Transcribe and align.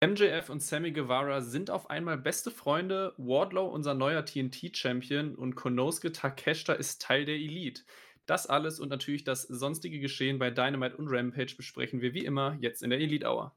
MJF 0.00 0.48
und 0.48 0.62
Sammy 0.62 0.92
Guevara 0.92 1.40
sind 1.40 1.70
auf 1.70 1.90
einmal 1.90 2.16
beste 2.16 2.52
Freunde. 2.52 3.14
Wardlow, 3.16 3.66
unser 3.66 3.94
neuer 3.94 4.24
TNT-Champion, 4.24 5.34
und 5.34 5.56
Konosuke 5.56 6.12
Takeshita 6.12 6.74
ist 6.74 7.02
Teil 7.02 7.24
der 7.24 7.34
Elite. 7.34 7.82
Das 8.24 8.46
alles 8.46 8.78
und 8.78 8.90
natürlich 8.90 9.24
das 9.24 9.42
sonstige 9.42 9.98
Geschehen 9.98 10.38
bei 10.38 10.52
Dynamite 10.52 10.96
und 10.96 11.08
Rampage 11.08 11.56
besprechen 11.56 12.00
wir 12.00 12.14
wie 12.14 12.24
immer 12.24 12.56
jetzt 12.60 12.84
in 12.84 12.90
der 12.90 13.00
Elite 13.00 13.26
Hour. 13.26 13.56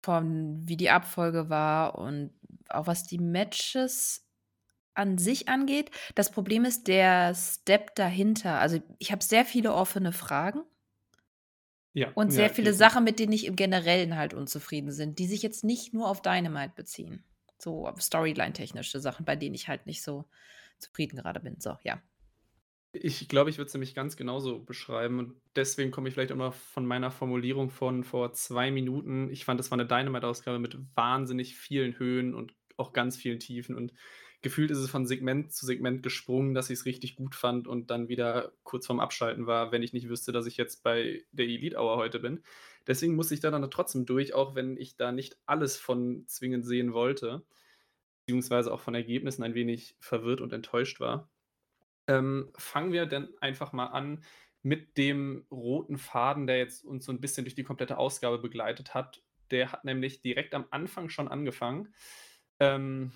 Von 0.01 0.65
wie 0.65 0.77
die 0.77 0.89
Abfolge 0.89 1.49
war 1.49 1.97
und 1.99 2.31
auch 2.69 2.87
was 2.87 3.03
die 3.03 3.17
Matches 3.17 4.25
an 4.95 5.17
sich 5.17 5.49
angeht. 5.49 5.91
Das 6.15 6.31
Problem 6.31 6.65
ist 6.65 6.87
der 6.87 7.35
Step 7.35 7.95
dahinter. 7.95 8.59
Also, 8.59 8.81
ich 8.99 9.11
habe 9.11 9.23
sehr 9.23 9.45
viele 9.45 9.73
offene 9.73 10.13
Fragen 10.13 10.63
Ja, 11.93 12.13
und 12.13 12.31
ja, 12.31 12.31
sehr 12.31 12.49
viele 12.49 12.73
Sachen, 12.73 13.03
mit 13.03 13.19
denen 13.19 13.33
ich 13.33 13.45
im 13.45 13.55
Generellen 13.55 14.15
halt 14.15 14.33
unzufrieden 14.33 14.91
sind, 14.91 15.19
die 15.19 15.27
sich 15.27 15.41
jetzt 15.41 15.63
nicht 15.63 15.93
nur 15.93 16.09
auf 16.09 16.21
Dynamite 16.21 16.73
beziehen. 16.75 17.23
So 17.57 17.91
Storyline-technische 17.99 18.99
Sachen, 18.99 19.25
bei 19.25 19.35
denen 19.35 19.55
ich 19.55 19.67
halt 19.67 19.85
nicht 19.85 20.01
so 20.03 20.25
zufrieden 20.79 21.17
gerade 21.17 21.39
bin. 21.39 21.59
So, 21.59 21.77
ja. 21.83 22.01
Ich 22.91 23.27
glaube, 23.29 23.51
ich 23.51 23.59
würde 23.59 23.67
es 23.67 23.73
nämlich 23.73 23.93
ganz 23.93 24.17
genauso 24.17 24.59
beschreiben 24.59 25.19
und 25.19 25.35
deswegen 25.55 25.91
komme 25.91 26.07
ich 26.09 26.15
vielleicht 26.15 26.31
auch 26.31 26.35
noch 26.37 26.55
von 26.55 26.87
meiner 26.87 27.11
Formulierung 27.11 27.69
von 27.69 28.03
vor 28.03 28.33
zwei 28.33 28.71
Minuten. 28.71 29.29
Ich 29.29 29.45
fand, 29.45 29.59
das 29.59 29.69
war 29.69 29.77
eine 29.77 29.87
Dynamite-Ausgabe 29.87 30.57
mit 30.57 30.75
wahnsinnig 30.95 31.55
vielen 31.55 31.99
Höhen 31.99 32.33
und 32.33 32.55
auch 32.77 32.91
ganz 32.91 33.15
vielen 33.15 33.39
Tiefen 33.39 33.75
und 33.75 33.93
gefühlt 34.41 34.71
ist 34.71 34.79
es 34.79 34.89
von 34.89 35.05
Segment 35.05 35.51
zu 35.53 35.67
Segment 35.67 36.01
gesprungen, 36.01 36.55
dass 36.55 36.71
ich 36.71 36.79
es 36.79 36.85
richtig 36.85 37.15
gut 37.15 37.35
fand 37.35 37.67
und 37.67 37.91
dann 37.91 38.07
wieder 38.09 38.53
kurz 38.63 38.87
vorm 38.87 38.99
Abschalten 38.99 39.45
war, 39.45 39.71
wenn 39.71 39.83
ich 39.83 39.93
nicht 39.93 40.09
wüsste, 40.09 40.31
dass 40.31 40.47
ich 40.47 40.57
jetzt 40.57 40.81
bei 40.81 41.23
der 41.31 41.45
Elite 41.45 41.77
Hour 41.77 41.97
heute 41.97 42.19
bin. 42.19 42.41
Deswegen 42.87 43.15
muss 43.15 43.29
ich 43.31 43.39
da 43.39 43.51
dann 43.51 43.69
trotzdem 43.69 44.05
durch, 44.07 44.33
auch 44.33 44.55
wenn 44.55 44.77
ich 44.77 44.95
da 44.95 45.11
nicht 45.11 45.37
alles 45.45 45.77
von 45.77 46.25
zwingend 46.25 46.65
sehen 46.65 46.93
wollte, 46.93 47.45
beziehungsweise 48.25 48.73
auch 48.73 48.81
von 48.81 48.95
Ergebnissen 48.95 49.43
ein 49.43 49.55
wenig 49.55 49.95
verwirrt 49.99 50.41
und 50.41 50.53
enttäuscht 50.53 50.99
war. 50.99 51.29
Ähm, 52.09 52.51
fangen 52.57 52.91
wir 52.91 53.05
dann 53.05 53.29
einfach 53.39 53.71
mal 53.71 53.85
an 53.85 54.23
mit 54.63 54.97
dem 54.97 55.45
roten 55.51 55.97
Faden, 55.97 56.47
der 56.47 56.57
jetzt 56.57 56.83
uns 56.83 57.05
so 57.05 57.11
ein 57.11 57.21
bisschen 57.21 57.45
durch 57.45 57.53
die 57.53 57.63
komplette 57.63 57.99
Ausgabe 57.99 58.39
begleitet 58.39 58.95
hat. 58.95 59.21
Der 59.51 59.71
hat 59.71 59.85
nämlich 59.85 60.21
direkt 60.21 60.55
am 60.55 60.65
Anfang 60.71 61.09
schon 61.09 61.27
angefangen. 61.27 61.93
Ähm, 62.59 63.13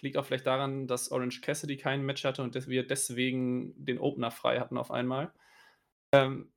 liegt 0.00 0.16
auch 0.16 0.26
vielleicht 0.26 0.46
daran, 0.46 0.88
dass 0.88 1.12
Orange 1.12 1.40
Cassidy 1.40 1.76
kein 1.76 2.04
Match 2.04 2.24
hatte 2.24 2.42
und 2.42 2.54
wir 2.66 2.84
deswegen 2.84 3.72
den 3.76 3.98
Opener 3.98 4.32
frei 4.32 4.58
hatten 4.58 4.76
auf 4.76 4.90
einmal. 4.90 5.32
Ähm, 6.12 6.52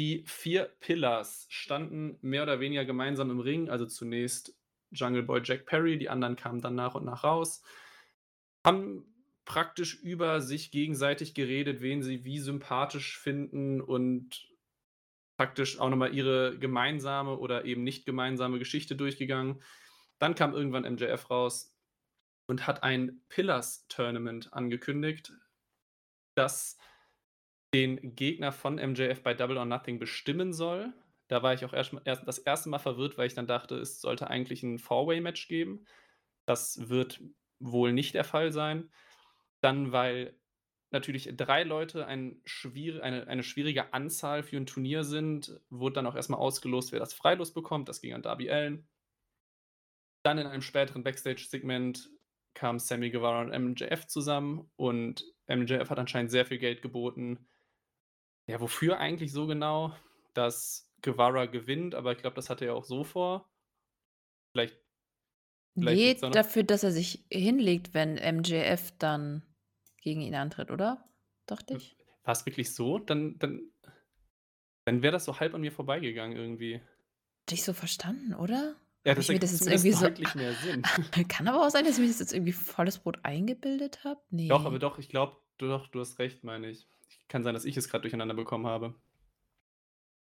die 0.00 0.24
vier 0.26 0.64
Pillars 0.80 1.46
standen 1.50 2.18
mehr 2.22 2.44
oder 2.44 2.58
weniger 2.60 2.86
gemeinsam 2.86 3.30
im 3.30 3.40
Ring. 3.40 3.68
Also 3.68 3.84
zunächst 3.84 4.58
Jungle 4.90 5.22
Boy 5.22 5.42
Jack 5.44 5.66
Perry, 5.66 5.98
die 5.98 6.08
anderen 6.08 6.36
kamen 6.36 6.62
dann 6.62 6.74
nach 6.74 6.94
und 6.94 7.04
nach 7.04 7.22
raus. 7.22 7.62
Haben 8.66 9.04
praktisch 9.50 9.96
über 10.00 10.40
sich 10.40 10.70
gegenseitig 10.70 11.34
geredet, 11.34 11.80
wen 11.80 12.04
sie 12.04 12.24
wie 12.24 12.38
sympathisch 12.38 13.18
finden 13.18 13.80
und 13.80 14.46
praktisch 15.36 15.80
auch 15.80 15.90
nochmal 15.90 16.14
ihre 16.14 16.56
gemeinsame 16.56 17.36
oder 17.36 17.64
eben 17.64 17.82
nicht 17.82 18.06
gemeinsame 18.06 18.60
Geschichte 18.60 18.94
durchgegangen. 18.94 19.60
Dann 20.20 20.36
kam 20.36 20.54
irgendwann 20.54 20.84
MJF 20.84 21.30
raus 21.30 21.76
und 22.46 22.68
hat 22.68 22.84
ein 22.84 23.22
Pillars-Tournament 23.28 24.52
angekündigt, 24.52 25.32
das 26.36 26.78
den 27.74 28.14
Gegner 28.14 28.52
von 28.52 28.76
MJF 28.76 29.24
bei 29.24 29.34
Double 29.34 29.58
or 29.58 29.64
Nothing 29.64 29.98
bestimmen 29.98 30.52
soll. 30.52 30.92
Da 31.26 31.42
war 31.42 31.54
ich 31.54 31.64
auch 31.64 31.72
erst, 31.72 31.92
erst 32.04 32.22
das 32.28 32.38
erste 32.38 32.68
Mal 32.68 32.78
verwirrt, 32.78 33.18
weil 33.18 33.26
ich 33.26 33.34
dann 33.34 33.48
dachte, 33.48 33.74
es 33.78 34.00
sollte 34.00 34.30
eigentlich 34.30 34.62
ein 34.62 34.78
Four-Way-Match 34.78 35.48
geben. 35.48 35.86
Das 36.46 36.88
wird 36.88 37.20
wohl 37.58 37.92
nicht 37.92 38.14
der 38.14 38.24
Fall 38.24 38.52
sein. 38.52 38.92
Dann, 39.60 39.92
weil 39.92 40.34
natürlich 40.90 41.30
drei 41.36 41.62
Leute 41.62 42.06
ein 42.06 42.40
schwier 42.44 43.02
eine, 43.02 43.26
eine 43.28 43.42
schwierige 43.42 43.92
Anzahl 43.92 44.42
für 44.42 44.56
ein 44.56 44.66
Turnier 44.66 45.04
sind, 45.04 45.60
wurde 45.70 45.94
dann 45.94 46.06
auch 46.06 46.16
erstmal 46.16 46.40
ausgelost, 46.40 46.92
wer 46.92 46.98
das 46.98 47.14
Freilos 47.14 47.52
bekommt. 47.52 47.88
Das 47.88 48.00
ging 48.00 48.12
an 48.12 48.22
Darby 48.22 48.50
Allen. 48.50 48.88
Dann 50.22 50.38
in 50.38 50.46
einem 50.46 50.62
späteren 50.62 51.02
Backstage-Segment 51.02 52.10
kam 52.54 52.78
Sammy 52.78 53.10
Guevara 53.10 53.42
und 53.42 53.50
MJF 53.50 54.06
zusammen 54.06 54.70
und 54.76 55.24
MJF 55.46 55.88
hat 55.88 55.98
anscheinend 55.98 56.30
sehr 56.30 56.44
viel 56.44 56.58
Geld 56.58 56.82
geboten. 56.82 57.46
Ja, 58.46 58.60
wofür 58.60 58.98
eigentlich 58.98 59.32
so 59.32 59.46
genau? 59.46 59.94
Dass 60.34 60.92
Guevara 61.02 61.46
gewinnt, 61.46 61.94
aber 61.94 62.12
ich 62.12 62.18
glaube, 62.18 62.36
das 62.36 62.50
hatte 62.50 62.66
er 62.66 62.74
auch 62.74 62.84
so 62.84 63.04
vor. 63.04 63.48
Vielleicht. 64.52 64.76
vielleicht 65.74 66.22
nee, 66.22 66.30
dafür, 66.30 66.64
dass 66.64 66.82
er 66.82 66.90
sich 66.90 67.24
hinlegt, 67.30 67.94
wenn 67.94 68.14
MJF 68.14 68.92
dann 68.98 69.44
gegen 70.00 70.20
ihn 70.20 70.34
antritt, 70.34 70.70
oder? 70.70 71.04
Dachte 71.46 71.74
ich. 71.74 71.96
War's 72.24 72.46
wirklich 72.46 72.74
so? 72.74 72.98
Dann 72.98 73.38
dann 73.38 73.70
dann 74.84 75.02
wäre 75.02 75.12
das 75.12 75.24
so 75.24 75.38
halb 75.38 75.54
an 75.54 75.60
mir 75.60 75.72
vorbeigegangen 75.72 76.36
irgendwie. 76.36 76.76
Hatte 76.76 77.54
ich 77.54 77.64
so 77.64 77.72
verstanden, 77.72 78.34
oder? 78.34 78.76
Ja, 79.04 79.14
das 79.14 79.24
ich 79.24 79.30
mir 79.30 79.38
das 79.38 79.52
ergibt 79.52 79.72
jetzt 79.72 79.86
irgendwie 79.86 79.92
so 79.92 80.06
deutlich 80.06 80.34
mehr 80.34 80.52
Sinn. 80.52 80.82
kann 81.28 81.48
aber 81.48 81.66
auch 81.66 81.70
sein, 81.70 81.84
dass 81.84 81.94
ich 81.94 82.00
mir 82.00 82.08
das 82.08 82.20
jetzt 82.20 82.32
irgendwie 82.32 82.52
volles 82.52 82.98
Brot 82.98 83.18
eingebildet 83.22 84.04
habe? 84.04 84.20
Doch, 84.30 84.64
aber 84.64 84.78
doch, 84.78 84.98
ich 84.98 85.08
glaube 85.08 85.36
doch, 85.58 85.88
du 85.88 86.00
hast 86.00 86.18
recht, 86.18 86.44
meine 86.44 86.68
ich. 86.68 86.86
Kann 87.28 87.42
sein, 87.42 87.54
dass 87.54 87.64
ich 87.64 87.76
es 87.76 87.88
grad 87.88 88.02
durcheinander 88.02 88.34
bekommen 88.34 88.66
habe. 88.66 88.94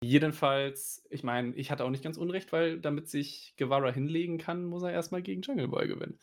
Jedenfalls, 0.04 1.06
ich 1.10 1.24
meine, 1.24 1.56
ich 1.56 1.71
hatte 1.71 1.86
auch 1.86 1.89
nicht 1.89 2.04
ganz 2.04 2.18
unrecht, 2.18 2.51
weil 2.51 2.80
damit 2.80 3.10
sich 3.10 3.56
Guevara 3.57 3.92
hinlegen 3.92 4.38
kann, 4.38 4.65
muss 4.65 4.83
er 4.83 4.92
erst 4.92 5.12
mal 5.12 5.21
gegen 5.21 5.42
Jungle 5.42 5.69
Boy 5.69 5.88
gewinnen. 5.88 6.19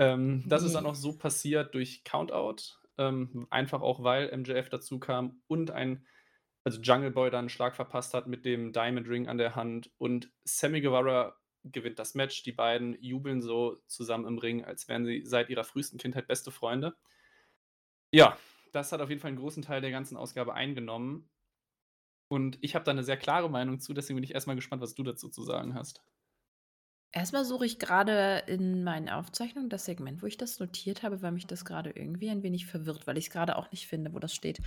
Ähm, 0.00 0.44
das 0.46 0.62
ist 0.62 0.74
dann 0.74 0.86
auch 0.86 0.94
so 0.94 1.18
passiert 1.18 1.74
durch 1.74 2.04
Countout, 2.04 2.56
ähm, 2.98 3.46
einfach 3.50 3.80
auch, 3.82 4.02
weil 4.04 4.30
MJF 4.30 4.68
dazukam 4.68 5.42
und 5.48 5.70
ein 5.72 6.06
also 6.64 6.80
Jungle 6.82 7.10
Boy 7.12 7.30
dann 7.30 7.46
'n 7.46 7.48
Schlag 7.48 7.76
verpasst 7.76 8.14
hat 8.14 8.26
mit 8.28 8.44
dem 8.44 8.72
Diamond 8.72 9.08
Ring 9.08 9.28
an 9.28 9.38
der 9.38 9.56
Hand 9.56 9.90
und 9.98 10.32
Sammy 10.44 10.80
Guevara 10.82 11.36
gewinnt 11.64 11.98
das 11.98 12.14
Match. 12.14 12.42
Die 12.44 12.52
beiden 12.52 12.96
jubeln 13.02 13.40
so 13.42 13.82
zusammen 13.88 14.26
im 14.26 14.38
Ring, 14.38 14.64
als 14.64 14.88
wären 14.88 15.04
sie 15.06 15.22
seit 15.24 15.50
ihrer 15.50 15.64
frühesten 15.64 15.98
Kindheit 15.98 16.28
beste 16.28 16.50
Freunde. 16.52 16.94
Ja, 18.14 18.38
das 18.72 18.90
hat 18.92 19.00
auf 19.02 19.10
jeden 19.10 19.20
Fall 19.20 19.30
'n 19.32 19.36
großen 19.36 19.62
Teil 19.62 19.80
der 19.82 19.90
ganzen 19.90 20.16
Ausgabe 20.16 20.54
eingenommen. 20.54 21.28
Und 22.32 22.58
ich 22.60 22.74
habe 22.74 22.84
da 22.84 22.92
'ne 22.92 23.02
sehr 23.02 23.16
klare 23.16 23.48
Meinung 23.50 23.80
zu, 23.80 23.94
deswegen 23.94 24.16
bin 24.16 24.24
ich 24.24 24.34
erst 24.34 24.46
mal 24.46 24.54
gespannt, 24.54 24.82
was 24.82 24.94
du 24.94 25.02
dazu 25.02 25.28
zu 25.30 25.42
sagen 25.42 25.74
hast. 25.74 26.02
Erst 27.10 27.32
mal 27.32 27.44
suche 27.44 27.64
ich 27.64 27.78
grade 27.78 28.42
in 28.46 28.84
meinen 28.84 29.08
Aufzeichnungen 29.08 29.70
das 29.70 29.86
Segment, 29.86 30.22
wo 30.22 30.26
ich 30.26 30.36
das 30.36 30.60
notiert 30.60 31.02
habe, 31.02 31.22
weil 31.22 31.32
mich 31.32 31.46
das 31.46 31.64
grade 31.64 31.90
irgendwie 31.90 32.28
ein 32.28 32.42
wenig 32.42 32.66
verwirrt, 32.66 33.06
weil 33.06 33.16
ich's 33.16 33.30
grade 33.30 33.56
auch 33.56 33.70
nicht 33.70 33.86
finde, 33.86 34.12
wo 34.12 34.18
das 34.18 34.34
steht. 34.34 34.60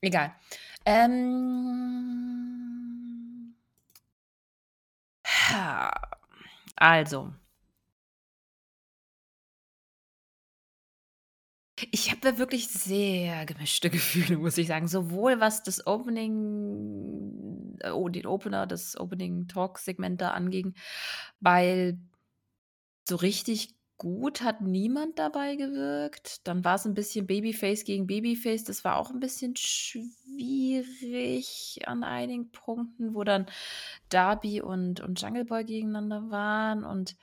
Egal. 0.00 0.34
Ähm 0.86 1.52
also 6.76 7.32
ich 11.90 12.10
habe 12.10 12.38
wirklich 12.38 12.68
sehr 12.68 13.44
gemischte 13.46 13.90
Gefühle, 13.90 14.38
muss 14.38 14.58
ich 14.58 14.66
sagen. 14.68 14.88
Sowohl 14.88 15.40
was 15.40 15.62
das 15.62 15.86
Opening 15.86 17.78
oh, 17.92 18.08
den 18.08 18.26
Opener, 18.26 18.66
das 18.66 18.96
Opening-Talk-Segment 18.98 20.20
da 20.20 20.30
anging, 20.30 20.74
weil 21.40 21.98
so 23.08 23.16
richtig 23.16 23.74
gut 23.98 24.42
hat 24.42 24.60
niemand 24.60 25.18
dabei 25.18 25.56
gewirkt. 25.56 26.46
Dann 26.48 26.64
war's 26.64 26.86
'n 26.86 26.94
bisschen 26.94 27.26
Babyface 27.26 27.84
gegen 27.84 28.06
Babyface. 28.06 28.64
Das 28.64 28.84
war 28.84 28.96
auch 28.96 29.10
'n 29.10 29.20
bisschen 29.20 29.54
schwierig 29.56 30.20
an 31.86 32.02
einigen 32.04 32.50
Punkten, 32.50 33.14
wo 33.14 33.22
dann 33.24 33.46
Darby 34.08 34.60
und 34.62 35.00
und 35.00 35.20
Jungle 35.20 35.44
Boy 35.44 35.64
gegeneinander 35.64 36.30
waren 36.30 36.84
und 36.84 37.16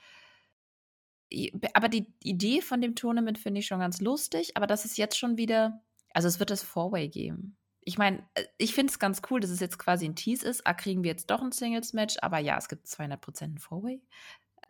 aber 1.74 1.88
die 1.88 2.06
Idee 2.22 2.60
von 2.62 2.80
dem 2.80 2.94
Tournament 2.96 3.38
finde 3.38 3.60
ich 3.60 3.66
schon 3.66 3.80
ganz 3.80 4.00
lustig, 4.00 4.56
aber 4.56 4.66
das 4.66 4.84
ist 4.84 4.98
jetzt 4.98 5.18
schon 5.18 5.36
wieder 5.38 5.82
also, 6.12 6.26
es 6.28 6.40
wird 6.40 6.50
das 6.50 6.62
Four-Way 6.64 7.08
geben. 7.08 7.56
Ich 7.82 7.96
meine, 7.96 8.28
äh, 8.34 8.44
ich 8.58 8.74
finde 8.74 8.90
es 8.92 8.98
ganz 8.98 9.22
cool, 9.30 9.38
dass 9.40 9.50
es 9.50 9.60
jetzt 9.60 9.78
quasi 9.78 10.06
'n 10.06 10.16
Tease 10.16 10.46
ist. 10.48 10.66
Ah, 10.66 10.74
kriegen 10.74 11.04
wir 11.04 11.10
jetzt 11.12 11.30
doch 11.30 11.40
'n 11.42 11.52
Singles-Match, 11.52 12.16
aber 12.22 12.38
ja, 12.38 12.58
es 12.58 12.68
gibt 12.68 12.88
200 12.88 13.20
% 13.22 13.54
'n 13.56 13.58
Four-Way. 13.58 14.02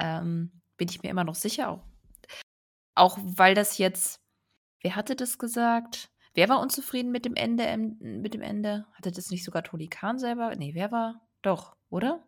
Ähm, 0.00 0.62
bin 0.78 0.88
ich 0.90 1.02
mir 1.02 1.10
immer 1.10 1.24
noch 1.24 1.34
sicher, 1.36 1.70
auch 1.70 1.84
auch 2.96 3.18
weil 3.22 3.54
das 3.54 3.78
jetzt 3.78 4.20
wer 4.82 4.96
hatte 4.96 5.16
das 5.16 5.38
gesagt? 5.38 6.10
Wer 6.34 6.48
war 6.50 6.60
unzufrieden 6.60 7.12
mit 7.12 7.24
dem 7.26 7.36
Ende 7.36 7.64
ähm, 7.64 7.98
mit 8.00 8.34
dem 8.34 8.42
Ende? 8.42 8.86
Hatte 8.94 9.12
das 9.12 9.30
nicht 9.30 9.44
sogar 9.44 9.64
Tony 9.64 9.88
Khan 9.88 10.18
selber? 10.20 10.56
Ne, 10.56 10.74
wer 10.74 10.92
war 10.92 11.28
doch, 11.42 11.76
oder? 11.90 12.24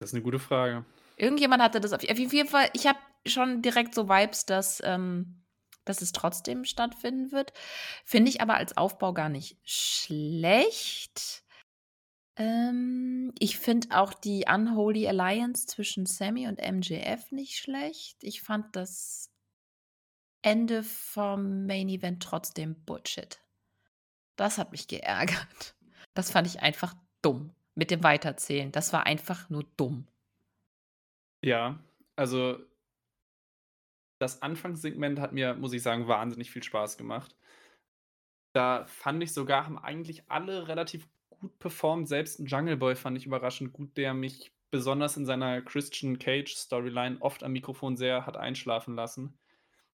Das 0.00 0.08
ist 0.10 0.14
'ne 0.14 0.22
gute 0.22 0.38
Frage. 0.38 0.86
Irgendjemand 1.20 1.62
hatte 1.62 1.80
das 1.80 1.92
auf 1.92 2.02
auf 2.08 2.18
jeden 2.18 2.48
Fall 2.48 2.70
ich 2.72 2.86
habe 2.86 2.98
schon 3.26 3.62
direkt 3.62 3.94
so 3.94 4.08
Vibes, 4.08 4.46
dass 4.46 4.82
ähm, 4.84 5.42
dass 5.84 6.02
es 6.02 6.12
trotzdem 6.12 6.64
stattfinden 6.64 7.32
wird. 7.32 7.52
Finde 8.04 8.30
ich 8.30 8.40
aber 8.40 8.54
als 8.54 8.76
Aufbau 8.76 9.12
gar 9.12 9.28
nicht 9.28 9.58
schlecht. 9.64 11.42
Ähm, 12.36 13.32
ich 13.38 13.58
finde 13.58 13.88
auch 13.98 14.14
die 14.14 14.44
Unholy 14.48 15.08
Alliance 15.08 15.66
zwischen 15.66 16.06
Sammy 16.06 16.46
und 16.48 16.60
MJF 16.60 17.32
nicht 17.32 17.58
schlecht. 17.58 18.22
Ich 18.22 18.42
fand 18.42 18.76
das 18.76 19.30
Ende 20.42 20.82
vom 20.82 21.66
Main 21.66 21.88
Event 21.88 22.22
trotzdem 22.22 22.82
Bullshit. 22.84 23.40
Das 24.36 24.58
hat 24.58 24.72
mich 24.72 24.88
geärgert. 24.88 25.74
Das 26.14 26.30
fand 26.30 26.46
ich 26.46 26.60
einfach 26.60 26.94
dumm 27.20 27.52
mit 27.74 27.90
dem 27.90 28.02
Weiterzählen. 28.02 28.72
Das 28.72 28.92
war 28.92 29.06
einfach 29.06 29.50
nur 29.50 29.64
dumm. 29.76 30.06
Ja, 31.44 31.78
also 32.16 32.58
das 34.20 34.40
Anfangssegment 34.42 35.18
hat 35.18 35.32
mir, 35.32 35.54
muss 35.54 35.72
ich 35.72 35.82
sagen, 35.82 36.06
wahnsinnig 36.06 36.50
viel 36.50 36.62
Spaß 36.62 36.96
gemacht. 36.98 37.34
Da 38.54 38.84
fand 38.86 39.22
ich 39.22 39.32
sogar, 39.32 39.64
haben 39.66 39.78
eigentlich 39.78 40.28
alle 40.28 40.66
relativ 40.68 41.08
gut 41.30 41.58
performt. 41.58 42.08
Selbst 42.08 42.40
'n 42.40 42.46
Jungle 42.46 42.76
Boy 42.76 42.96
fand 42.96 43.16
ich 43.16 43.26
überraschend 43.26 43.72
gut, 43.72 43.96
der 43.96 44.12
mich 44.14 44.52
besonders 44.70 45.16
in 45.16 45.24
seiner 45.26 45.62
Christian 45.62 46.18
Cage-Storyline 46.18 47.18
oft 47.20 47.42
am 47.44 47.52
Mikrofon 47.52 47.96
sehr 47.96 48.26
hat 48.26 48.36
einschlafen 48.36 48.94
lassen. 48.96 49.38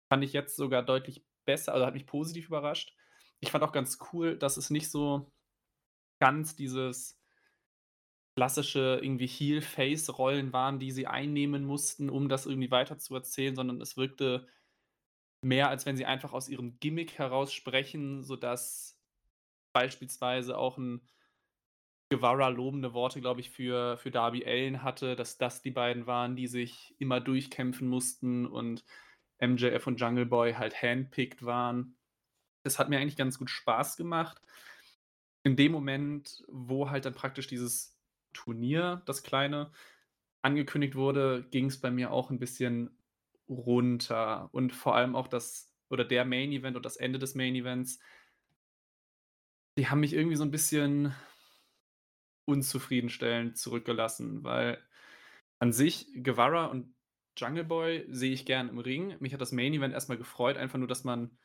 Fand 0.08 0.24
ich 0.24 0.32
jetzt 0.32 0.56
sogar 0.56 0.82
deutlich 0.84 1.26
besser 1.46 1.74
also, 1.74 1.86
hat 1.86 1.94
mich 1.94 2.06
positiv 2.06 2.48
überrascht. 2.48 2.94
Ich 3.40 3.50
fand 3.52 3.64
auch 3.64 3.72
ganz 3.72 3.98
cool, 4.12 4.38
dass 4.38 4.56
es 4.56 4.70
nicht 4.70 4.90
so 4.90 5.32
ganz 6.20 6.56
dieses 6.56 7.15
klassische 8.36 9.00
irgendwie 9.02 9.26
Heel-Face-Rollen 9.26 10.52
waren, 10.52 10.78
die 10.78 10.90
sie 10.92 11.06
einnehmen 11.06 11.64
mussten, 11.64 12.10
um 12.10 12.28
das 12.28 12.46
irgendwie 12.46 12.70
weiterzuerzählen, 12.70 13.56
sondern 13.56 13.80
es 13.80 13.96
wirkte 13.96 14.48
mehr, 15.42 15.68
als 15.70 15.86
wenn 15.86 15.96
sie 15.96 16.06
einfach 16.06 16.32
aus 16.32 16.48
ihrem 16.48 16.78
Gimmick 16.80 17.18
heraus 17.18 17.52
sprechen, 17.52 18.24
sodass 18.24 19.00
beispielsweise 19.74 20.58
auch 20.58 20.78
'n 20.78 21.02
Guevara 22.10 22.48
lobende 22.48 22.92
Worte, 22.94 23.20
glaube 23.20 23.40
ich, 23.40 23.50
für 23.50 23.96
für 23.96 24.10
Darby 24.12 24.44
Allin 24.46 24.82
hatte, 24.82 25.16
dass 25.16 25.38
das 25.38 25.62
die 25.62 25.72
beiden 25.72 26.06
waren, 26.06 26.36
die 26.36 26.46
sich 26.46 26.94
immer 27.00 27.20
durchkämpfen 27.20 27.88
mussten 27.88 28.46
und 28.46 28.84
MJF 29.38 29.86
und 29.88 30.00
Jungle 30.00 30.26
Boy 30.26 30.52
halt 30.54 30.80
handpicked 30.80 31.44
waren. 31.44 31.96
Das 32.64 32.78
hat 32.78 32.88
mir 32.90 32.98
eigentlich 33.00 33.16
ganz 33.16 33.38
gut 33.38 33.50
Spaß 33.50 33.96
gemacht. 33.96 34.42
In 35.44 35.56
dem 35.56 35.72
Moment, 35.72 36.44
wo 36.48 36.90
halt 36.90 37.04
dann 37.04 37.14
praktisch 37.14 37.46
dieses 37.46 37.95
Turnier, 38.36 39.02
das 39.06 39.22
Kleine, 39.24 39.72
angekündigt 40.42 40.96
wurde, 40.96 41.46
ging's 41.50 41.80
bei 41.80 41.90
mir 41.92 42.12
auch 42.12 42.30
'n 42.32 42.38
bisschen 42.40 42.98
runter 43.48 44.50
und 44.54 44.72
vor 44.74 44.96
allem 44.96 45.16
auch 45.16 45.28
das 45.28 45.74
oder 45.90 46.04
der 46.06 46.24
Main 46.26 46.52
Event 46.52 46.76
und 46.76 46.86
das 46.86 46.96
Ende 46.98 47.18
des 47.20 47.34
Main 47.36 47.56
Events 47.56 47.98
die 49.78 49.88
haben 49.88 50.00
mich 50.00 50.14
irgendwie 50.14 50.36
so 50.36 50.44
'n 50.44 50.50
bisschen 50.50 51.14
unzufriedenstellend 52.48 53.58
zurückgelassen, 53.58 54.44
weil 54.44 54.78
an 55.58 55.72
sich 55.72 56.06
Guevara 56.22 56.66
und 56.66 56.94
Jungle 57.36 57.64
Boy 57.64 58.06
sehe 58.10 58.32
ich 58.32 58.46
gern 58.46 58.68
im 58.68 58.78
Ring. 58.78 59.16
Mich 59.20 59.34
hat 59.34 59.40
das 59.40 59.52
Main 59.52 59.74
Event 59.74 59.94
erst 59.94 60.08
mal 60.08 60.16
gefreut, 60.18 60.56
einfach 60.56 60.78
nur, 60.78 60.88
dass 60.88 61.04
man 61.04 61.38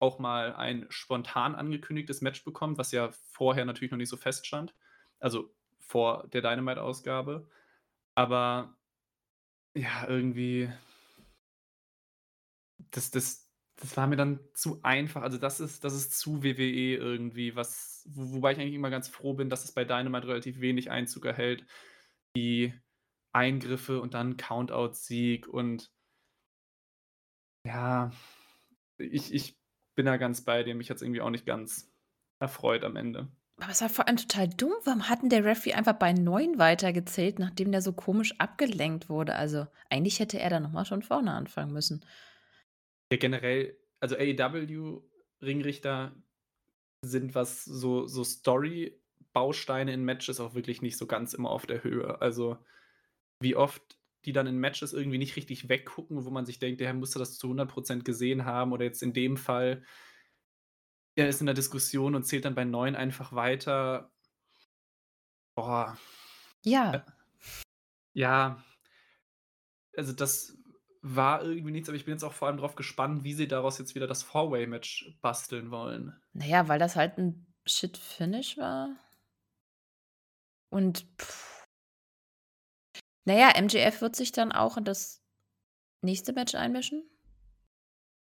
auch 0.00 0.18
mal 0.20 0.54
ein 0.54 0.86
spontan 0.90 1.54
angekündigtes 1.56 2.22
Match 2.22 2.44
bekommt, 2.44 2.78
was 2.78 2.92
ja 2.92 3.10
vorher 3.32 3.64
natürlich 3.66 3.92
noch 3.92 3.98
nicht 3.98 4.10
so 4.10 4.16
feststand, 4.18 4.74
also 5.20 5.54
vor 5.90 6.28
der 6.28 6.40
Dynamite-Ausgabe. 6.42 7.48
Aber 8.16 8.76
ja, 9.74 10.06
irgendwie 10.08 10.70
das 12.90 13.10
das 13.10 13.48
das 13.76 13.96
war 13.96 14.06
mir 14.06 14.16
dann 14.16 14.40
zu 14.52 14.82
einfach. 14.82 15.22
Also, 15.22 15.38
das 15.38 15.58
ist 15.60 15.84
das 15.84 15.94
ist 15.94 16.18
zu 16.18 16.42
WWE 16.42 16.96
irgendwie, 16.96 17.56
was 17.56 18.06
wo 18.10 18.34
wobei 18.36 18.52
ich 18.52 18.58
eigentlich 18.58 18.74
immer 18.74 18.90
ganz 18.90 19.08
froh 19.08 19.34
bin, 19.34 19.48
dass 19.50 19.64
es 19.64 19.72
bei 19.72 19.84
Dynamite 19.84 20.28
relativ 20.28 20.60
wenig 20.60 20.90
Einzug 20.90 21.24
erhält. 21.24 21.64
Die 22.36 22.74
Eingriffe 23.32 24.00
und 24.00 24.14
dann 24.14 24.36
Countout-Sieg 24.36 25.48
und 25.48 25.92
ja, 27.66 28.10
ich 28.98 29.32
ich 29.34 29.58
bin 29.96 30.06
da 30.06 30.16
ganz 30.16 30.44
bei 30.44 30.62
dir. 30.62 30.74
Mich 30.74 30.90
hat's 30.90 31.02
irgendwie 31.02 31.20
auch 31.22 31.30
nicht 31.30 31.46
ganz 31.46 31.92
erfreut 32.40 32.84
am 32.84 32.96
Ende. 32.96 33.30
Aber 33.62 33.72
es 33.72 33.82
war 33.82 33.90
vor 33.90 34.08
allem 34.08 34.16
total 34.16 34.48
dumm. 34.48 34.72
Warum 34.84 35.08
hat 35.10 35.22
'n 35.22 35.28
der 35.28 35.44
Referee 35.44 35.74
einfach 35.74 35.92
bei 35.92 36.12
9 36.14 36.58
weitergezählt, 36.58 37.38
nachdem 37.38 37.70
der 37.72 37.82
so 37.82 37.92
komisch 37.92 38.34
abgelenkt 38.38 39.10
wurde? 39.10 39.34
Also, 39.34 39.66
eigentlich 39.90 40.18
hätte 40.18 40.38
er 40.40 40.48
da 40.48 40.60
noch 40.60 40.72
mal 40.72 40.86
von 40.86 41.02
vorne 41.02 41.32
anfangen 41.32 41.72
müssen. 41.72 42.00
Ja, 43.12 43.18
generell, 43.18 43.76
also 43.98 44.14
AEW-Ringrichter 44.16 46.14
sind, 47.04 47.34
was 47.34 47.64
so 47.64 48.06
so 48.06 48.24
Story-Bausteine 48.24 49.92
in 49.94 50.04
Matches 50.04 50.40
auch 50.40 50.54
wirklich 50.54 50.82
nicht 50.82 50.98
so 50.98 51.06
ganz 51.06 51.34
immer 51.34 51.50
auf 51.50 51.66
der 51.66 51.84
Höhe. 51.84 52.20
Also, 52.22 52.58
wie 53.40 53.56
oft 53.56 53.82
die 54.26 54.32
dann 54.32 54.46
in 54.48 54.58
Matches 54.58 54.92
irgendwie 54.94 55.18
nicht 55.18 55.36
richtig 55.36 55.68
weggucken, 55.68 56.24
wo 56.26 56.30
man 56.30 56.46
sich 56.46 56.58
denkt: 56.60 56.80
„Der 56.80 56.94
musste 56.94 57.18
das 57.20 57.38
zu 57.38 57.48
100 57.48 57.70
% 57.70 58.04
gesehen 58.04 58.44
haben“, 58.46 58.72
oder 58.72 58.84
jetzt 58.84 59.02
in 59.02 59.14
dem 59.14 59.36
Fall 59.38 59.84
Er 61.16 61.28
ist 61.28 61.40
in 61.40 61.46
der 61.46 61.54
Diskussion 61.54 62.14
und 62.14 62.24
zählt 62.24 62.44
dann 62.44 62.54
bei 62.54 62.64
9 62.64 62.94
einfach 62.96 63.32
weiter. 63.32 64.10
Boah. 65.56 65.98
Ja. 66.64 67.04
Ja. 68.14 68.62
Also, 69.96 70.12
das 70.12 70.56
war 71.02 71.42
irgendwie 71.42 71.72
nichts, 71.72 71.88
aber 71.88 71.96
ich 71.96 72.04
bin 72.04 72.12
jetzt 72.14 72.22
auch 72.24 72.32
vor 72.32 72.48
allem 72.48 72.58
drauf 72.58 72.74
gespannt, 72.76 73.24
wie 73.24 73.34
sie 73.34 73.48
daraus 73.48 73.78
jetzt 73.78 73.94
wieder 73.94 74.06
das 74.06 74.22
Four-Way-Match 74.22 75.16
basteln 75.20 75.70
wollen. 75.70 76.14
Na 76.32 76.46
ja, 76.46 76.68
weil 76.68 76.78
das 76.78 76.96
halt 76.96 77.18
'n 77.18 77.46
Shit-Finish 77.66 78.56
war. 78.58 78.96
Und 80.72 81.04
na 83.24 83.34
ja, 83.34 83.50
MJF 83.60 84.00
wird 84.00 84.16
sich 84.16 84.32
dann 84.32 84.52
auch 84.52 84.76
in 84.76 84.84
das 84.84 85.22
nächste 86.02 86.32
Match 86.32 86.54
einmischen. 86.54 87.04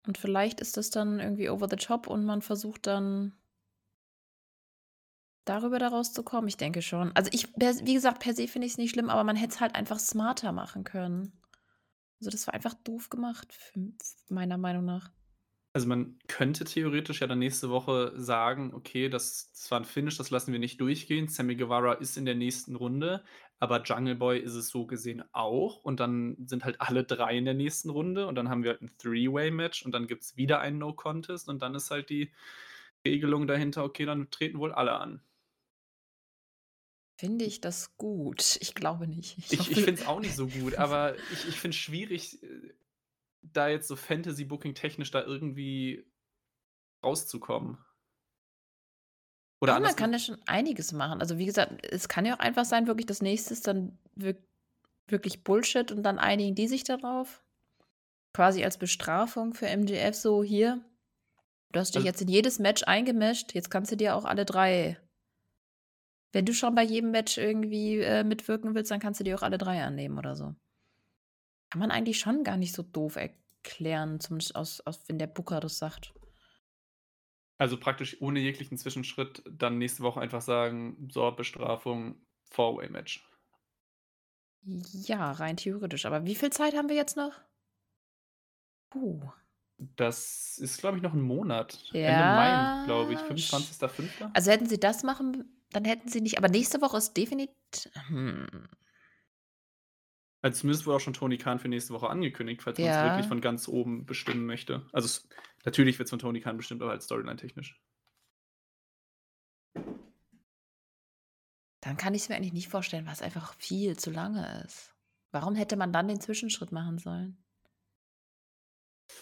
Und 0.06 0.18
vielleicht 0.18 0.61
ist 0.61 0.76
das 0.76 0.90
dann 0.90 1.21
irgendwie 1.21 1.49
over 1.49 1.68
the 1.71 1.76
top 1.76 2.06
und 2.06 2.25
man 2.25 2.42
versucht 2.42 2.87
dann 2.87 3.32
darüber 5.44 5.78
da 5.78 5.88
rauszukommen. 5.88 6.49
Ich 6.49 6.56
denke 6.56 6.82
schon. 6.82 7.12
Also, 7.14 7.30
ich 7.32 7.49
wie 7.56 7.94
gesagt, 7.94 8.21
per 8.21 8.35
se 8.35 8.49
finde 8.49 8.66
ich's 8.66 8.78
nicht 8.78 8.90
schlimm, 8.90 9.11
aber 9.11 9.25
man 9.25 9.37
hätte 9.37 9.54
es 9.54 9.61
halt 9.61 9.75
einfach 9.75 9.99
smarter 9.99 10.52
machen 10.52 10.85
können. 10.85 11.32
Also, 12.21 12.30
das 12.30 12.47
war 12.47 12.54
einfach 12.54 12.75
doof 12.75 13.11
gemacht, 13.11 13.49
meiner 14.28 14.59
Meinung 14.59 14.85
nach. 14.85 15.11
Also, 15.75 15.88
man 15.88 16.19
könnte 16.29 16.64
theoretisch 16.64 17.21
ja 17.23 17.26
dann 17.26 17.38
nächste 17.38 17.71
Woche 17.71 18.12
sagen: 18.17 18.75
„Okay, 18.75 19.09
das 19.09 19.50
das 19.52 19.71
war 19.71 19.81
'n 19.81 19.85
Finish, 19.87 20.19
das 20.19 20.29
lassen 20.31 20.52
wir 20.52 20.59
nicht 20.59 20.79
durchgehen. 20.83 21.29
Sammy 21.29 21.57
Guevara 21.57 21.95
ist 21.95 22.19
in 22.19 22.26
der 22.26 22.35
nächsten 22.35 22.76
Runde, 22.76 23.25
aber 23.59 23.83
Jungle 23.83 24.14
Boy 24.17 24.38
ist 24.38 24.55
es 24.55 24.69
so 24.69 24.85
gesehen 24.87 25.25
auch.“ 25.33 25.83
Und 25.83 25.99
dann 25.99 26.37
sind 26.47 26.64
halt 26.67 26.79
alle 26.83 27.05
3 27.05 27.38
in 27.38 27.47
der 27.47 27.55
nächsten 27.55 27.88
Runde 27.88 28.26
und 28.26 28.35
dann 28.35 28.50
haben 28.50 28.62
wir 28.64 28.73
halt 28.73 28.83
'n 28.83 28.91
Three-Way-Match 28.99 29.87
und 29.87 29.93
dann 29.93 30.07
gibt's 30.07 30.37
wieder 30.37 30.61
einen 30.61 30.76
No 30.76 30.93
Contest 30.93 31.49
und 31.49 31.62
dann 31.62 31.75
ist 31.75 31.91
halt 31.91 32.11
die 32.11 32.33
Regelung 33.07 33.47
dahinter: 33.47 33.85
Okay, 33.85 34.05
dann 34.05 34.31
treten 34.31 34.59
wohl 34.59 34.73
alle 34.73 34.93
an. 34.93 35.23
Finde 37.19 37.45
ich 37.45 37.61
das 37.61 37.97
gut? 37.97 38.57
Ich 38.61 38.75
glaube 38.75 39.07
nicht. 39.07 39.37
Ich 39.38 39.50
Ich 39.50 39.71
ich 39.71 39.83
finde 39.83 40.00
es 40.00 40.07
auch 40.07 40.21
nicht 40.21 40.35
so 40.35 40.49
gut, 40.50 40.75
aber 40.76 41.19
ich 41.31 41.47
ich 41.47 41.61
finde 41.61 41.75
es 41.76 41.81
schwierig, 41.83 42.43
äh, 42.43 42.73
da 43.42 43.68
jetzt 43.68 43.88
so 43.88 43.96
Fantasy-Booking-technisch 43.96 45.11
da 45.11 45.22
irgendwie 45.25 46.06
rauszukommen. 47.04 47.78
Oder 49.61 49.75
Ja, 49.75 49.80
man 49.80 49.96
kann 49.96 50.12
da 50.12 50.18
schon 50.18 50.38
einiges 50.46 50.92
machen. 50.92 51.20
Also, 51.20 51.38
wie 51.38 51.46
gesagt, 51.46 51.87
es 51.87 52.08
kann 52.08 52.26
ja 52.26 52.34
auch 52.34 52.40
einfach 52.40 52.64
sein, 52.64 52.87
wirklich 52.87 53.06
das 53.06 53.22
Nächste 53.22 53.54
ist 53.54 53.66
dann 53.66 53.99
wirk 54.14 54.38
wirklich 55.08 55.44
Bullshit 55.44 55.92
und 55.92 56.02
dann 56.04 56.18
einigen 56.18 56.54
die 56.54 56.68
sich 56.68 56.84
darauf. 56.84 57.44
Quasi 58.34 58.64
als 58.64 58.78
Bestrafung 58.78 59.54
für 59.54 59.68
MJF 59.68 60.16
so: 60.16 60.42
„Hier, 60.44 60.84
du 61.72 61.80
hast 61.80 61.94
dich 61.96 62.02
Also 62.02 62.06
jetzt 62.06 62.22
in 62.22 62.28
jedes 62.28 62.58
Match 62.61 62.84
eingemischt, 62.84 63.54
jetzt 63.54 63.70
kannst 63.70 63.92
du 63.92 63.96
dir 63.96 64.16
auch 64.16 64.25
alle 64.26 64.44
3 64.46 64.99
wenn 66.32 66.44
du 66.46 66.52
schon 66.54 66.75
bei 66.75 66.82
jedem 66.82 67.11
Match 67.11 67.38
irgendwie, 67.38 67.99
äh, 68.00 68.22
mitwirken 68.25 68.75
willst, 68.75 68.90
dann 68.90 69.00
kannst 69.00 69.20
du 69.20 69.25
dir 69.25 69.37
auch 69.37 69.42
alle 69.42 69.56
3 69.58 69.82
annehmen“ 69.82 70.18
oder 70.18 70.37
so. 70.37 70.54
Kann 71.73 71.79
man 71.79 71.91
eigentlich 71.91 72.21
schon 72.21 72.45
gar 72.45 72.59
nicht 72.59 72.75
so 72.75 72.83
doof 72.83 73.17
erklären, 73.17 74.21
zumindest 74.21 74.55
aus 74.57 74.83
aus 74.83 75.00
wenn 75.07 75.19
der 75.19 75.26
Booker 75.26 75.59
das 75.59 75.79
sagt. 75.79 76.12
Also, 77.61 77.79
praktisch 77.79 78.21
ohne 78.21 78.41
jeglichen 78.41 78.79
Zwischenschritt 78.79 79.43
dann 79.49 79.79
nächste 79.79 80.02
Woche 80.02 80.21
einfach 80.21 80.43
sagen: 80.43 81.09
„So, 81.11 81.31
Bestrafung, 81.33 82.17
Four-Way-Match.“ 82.50 83.26
Ja, 84.64 85.33
rein 85.33 85.57
theoretisch. 85.57 86.07
Aber 86.07 86.25
wie 86.25 86.35
viel 86.37 86.50
Zeit 86.50 86.75
haben 86.76 86.88
wir 86.88 86.95
jetzt 86.97 87.17
noch? 87.17 87.41
Puh. 88.93 89.33
Das 89.79 90.59
ist, 90.59 90.79
glaube 90.79 90.97
ich, 90.99 91.02
noch 91.02 91.12
'n 91.14 91.21
Monat. 91.21 91.97
Ende 92.02 92.25
Mai, 92.25 92.71
glaube 92.83 93.14
ich, 93.14 93.23
Ja, 93.23 93.37
sch 93.37 93.73
25.05.? 93.79 94.33
also, 94.33 94.50
hätten 94.50 94.67
sie 94.69 94.81
das 94.81 95.02
machen 95.02 95.59
dann 95.71 95.85
hätten 95.87 96.09
sie 96.09 96.21
nicht 96.21 96.37
aber 96.38 96.49
nächste 96.49 96.81
Woche 96.83 96.99
ist 96.99 97.14
definit 97.17 97.50
hm. 97.97 98.69
Also, 100.44 100.58
zumindest 100.61 100.87
wurde 100.87 100.96
auch 100.96 101.00
schon 101.00 101.12
Tony 101.14 101.38
Khan 101.38 101.61
für 101.61 101.68
nächste 101.68 101.94
Woche 101.94 102.11
angekündigt, 102.11 102.62
falls 102.62 102.80
man's 102.80 103.00
wirklich 103.00 103.26
Ja. 103.26 103.28
von 103.28 103.40
ganz 103.40 103.68
oben 103.68 104.06
bestimmen 104.06 104.44
möchte. 104.44 104.84
Also, 104.92 105.06
es 105.06 105.28
natürlich 105.64 105.99
wird's 106.00 106.11
von 106.11 106.18
Tony 106.18 106.40
Khan 106.40 106.56
bestimmt, 106.56 106.82
aber 106.82 106.90
halt 106.90 107.02
storyline-technisch. 107.02 107.76
Dann 111.82 111.96
kann 111.96 112.14
ich's 112.14 112.28
mir 112.28 112.37
eigentlich 112.37 112.52
nicht 112.52 112.68
vorstellen, 112.68 113.06
weil's 113.06 113.22
einfach 113.22 113.54
viel 113.54 113.96
zu 113.99 114.11
lange 114.12 114.62
ist. 114.64 114.94
Warum 115.32 115.56
hätte 115.56 115.76
man 115.76 115.92
dann 115.92 116.06
den 116.08 116.20
Zwischenschritt 116.20 116.70
machen 116.70 116.99
sollen? 116.99 117.42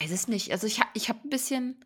Es 0.02 0.28
nicht. 0.28 0.50
Also, 0.52 0.66
ich 0.66 0.80
ha 0.80 0.86
ich 0.94 1.08
habe 1.08 1.20
'n 1.24 1.30
bisschen 1.30 1.84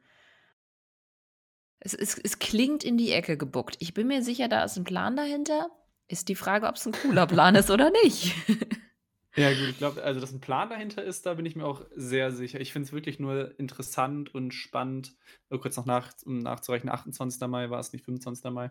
es 1.82 1.94
es 1.94 2.16
es 2.18 2.38
klingt 2.38 2.84
in 2.84 2.96
die 2.96 3.10
Ecke 3.12 3.36
gebookt. 3.36 3.76
Ich 3.80 3.94
bin 3.94 4.06
mir 4.06 4.22
sicher, 4.22 4.48
da 4.48 4.64
ist 4.64 4.76
'n 4.76 4.84
Plan 4.84 5.16
dahinter. 5.16 5.70
Ist 6.08 6.28
die 6.28 6.34
Frage, 6.36 6.66
ob's 6.68 6.86
'n 6.86 6.92
cooler 6.92 7.26
Plan 7.26 7.54
ist 7.54 7.70
oder 7.70 7.90
nicht. 7.90 8.34
Ja 9.36 9.52
gut, 9.52 9.68
ich 9.68 9.78
glaube 9.78 10.02
also, 10.04 10.20
dass 10.20 10.32
'n 10.32 10.40
Plan 10.40 10.68
dahinter 10.70 11.02
ist, 11.02 11.26
da 11.26 11.34
bin 11.34 11.44
ich 11.44 11.56
mir 11.56 11.64
auch 11.66 11.84
sehr 11.96 12.30
sicher. 12.30 12.60
Ich 12.60 12.72
finde 12.72 12.86
es 12.86 12.92
wirklich 12.92 13.18
nur 13.18 13.58
interessant 13.58 14.32
und 14.32 14.54
spannend 14.54 15.16
nur 15.50 15.60
kurz 15.60 15.76
noch 15.76 15.86
nach 15.86 16.12
um 16.24 16.38
nachzurechnen, 16.38 16.92
28. 16.92 17.48
Mai 17.48 17.68
war 17.68 17.80
es, 17.80 17.92
nicht 17.92 18.04
25. 18.04 18.52
Mai. 18.52 18.70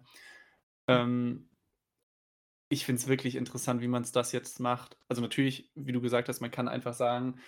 Ähm 0.87 1.49
ich 2.71 2.85
finde 2.85 2.99
es 3.01 3.07
wirklich 3.07 3.35
interessant, 3.35 3.81
wie 3.81 3.87
man's 3.87 4.11
das 4.11 4.31
jetzt 4.31 4.59
macht. 4.59 4.97
Also, 5.07 5.21
natürlich, 5.21 5.71
wie 5.75 5.91
du 5.91 6.01
gesagt 6.01 6.29
hast, 6.29 6.41
man 6.41 6.51
kann 6.51 6.67
einfach 6.67 6.93
sagen, 6.93 7.39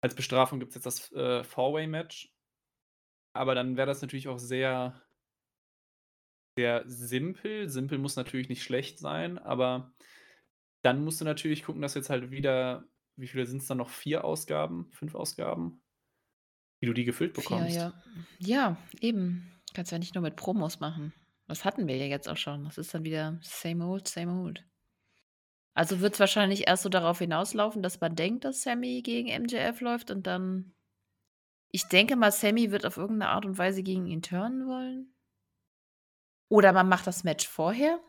als 0.00 0.14
Bestrafung 0.14 0.60
gibt's 0.60 0.74
jetzt 0.74 0.86
das, 0.86 1.12
äh, 1.12 1.44
Four-Way-Match. 1.44 2.28
Aber 3.36 3.54
dann 3.54 3.76
wäre 3.76 3.86
das 3.86 4.02
natürlich 4.02 4.28
auch 4.28 4.38
sehr 4.38 5.00
sehr 6.58 6.82
simpel. 6.86 7.68
Simpel 7.68 7.98
muss 7.98 8.16
natürlich 8.16 8.48
nicht 8.48 8.62
schlecht 8.62 8.98
sein, 8.98 9.38
aber 9.38 9.92
dann 10.82 11.04
musst 11.04 11.20
du 11.20 11.24
natürlich 11.24 11.64
gucken, 11.64 11.82
dass 11.82 11.94
jetzt 11.94 12.10
halt 12.10 12.30
wieder 12.30 12.84
wie 13.16 13.28
viele 13.28 13.46
sind's 13.46 13.66
dann 13.66 13.78
noch? 13.78 13.90
4 13.90 14.24
Ausgaben, 14.24 14.90
5 14.92 15.14
Ausgaben? 15.14 15.82
Wie 16.80 16.86
du 16.86 16.94
die 16.94 17.04
gefüllt 17.04 17.34
4, 17.34 17.42
bekommst. 17.44 17.76
ja. 17.76 17.92
Ja, 18.38 18.76
eben. 19.00 19.60
Kannst 19.74 19.92
ja 19.92 19.98
nicht 19.98 20.14
nur 20.14 20.22
mit 20.22 20.36
Promos 20.36 20.80
machen. 20.80 21.12
Das 21.46 21.64
hatten 21.64 21.86
wir 21.86 21.96
ja 21.96 22.06
jetzt 22.06 22.28
auch 22.28 22.36
schon. 22.36 22.64
Das 22.64 22.78
ist 22.78 22.94
dann 22.94 23.04
wieder 23.04 23.38
same 23.42 23.86
old, 23.86 24.08
same 24.08 24.40
old. 24.40 24.64
Also, 25.74 26.00
wird's 26.00 26.20
wahrscheinlich 26.20 26.66
erst 26.66 26.82
so 26.82 26.88
darauf 26.88 27.18
hinauslaufen, 27.18 27.82
dass 27.82 28.00
man 28.00 28.16
denkt, 28.16 28.44
dass 28.44 28.62
Sammy 28.62 29.02
gegen 29.02 29.28
MJF 29.28 29.80
läuft 29.80 30.10
und 30.10 30.26
dann 30.26 30.74
ich 31.72 31.86
denke 31.86 32.16
mal, 32.16 32.32
Sammy 32.32 32.72
wird 32.72 32.84
auf 32.84 32.96
irgend 32.96 33.18
'ne 33.18 33.28
Art 33.28 33.44
und 33.46 33.56
Weise 33.58 33.82
gegen 33.82 34.06
ihn 34.06 34.22
turnen 34.22 34.66
wollen. 34.66 35.14
Oder 36.48 36.72
man 36.72 36.88
macht 36.88 37.06
das 37.06 37.22
Match 37.22 37.46
vorher. 37.48 38.00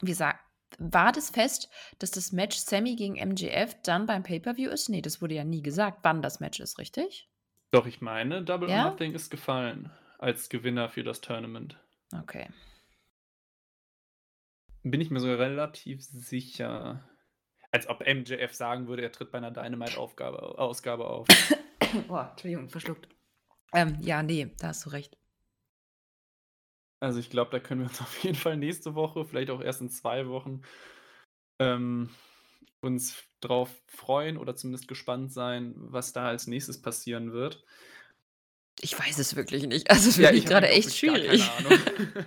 Wie 0.00 0.14
sa 0.14 0.34
war 0.78 1.12
das 1.12 1.30
fest, 1.30 1.68
dass 1.98 2.10
das 2.10 2.32
Match 2.32 2.56
Sammy 2.56 2.96
gegen 2.96 3.14
MJF 3.14 3.76
dann 3.82 4.06
beim 4.06 4.22
Pay-per-View 4.22 4.70
ist? 4.70 4.88
Ne, 4.88 5.02
das 5.02 5.20
wurde 5.22 5.34
ja 5.34 5.44
nie 5.44 5.62
gesagt, 5.62 6.00
wann 6.02 6.22
das 6.22 6.40
Match 6.40 6.60
ist, 6.60 6.78
richtig? 6.78 7.28
Doch, 7.70 7.86
ich 7.86 8.00
meine, 8.00 8.42
Double 8.42 8.68
or 8.68 8.74
Ja? 8.74 8.90
Nothing 8.90 9.14
ist 9.14 9.30
gefallen 9.30 9.90
als 10.18 10.48
Gewinner 10.48 10.88
für 10.88 11.04
das 11.04 11.20
Tournament. 11.20 11.76
Okay. 12.12 12.48
Bin 14.82 15.00
ich 15.00 15.10
mir 15.10 15.20
sogar 15.20 15.38
relativ 15.38 16.02
sicher. 16.02 17.08
Als 17.72 17.88
ob 17.88 18.00
MJF 18.06 18.52
sagen 18.52 18.86
würde, 18.86 19.02
er 19.02 19.10
tritt 19.10 19.32
bei 19.32 19.40
'ner 19.40 19.50
Dynamite-Aufgabe 19.50 20.58
Ausgabe 20.58 21.06
auf. 21.06 21.26
Oh, 22.08 22.18
Entschuldigung, 22.18 22.68
verschluckt. 22.68 23.08
Ähm, 23.72 23.98
ja, 24.00 24.20
ne, 24.22 24.50
da 24.58 24.68
hast 24.68 24.84
du 24.84 24.90
recht. 24.90 25.16
Also, 27.00 27.18
ich 27.18 27.30
glaube, 27.30 27.50
da 27.50 27.60
können 27.60 27.82
wir 27.82 27.88
uns 27.88 28.00
auf 28.00 28.22
jeden 28.24 28.36
Fall 28.36 28.56
nächste 28.56 28.94
Woche, 28.94 29.24
vielleicht 29.24 29.50
auch 29.50 29.60
erst 29.60 29.80
in 29.80 29.90
2 29.90 30.28
Wochen, 30.28 30.62
ähm, 31.60 32.10
uns 32.80 33.24
drauf 33.40 33.70
freuen 33.86 34.36
oder 34.36 34.56
zumindest 34.56 34.88
gespannt 34.88 35.32
sein, 35.32 35.74
was 35.76 36.12
da 36.12 36.26
als 36.28 36.46
Nächstes 36.46 36.80
passieren 36.82 37.32
wird. 37.32 37.64
Ich 38.80 38.98
weiß 38.98 39.18
es 39.18 39.36
wirklich 39.36 39.66
nicht. 39.66 39.90
Also, 39.90 40.08
ist 40.08 40.18
Ja, 40.18 40.30
nämlich 40.30 40.54
auch 40.54 40.60
echt 40.62 40.94
schwierig. 40.94 41.48
keine 41.48 41.68
Ahnung. 41.70 42.26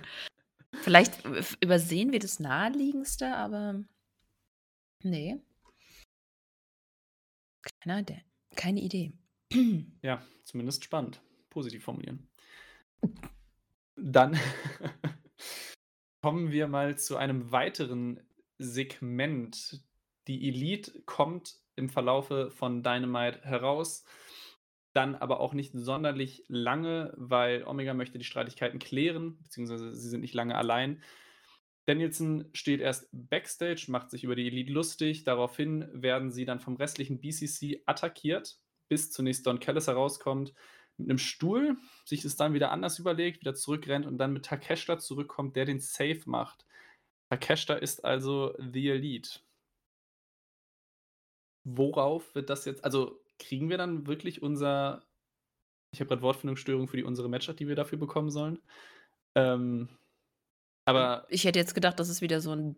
Vielleicht 0.82 1.24
übersehen 1.60 2.12
wir 2.12 2.18
das 2.18 2.40
Naheliegendste, 2.40 3.34
aber 3.34 3.82
ne. 5.02 5.42
Keine 7.80 8.22
keine 8.54 8.80
Idee. 8.80 9.12
Ja, 10.02 10.22
zumindest 10.44 10.84
spannend. 10.84 11.20
Positiv 11.50 11.84
formulieren. 11.84 12.28
Dann 14.00 14.38
kommen 16.22 16.52
wir 16.52 16.68
mal 16.68 16.96
zu 16.98 17.16
einem 17.16 17.50
weiteren 17.50 18.20
Segment. 18.58 19.82
Die 20.28 20.48
Elite 20.48 21.02
kommt 21.04 21.56
im 21.74 21.88
Verlaufe 21.88 22.50
von 22.50 22.82
Dynamite 22.82 23.40
heraus, 23.42 24.04
dann 24.94 25.14
aber 25.14 25.40
auch 25.40 25.54
nicht 25.54 25.72
sonderlich 25.74 26.44
lange, 26.48 27.12
weil 27.16 27.64
Omega 27.64 27.94
möchte 27.94 28.18
die 28.18 28.24
Streitigkeiten 28.24 28.78
klären, 28.78 29.38
beziehungsweise 29.42 29.94
sie 29.94 30.08
sind 30.08 30.20
nicht 30.20 30.34
lange 30.34 30.56
allein. 30.56 31.02
Danielson 31.86 32.50
steht 32.52 32.80
erst 32.80 33.08
backstage, 33.12 33.86
macht 33.88 34.10
sich 34.10 34.24
über 34.24 34.36
die 34.36 34.46
Elite 34.46 34.72
lustig. 34.72 35.24
Daraufhin 35.24 35.88
werden 35.92 36.30
sie 36.30 36.44
dann 36.44 36.60
vom 36.60 36.76
restlichen 36.76 37.20
BCC 37.20 37.82
attackiert, 37.86 38.58
bis 38.88 39.10
zunächst 39.10 39.46
Don 39.46 39.60
Callis 39.60 39.86
herauskommt. 39.86 40.52
Mit 40.98 41.08
'nem 41.08 41.18
Stuhl, 41.18 41.76
sich 42.04 42.24
es 42.24 42.36
dann 42.36 42.54
wieder 42.54 42.70
anders 42.72 42.98
überlegt, 42.98 43.40
wieder 43.40 43.54
zurückrennt 43.54 44.06
und 44.06 44.18
dann 44.18 44.32
mit 44.32 44.44
Takeshita 44.46 44.98
zurückkommt, 44.98 45.56
der 45.56 45.64
den 45.66 45.80
Save 45.80 46.20
macht. 46.26 46.66
Takeshita 47.30 47.74
ist 47.76 48.04
also 48.04 48.54
The 48.58 48.90
Elite. 48.90 49.40
Worauf 51.66 52.34
wird 52.34 52.50
das 52.50 52.64
jetzt 52.64 52.84
also, 52.84 53.20
kriegen 53.38 53.68
wir 53.68 53.78
dann 53.78 54.06
wirklich 54.06 54.42
unser 54.42 55.04
ich 55.92 56.00
habe 56.00 56.08
grad 56.08 56.22
Wortfindungsstörung 56.22 56.88
für 56.88 56.98
die 56.98 57.04
unsere 57.04 57.28
Matchart, 57.30 57.60
die 57.60 57.68
wir 57.68 57.76
dafür 57.76 57.98
bekommen 57.98 58.30
sollen. 58.30 58.60
Ähm, 59.36 59.88
aber 60.86 61.28
Ich 61.30 61.44
hätte 61.44 61.58
jetzt 61.58 61.74
gedacht, 61.74 62.00
dass 62.00 62.08
es 62.08 62.22
wieder 62.22 62.40
so 62.40 62.52
'n 62.52 62.76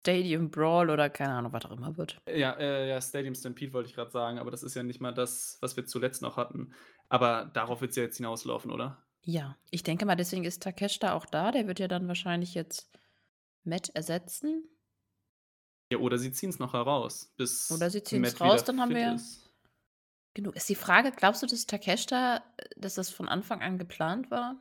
Stadium 0.00 0.50
Brawl 0.50 0.90
oder 0.90 1.10
keine 1.10 1.34
Ahnung, 1.34 1.52
was 1.52 1.64
auch 1.66 1.72
immer 1.72 1.96
wird. 1.96 2.20
Ja, 2.28 2.52
äh, 2.58 2.88
ja, 2.88 3.00
Stadium 3.00 3.34
Stampede 3.34 3.72
wollte 3.72 3.88
ich 3.88 3.94
grad 3.94 4.12
sagen, 4.12 4.38
aber 4.38 4.50
das 4.50 4.62
ist 4.62 4.74
ja 4.74 4.82
nicht 4.82 5.00
mal 5.00 5.12
das, 5.12 5.56
was 5.62 5.76
wir 5.76 5.86
zuletzt 5.86 6.20
noch 6.22 6.36
hatten. 6.36 6.74
Aber 7.10 7.50
darauf 7.52 7.82
wird's 7.82 7.96
ja 7.96 8.04
jetzt 8.04 8.16
hinauslaufen, 8.16 8.70
oder? 8.70 9.04
Ja, 9.22 9.58
ich 9.70 9.82
denke 9.82 10.06
mal, 10.06 10.14
deswegen 10.14 10.44
ist 10.44 10.62
Takeshita 10.62 11.12
auch 11.12 11.26
da. 11.26 11.50
Der 11.52 11.66
wird 11.66 11.78
ja 11.78 11.88
dann 11.88 12.08
wahrscheinlich 12.08 12.54
jetzt 12.54 12.88
Matt 13.64 13.90
ersetzen. 13.90 14.64
Ja, 15.92 15.98
oder 15.98 16.18
sie 16.18 16.32
ziehen's 16.32 16.60
noch 16.60 16.72
heraus, 16.72 17.34
bis 17.36 17.70
Oder 17.70 17.90
sie 17.90 18.02
ziehen's 18.02 18.38
Matt 18.38 18.40
raus, 18.40 18.64
dann 18.64 18.80
haben 18.80 18.94
wir 18.94 19.14
ist. 19.14 19.50
genug. 20.34 20.54
Ist 20.54 20.68
die 20.68 20.76
Frage, 20.76 21.10
glaubst 21.10 21.42
du, 21.42 21.46
dass 21.46 21.66
Takeshita 21.66 22.36
äh, 22.36 22.40
dass 22.76 22.94
das 22.94 23.10
von 23.10 23.28
Anfang 23.28 23.60
an 23.60 23.76
geplant 23.76 24.30
war? 24.30 24.56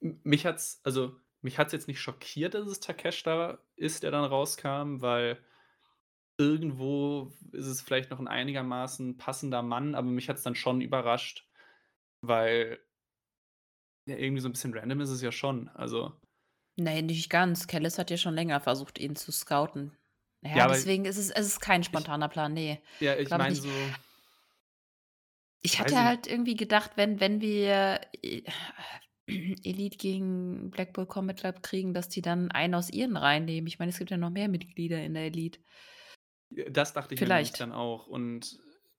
Mich 0.00 0.44
hat's 0.46 0.80
also, 0.82 1.14
mich 1.42 1.58
hat's 1.58 1.72
jetzt 1.72 1.86
nicht 1.86 2.00
schockiert, 2.00 2.54
dass 2.54 2.66
es 2.66 2.80
Takeshita 2.80 3.58
ist, 3.76 4.02
der 4.02 4.10
dann 4.10 4.24
rauskam, 4.24 5.00
weil 5.00 5.38
irgendwo 6.40 7.32
ist 7.52 7.66
es 7.66 7.82
vielleicht 7.82 8.10
noch 8.10 8.20
'n 8.20 8.28
einigermaßen 8.28 9.18
passender 9.18 9.62
Mann, 9.62 9.94
aber 9.94 10.08
mich 10.08 10.28
hat's 10.28 10.42
dann 10.42 10.54
schon 10.56 10.80
überrascht, 10.80 11.48
weil 12.22 12.80
ja, 14.06 14.16
irgendwie 14.16 14.40
so 14.42 14.48
'n 14.48 14.52
bisschen 14.52 14.74
random 14.74 15.00
ist 15.00 15.10
es 15.10 15.22
ja 15.22 15.32
schon, 15.32 15.68
also 15.68 16.20
Ne, 16.78 17.02
nicht 17.02 17.30
ganz. 17.30 17.66
Callis 17.66 17.98
hat 17.98 18.10
ja 18.10 18.16
schon 18.16 18.34
länger 18.34 18.60
versucht, 18.60 18.98
ihn 18.98 19.16
zu 19.16 19.32
scouten. 19.32 19.96
Ja, 20.42 20.66
ja, 20.68 20.68
deswegen 20.68 21.04
ist 21.04 21.18
es 21.18 21.30
es 21.30 21.46
ist 21.46 21.60
kein 21.60 21.82
ich 21.90 22.10
spontaner 22.22 22.28
Plan, 22.28 22.54
ne, 22.54 22.80
Ja, 23.00 23.16
ich 23.18 23.30
ich 23.30 23.34
meine 23.34 23.56
nicht. 23.56 23.62
so 23.62 23.94
Ich 25.62 25.78
hatte 25.78 25.98
ich 25.98 26.04
halt 26.04 26.26
irgendwie 26.26 26.56
gedacht, 26.56 26.92
wenn 26.96 27.20
wenn 27.20 27.40
wir 27.40 28.00
E 28.22 28.42
Elite 29.28 29.96
gegen 29.98 30.70
Blackpool 30.70 31.06
Combat 31.06 31.38
Club 31.38 31.62
kriegen, 31.62 31.94
dass 31.94 32.08
die 32.08 32.22
dann 32.22 32.50
einen 32.50 32.74
aus 32.74 32.90
ihren 32.90 33.16
Reihen 33.16 33.44
nehmen. 33.44 33.66
Ich 33.66 33.78
meine, 33.78 33.90
es 33.90 33.98
gibt 33.98 34.10
ja 34.10 34.16
noch 34.16 34.30
mehr 34.30 34.48
Mitglieder 34.48 35.02
in 35.02 35.14
der 35.14 35.24
Elite. 35.26 35.60
Das 36.50 36.92
dachte 36.92 37.14
ich 37.14 37.22
mir 37.22 37.28
Vielleicht. 37.28 37.56
dann 37.56 37.72
auch 37.72 38.06
und 38.06 38.58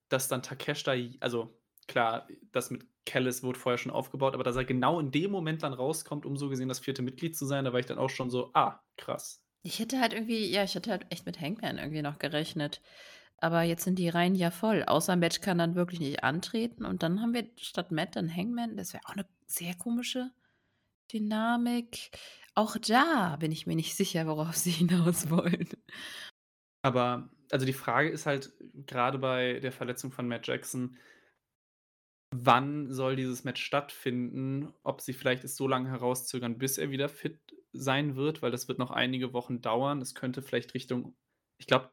dass 0.10 0.28
dann 0.28 0.42
Takeshita 0.44 0.94
j 0.94 1.18
also 1.22 1.60
klar, 1.88 2.28
das 2.52 2.70
mit 2.72 2.86
Callis 3.06 3.44
wurde 3.44 3.60
vorher 3.60 3.78
schon 3.78 3.92
aufgebaut, 3.92 4.34
aber 4.36 4.44
dass 4.44 4.56
er 4.56 4.64
genau 4.66 5.00
in 5.00 5.12
dem 5.12 5.32
Moment 5.32 5.64
dann 5.64 5.74
rauskommt, 5.74 6.26
um 6.26 6.38
so 6.38 6.50
gesehen 6.50 6.70
das 6.70 6.80
4. 6.80 7.02
Mitglied 7.02 7.36
zu 7.36 7.46
sein, 7.46 7.66
da 7.66 7.74
war 7.74 7.80
ich 7.80 7.86
dann 7.88 7.98
auch 7.98 8.10
schon 8.10 8.30
so: 8.30 8.52
„Ah, 8.54 8.82
krass.“ 8.98 9.38
Ich 9.66 9.80
hätte 9.80 10.00
halt 10.00 10.14
irgendwie 10.14 10.46
ja, 10.50 10.64
ich 10.64 10.74
hätte 10.76 10.90
halt 10.92 11.06
echt 11.12 11.26
mit 11.26 11.40
Hangman 11.40 11.78
irgendwie 11.78 12.02
noch 12.02 12.18
gerechnet. 12.20 12.82
Aber 13.38 13.64
jetzt 13.64 13.84
sind 13.84 13.98
die 14.00 14.10
Reihen 14.10 14.36
ja 14.36 14.52
voll, 14.52 14.84
außer 14.84 15.16
Matt 15.16 15.42
kann 15.42 15.58
dann 15.60 15.76
wirklich 15.76 16.00
nicht 16.00 16.24
antreten 16.24 16.86
und 16.86 17.04
dann 17.04 17.22
haben 17.22 17.34
wir 17.34 17.50
statt 17.58 17.92
Matt 17.92 18.16
dann 18.16 18.34
Hangman. 18.36 18.78
Das 18.78 18.94
wäre 18.94 19.04
auch 19.08 19.16
'ne 19.16 19.26
sehr 19.48 19.76
komische 19.76 20.32
Dynamik. 21.14 22.12
Auch 22.56 22.78
da 22.78 23.38
bin 23.38 23.52
ich 23.54 23.68
mir 23.68 23.76
nicht 23.78 23.96
sicher, 23.96 24.28
worauf 24.28 24.58
sie 24.58 24.72
hinaus 24.74 25.30
wollen. 25.32 25.70
Aber 26.84 27.30
also, 27.52 27.66
die 27.66 27.74
Frage 27.74 28.10
ist 28.10 28.26
halt 28.26 28.54
grade 28.88 29.18
bei 29.20 29.60
der 29.60 29.72
Verletzung 29.72 30.12
von 30.12 30.28
Matt 30.28 30.48
Jackson 30.48 30.98
wann 32.34 32.94
soll 32.94 33.18
dieses 33.18 33.44
Match 33.44 33.62
stattfinden? 33.62 34.74
Ob 34.84 35.02
sie 35.02 35.12
vielleicht 35.14 35.44
es 35.44 35.58
so 35.58 35.68
lange 35.68 35.90
herauszögern, 35.90 36.58
bis 36.58 36.78
er 36.78 36.90
wieder 36.90 37.10
fit 37.10 37.42
sein 37.74 38.16
wird, 38.16 38.42
weil 38.42 38.52
das 38.52 38.70
wird 38.70 38.80
noch 38.80 38.90
einige 38.92 39.34
Wochen 39.34 39.62
dauern. 39.62 40.02
Es 40.02 40.16
könnte 40.16 40.42
vielleicht 40.42 40.74
Richtung 40.74 41.16
ich 41.58 41.68
glaube 41.68 41.92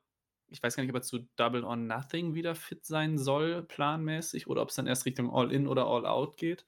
ich 0.50 0.62
weiß 0.62 0.76
gar 0.76 0.82
nicht, 0.82 0.90
ob 0.92 0.96
er 0.96 1.02
zu 1.02 1.28
Double 1.37 1.62
or 1.64 1.76
Nothing 1.76 2.35
wieder 2.35 2.54
fit 2.54 2.87
sein 2.87 3.18
soll 3.18 3.64
planmäßig 3.64 4.46
oder 4.46 4.62
ob's 4.62 4.76
dann 4.76 4.87
erst 4.87 5.04
Richtung 5.06 5.28
All 5.30 5.52
In 5.52 5.66
oder 5.66 5.87
All 5.87 6.06
Out 6.06 6.37
geht. 6.38 6.64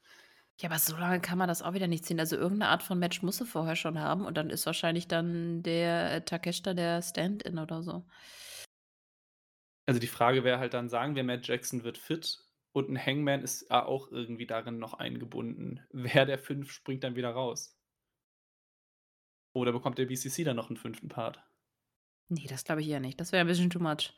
Ja, 0.58 0.68
aber 0.68 0.78
so 0.78 0.96
lange 0.96 1.20
kann 1.20 1.38
man 1.38 1.48
das 1.48 1.62
auch 1.62 1.72
wieder 1.74 1.86
nicht 1.86 2.04
ziehen. 2.04 2.20
Also, 2.20 2.36
irgend 2.36 2.58
'ne 2.58 2.68
Art 2.68 2.82
von 2.82 2.98
Match 2.98 3.22
muss 3.22 3.40
er 3.40 3.46
vorher 3.46 3.76
schon 3.76 3.98
haben 3.98 4.26
und 4.26 4.36
dann 4.36 4.50
ist 4.50 4.66
wahrscheinlich 4.66 5.08
dann 5.08 5.62
der, 5.62 6.12
äh, 6.16 6.20
Takeshita 6.24 6.74
der 6.74 7.00
Stand-in 7.02 7.58
oder 7.58 7.82
so. 7.82 8.04
Also, 9.90 9.98
die 9.98 10.06
Frage 10.06 10.44
wäre 10.44 10.60
halt 10.60 10.72
dann, 10.72 10.88
sagen 10.88 11.16
wir, 11.16 11.24
Matt 11.24 11.48
Jackson 11.48 11.82
wird 11.82 11.98
fit 11.98 12.38
und 12.70 12.88
'n 12.88 12.96
Hangman 13.04 13.42
ist 13.42 13.66
ja 13.70 13.84
auch 13.84 14.06
irgendwie 14.12 14.46
darin 14.46 14.78
noch 14.78 14.94
eingebunden. 14.94 15.80
Wer 15.90 16.26
der 16.26 16.38
5 16.38 16.70
springt 16.70 17.02
dann 17.02 17.16
wieder 17.16 17.30
raus? 17.30 17.68
Oder 19.56 19.72
bekommt 19.72 19.98
der 19.98 20.06
BCC 20.06 20.44
dann 20.44 20.56
noch 20.56 20.70
'n 20.70 20.76
5. 20.76 21.08
Part? 21.08 21.40
Ne, 22.30 22.46
das 22.48 22.62
glaube 22.64 22.80
ich 22.80 22.88
eher 22.88 23.00
nicht. 23.00 23.20
Das 23.20 23.32
wäre 23.32 23.44
'n 23.44 23.48
bisschen 23.48 23.70
too 23.70 23.80
much. 23.80 24.12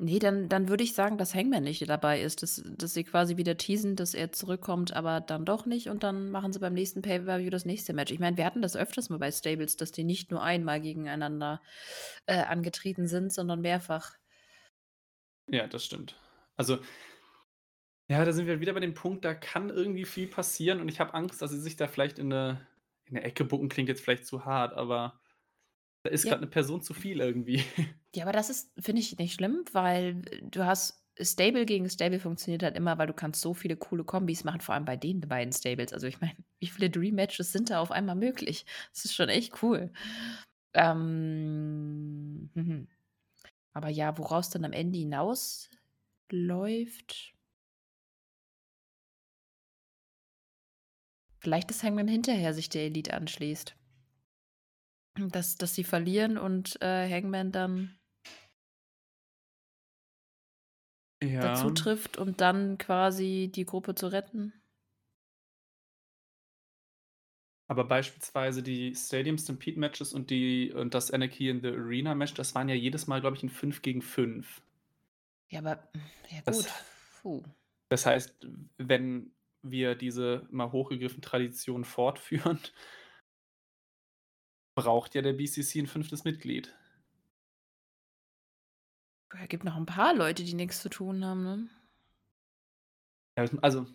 Ne, 0.00 0.18
dann 0.18 0.48
dann 0.48 0.68
würde 0.68 0.82
ich 0.82 0.92
sagen, 0.92 1.18
dass 1.18 1.36
Hangman 1.36 1.62
nicht 1.62 1.88
dabei 1.88 2.20
ist, 2.20 2.42
dass 2.42 2.60
dass 2.66 2.94
sie 2.94 3.04
quasi 3.04 3.36
wieder 3.36 3.56
teasen, 3.56 3.94
dass 3.94 4.12
er 4.14 4.32
zurückkommt, 4.32 4.92
aber 4.92 5.20
dann 5.20 5.44
doch 5.44 5.66
nicht 5.66 5.88
und 5.88 6.02
dann 6.02 6.30
machen 6.32 6.52
sie 6.52 6.58
beim 6.58 6.74
nächsten 6.74 7.00
Pay-per-View 7.00 7.48
das 7.50 7.64
nächste 7.64 7.92
Match. 7.92 8.10
Ich 8.10 8.18
meine, 8.18 8.36
wir 8.36 8.44
hatten 8.44 8.60
das 8.60 8.76
öfters 8.76 9.08
mal 9.08 9.20
bei 9.20 9.30
Stables, 9.30 9.76
dass 9.76 9.92
die 9.92 10.02
nicht 10.02 10.32
nur 10.32 10.42
einmal 10.42 10.80
gegeneinander, 10.80 11.62
äh, 12.26 12.38
angetreten 12.42 13.06
sind, 13.06 13.32
sondern 13.32 13.60
mehrfach. 13.60 14.16
Ja, 15.48 15.66
das 15.66 15.84
stimmt. 15.84 16.16
Also 16.56 16.78
ja, 18.10 18.22
da 18.24 18.32
sind 18.32 18.46
wir 18.46 18.60
wieder 18.60 18.74
bei 18.74 18.80
dem 18.80 18.92
Punkt, 18.94 19.24
da 19.24 19.32
kann 19.34 19.70
irgendwie 19.70 20.04
viel 20.04 20.26
passieren 20.28 20.80
und 20.80 20.88
ich 20.90 21.00
habe 21.00 21.14
Angst, 21.14 21.40
dass 21.40 21.50
sie 21.52 21.60
sich 21.60 21.76
da 21.76 21.88
vielleicht 21.88 22.18
in 22.18 22.28
'ne 22.28 22.66
in 23.06 23.14
'ne 23.14 23.22
Ecke 23.24 23.44
booken, 23.44 23.68
klingt 23.70 23.88
jetzt 23.88 24.02
vielleicht 24.02 24.26
zu 24.26 24.44
hart, 24.44 24.74
aber 24.74 25.20
da 26.04 26.10
ist 26.10 26.26
Ja. 26.26 26.34
grad 26.34 26.40
'ne 26.42 26.48
Person 26.48 26.82
zu 26.82 26.94
viel 26.94 27.20
irgendwie. 27.20 27.64
Ja, 28.14 28.24
aber 28.24 28.32
das 28.32 28.50
ist 28.50 28.70
finde 28.78 29.00
ich 29.00 29.18
nicht 29.18 29.34
schlimm, 29.34 29.64
weil, 29.72 30.22
äh, 30.30 30.42
du 30.42 30.64
hast 30.64 31.00
Stable 31.20 31.64
gegen 31.64 31.88
Stable 31.88 32.18
funktioniert 32.18 32.62
halt 32.64 32.76
immer, 32.76 32.98
weil 32.98 33.06
du 33.06 33.12
kannst 33.12 33.40
so 33.40 33.54
viele 33.54 33.76
coole 33.76 34.02
Kombis 34.04 34.42
machen, 34.44 34.60
vor 34.60 34.74
allem 34.74 34.84
bei 34.84 34.96
den 34.96 35.20
beiden 35.20 35.52
Stables. 35.52 35.92
Also, 35.92 36.06
ich 36.06 36.20
meine, 36.20 36.34
wie 36.60 36.66
viele 36.66 36.90
Dream 36.90 37.14
Matches 37.16 37.52
sind 37.52 37.70
da 37.70 37.80
auf 37.80 37.90
einmal 37.92 38.16
möglich? 38.16 38.66
Das 38.92 39.04
ist 39.04 39.14
schon 39.14 39.28
echt 39.28 39.62
cool. 39.62 39.92
Ähm, 40.74 42.50
mhm. 42.54 42.88
Aber 43.74 43.90
ja, 43.90 44.16
woraus 44.18 44.50
dann 44.50 44.64
am 44.66 44.72
Ende 44.72 44.98
hinausläuft 44.98 45.70
Vielleicht, 51.38 51.70
dass 51.70 51.84
Hangman 51.84 52.08
hinterher 52.08 52.52
sich 52.54 52.68
der 52.70 52.82
Elite 52.86 53.14
anschließt. 53.14 53.76
Dass 55.16 55.56
dass 55.56 55.74
sie 55.74 55.82
verlieren 55.84 56.38
und, 56.38 56.80
äh, 56.82 57.08
Hangman 57.10 57.50
dann 57.52 57.96
dazu 61.40 61.70
Ja. 61.70 61.70
trifft, 61.70 62.18
um 62.18 62.36
dann 62.36 62.78
quasi 62.78 63.50
die 63.54 63.64
Gruppe 63.66 63.94
zu 63.94 64.08
retten. 64.08 64.54
Aber 67.70 67.84
beispielsweise 67.84 68.62
die 68.62 68.94
Stadium 68.94 69.38
Stampede 69.38 69.78
Matches 69.80 70.12
und 70.12 70.28
die 70.30 70.70
und 70.72 70.92
das 70.94 71.10
Anarchy 71.10 71.48
in 71.48 71.60
the 71.62 71.68
Arena 71.68 72.14
Match, 72.14 72.34
das 72.34 72.54
waren 72.54 72.68
ja 72.68 72.74
jedes 72.74 73.06
Mal, 73.06 73.20
glaube 73.22 73.36
ich, 73.36 73.42
'n 73.42 73.48
5 73.48 73.80
gegen 73.82 74.02
5. 74.02 74.60
Ja, 75.50 75.60
aber 75.60 75.88
ja 76.30 76.40
Das 76.46 76.62
gut. 76.62 76.74
Puh. 77.22 77.42
das 77.90 78.06
heißt, 78.06 78.46
wenn 78.78 79.32
wir 79.62 79.94
diese 79.94 80.46
mal 80.50 80.72
hochgegriffen 80.72 81.22
Tradition 81.22 81.84
fortführen 81.84 82.60
braucht 84.76 85.14
ja 85.14 85.22
der 85.22 85.34
BCC 85.34 85.78
'n 85.80 85.86
5. 85.86 86.24
Mitglied. 86.24 86.74
Ja, 89.40 89.46
gibt 89.46 89.64
noch 89.64 89.76
'n 89.76 89.86
paar 89.86 90.14
Leute, 90.14 90.44
die 90.44 90.54
nix 90.54 90.80
zu 90.82 90.88
tun 90.90 91.24
haben, 91.24 91.42
ne? 91.44 91.68
Ja, 93.38 93.46
also, 93.62 93.86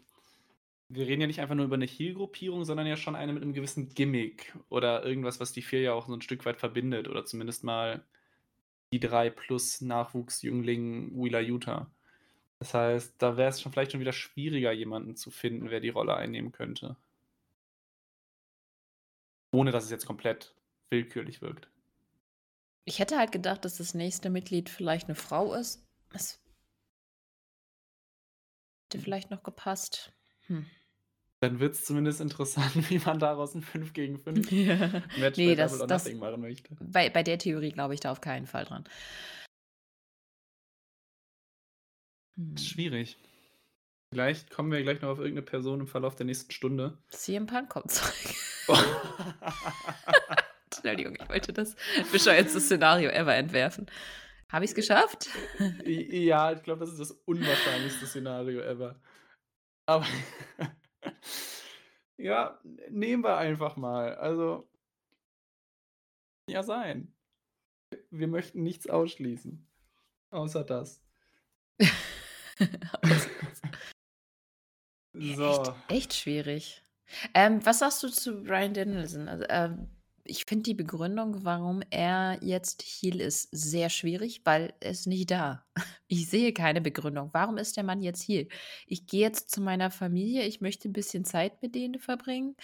wir 0.89 1.07
reden 1.07 1.21
ja 1.21 1.27
nicht 1.27 1.41
einfach 1.41 1.55
nur 1.55 1.65
über 1.65 1.77
'ne 1.77 1.85
Heel-Gruppierung, 1.87 2.65
sondern 2.65 2.87
ja 2.87 2.97
schon 2.97 3.15
eine 3.15 3.33
mit 3.33 3.43
'nem 3.43 3.53
gewissen 3.53 3.89
Gimmick 3.89 4.57
oder 4.69 5.05
irgendwas, 5.05 5.39
was 5.39 5.53
die 5.53 5.61
4 5.63 5.81
ja 5.81 5.93
auch 5.93 6.07
so 6.07 6.13
'n 6.15 6.21
Stück 6.21 6.45
weit 6.45 6.57
verbindet 6.57 7.07
oder 7.09 7.25
zumindest 7.25 7.63
mal 7.63 8.05
die 8.93 8.99
3 9.01 9.29
plus 9.31 9.81
Nachwuchsjüngling 9.81 11.13
Wheeler 11.15 11.41
Yuta. 11.41 11.91
Das 12.59 12.73
heißt, 12.75 13.21
da 13.21 13.37
wäre 13.37 13.49
es 13.49 13.61
schon 13.61 13.71
vielleicht 13.73 13.91
schon 13.93 14.01
wieder 14.01 14.13
schwieriger, 14.13 14.71
jemanden 14.73 15.15
zu 15.17 15.31
finden, 15.31 15.69
wer 15.71 15.81
die 15.81 15.89
Rolle 15.89 16.15
einnehmen 16.17 16.51
könnte. 16.53 16.97
Ohne 19.53 19.71
dass 19.71 19.83
es 19.85 19.89
jetzt 19.91 20.05
komplett 20.05 20.53
willkürlich 20.91 21.41
wirkt. 21.41 21.69
Ich 22.89 22.97
hätte 22.97 23.19
halt 23.19 23.31
gedacht, 23.31 23.65
dass 23.65 23.77
das 23.77 23.93
nächste 23.93 24.31
Mitglied 24.31 24.67
vielleicht 24.67 25.09
'ne 25.09 25.13
Frau 25.13 25.53
ist. 25.53 25.85
Es 26.11 26.39
hätte 28.91 29.03
vielleicht 29.03 29.29
noch 29.29 29.43
gepasst. 29.43 30.11
Hm. 30.47 30.65
Dann 31.41 31.59
wird's 31.59 31.85
zumindest 31.85 32.19
interessant, 32.19 32.73
wie 32.89 32.99
man 32.99 33.19
daraus 33.19 33.53
'n 33.55 33.61
5 33.61 33.93
gegen 33.93 34.17
5 34.17 34.47
Ja. 34.51 35.03
Match 35.15 35.37
Ne, 35.37 35.45
bei 35.45 35.55
das 35.55 35.71
Double 35.73 35.87
das 35.87 36.11
machen 36.15 36.41
möchte. 36.41 36.75
bei 36.79 37.09
bei 37.11 37.21
der 37.23 37.37
Theorie 37.37 37.71
glaube 37.71 37.93
ich 37.93 37.99
da 37.99 38.11
auf 38.11 38.21
keinen 38.21 38.47
Fall 38.47 38.65
dran. 38.65 38.85
Hm. 42.37 42.55
schwierig. 42.57 43.17
Vielleicht 44.13 44.51
kommen 44.51 44.71
wir 44.71 44.81
gleich 44.83 45.01
noch 45.01 45.09
auf 45.09 45.19
irgendeine 45.19 45.45
Person 45.45 45.81
im 45.81 45.87
Verlauf 45.87 46.15
der 46.15 46.25
nächsten 46.27 46.51
Stunde. 46.51 46.97
CM 47.11 47.45
Punk 47.47 47.69
kommt 47.69 47.91
zurück. 47.91 48.35
Entschuldigung, 50.71 51.17
ich 51.19 51.29
wollte 51.29 51.53
das 51.53 51.75
bescheuertste 52.11 52.59
Szenario 52.59 53.09
ever 53.09 53.35
entwerfen. 53.35 53.89
Habe 54.51 54.65
ich 54.65 54.71
es 54.71 54.75
geschafft? 54.75 55.29
Ja, 55.85 56.51
ich 56.51 56.63
glaube, 56.63 56.79
das 56.81 56.89
ist 56.89 56.99
das 56.99 57.11
unwahrscheinlichste 57.11 58.07
Szenario 58.07 58.61
ever. 58.61 58.99
Aber 59.85 60.05
ja, 62.17 62.59
nehmen 62.89 63.23
wir 63.23 63.37
einfach 63.37 63.75
mal. 63.75 64.15
Also, 64.15 64.69
ja 66.47 66.63
sein. 66.63 67.13
Wir 68.11 68.27
möchten 68.27 68.63
nichts 68.63 68.87
ausschließen. 68.87 69.67
Außer 70.31 70.63
das. 70.63 71.01
So. 75.13 75.51
Echt, 75.51 75.73
echt 75.89 76.13
schwierig. 76.13 76.83
Ähm, 77.33 77.65
was 77.65 77.79
sagst 77.79 78.03
du 78.03 78.09
zu 78.09 78.43
Brian 78.43 78.73
Danielson? 78.73 79.27
Also, 79.27 79.45
ähm, 79.49 79.89
ich 80.29 80.45
finde 80.45 80.63
die 80.63 80.73
Begründung, 80.73 81.43
warum 81.43 81.81
er 81.89 82.37
jetzt 82.41 82.83
Heel 82.83 83.19
ist, 83.19 83.49
sehr 83.51 83.89
schwierig, 83.89 84.41
weil 84.45 84.73
er 84.79 84.91
ist 84.91 85.07
nicht 85.07 85.31
da. 85.31 85.65
Ich 86.11 86.27
sehe 86.27 86.53
keine 86.53 86.81
Begründung. 86.81 87.29
Warum 87.33 87.59
ist 87.59 87.77
der 87.77 87.83
Mann 87.83 88.01
jetzt 88.01 88.23
Heel? 88.23 88.47
Ich 88.87 89.05
gehe 89.05 89.21
jetzt 89.21 89.51
zu 89.51 89.61
meiner 89.61 89.91
Familie, 89.91 90.43
ich 90.43 90.59
möchte 90.59 90.89
ein 90.89 90.93
bisschen 90.93 91.23
Zeit 91.23 91.61
mit 91.61 91.75
denen 91.75 91.99
verbringen. 91.99 92.55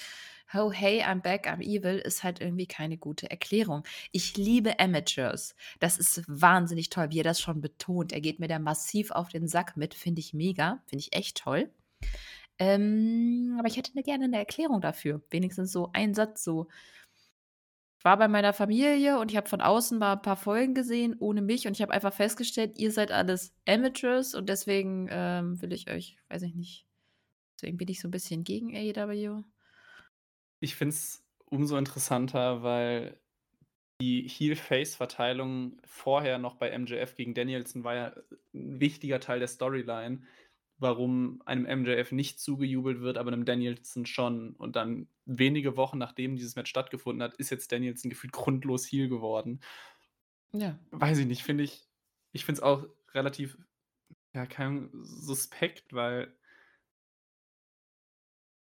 Oh, 0.52 0.72
hey, 0.72 1.04
I'm 1.04 1.22
back, 1.22 1.48
I'm 1.48 1.62
evil, 1.62 2.00
ist 2.00 2.24
halt 2.24 2.42
irgendwie 2.42 2.66
keine 2.66 2.98
gute 2.98 3.30
Erklärung. 3.30 3.84
Ich 4.12 4.36
liebe 4.36 4.80
Amateurs. 4.80 5.56
Das 5.80 6.00
ist 6.00 6.24
wahnsinnig 6.28 6.90
toll, 6.90 7.10
wie 7.12 7.20
er 7.20 7.24
das 7.24 7.40
schon 7.40 7.62
betont. 7.62 8.14
Er 8.14 8.22
geht 8.22 8.40
mir 8.40 8.48
da 8.48 8.58
massiv 8.58 9.12
auf 9.12 9.30
den 9.30 9.48
Sack 9.48 9.78
mit, 9.78 9.94
finde 9.94 10.22
ich 10.22 10.34
mega, 10.34 10.82
finde 10.88 11.04
ich 11.04 11.16
echt 11.16 11.38
toll. 11.38 11.70
Ähm, 12.58 13.56
aber 13.60 13.68
ich 13.68 13.78
hätte 13.78 13.92
ne 13.96 14.04
gerne 14.04 14.26
eine 14.26 14.38
Erklärung 14.38 14.82
dafür. 14.82 15.22
Wenigstens 15.30 15.72
so 15.72 15.90
ein 15.94 16.14
Satz, 16.14 16.44
so. 16.44 16.68
War 18.06 18.18
bei 18.18 18.28
meiner 18.28 18.54
Familie 18.54 19.18
und 19.18 19.32
ich 19.32 19.38
habe 19.38 19.50
von 19.50 19.62
außen 19.62 19.98
mal 19.98 20.14
ein 20.14 20.22
paar 20.22 20.36
Folgen 20.36 20.76
gesehen, 20.76 21.16
ohne 21.18 21.42
mich, 21.42 21.66
und 21.66 21.74
ich 21.74 21.82
habe 21.82 21.92
einfach 21.92 22.14
festgestellt, 22.14 22.78
ihr 22.78 22.92
seid 22.92 23.10
alles 23.12 23.56
Amateurs 23.68 24.36
und 24.36 24.48
deswegen 24.48 25.08
ähm, 25.10 25.60
will 25.60 25.74
ich 25.74 25.90
euch, 25.90 26.16
weiß 26.30 26.44
ich 26.44 26.54
nicht, 26.54 26.86
deswegen 27.56 27.78
bin 27.78 27.88
ich 27.88 28.00
so 28.00 28.08
ein 28.08 28.12
bisschen 28.12 28.44
gegen 28.44 28.76
AEW. 28.76 29.42
Ich 30.60 30.76
finde 30.76 30.94
es 30.94 31.26
umso 31.46 31.78
interessanter, 31.78 32.62
weil 32.62 33.20
die 34.00 34.28
Heel-Face-Verteilung 34.28 35.82
vorher 35.84 36.38
noch 36.38 36.58
bei 36.58 36.78
MJF 36.78 37.16
gegen 37.16 37.34
Danielson 37.34 37.84
war 37.84 37.96
ja 37.96 38.16
ein 38.54 38.80
wichtiger 38.80 39.20
Teil 39.20 39.40
der 39.40 39.48
Storyline, 39.48 40.22
warum 40.78 41.42
einem 41.46 41.82
MJF 41.82 42.12
nicht 42.12 42.40
zugejubelt 42.40 43.02
wird, 43.02 43.18
aber 43.18 43.32
einem 43.32 43.46
Danielson 43.46 44.06
schon. 44.06 44.54
Und 44.56 44.76
dann 44.76 45.08
wenige 45.26 45.78
Wochen 45.78 45.98
nachdem 45.98 46.36
dieses 46.36 46.56
Match 46.56 46.70
stattgefunden 46.70 47.24
hat, 47.24 47.34
ist 47.36 47.50
jetzt 47.50 47.72
Danielson 47.72 48.10
gefühlt 48.10 48.34
grundlos 48.34 48.86
Heel 48.86 49.08
geworden. 49.08 49.62
Ja. 50.52 50.78
Weiß 50.92 51.18
ich 51.18 51.26
nicht, 51.26 51.44
finde 51.44 51.64
ich, 51.64 51.88
ich 52.32 52.46
finde 52.46 52.60
es 52.60 52.64
auch 52.64 52.88
relativ, 53.14 53.58
ja, 54.34 54.46
kein 54.46 54.90
suspekt, 54.94 55.94
weil 55.94 56.34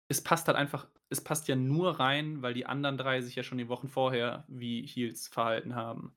es 0.07 0.21
passt 0.21 0.47
halt 0.47 0.57
einfach, 0.57 0.87
es 1.09 1.21
passt 1.21 1.47
ja 1.47 1.55
nur 1.55 1.99
rein, 1.99 2.41
weil 2.41 2.53
die 2.53 2.65
anderen 2.65 2.97
drei 2.97 3.21
sich 3.21 3.35
ja 3.35 3.43
schon 3.43 3.57
die 3.57 3.69
Wochen 3.69 3.87
vorher 3.87 4.45
wie 4.47 4.85
Heels 4.85 5.27
verhalten 5.27 5.75
haben. 5.75 6.13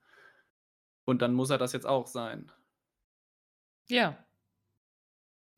Und 1.04 1.22
dann 1.22 1.34
muss 1.34 1.50
er 1.50 1.58
das 1.58 1.72
jetzt 1.72 1.86
auch 1.86 2.06
sein. 2.06 2.50
Ja. 3.88 4.23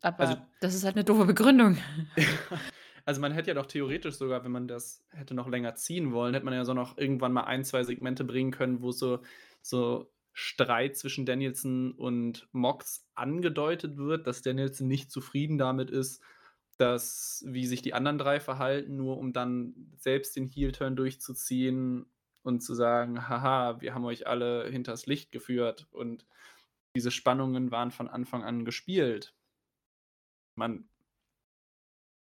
Aber 0.07 0.21
Also- 0.21 0.37
das 0.61 0.75
ist 0.75 0.85
halt 0.85 0.95
eine 0.95 1.05
doofe 1.05 1.25
Begründung. 1.27 1.79
Also 3.09 3.21
man 3.21 3.31
hätte 3.31 3.51
ja 3.51 3.55
doch 3.55 3.66
theoretisch 3.66 4.16
sogar, 4.16 4.42
wenn 4.42 4.51
man 4.51 4.66
das 4.66 5.05
hätte 5.12 5.33
noch 5.35 5.49
länger 5.49 5.77
ziehen 5.77 6.11
wollen, 6.11 6.35
hätte 6.35 6.45
man 6.45 6.55
ja 6.55 6.64
so 6.64 6.75
noch 6.75 6.99
irgendwann 6.99 7.33
mal 7.33 7.45
ein, 7.45 7.62
zwei 7.64 7.85
Segmente 7.85 8.25
bringen 8.25 8.51
können, 8.51 8.83
wo 8.83 8.90
so, 8.90 9.21
so 9.62 10.12
Streit 10.33 10.97
zwischen 10.97 11.25
Danielson 11.25 11.92
und 11.92 12.49
Mox 12.51 13.07
angedeutet 13.14 13.97
wird, 13.97 14.27
dass 14.27 14.42
Danielson 14.42 14.88
nicht 14.88 15.12
zufrieden 15.12 15.57
damit 15.57 15.88
ist, 15.88 16.21
dass 16.79 17.45
wie 17.47 17.69
sich 17.69 17.81
die 17.81 17.95
anderen 17.95 18.19
drei 18.19 18.40
verhalten, 18.40 18.97
nur 18.97 19.19
um 19.19 19.33
dann 19.33 19.92
selbst 19.99 20.35
den 20.35 20.49
Heel-Turn 20.49 20.97
durchzuziehen 20.97 22.07
und 22.42 22.61
zu 22.61 22.75
sagen, 22.75 23.29
haha, 23.29 23.81
wir 23.81 23.95
haben 23.95 24.05
euch 24.05 24.27
alle 24.27 24.69
hinters 24.69 25.07
Licht 25.07 25.31
geführt 25.31 25.87
und 25.92 26.27
diese 26.97 27.12
Spannungen 27.12 27.71
waren 27.71 27.92
von 27.92 28.09
Anfang 28.09 28.42
an 28.42 28.64
gespielt. 28.64 29.33
Man 30.57 30.88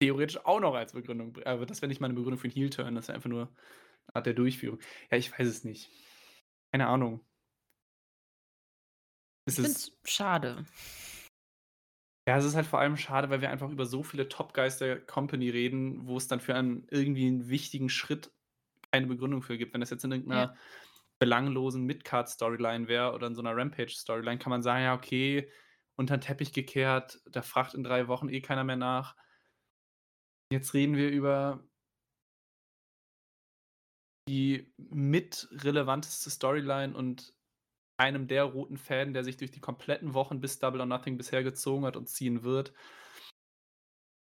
theoretisch 0.01 0.39
auch 0.45 0.61
noch 0.61 0.75
als 0.75 0.93
Begründung, 0.93 1.37
aber 1.45 1.67
das 1.67 1.81
wäre 1.83 1.89
nicht 1.89 2.01
mal 2.01 2.07
eine 2.07 2.15
Begründung 2.15 2.39
für 2.39 2.49
einen 2.49 2.55
Heel-Turn, 2.55 2.95
das 2.95 3.09
wäre 3.09 3.17
einfach 3.17 3.31
nur 3.31 3.49
eine 3.49 4.15
Art 4.17 4.27
der 4.27 4.35
Durchführung. 4.35 4.79
Ja, 5.11 5.17
ich 5.19 5.33
weiß 5.33 5.47
es 5.47 5.65
nicht. 5.65 5.91
Keine 6.73 6.87
Ahnung. 6.89 7.27
Es 9.47 9.59
Ich 9.59 9.61
finde 9.63 9.79
es 9.79 9.99
schade. 10.05 10.65
ja, 12.29 12.37
es 12.37 12.45
ist 12.45 12.57
halt 12.57 12.67
vor 12.67 12.81
allem 12.81 12.97
schade, 12.97 13.31
weil 13.31 13.41
wir 13.41 13.51
einfach 13.51 13.71
über 13.71 13.87
so 13.87 14.03
viele 14.03 14.29
Top-Guys 14.29 14.79
der 14.79 15.01
Company 15.05 15.49
reden, 15.51 16.07
wo 16.09 16.17
es 16.17 16.27
dann 16.27 16.41
für 16.41 16.55
einen 16.55 16.87
irgendwie 16.91 17.27
einen 17.27 17.49
wichtigen 17.49 17.89
Schritt 17.89 18.33
keine 18.93 19.07
Begründung 19.07 19.43
für 19.43 19.59
gibt. 19.59 19.75
Wenn 19.75 19.81
das 19.81 19.91
jetzt 19.91 20.05
in 20.05 20.13
irgendeiner 20.13 20.53
Ja. 20.53 20.57
belanglosen 21.21 21.85
Midcard-Storyline 21.85 22.89
wäre 22.89 23.13
oder 23.15 23.29
in 23.29 23.35
so 23.37 23.43
einer 23.43 23.57
Rampage-Storyline, 23.57 24.39
kann 24.39 24.51
man 24.51 24.63
sagen, 24.63 24.85
ja, 24.85 24.95
okay, 24.95 25.51
unter 25.97 26.17
den 26.17 26.21
Teppich 26.21 26.53
gekehrt, 26.53 27.21
da 27.27 27.43
fragt 27.43 27.75
in 27.75 27.83
drei 27.83 28.09
Wochen 28.09 28.29
eh 28.29 28.41
keiner 28.41 28.65
mehr 28.65 28.77
nach. 28.77 29.17
Jetzt 30.53 30.75
reden 30.75 30.97
wir 30.97 31.11
über 31.11 31.67
die 34.29 34.73
mit 34.77 35.49
relevanteste 35.53 36.31
Storyline 36.31 36.97
und 36.97 37.35
einem 37.99 38.29
der 38.29 38.45
roten 38.45 38.77
Fäden, 38.77 39.15
der 39.15 39.25
sich 39.25 39.37
durch 39.37 39.51
die 39.51 39.61
kompletten 39.61 40.15
Wochen 40.15 40.41
bis 40.41 40.59
Double 40.59 40.81
or 40.81 40.87
Nothing 40.87 41.17
bisher 41.17 41.43
gezogen 41.43 41.85
hat 41.85 41.97
und 41.97 42.09
ziehen 42.09 42.43
wird. 42.43 42.73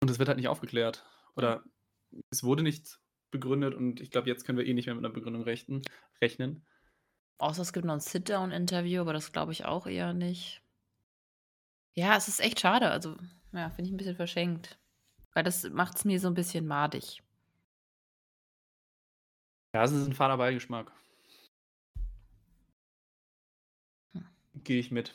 Und 0.01 0.09
es 0.09 0.17
wird 0.17 0.29
halt 0.29 0.37
nicht 0.37 0.47
aufgeklärt. 0.47 1.05
Oder 1.35 1.63
es 2.31 2.43
wurde 2.43 2.63
nicht 2.63 2.99
begründet 3.31 3.75
und 3.75 3.99
ich 3.99 4.09
glaube, 4.09 4.27
jetzt 4.27 4.45
können 4.45 4.57
wir 4.57 4.65
eh 4.65 4.73
nicht 4.73 4.87
mehr 4.87 4.95
mit 4.95 5.05
einer 5.05 5.13
Begründung 5.13 5.43
rechnen. 5.43 6.65
Außer 7.37 7.61
es 7.61 7.73
gibt 7.73 7.85
noch 7.85 7.93
ein 7.93 7.99
Sit-Down-Interview, 7.99 9.01
aber 9.01 9.13
das 9.13 9.31
glaube 9.31 9.51
ich 9.51 9.65
auch 9.65 9.85
eher 9.85 10.13
nicht. 10.13 10.63
Ja, 11.99 12.15
es 12.15 12.29
ist 12.29 12.39
echt 12.39 12.61
schade. 12.61 12.89
Also, 12.89 13.17
ja, 13.51 13.69
finde 13.71 13.89
ich 13.89 13.93
ein 13.93 13.97
bisschen 13.97 14.15
verschenkt. 14.15 14.79
Weil 15.33 15.43
das 15.43 15.63
macht 15.69 15.97
es 15.97 16.05
mir 16.05 16.17
so 16.17 16.29
ein 16.29 16.33
bisschen 16.33 16.65
madig. 16.65 17.21
Ja, 19.75 19.83
es 19.83 19.91
ist 19.91 20.07
ein 20.07 20.13
fader 20.13 20.37
Beigeschmack. 20.37 20.93
Hm. 24.13 24.25
Gehe 24.63 24.79
ich 24.79 24.91
mit. 24.91 25.13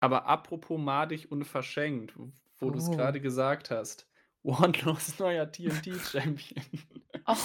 Aber 0.00 0.24
apropos 0.26 0.80
madig 0.80 1.30
und 1.30 1.44
verschenkt, 1.44 2.14
wo 2.58 2.70
du 2.70 2.78
es 2.78 2.88
Oh. 2.88 2.92
gerade 2.92 3.20
gesagt 3.20 3.70
hast. 3.70 4.08
Wardlows 4.44 5.18
neuer 5.18 5.52
TNT-Champion. 5.52 6.64
Ach, 7.26 7.36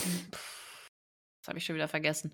das 1.41 1.47
habe 1.49 1.57
ich 1.57 1.65
schon 1.65 1.75
wieder 1.75 1.89
vergessen. 1.89 2.33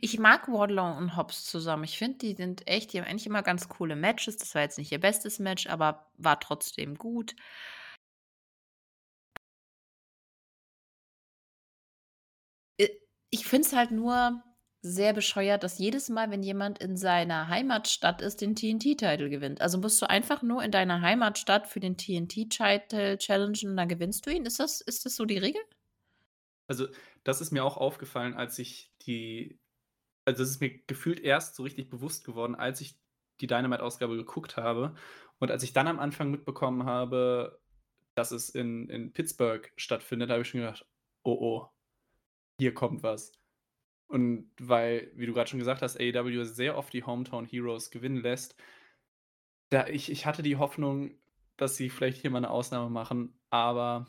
Ich 0.00 0.18
mag 0.18 0.48
Wardlow 0.48 0.96
und 0.96 1.16
Hobbs 1.16 1.44
zusammen. 1.44 1.84
Ich 1.84 1.98
finde, 1.98 2.18
die 2.18 2.34
sind 2.34 2.66
echt, 2.68 2.92
die 2.92 3.00
haben 3.00 3.06
eigentlich 3.08 3.26
immer 3.26 3.42
ganz 3.42 3.68
coole 3.68 3.96
Matches. 3.96 4.36
Das 4.36 4.54
war 4.54 4.62
jetzt 4.62 4.78
nicht 4.78 4.92
ihr 4.92 5.00
bestes 5.00 5.38
Match, 5.38 5.66
aber 5.68 6.10
war 6.16 6.40
trotzdem 6.40 6.96
gut. 6.96 7.34
Äh, 12.78 12.88
Ich 13.30 13.46
finde 13.46 13.66
es 13.68 13.74
halt 13.74 13.90
nur 13.90 14.42
sehr 14.82 15.12
bescheuert, 15.12 15.62
dass 15.64 15.78
jedes 15.78 16.08
Mal, 16.08 16.30
wenn 16.30 16.42
jemand 16.42 16.78
in 16.78 16.96
seiner 16.96 17.48
Heimatstadt 17.48 18.22
ist, 18.22 18.40
den 18.40 18.54
TNT-Titel 18.54 19.28
gewinnt. 19.28 19.60
Also 19.60 19.78
musst 19.78 20.00
du 20.00 20.08
einfach 20.08 20.42
nur 20.42 20.62
in 20.62 20.70
deiner 20.70 21.00
Heimatstadt 21.00 21.66
für 21.66 21.80
den 21.80 21.96
TNT-Titel 21.96 23.16
challengen 23.18 23.70
und 23.70 23.76
dann 23.76 23.88
gewinnst 23.88 24.24
du 24.26 24.30
ihn. 24.30 24.46
Ist 24.46 24.60
das, 24.60 24.80
ist 24.80 25.04
das 25.04 25.16
so 25.16 25.24
die 25.24 25.38
Regel? 25.38 25.60
Also, 26.68 26.86
das 27.24 27.40
ist 27.40 27.50
mir 27.50 27.64
auch 27.64 27.76
aufgefallen, 27.76 28.34
als 28.34 28.58
ich 28.58 28.92
die. 29.06 29.58
Also, 30.28 30.42
das 30.42 30.50
ist 30.50 30.60
mir 30.60 30.78
gefühlt 30.86 31.20
erst 31.20 31.56
so 31.56 31.62
richtig 31.62 31.88
bewusst 31.88 32.24
geworden, 32.24 32.54
als 32.54 32.80
ich 32.82 32.96
die 33.40 33.46
Dynamite-Ausgabe 33.46 34.16
geguckt 34.16 34.56
habe. 34.56 34.94
Und 35.38 35.50
als 35.50 35.62
ich 35.62 35.72
dann 35.72 35.86
am 35.88 35.98
Anfang 35.98 36.30
mitbekommen 36.30 36.84
habe, 36.84 37.60
dass 38.14 38.30
es 38.30 38.50
in, 38.50 38.90
in 38.90 39.12
Pittsburgh 39.12 39.72
stattfindet, 39.76 40.30
habe 40.30 40.42
ich 40.42 40.48
schon 40.48 40.60
gedacht: 40.60 40.86
oh 41.22 41.38
oh, 41.40 41.68
hier 42.60 42.74
kommt 42.74 43.02
was. 43.02 43.32
Und 44.06 44.50
weil, 44.60 45.10
wie 45.14 45.26
du 45.26 45.32
gerade 45.32 45.48
schon 45.48 45.58
gesagt 45.58 45.82
hast, 45.82 45.98
AEW 45.98 46.44
sehr 46.44 46.76
oft 46.76 46.92
die 46.92 47.04
Hometown 47.04 47.46
Heroes 47.46 47.90
gewinnen 47.90 48.22
lässt, 48.22 48.54
da 49.70 49.86
ich, 49.86 50.10
ich 50.10 50.26
hatte 50.26 50.42
die 50.42 50.56
Hoffnung, 50.56 51.14
dass 51.56 51.76
sie 51.76 51.90
vielleicht 51.90 52.20
hier 52.20 52.30
mal 52.30 52.38
eine 52.38 52.50
Ausnahme 52.50 52.90
machen, 52.90 53.38
aber 53.50 54.06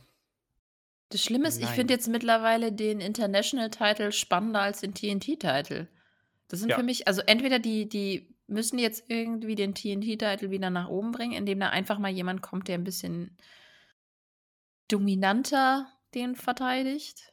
Das 1.09 1.23
Schlimme 1.23 1.47
ist, 1.47 1.57
ich 1.57 1.65
Nein. 1.65 1.75
finde 1.75 1.93
jetzt 1.93 2.07
mittlerweile 2.07 2.71
den 2.71 2.99
International 3.01 3.69
Title 3.69 4.11
spannender 4.11 4.61
als 4.61 4.81
den 4.81 4.93
TNT 4.93 5.39
Title. 5.39 5.87
Das 6.49 6.59
sind 6.59 6.69
Ja. 6.69 6.75
für 6.75 6.83
mich, 6.83 7.07
also 7.07 7.21
entweder 7.21 7.59
die, 7.59 7.87
die 7.87 8.35
müssen 8.47 8.79
jetzt 8.79 9.05
irgendwie 9.07 9.55
den 9.55 9.73
TNT-Titel 9.73 10.49
wieder 10.49 10.69
nach 10.69 10.89
oben 10.89 11.11
bringen, 11.11 11.33
indem 11.33 11.59
da 11.61 11.69
einfach 11.69 11.99
mal 11.99 12.09
jemand 12.11 12.41
kommt, 12.41 12.67
der 12.67 12.75
ein 12.75 12.83
bisschen 12.83 13.37
dominanter 14.89 15.87
den 16.13 16.35
verteidigt? 16.35 17.31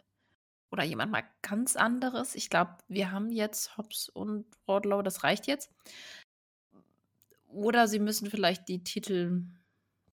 Oder 0.71 0.85
jemand 0.85 1.13
mal 1.13 1.25
ganz 1.43 1.77
anderes? 1.77 2.35
Ich 2.35 2.51
glaube, 2.51 2.77
wir 2.89 3.11
haben 3.11 3.31
jetzt 3.31 3.77
Hobbs 3.79 4.09
und 4.09 4.45
Wardlow, 4.67 5.03
das 5.03 5.25
reicht 5.25 5.47
jetzt. 5.47 5.71
Oder 7.49 7.89
sie 7.89 7.99
müssen 8.01 8.31
vielleicht 8.31 8.69
die 8.69 8.85
Titel 8.85 9.45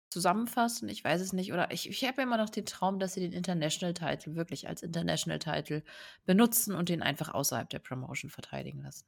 zusammenfassen, 0.09 0.89
ich 0.89 1.03
weiß 1.03 1.21
es 1.21 1.33
nicht. 1.33 1.53
Oder 1.53 1.71
ich, 1.71 1.89
ich 1.89 2.03
habe 2.03 2.21
immer 2.21 2.37
noch 2.37 2.49
den 2.49 2.65
Traum, 2.65 2.99
dass 2.99 3.13
sie 3.13 3.21
den 3.21 3.31
International 3.31 3.93
Title 3.93 4.35
wirklich 4.35 4.67
als 4.67 4.83
International 4.83 5.39
Title 5.39 5.83
benutzen 6.25 6.75
und 6.75 6.89
den 6.89 7.01
einfach 7.01 7.33
außerhalb 7.33 7.69
der 7.69 7.79
Promotion 7.79 8.29
verteidigen 8.29 8.81
lassen. 8.81 9.05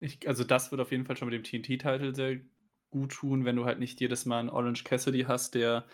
Ich, 0.00 0.28
also 0.28 0.44
das 0.44 0.70
wird 0.70 0.80
auf 0.80 0.92
jeden 0.92 1.06
Fall 1.06 1.16
schon 1.16 1.28
mit 1.28 1.34
dem 1.34 1.44
TNT-Title 1.44 2.14
sehr 2.14 2.40
gut 2.90 3.12
tun, 3.12 3.44
wenn 3.44 3.56
du 3.56 3.64
halt 3.64 3.78
nicht 3.78 4.00
jedes 4.00 4.26
Mal 4.26 4.40
einen 4.40 4.50
Orange 4.50 4.84
Cassidy 4.84 5.22
hast, 5.22 5.54
der 5.54 5.86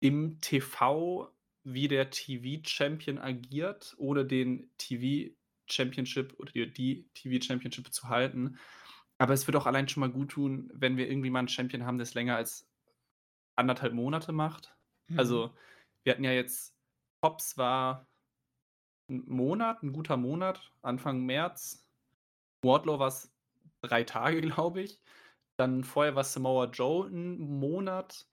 im 0.00 0.40
TV 0.40 1.30
wie 1.64 1.88
der 1.88 2.10
TV-Champion 2.10 3.18
agiert, 3.18 3.94
ohne 3.98 4.24
den 4.24 4.70
TV-Championship 4.78 6.34
oder 6.38 6.52
die 6.52 7.08
TV-Championship 7.14 7.92
zu 7.92 8.08
halten. 8.08 8.58
Aber 9.18 9.32
es 9.32 9.46
wird 9.46 9.56
auch 9.56 9.66
allein 9.66 9.88
schon 9.88 10.00
mal 10.02 10.10
gut 10.10 10.32
tun, 10.32 10.70
wenn 10.74 10.96
wir 10.96 11.08
irgendwie 11.08 11.30
mal 11.30 11.40
einen 11.40 11.48
Champion 11.48 11.84
haben, 11.84 11.98
der 11.98 12.04
es 12.04 12.14
länger 12.14 12.36
als 12.36 12.68
anderthalb 13.56 13.94
Monate 13.94 14.32
macht. 14.32 14.76
Mhm. 15.08 15.18
Also, 15.18 15.54
wir 16.04 16.12
hatten 16.12 16.24
ja 16.24 16.32
jetzt, 16.32 16.76
Hobbs 17.24 17.56
war 17.56 18.06
ein 19.10 19.24
Monat, 19.26 19.82
ein 19.82 19.92
guter 19.92 20.16
Monat, 20.16 20.72
Anfang 20.82 21.24
März. 21.24 21.88
Wardlow 22.62 22.98
war 22.98 23.08
es 23.08 23.32
drei 23.82 24.04
Tage, 24.04 24.40
glaube 24.42 24.82
ich. 24.82 25.00
Dann 25.58 25.84
vorher 25.84 26.14
war 26.14 26.24
Samoa 26.24 26.66
Joe 26.66 27.08
ein 27.08 27.38
Monat. 27.38 28.26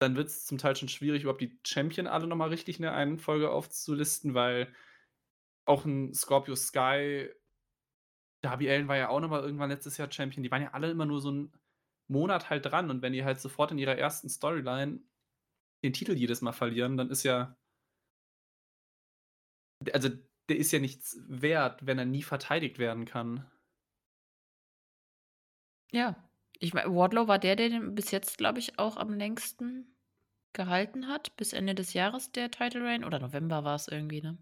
Dann 0.00 0.16
wird 0.16 0.28
es 0.28 0.46
zum 0.46 0.58
Teil 0.58 0.76
schon 0.76 0.88
schwierig, 0.88 1.22
überhaupt 1.22 1.42
die 1.42 1.58
Champion 1.66 2.06
alle 2.06 2.26
nochmal 2.26 2.48
richtig 2.48 2.76
in 2.76 2.82
der 2.82 2.94
einen 2.94 3.18
Folge 3.18 3.50
aufzulisten, 3.50 4.34
weil 4.34 4.74
auch 5.66 5.84
ein 5.84 6.14
Scorpio 6.14 6.56
Sky 6.56 7.30
Darby 8.42 8.70
Allen 8.70 8.88
war 8.88 8.96
ja 8.96 9.08
auch 9.08 9.20
noch 9.20 9.28
mal 9.28 9.42
irgendwann 9.42 9.70
letztes 9.70 9.96
Jahr 9.96 10.10
Champion. 10.10 10.42
Die 10.42 10.50
waren 10.50 10.62
ja 10.62 10.70
alle 10.72 10.90
immer 10.90 11.06
nur 11.06 11.20
so 11.20 11.28
einen 11.28 11.52
Monat 12.08 12.50
halt 12.50 12.66
dran 12.66 12.90
und 12.90 13.02
wenn 13.02 13.12
die 13.12 13.24
halt 13.24 13.40
sofort 13.40 13.70
in 13.70 13.78
ihrer 13.78 13.96
ersten 13.96 14.28
Storyline 14.28 15.00
den 15.84 15.92
Titel 15.92 16.12
jedes 16.12 16.40
Mal 16.40 16.52
verlieren, 16.52 16.96
dann 16.96 17.10
ist 17.10 17.22
ja 17.22 17.56
also, 19.92 20.10
der 20.48 20.58
ist 20.58 20.72
ja 20.72 20.78
nichts 20.78 21.18
wert, 21.26 21.86
wenn 21.86 21.98
er 21.98 22.04
nie 22.04 22.22
verteidigt 22.22 22.78
werden 22.78 23.04
kann. 23.04 23.50
Ja, 25.92 26.28
ich 26.58 26.74
meine, 26.74 26.94
Wardlow 26.94 27.28
war 27.28 27.38
der, 27.38 27.56
der 27.56 27.70
den 27.70 27.94
bis 27.94 28.10
jetzt, 28.10 28.38
glaube 28.38 28.58
ich, 28.58 28.78
auch 28.78 28.96
am 28.96 29.14
längsten 29.14 29.96
gehalten 30.52 31.08
hat, 31.08 31.36
bis 31.36 31.52
Ende 31.52 31.74
des 31.74 31.94
Jahres 31.94 32.32
der 32.32 32.50
Title 32.50 32.84
Reign 32.84 33.04
oder 33.04 33.18
November 33.18 33.64
war 33.64 33.76
es 33.76 33.88
irgendwie, 33.88 34.20
ne? 34.20 34.36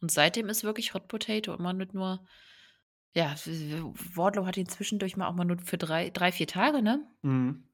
Und 0.00 0.10
seitdem 0.10 0.48
ist 0.48 0.64
wirklich 0.64 0.92
Hot 0.92 1.08
Potato 1.08 1.54
immer 1.54 1.72
mit 1.72 1.94
nur 1.94 2.26
ja, 3.16 3.34
Wardlow 4.14 4.44
hat 4.44 4.58
ihn 4.58 4.68
zwischendurch 4.68 5.16
mal 5.16 5.26
auch 5.26 5.34
mal 5.34 5.44
nur 5.44 5.58
für 5.58 5.78
drei, 5.78 6.10
drei 6.10 6.32
vier 6.32 6.46
Tage, 6.46 6.82
ne? 6.82 7.02
Mhm. 7.22 7.64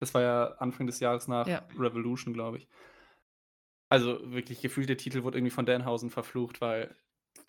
Das 0.00 0.14
war 0.14 0.22
ja 0.22 0.44
Anfang 0.54 0.86
des 0.86 1.00
Jahres 1.00 1.28
nach 1.28 1.46
ja. 1.46 1.66
Revolution, 1.78 2.32
glaube 2.32 2.56
ich. 2.56 2.68
Also 3.90 4.32
wirklich 4.32 4.62
gefühlt, 4.62 4.88
der 4.88 4.96
Titel 4.96 5.22
wurde 5.22 5.36
irgendwie 5.36 5.52
von 5.52 5.66
Danhausen 5.66 6.08
verflucht, 6.08 6.62
weil 6.62 6.96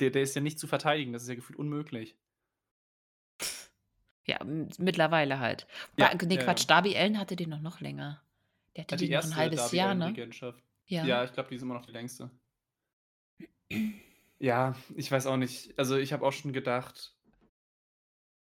der, 0.02 0.10
der 0.10 0.24
ist 0.24 0.36
ja 0.36 0.42
nicht 0.42 0.60
zu 0.60 0.68
verteidigen. 0.68 1.14
Das 1.14 1.24
ist 1.24 1.30
ja 1.30 1.36
gefühlt 1.36 1.58
unmöglich. 1.58 2.18
Ja, 4.26 4.44
mittlerweile 4.44 5.40
halt. 5.40 5.68
Ja, 5.98 6.14
nee, 6.14 6.38
Quatsch, 6.38 6.62
ja. 6.62 6.68
Darby 6.68 6.98
Allen 6.98 7.18
hatte 7.18 7.38
den 7.38 7.50
noch 7.50 7.62
noch 7.62 7.80
länger. 7.80 8.22
Der 8.76 8.84
hatte 8.84 8.96
ja, 8.96 9.22
die 9.22 9.28
noch 9.28 9.34
ein 9.34 9.38
halbes 9.38 9.60
Darby 9.62 9.78
Jahr, 9.78 9.96
ne? 9.96 10.14
Ja. 10.88 11.06
ja, 11.06 11.24
ich 11.24 11.32
glaube, 11.32 11.48
die 11.50 11.56
ist 11.56 11.62
immer 11.62 11.76
noch 11.76 11.86
die 11.86 11.94
längste. 11.94 12.30
Ja, 14.44 14.76
ich 14.96 15.12
weiß 15.12 15.26
auch 15.28 15.38
nicht. 15.38 15.74
Also, 15.80 15.96
ich 15.98 16.14
habe 16.14 16.24
auch 16.26 16.34
schon 16.34 16.54
gedacht 16.54 17.16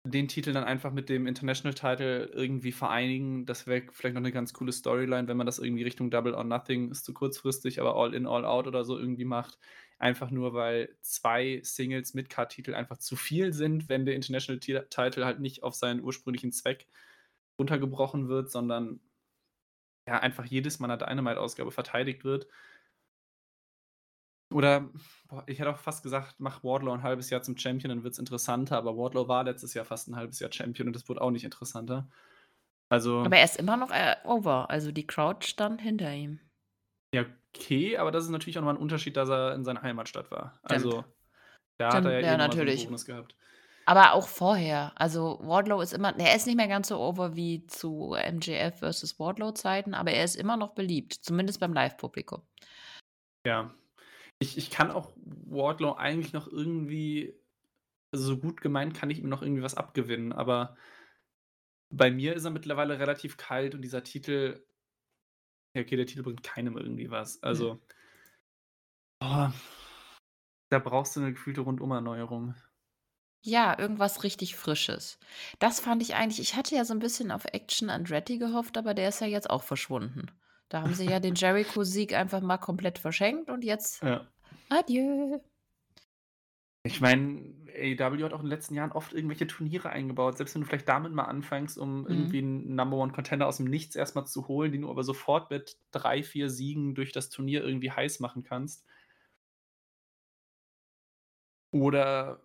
den 0.04 0.28
Titel 0.28 0.52
dann 0.52 0.64
einfach 0.64 0.92
mit 0.92 1.08
dem 1.08 1.26
International 1.26 1.74
Title 1.74 2.26
irgendwie 2.26 2.72
vereinigen. 2.72 3.44
Das 3.46 3.66
wäre 3.66 3.86
vielleicht 3.92 4.14
noch 4.14 4.20
eine 4.20 4.32
ganz 4.32 4.52
coole 4.52 4.72
Storyline, 4.72 5.28
wenn 5.28 5.36
man 5.36 5.46
das 5.46 5.58
irgendwie 5.58 5.82
Richtung 5.82 6.10
Double 6.10 6.34
or 6.34 6.44
Nothing 6.44 6.90
ist 6.90 7.04
zu 7.04 7.12
kurzfristig, 7.12 7.80
aber 7.80 7.96
All 7.96 8.14
in, 8.14 8.26
All 8.26 8.44
out 8.44 8.66
oder 8.66 8.84
so 8.84 8.98
irgendwie 8.98 9.24
macht. 9.24 9.58
Einfach 9.98 10.30
nur, 10.30 10.54
weil 10.54 10.96
zwei 11.00 11.60
Singles 11.62 12.14
mit 12.14 12.30
Card-Titel 12.30 12.74
einfach 12.74 12.98
zu 12.98 13.16
viel 13.16 13.52
sind, 13.52 13.88
wenn 13.88 14.06
der 14.06 14.14
International 14.14 14.60
Title 14.60 15.24
halt 15.24 15.40
nicht 15.40 15.62
auf 15.62 15.74
seinen 15.74 16.02
ursprünglichen 16.02 16.52
Zweck 16.52 16.86
runtergebrochen 17.58 18.28
wird, 18.28 18.50
sondern 18.50 19.00
ja, 20.08 20.18
einfach 20.20 20.44
jedes 20.44 20.78
Mal 20.78 20.90
eine 20.90 20.98
Dynamite-Ausgabe 21.04 21.70
verteidigt 21.72 22.24
wird. 22.24 22.46
Oder 24.52 24.88
boah, 25.28 25.42
ich 25.46 25.58
hätte 25.58 25.70
auch 25.70 25.78
fast 25.78 26.02
gesagt, 26.02 26.36
mach 26.38 26.62
Wardlow 26.62 26.92
ein 26.92 27.02
halbes 27.02 27.30
Jahr 27.30 27.42
zum 27.42 27.56
Champion, 27.56 27.88
dann 27.88 28.04
wird 28.04 28.12
es 28.12 28.18
interessanter. 28.18 28.76
Aber 28.76 28.96
Wardlow 28.96 29.28
war 29.28 29.44
letztes 29.44 29.74
Jahr 29.74 29.84
fast 29.84 30.08
ein 30.08 30.16
halbes 30.16 30.38
Jahr 30.38 30.52
Champion 30.52 30.88
und 30.88 30.94
das 30.94 31.08
wurde 31.08 31.20
auch 31.20 31.30
nicht 31.30 31.44
interessanter. 31.44 32.08
Also. 32.88 33.20
Aber 33.20 33.36
er 33.36 33.44
ist 33.44 33.56
immer 33.56 33.76
noch 33.76 33.90
äh, 33.90 34.14
over. 34.24 34.70
Also 34.70 34.92
die 34.92 35.06
Crowd 35.06 35.44
stand 35.44 35.80
hinter 35.80 36.12
ihm. 36.12 36.40
Ja, 37.12 37.24
okay, 37.54 37.96
aber 37.96 38.12
das 38.12 38.24
ist 38.24 38.30
natürlich 38.30 38.56
auch 38.58 38.62
nochmal 38.62 38.76
ein 38.76 38.82
Unterschied, 38.82 39.16
dass 39.16 39.28
er 39.28 39.54
in 39.54 39.64
seiner 39.64 39.82
Heimatstadt 39.82 40.30
war. 40.30 40.54
Stimmt. 40.58 40.72
Also, 40.72 41.04
da 41.78 41.90
Stimmt, 41.90 42.06
hat 42.06 42.12
er 42.12 42.20
ja, 42.20 42.26
ja 42.32 42.36
natürlich. 42.36 42.82
So 42.82 42.86
Bonus 42.86 43.04
gehabt. 43.04 43.34
Aber 43.88 44.14
auch 44.14 44.26
vorher. 44.26 44.92
Also 44.96 45.38
Wardlow 45.42 45.80
ist 45.80 45.92
immer, 45.92 46.16
er 46.18 46.34
ist 46.34 46.46
nicht 46.46 46.56
mehr 46.56 46.66
ganz 46.66 46.88
so 46.88 46.98
over 46.98 47.36
wie 47.36 47.66
zu 47.66 48.16
MJF 48.16 48.78
versus 48.78 49.18
Wardlow 49.18 49.52
Zeiten, 49.52 49.94
aber 49.94 50.10
er 50.10 50.24
ist 50.24 50.34
immer 50.34 50.56
noch 50.56 50.74
beliebt, 50.74 51.14
zumindest 51.14 51.60
beim 51.60 51.72
Live-Publikum. 51.72 52.42
Ja, 53.46 53.72
ich, 54.38 54.58
ich 54.58 54.70
kann 54.70 54.90
auch 54.90 55.12
Wardlow 55.16 55.94
eigentlich 55.94 56.32
noch 56.32 56.46
irgendwie, 56.46 57.34
also 58.12 58.24
so 58.24 58.38
gut 58.38 58.60
gemeint 58.60 58.94
kann 58.94 59.10
ich 59.10 59.18
ihm 59.18 59.28
noch 59.28 59.42
irgendwie 59.42 59.62
was 59.62 59.76
abgewinnen, 59.76 60.32
aber 60.32 60.76
bei 61.90 62.10
mir 62.10 62.34
ist 62.34 62.44
er 62.44 62.50
mittlerweile 62.50 62.98
relativ 62.98 63.36
kalt 63.36 63.74
und 63.74 63.82
dieser 63.82 64.02
Titel, 64.02 64.64
ja, 65.74 65.82
okay, 65.82 65.96
der 65.96 66.06
Titel 66.06 66.22
bringt 66.22 66.42
keinem 66.42 66.76
irgendwie 66.76 67.10
was. 67.10 67.42
Also, 67.42 67.80
oh, 69.22 69.48
da 70.68 70.78
brauchst 70.78 71.16
du 71.16 71.20
eine 71.20 71.32
gefühlte 71.32 71.60
Rundumerneuerung. 71.60 72.54
Ja, 73.42 73.78
irgendwas 73.78 74.24
richtig 74.24 74.56
Frisches. 74.56 75.20
Das 75.60 75.78
fand 75.78 76.02
ich 76.02 76.16
eigentlich, 76.16 76.40
ich 76.40 76.56
hatte 76.56 76.74
ja 76.74 76.84
so 76.84 76.92
ein 76.92 76.98
bisschen 76.98 77.30
auf 77.30 77.44
Action 77.44 77.90
Andretti 77.90 78.38
gehofft, 78.38 78.76
aber 78.76 78.92
der 78.92 79.08
ist 79.08 79.20
ja 79.20 79.28
jetzt 79.28 79.48
auch 79.48 79.62
verschwunden. 79.62 80.32
Da 80.68 80.82
haben 80.82 80.94
sie 80.94 81.06
ja 81.08 81.20
den 81.20 81.34
Jericho-Sieg 81.34 82.12
einfach 82.12 82.40
mal 82.40 82.58
komplett 82.58 82.98
verschenkt 82.98 83.50
und 83.50 83.64
jetzt 83.64 84.02
ja. 84.02 84.26
adieu. 84.68 85.38
Ich 86.82 87.00
meine, 87.00 87.54
AEW 87.76 88.24
hat 88.24 88.32
auch 88.32 88.40
in 88.40 88.46
den 88.46 88.50
letzten 88.50 88.74
Jahren 88.74 88.92
oft 88.92 89.12
irgendwelche 89.12 89.46
Turniere 89.46 89.90
eingebaut. 89.90 90.36
Selbst 90.36 90.54
wenn 90.54 90.62
du 90.62 90.68
vielleicht 90.68 90.88
damit 90.88 91.12
mal 91.12 91.24
anfängst, 91.24 91.78
um 91.78 92.02
mhm. 92.02 92.06
irgendwie 92.08 92.38
einen 92.38 92.74
Number 92.74 92.96
One 92.96 93.12
Contender 93.12 93.46
aus 93.46 93.58
dem 93.58 93.66
Nichts 93.66 93.96
erstmal 93.96 94.26
zu 94.26 94.48
holen, 94.48 94.72
den 94.72 94.82
du 94.82 94.90
aber 94.90 95.02
sofort 95.02 95.50
mit 95.50 95.78
drei, 95.90 96.22
vier 96.22 96.48
Siegen 96.48 96.94
durch 96.94 97.12
das 97.12 97.28
Turnier 97.28 97.64
irgendwie 97.64 97.90
heiß 97.90 98.20
machen 98.20 98.44
kannst. 98.44 98.84
Oder 101.72 102.40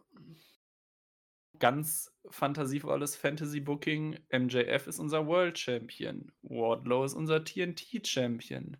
ganz 1.61 2.13
fantasievolles 2.29 3.15
Fantasy-Booking. 3.15 4.19
MJF 4.31 4.87
ist 4.87 4.99
unser 4.99 5.25
World 5.27 5.57
Champion. 5.57 6.33
Wardlow 6.41 7.05
ist 7.05 7.13
unser 7.13 7.45
TNT-Champion. 7.45 8.77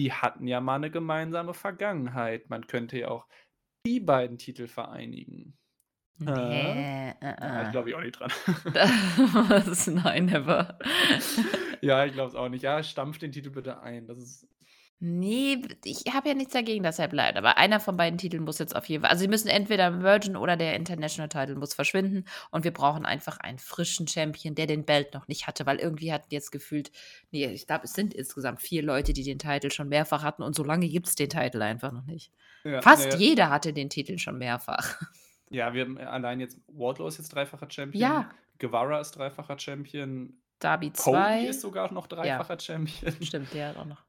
Die 0.00 0.12
hatten 0.12 0.46
ja 0.46 0.60
mal 0.60 0.74
eine 0.74 0.90
gemeinsame 0.90 1.54
Vergangenheit. 1.54 2.50
Man 2.50 2.66
könnte 2.66 2.98
ja 2.98 3.08
auch 3.08 3.26
die 3.86 4.00
beiden 4.00 4.36
Titel 4.36 4.66
vereinigen. 4.66 5.56
Nee, 6.20 7.10
äh, 7.10 7.14
äh. 7.20 7.64
ich 7.64 7.70
glaube 7.70 7.90
ich 7.90 7.94
auch 7.94 8.00
nicht 8.00 8.18
dran. 8.18 8.32
Nein, 10.04 10.26
never. 10.26 10.76
ja, 11.80 12.04
ich 12.04 12.12
glaube 12.12 12.30
es 12.30 12.34
auch 12.34 12.48
nicht. 12.48 12.62
Ja, 12.62 12.82
stampf 12.82 13.18
den 13.18 13.30
Titel 13.30 13.50
bitte 13.50 13.80
ein. 13.80 14.08
Das 14.08 14.18
ist 14.18 14.48
Nee, 15.00 15.62
ich 15.84 16.12
habe 16.12 16.28
ja 16.28 16.34
nichts 16.34 16.54
dagegen, 16.54 16.82
dass 16.82 16.98
er 16.98 17.06
bleibt, 17.06 17.38
aber 17.38 17.56
einer 17.56 17.78
von 17.78 17.96
beiden 17.96 18.18
Titeln 18.18 18.42
muss 18.42 18.58
jetzt 18.58 18.74
auf 18.74 18.88
jeden 18.88 19.02
Fall 19.02 19.10
also, 19.10 19.20
sie 19.20 19.28
müssen 19.28 19.46
entweder 19.46 20.02
Virgin 20.02 20.36
oder 20.36 20.56
der 20.56 20.74
International 20.74 21.28
Title 21.28 21.54
muss 21.54 21.72
verschwinden 21.72 22.24
und 22.50 22.64
wir 22.64 22.72
brauchen 22.72 23.06
einfach 23.06 23.38
einen 23.38 23.60
frischen 23.60 24.08
Champion, 24.08 24.56
der 24.56 24.66
den 24.66 24.84
Belt 24.84 25.14
noch 25.14 25.28
nicht 25.28 25.46
hatte, 25.46 25.66
weil 25.66 25.78
irgendwie 25.78 26.12
hatten 26.12 26.26
jetzt 26.30 26.50
gefühlt 26.50 26.90
nee, 27.30 27.46
ich 27.46 27.68
glaube, 27.68 27.84
es 27.84 27.92
sind 27.92 28.12
insgesamt 28.12 28.60
vier 28.60 28.82
Leute, 28.82 29.12
die 29.12 29.22
den 29.22 29.38
Titel 29.38 29.70
schon 29.70 29.88
mehrfach 29.88 30.24
hatten 30.24 30.42
und 30.42 30.56
so 30.56 30.64
lange 30.64 30.88
gibt 30.88 31.06
es 31.06 31.14
den 31.14 31.30
Titel 31.30 31.62
einfach 31.62 31.92
noch 31.92 32.04
nicht. 32.04 32.32
Ja, 32.64 32.82
Fast 32.82 33.12
ja. 33.12 33.18
jeder 33.18 33.50
hatte 33.50 33.72
den 33.72 33.90
Titel 33.90 34.18
schon 34.18 34.38
mehrfach. 34.38 35.00
Ja, 35.50 35.72
wir 35.72 35.86
haben 35.86 35.96
äh, 35.96 36.02
allein 36.02 36.40
jetzt 36.40 36.60
Wardlow 36.66 37.08
ist 37.08 37.16
jetzt 37.16 37.34
dreifacher 37.34 37.70
Champion, 37.70 38.02
Ja. 38.02 38.30
Guevara 38.58 39.00
ist 39.00 39.12
dreifacher 39.12 39.58
Champion, 39.58 40.34
Darby 40.58 40.90
Cody 40.90 41.46
ist 41.46 41.62
sogar 41.62 41.90
noch 41.90 42.06
dreifacher 42.06 42.54
ja. 42.54 42.60
Champion. 42.60 43.14
Stimmt, 43.22 43.54
der 43.54 43.68
hat 43.68 43.78
auch 43.78 43.86
noch. 43.86 44.07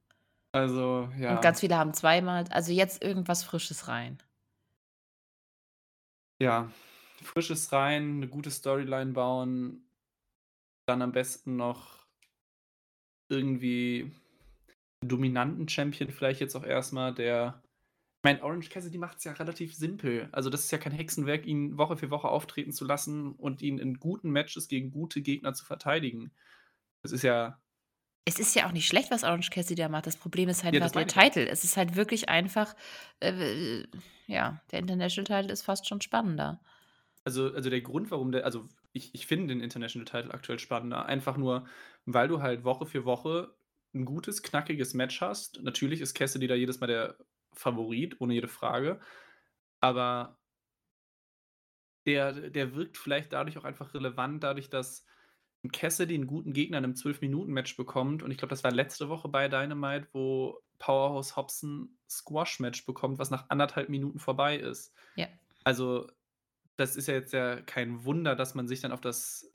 Also, 0.54 1.10
ja. 1.18 1.30
Und 1.30 1.42
ganz 1.42 1.60
viele 1.60 1.78
haben 1.78 1.94
zweimal. 1.94 2.46
Also 2.50 2.72
jetzt 2.72 3.04
irgendwas 3.04 3.44
Frisches 3.44 3.88
rein. 3.88 4.18
Ja, 6.42 6.72
Frisches 7.22 7.72
rein, 7.74 8.20
'ne 8.20 8.28
gute 8.30 8.50
Storyline 8.50 9.12
bauen. 9.12 9.84
Dann 10.90 11.04
am 11.04 11.12
besten 11.12 11.56
noch 11.56 12.08
irgendwie 13.32 14.12
dominanten 15.06 15.70
Champion 15.70 16.12
vielleicht 16.12 16.42
jetzt 16.42 16.56
auch 16.56 16.66
erst 16.66 16.94
mal, 16.94 17.14
der 17.14 17.62
ich 18.20 18.24
meine, 18.32 18.44
Orange 18.44 18.70
Cassidy 18.70 18.98
macht's 19.00 19.24
ja 19.26 19.34
relativ 19.34 19.76
simpel. 19.76 20.30
Also, 20.34 20.50
das 20.50 20.66
ist 20.66 20.72
ja 20.72 20.80
kein 20.80 20.92
Hexenwerk, 20.94 21.46
ihn 21.46 21.78
Woche 21.78 21.98
für 21.98 22.12
Woche 22.12 22.30
auftreten 22.30 22.74
zu 22.74 22.86
lassen 22.86 23.34
und 23.34 23.62
ihn 23.62 23.80
in 23.80 23.96
guten 24.00 24.32
Matches 24.32 24.68
gegen 24.70 24.92
gute 24.92 25.22
Gegner 25.22 25.54
zu 25.54 25.66
verteidigen. 25.66 26.34
Das 27.04 27.12
ist 27.14 27.24
ja 27.24 27.62
Es 28.30 28.38
ist 28.40 28.54
ja 28.56 28.68
auch 28.68 28.72
nicht 28.72 28.88
schlecht, 28.88 29.12
was 29.12 29.24
Orange 29.24 29.50
Cassidy 29.50 29.82
da 29.82 29.90
macht. 29.90 30.06
Das 30.06 30.18
Problem 30.18 30.50
ist 30.50 30.64
halt 30.64 30.74
Ja, 30.74 30.80
der. 30.80 30.90
Title. 31.08 31.48
Es 31.50 31.64
ist 31.64 31.78
halt 31.78 31.96
wirklich 31.96 32.30
einfach, 32.30 32.76
äh, 33.22 33.84
ja, 34.28 34.62
der 34.72 34.80
International 34.80 35.26
Title 35.26 35.52
ist 35.52 35.64
fast 35.64 35.88
schon 35.88 36.02
spannender. 36.02 36.60
Also 37.26 37.54
also, 37.54 37.70
der 37.70 37.82
Grund, 37.82 38.12
warum 38.12 38.32
der 38.32 38.46
also, 38.46 38.68
ich 38.94 39.14
ich 39.14 39.28
finde 39.28 39.48
den 39.48 39.62
International 39.62 40.06
Title 40.06 40.34
aktuell 40.34 40.60
spannender, 40.60 41.06
einfach 41.06 41.38
nur, 41.38 41.68
weil 42.06 42.28
du 42.28 42.42
halt 42.42 42.64
Woche 42.64 42.86
für 42.86 43.06
Woche 43.06 43.56
'n 43.94 44.06
gutes, 44.06 44.42
knackiges 44.44 44.94
Match 44.94 45.20
hast. 45.22 45.62
Natürlich 45.62 46.02
ist 46.02 46.14
Cassidy 46.14 46.48
da 46.48 46.56
jedes 46.56 46.80
Mal 46.80 46.88
der 46.88 47.18
Favorit, 47.54 48.20
ohne 48.22 48.34
jede 48.36 48.48
Frage, 48.48 49.00
aber 49.82 50.38
der 52.06 52.50
der 52.50 52.76
wirkt 52.76 52.98
vielleicht 52.98 53.34
dadurch 53.34 53.58
auch 53.58 53.64
einfach 53.66 53.94
relevant, 53.94 54.44
dadurch, 54.44 54.70
dass 54.70 55.06
Cassidy 55.68 56.16
'n 56.16 56.28
guten 56.28 56.54
Gegner 56.54 56.78
in 56.78 56.84
'nem 56.84 56.96
12-Minuten-Match 56.96 57.76
bekommt 57.78 58.24
und 58.24 58.32
ich 58.32 58.38
glaube, 58.38 58.50
das 58.50 58.64
war 58.64 58.72
letzte 58.72 59.10
Woche 59.10 59.28
bei 59.28 59.50
Dynamite, 59.50 60.08
wo 60.14 60.60
Powerhouse 60.80 61.36
Hobbs 61.36 61.64
'n 61.64 61.98
Squash-Match 62.10 62.86
bekommt, 62.86 63.20
was 63.20 63.30
nach 63.30 63.50
1 63.50 63.68
1/2 63.68 63.90
Minuten 63.90 64.20
vorbei 64.20 64.58
ist. 64.58 64.96
Ja. 65.16 65.30
Also, 65.66 66.08
das 66.78 66.96
ist 66.98 67.08
ja 67.08 67.16
jetzt 67.16 67.34
ja 67.34 67.62
kein 67.62 68.06
Wunder, 68.06 68.36
dass 68.36 68.56
man 68.56 68.68
sich 68.68 68.82
dann 68.82 68.92
auf 68.94 69.02
das 69.02 69.52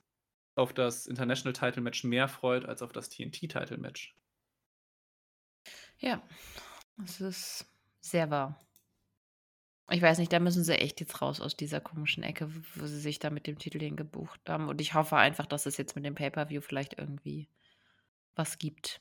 auf 0.56 0.74
das 0.74 1.06
International 1.06 1.52
Title 1.54 1.82
Match 1.82 2.04
mehr 2.04 2.28
freut 2.28 2.66
als 2.66 2.82
auf 2.82 2.92
das 2.92 3.10
TNT 3.10 3.48
Title 3.48 3.78
Match. 3.78 4.14
Ja, 6.00 6.22
das 6.98 7.20
ist 7.20 7.66
sehr 8.00 8.30
wahr. 8.30 8.66
Ich 9.90 10.00
weiß 10.00 10.18
nicht, 10.18 10.32
da 10.32 10.40
müssen 10.40 10.64
sie 10.64 10.78
echt 10.78 11.00
jetzt 11.00 11.20
raus 11.20 11.40
aus 11.42 11.56
dieser 11.56 11.80
komischen 11.80 12.22
Ecke, 12.22 12.48
wo 12.74 12.86
sie 12.86 12.98
sich 13.00 13.18
da 13.18 13.28
mit 13.28 13.46
dem 13.46 13.58
Titel 13.58 13.78
hingebucht 13.80 14.40
haben. 14.48 14.68
Und 14.68 14.80
ich 14.80 14.94
hoffe 14.94 15.16
einfach, 15.16 15.44
dass 15.46 15.66
es 15.66 15.76
jetzt 15.76 15.94
mit 15.94 16.06
dem 16.06 16.14
Pay-per-View 16.14 16.62
vielleicht 16.62 16.98
irgendwie 16.98 17.48
was 18.36 18.58
gibt. 18.58 19.00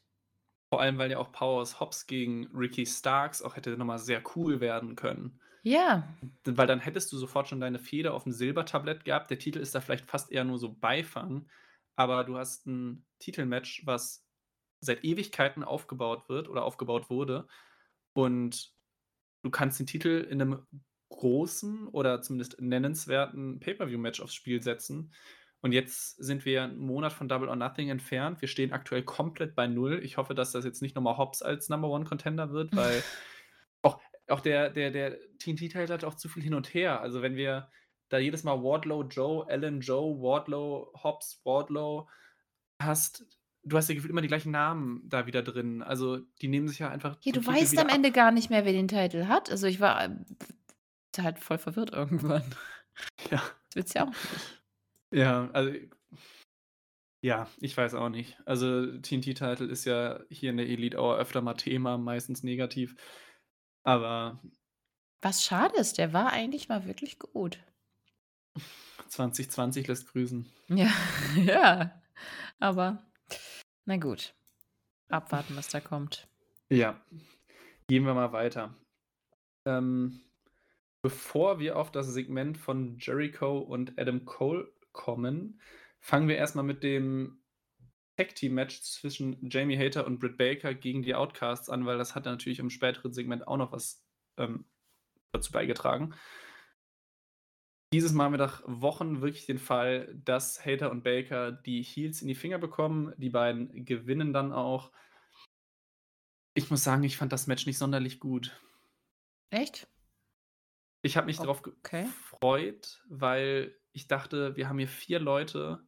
Vor 0.74 0.82
allem, 0.82 0.98
weil 0.98 1.12
ja 1.12 1.20
auch 1.20 1.32
Powerhouse 1.32 1.80
Hobbs 1.80 2.08
gegen 2.08 2.48
Ricky 2.48 2.86
Starks 2.86 3.42
auch 3.44 3.56
hätte 3.56 3.78
noch 3.78 3.86
mal 3.86 4.00
sehr 4.00 4.24
cool 4.36 4.60
werden 4.60 4.96
können. 4.96 5.40
Ja. 5.64 6.20
Weil 6.46 6.68
dann 6.68 6.80
hättest 6.80 7.12
du 7.12 7.18
sofort 7.18 7.48
schon 7.48 7.62
deine 7.62 7.80
Fehde 7.80 8.12
auf'm 8.14 8.32
Silbertablett 8.32 9.06
gehabt. 9.06 9.32
Der 9.32 9.40
Titel 9.40 9.60
ist 9.60 9.74
da 9.76 9.82
vielleicht 9.82 10.06
fast 10.06 10.32
eher 10.32 10.44
nur 10.44 10.58
so 10.60 10.74
Beifang, 10.74 11.48
aber 11.96 12.24
du 12.26 12.38
hast 12.38 12.68
'n 12.68 13.06
Titelmatch, 13.20 13.84
was 13.86 14.28
seit 14.82 15.04
Ewigkeiten 15.06 15.64
aufgebaut 15.64 16.28
wird 16.30 16.50
oder 16.50 16.64
aufgebaut 16.66 17.10
wurde 17.10 17.48
und 18.14 18.74
du 19.44 19.52
kannst 19.52 19.80
den 19.80 19.88
Titel 19.88 20.26
in 20.30 20.40
'nem 20.40 20.68
großen 21.10 21.88
oder 21.90 22.22
zumindest 22.22 22.60
nennenswerten 22.62 23.60
Pay-per-View-Match 23.60 24.22
aufs 24.22 24.34
Spiel 24.34 24.62
setzen. 24.64 25.14
Und 25.62 25.72
jetzt 25.74 26.18
sind 26.18 26.46
wir 26.46 26.64
'n 26.64 26.78
Monat 26.78 27.14
von 27.14 27.28
Double 27.30 27.50
or 27.50 27.56
Nothing 27.56 27.90
entfernt. 27.90 28.42
Wir 28.42 28.48
stehen 28.50 28.74
aktuell 28.74 29.04
komplett 29.04 29.56
bei 29.56 29.68
0. 29.68 30.02
Ich 30.04 30.18
hoffe, 30.18 30.36
dass 30.36 30.52
das 30.52 30.66
jetzt 30.66 30.82
nicht 30.82 30.96
noch 30.96 31.04
mal 31.04 31.18
Hobbs 31.18 31.42
als 31.42 31.70
Number 31.70 31.90
One 31.90 32.06
Contender 32.06 32.52
wird, 32.52 32.72
weil 32.76 33.04
auch 33.84 34.02
auch 34.30 34.42
der 34.42 34.70
der 34.72 34.92
der 34.92 35.20
TNT-Title 35.40 35.90
hat 35.94 36.04
auch 36.06 36.16
zu 36.16 36.30
viel 36.30 36.44
hin 36.44 36.54
und 36.56 36.74
her. 36.74 37.02
Also, 37.02 37.22
wenn 37.22 37.36
wir 37.36 37.70
da 38.10 38.18
jedes 38.20 38.44
Mal 38.44 38.62
Wardlow, 38.64 39.04
Joe, 39.06 39.48
Allen, 39.50 39.82
Joe, 39.82 40.20
Wardlow, 40.22 40.94
Hobbs, 41.04 41.42
Wardlow 41.46 42.10
hast 42.82 43.26
du 43.64 43.78
hast 43.78 43.90
ja 43.90 43.96
gefühlt 43.96 44.12
immer 44.12 44.22
die 44.22 44.28
gleichen 44.28 44.52
Namen 44.52 45.02
da 45.10 45.26
wieder 45.26 45.44
drin. 45.44 45.82
Also, 45.82 46.20
die 46.42 46.48
nehmen 46.48 46.68
sich 46.68 46.80
ja 46.80 46.90
einfach 46.90 47.18
Ja, 47.22 47.32
du 47.32 47.40
Titel 47.42 47.48
weißt 47.48 47.78
am 47.80 47.88
ab. 47.88 47.94
Ende 47.96 48.12
gar 48.12 48.32
nicht 48.32 48.50
mehr, 48.50 48.66
wer 48.66 48.74
den 48.74 48.88
Title 48.88 49.28
hat. 49.28 49.50
Also, 49.50 49.68
ich 49.68 49.80
war, 49.80 50.04
ähm, 50.04 50.26
halt 51.18 51.40
voll 51.40 51.58
verwirrt 51.58 51.92
irgendwann. 51.92 52.44
Ja. 53.32 53.38
Das 53.38 53.76
willst 53.76 53.96
du 53.96 54.00
ja 54.00 54.06
auch 54.06 54.10
nicht. 54.10 54.64
Ja, 55.12 55.50
also 55.52 55.72
ja, 57.24 57.48
ich 57.62 57.76
weiß 57.78 57.94
auch 57.96 58.10
nicht. 58.10 58.38
Also, 58.46 58.86
TNT-Title 59.00 59.66
ist 59.68 59.86
ja 59.86 60.20
hier 60.30 60.50
in 60.50 60.58
der 60.58 60.68
Elite 60.68 60.98
Hour 60.98 61.18
öfter 61.18 61.42
mal 61.42 61.54
Thema, 61.54 61.98
meistens 61.98 62.44
negativ. 62.44 62.96
Aber 63.84 64.42
Was 65.22 65.44
schade 65.44 65.76
ist, 65.78 65.98
der 65.98 66.14
war 66.14 66.32
eigentlich 66.34 66.68
mal 66.70 66.86
wirklich 66.86 67.18
gut. 67.20 67.60
2020 69.08 69.88
lässt 69.88 70.08
grüßen. 70.12 70.52
Ja, 70.68 70.92
ja, 71.36 72.02
aber 72.60 73.04
na 73.86 73.98
gut. 73.98 74.34
Abwarten, 75.10 75.56
was 75.56 75.70
da 75.70 75.80
kommt. 75.80 76.28
Ja. 76.70 77.00
Gehen 77.88 78.06
wir 78.06 78.14
mal 78.14 78.32
weiter. 78.32 78.74
Ähm, 79.66 80.22
bevor 81.02 81.60
wir 81.60 81.78
auf 81.78 81.92
das 81.92 82.08
Segment 82.08 82.58
von 82.58 82.98
Jericho 82.98 83.60
und 83.60 84.00
Adam 84.00 84.26
Cole 84.26 84.72
kommen, 84.92 85.60
fangen 86.00 86.28
wir 86.28 86.38
erst 86.38 86.56
mal 86.56 86.64
mit 86.64 86.84
dem 86.84 87.44
Tag-Team-Match 88.18 88.82
zwischen 88.82 89.50
Jamie 89.50 89.78
Hayter 89.78 90.06
und 90.06 90.20
Britt 90.20 90.38
Baker 90.38 90.74
gegen 90.74 91.02
die 91.02 91.16
Outcasts 91.16 91.70
an, 91.70 91.86
weil 91.86 91.98
das 91.98 92.16
hat 92.16 92.26
natürlich 92.26 92.60
im 92.60 92.70
späteren 92.70 93.12
Segment 93.12 93.48
auch 93.48 93.58
noch 93.58 93.72
was, 93.72 94.04
ähm, 94.38 94.66
dazu 95.32 95.52
beigetragen. 95.52 96.14
Dieses 97.94 98.12
Mal 98.12 98.24
haben 98.26 98.34
wir 98.34 98.40
nach 98.40 98.64
Wochen 98.66 99.22
wirklich 99.22 99.46
den 99.46 99.60
Fall, 99.60 100.16
dass 100.26 100.66
Hayter 100.66 100.90
und 100.90 101.04
Baker 101.04 101.52
die 101.52 101.84
Heels 101.84 102.24
in 102.24 102.28
die 102.28 102.34
Finger 102.34 102.58
bekommen. 102.58 103.14
Die 103.18 103.30
beiden 103.30 103.86
gewinnen 103.86 104.34
dann 104.34 104.52
auch. 104.52 104.92
Ich 106.56 106.70
muss 106.72 106.84
sagen, 106.84 107.04
ich 107.04 107.18
fand 107.18 107.32
das 107.32 107.48
Match 107.48 107.66
nicht 107.68 107.78
sonderlich 107.78 108.20
gut. 108.20 108.60
Echt? 109.52 109.88
Ich 111.06 111.18
habe 111.18 111.26
mich 111.28 111.40
Okay. 111.40 112.14
gefreut, 112.32 113.04
weil 113.10 113.76
ich 113.92 114.08
dachte, 114.08 114.56
wir 114.56 114.70
haben 114.70 114.78
hier 114.80 114.88
4 114.88 115.20
Leute, 115.20 115.86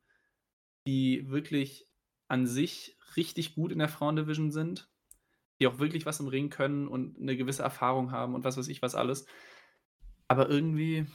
die 0.87 1.29
wirklich 1.29 1.89
an 2.27 2.47
sich 2.47 2.97
richtig 3.17 3.55
gut 3.55 3.71
in 3.71 3.79
der 3.79 3.89
Frauendivision 3.89 4.51
sind, 4.51 4.91
die 5.59 5.67
auch 5.67 5.79
wirklich 5.79 6.05
was 6.05 6.19
im 6.21 6.27
Ring 6.27 6.49
können 6.49 6.87
und 6.87 7.19
'ne 7.19 7.37
gewisse 7.37 7.63
Erfahrung 7.63 8.11
haben 8.11 8.35
und 8.35 8.43
was 8.45 8.57
weiß 8.57 8.67
ich 8.69 8.81
was 8.81 8.95
alles. 8.95 9.27
Aber 10.29 10.49
irgendwie 10.49 11.05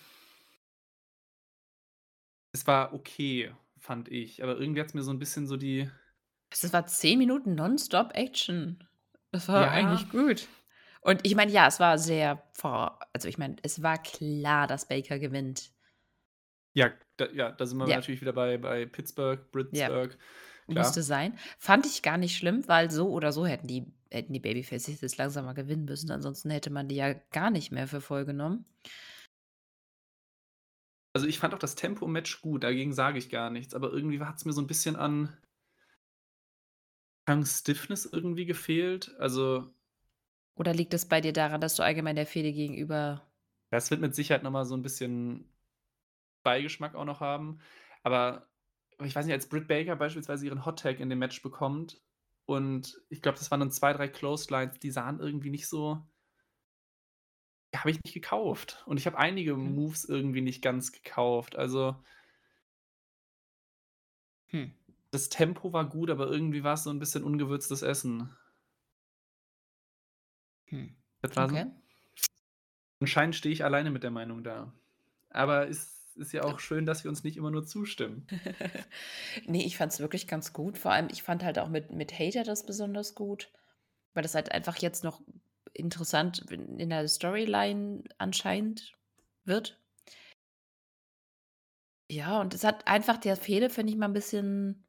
es 2.61 2.67
war 2.67 2.93
okay, 2.95 3.53
fand 3.79 4.09
ich, 4.11 4.43
aber 4.43 4.59
irgendwie 4.59 4.81
hat's 4.81 4.95
mir 4.95 5.03
so 5.03 5.11
'n 5.13 5.19
bisschen 5.19 5.47
so 5.47 5.57
die 5.57 5.91
Das 6.53 6.73
war 6.73 6.87
10 6.87 7.19
Minuten 7.19 7.55
nonstop 7.55 8.13
Action. 8.15 8.87
Das 9.31 9.49
war 9.49 9.71
Ja. 9.71 9.71
eigentlich 9.71 10.09
gut. 10.09 10.49
Und 11.03 11.21
ich 11.27 11.35
meine, 11.37 11.53
ja, 11.53 11.67
es 11.69 11.81
war 11.81 11.99
sehr 11.99 12.43
vor 12.55 13.01
also, 13.13 13.29
ich 13.29 13.39
meine, 13.39 13.57
es 13.63 13.83
war 13.83 13.99
klar, 14.03 14.67
dass 14.67 14.89
Baker 14.89 15.19
gewinnt. 15.19 15.73
Ja, 16.77 16.93
da 17.17 17.27
ja, 17.33 17.51
da 17.51 17.67
sind 17.67 17.79
wir 17.79 17.87
Ja. 17.87 17.97
natürlich 17.97 18.21
wieder 18.21 18.33
bei 18.33 18.57
bei 18.57 18.87
Pittsburgh, 18.87 19.51
Ja. 19.73 19.91
Britsburg, 19.91 20.19
klar. 20.69 20.95
Musste 20.95 21.03
sein. 21.03 21.39
Fand 21.59 21.87
ich 21.87 22.03
gar 22.03 22.19
nicht 22.19 22.37
schlimm, 22.37 22.69
weil 22.69 22.91
so 22.91 23.11
oder 23.11 23.33
so 23.33 23.47
hätten 23.47 23.67
die 23.69 23.93
hätten 24.11 24.33
die 24.33 24.41
Babyfaces 24.41 25.01
jetzt 25.03 25.19
langsam 25.19 25.45
mal 25.47 25.55
gewinnen 25.55 25.85
müssen. 25.87 26.11
Ansonsten 26.13 26.51
hätte 26.51 26.71
man 26.71 26.89
die 26.89 26.97
ja 26.97 27.15
gar 27.33 27.51
nicht 27.51 27.73
mehr 27.73 27.89
für 27.89 28.01
voll 28.01 28.25
genommen. 28.27 28.67
Also, 31.21 31.29
ich 31.29 31.39
fand 31.39 31.53
auch 31.53 31.59
das 31.59 31.75
Tempo 31.75 32.07
im 32.07 32.13
Match 32.13 32.41
gut, 32.41 32.65
dagegen 32.65 32.95
sage 32.95 33.19
ich 33.19 33.29
gar 33.29 33.51
nichts, 33.51 33.75
aber 33.75 33.93
irgendwie 33.93 34.21
hat's 34.21 34.47
mir 34.47 34.55
so 34.55 34.63
'n 34.63 34.67
bisschen 34.67 34.97
an 34.97 35.37
Stiffness 37.45 38.05
irgendwie 38.07 38.45
gefehlt. 38.47 39.15
Also 39.19 39.73
Oder 40.57 40.75
liegt 40.75 40.95
es 40.95 41.07
bei 41.09 41.21
dir 41.21 41.33
daran, 41.33 41.61
dass 41.61 41.75
du 41.77 41.83
allgemein 41.83 42.17
der 42.17 42.27
Fehde 42.27 42.53
gegenüber 42.53 43.31
Das 43.73 43.91
wird 43.91 44.01
mit 44.01 44.15
Sicherheit 44.15 44.43
noch 44.43 44.51
mal 44.51 44.65
so 44.65 44.75
'n 44.75 44.83
bisschen 44.83 45.49
Beigeschmack 46.45 46.95
auch 46.97 47.05
noch 47.07 47.21
haben. 47.21 47.61
Aber 48.05 48.51
ich 49.03 49.15
weiß 49.17 49.27
nicht, 49.27 49.35
als 49.35 49.49
Britt 49.49 49.69
Baker 49.69 49.97
beispielsweise 49.97 50.47
ihren 50.47 50.67
Hot 50.67 50.81
Tag 50.81 51.01
in 51.01 51.11
dem 51.11 51.21
Match 51.21 51.43
bekommt 51.43 52.03
und 52.47 53.03
ich 53.11 53.23
glaube, 53.23 53.39
das 53.39 53.51
waren 53.53 53.61
dann 53.61 53.73
2, 53.73 53.93
3 53.95 54.09
Clotheslines, 54.09 54.79
die 54.81 54.91
sahen 54.93 55.21
irgendwie 55.21 55.51
nicht 55.51 55.69
so 55.69 56.03
habe 57.77 57.91
ich 57.91 58.03
nicht 58.03 58.15
gekauft. 58.15 58.83
Und 58.87 58.99
ich 58.99 59.07
habe 59.07 59.19
einige 59.19 59.57
Mhm. 59.65 59.75
Moves 59.75 60.05
irgendwie 60.05 60.41
nicht 60.41 60.63
ganz 60.63 60.93
gekauft. 60.93 61.57
Also 61.57 61.97
Hm. 64.51 64.71
das 65.13 65.29
Tempo 65.29 65.73
war 65.73 65.89
gut, 65.89 66.11
aber 66.11 66.29
irgendwie 66.29 66.65
war's 66.65 66.83
so 66.85 66.91
'n 66.91 66.99
bisschen 66.99 67.23
ungewürztes 67.25 67.83
Essen. 67.83 68.37
Hm, 70.69 70.97
Das 71.23 71.37
war 71.37 71.49
so 71.49 71.57
okay. 71.57 71.71
Anscheinend 73.01 73.37
stehe 73.37 73.53
ich 73.53 73.63
alleine 73.65 73.91
mit 73.91 74.03
der 74.05 74.11
Meinung 74.11 74.43
da. 74.43 74.73
Aber 75.31 75.69
es 75.69 76.13
ist 76.17 76.33
ja 76.33 76.45
auch 76.45 76.59
schön, 76.61 76.87
dass 76.87 77.05
wir 77.05 77.11
uns 77.11 77.25
nicht 77.25 77.37
immer 77.37 77.51
nur 77.51 77.65
zustimmen. 77.67 78.31
Ne, 79.47 79.65
ich 79.65 79.77
fand's 79.77 80.01
wirklich 80.01 80.27
ganz 80.29 80.53
gut. 80.53 80.79
Vor 80.79 80.93
allem, 80.93 81.09
ich 81.11 81.23
fand 81.23 81.43
halt 81.45 81.59
auch 81.59 81.69
mit 81.69 81.91
mit 81.93 82.13
Hayter 82.19 82.45
das 82.45 82.65
besonders 82.67 83.15
gut, 83.15 83.53
weil 84.15 84.23
das 84.23 84.35
halt 84.35 84.53
einfach 84.53 84.77
jetzt 84.79 85.05
noch 85.05 85.21
interessant 85.75 86.41
in 86.51 86.91
der 86.91 87.07
Storyline 87.09 88.05
anscheinend 88.19 88.93
wird. 89.45 89.81
Ja, 92.11 92.41
und 92.41 92.53
es 92.55 92.65
hat 92.65 92.87
einfach 92.89 93.17
der 93.19 93.37
Fehde, 93.37 93.71
finde 93.71 93.93
ich, 93.93 93.99
mal 93.99 94.07
'n 94.07 94.13
bisschen 94.13 94.85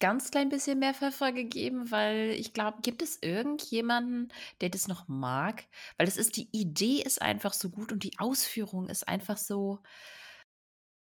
ganz 0.00 0.30
klein 0.30 0.48
bisschen 0.48 0.78
mehr 0.78 0.94
Pfeffer 0.94 1.32
gegeben, 1.32 1.90
weil 1.90 2.30
ich 2.30 2.52
glaube 2.52 2.78
gibt 2.82 3.02
es 3.02 3.18
irgendjemanden, 3.22 4.32
der 4.60 4.68
das 4.70 4.88
noch 4.88 5.08
mag? 5.08 5.64
Weil 5.96 6.06
das 6.06 6.16
ist 6.16 6.36
die 6.36 6.48
Idee 6.52 7.02
ist 7.02 7.20
einfach 7.22 7.52
so 7.52 7.70
gut 7.70 7.92
und 7.92 8.02
die 8.04 8.18
Ausführung 8.18 8.88
ist 8.88 9.06
einfach 9.08 9.36
so 9.38 9.80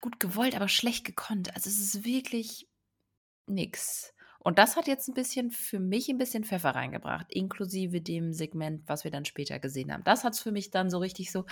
gut 0.01 0.19
gewollt, 0.19 0.55
aber 0.55 0.67
schlecht 0.67 1.05
gekonnt. 1.05 1.53
Also, 1.55 1.69
es 1.69 1.79
ist 1.79 2.03
wirklich 2.03 2.67
nix. 3.47 4.13
Und 4.43 4.57
das 4.57 4.75
hat 4.75 4.87
jetzt 4.87 5.07
'n 5.09 5.13
bisschen 5.13 5.51
für 5.51 5.79
mich 5.79 6.09
'n 6.09 6.17
bisschen 6.17 6.43
Pfeffer 6.43 6.71
reingebracht, 6.71 7.27
inklusive 7.31 8.01
dem 8.01 8.33
Segment, 8.33 8.83
was 8.87 9.03
wir 9.03 9.11
dann 9.11 9.25
später 9.25 9.59
gesehen 9.59 9.91
haben. 9.93 10.03
Das 10.03 10.23
hat's 10.23 10.39
für 10.41 10.51
mich 10.51 10.71
dann 10.71 10.89
so 10.89 10.97
richtig 10.99 11.31
so 11.31 11.45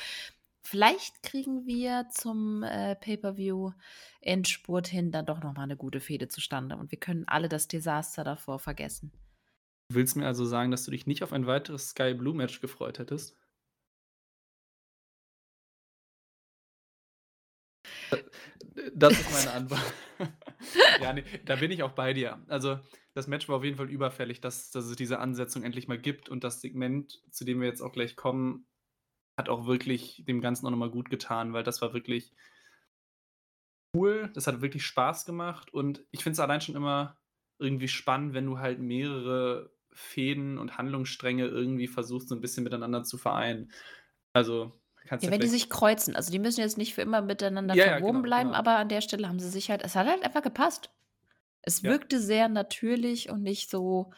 vielleicht 0.63 1.23
kriegen 1.23 1.65
wir 1.67 2.07
zum, 2.11 2.63
äh, 2.63 2.95
Pay-per-View-Endspurt 2.95 4.87
hin 4.87 5.11
dann 5.11 5.25
doch 5.25 5.41
noch 5.43 5.55
mal 5.55 5.67
'ne 5.67 5.77
gute 5.77 5.99
Fehde 6.01 6.27
zustande 6.29 6.77
und 6.77 6.91
wir 6.91 6.99
können 6.99 7.25
alle 7.27 7.49
das 7.49 7.67
Desaster 7.67 8.23
davor 8.23 8.59
vergessen. 8.59 9.11
Du 9.91 9.95
willst 9.95 10.15
mir 10.15 10.27
also 10.27 10.45
sagen, 10.45 10.69
dass 10.69 10.83
du 10.85 10.91
dich 10.91 11.07
nicht 11.07 11.23
auf 11.23 11.33
ein 11.33 11.47
weiteres 11.47 11.89
Sky 11.89 12.13
Blue 12.13 12.35
Match 12.35 12.61
gefreut 12.61 12.99
hättest? 12.99 13.35
Das 18.93 19.19
ist 19.19 19.29
meine 19.29 19.51
Antwort. 19.51 19.93
Ja, 20.97 21.13
ne, 21.13 21.23
da 21.45 21.55
bin 21.55 21.71
ich 21.71 21.83
auch 21.83 21.93
bei 21.93 22.13
dir. 22.13 22.43
Also, 22.49 22.79
das 23.13 23.27
Match 23.27 23.47
war 23.47 23.57
auf 23.57 23.63
jeden 23.63 23.77
Fall 23.77 23.89
überfällig, 23.89 24.41
dass 24.41 24.69
dass 24.71 24.85
es 24.85 24.95
diese 24.97 25.19
Ansetzung 25.19 25.63
endlich 25.63 25.87
mal 25.87 25.97
gibt 25.97 26.27
und 26.29 26.43
das 26.43 26.59
Segment, 26.61 27.21
zu 27.31 27.45
dem 27.45 27.61
wir 27.61 27.67
jetzt 27.67 27.81
auch 27.81 27.93
gleich 27.93 28.15
kommen, 28.17 28.67
hat 29.37 29.49
auch 29.49 29.67
wirklich 29.67 30.23
dem 30.27 30.41
Ganzen 30.41 30.67
auch 30.67 30.71
noch 30.71 30.77
mal 30.77 30.91
gut 30.91 31.09
getan, 31.09 31.53
weil 31.53 31.63
das 31.63 31.81
war 31.81 31.93
wirklich 31.93 32.33
cool. 33.95 34.29
Das 34.33 34.47
hat 34.47 34.61
wirklich 34.61 34.85
Spaß 34.85 35.25
gemacht 35.25 35.73
und 35.73 36.05
ich 36.11 36.23
finde 36.23 36.33
es 36.33 36.39
allein 36.39 36.61
schon 36.61 36.75
immer 36.75 37.17
irgendwie 37.59 37.87
spannend, 37.87 38.33
wenn 38.33 38.45
du 38.45 38.59
halt 38.59 38.79
mehrere 38.79 39.71
Fäden 39.91 40.57
und 40.57 40.77
Handlungsstränge 40.77 41.47
irgendwie 41.47 41.87
versuchst, 41.87 42.29
so 42.29 42.35
'n 42.35 42.41
bisschen 42.41 42.63
miteinander 42.63 43.03
zu 43.03 43.17
vereinen. 43.17 43.71
Also, 44.33 44.78
kannst 45.07 45.25
Ja, 45.25 45.29
ja 45.29 45.31
wenn 45.31 45.41
die 45.41 45.47
sich 45.49 45.69
kreuzen. 45.69 46.15
Also, 46.15 46.31
die 46.31 46.39
müssen 46.39 46.61
jetzt 46.61 46.77
nicht 46.77 46.93
für 46.93 47.01
immer 47.01 47.21
miteinander 47.21 47.75
Ja, 47.75 47.85
ja, 47.87 47.99
verwoben 47.99 48.21
genau, 48.21 48.21
bleiben, 48.21 48.53
genau. 48.53 48.55
aber 48.55 48.77
an 48.77 48.89
der 48.89 49.01
Stelle 49.01 49.27
haben 49.27 49.39
sie 49.39 49.49
sich 49.49 49.69
halt 49.69 49.83
es 49.83 49.95
hat 49.95 50.07
halt 50.07 50.23
einfach 50.23 50.41
gepasst. 50.41 50.91
Es 51.63 51.83
Ja. 51.83 51.99
wirkte 51.99 52.21
sehr 52.21 52.49
natürlich 52.49 53.29
und 53.29 53.43
nicht 53.43 53.69
so, 53.71 54.11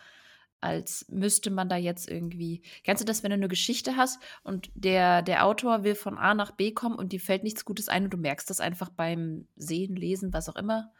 als 0.61 1.07
müsste 1.09 1.51
man 1.51 1.69
da 1.69 1.77
jetzt 1.77 2.09
irgendwie 2.09 2.63
kennst 2.83 3.01
du 3.01 3.05
das, 3.07 3.23
wenn 3.23 3.31
du 3.31 3.37
'ne 3.37 3.47
Geschichte 3.49 3.97
hast 3.97 4.21
und 4.43 4.71
der 4.75 5.21
der 5.23 5.45
Autor 5.47 5.83
will 5.85 5.95
von 5.95 6.17
A 6.19 6.33
nach 6.35 6.51
B 6.51 6.71
kommen 6.73 6.95
und 6.97 7.13
dir 7.13 7.19
fällt 7.21 7.43
nichts 7.43 7.65
Gutes 7.65 7.89
ein 7.89 8.05
und 8.05 8.11
du 8.13 8.17
merkst 8.17 8.49
das 8.49 8.59
einfach 8.61 8.89
beim 8.89 9.47
Sehen, 9.57 9.95
Lesen, 9.97 10.33
was 10.33 10.49
auch 10.49 10.57
immer? 10.57 10.93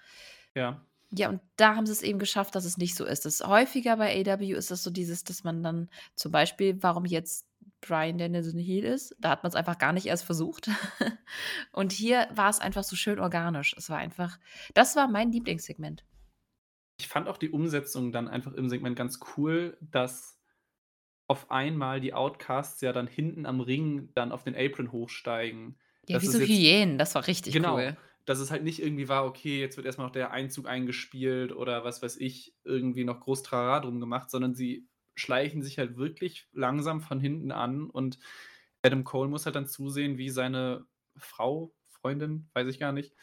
Ja. 0.55 0.85
Ja, 1.13 1.27
und 1.29 1.41
da 1.57 1.75
haben 1.75 1.85
sie's 1.85 2.01
eben 2.03 2.19
geschafft, 2.19 2.55
dass 2.55 2.63
es 2.63 2.77
nicht 2.77 2.95
so 2.95 3.05
ist. 3.05 3.25
Das 3.25 3.41
häufiger 3.45 3.97
bei 3.97 4.15
AEW 4.25 4.55
ist 4.55 4.71
das 4.71 4.81
so 4.83 4.89
dieses, 4.89 5.25
dass 5.25 5.43
man 5.43 5.61
dann 5.61 5.89
zum 6.15 6.31
Beispiel, 6.31 6.81
warum 6.81 7.03
jetzt 7.05 7.47
Bryan 7.81 8.17
Danielson 8.17 8.59
Heel 8.59 8.85
ist, 8.85 9.15
da 9.19 9.31
hat 9.31 9.43
man's 9.43 9.55
einfach 9.55 9.77
gar 9.77 9.93
nicht 9.93 10.05
erst 10.05 10.23
versucht. 10.23 10.69
Und 11.73 11.91
hier 11.91 12.27
war's 12.33 12.59
einfach 12.59 12.83
so 12.83 12.95
schön 12.95 13.19
organisch. 13.19 13.75
Es 13.77 13.89
war 13.89 13.97
einfach 13.97 14.39
das 14.73 14.95
war 14.95 15.07
mein 15.07 15.31
Lieblingssegment. 15.31 16.03
Ich 16.99 17.07
fand 17.07 17.27
auch 17.27 17.37
die 17.37 17.49
Umsetzung 17.49 18.11
dann 18.11 18.27
einfach 18.27 18.53
im 18.53 18.69
Segment 18.69 18.95
ganz 18.95 19.19
cool, 19.37 19.77
dass 19.81 20.39
auf 21.27 21.51
einmal 21.51 22.01
die 22.01 22.13
Outcasts 22.13 22.81
ja 22.81 22.93
dann 22.93 23.07
hinten 23.07 23.45
am 23.45 23.61
Ring 23.61 24.11
dann 24.15 24.31
auf 24.31 24.43
den 24.43 24.55
Apron 24.55 24.91
hochsteigen. 24.91 25.79
Ja, 26.07 26.21
wie 26.21 26.27
Das 26.27 26.27
so 26.27 26.37
ist 26.37 26.39
jetzt 26.39 26.63
Hyänen, 26.63 26.97
das 26.99 27.15
war 27.15 27.25
richtig 27.27 27.65
genau, 27.65 27.67
cool. 27.67 27.97
dass 28.25 28.39
es 28.39 28.51
halt 28.51 28.63
nicht 28.63 28.81
irgendwie 28.81 29.09
war: 29.09 29.25
„Okay, 29.25 29.61
jetzt 29.61 29.77
wird 29.77 29.87
erst 29.87 29.99
mal 29.99 30.05
noch 30.05 30.11
der 30.13 30.31
Einzug 30.31 30.67
eingespielt“ 30.67 31.53
oder 31.53 31.85
was 31.85 32.03
weiß 32.03 32.17
ich, 32.17 32.55
irgendwie 32.65 33.05
noch 33.05 33.21
groß 33.21 33.43
Trara 33.43 33.81
drum 33.81 34.01
gemacht, 34.01 34.31
sondern 34.31 34.55
sie 34.55 34.89
schleichen 35.15 35.61
sich 35.61 35.77
halt 35.77 35.97
wirklich 35.97 36.47
langsam 36.53 37.01
von 37.01 37.19
hinten 37.19 37.51
an 37.51 37.89
und 37.89 38.19
Adam 38.83 39.03
Cole 39.03 39.29
muss 39.29 39.45
halt 39.45 39.55
dann 39.55 39.67
zusehen, 39.67 40.17
wie 40.17 40.29
seine 40.29 40.85
Frau, 41.15 41.73
Freundin, 41.89 42.49
weiß 42.53 42.67
ich 42.67 42.79
gar 42.79 42.91
nicht, 42.91 43.15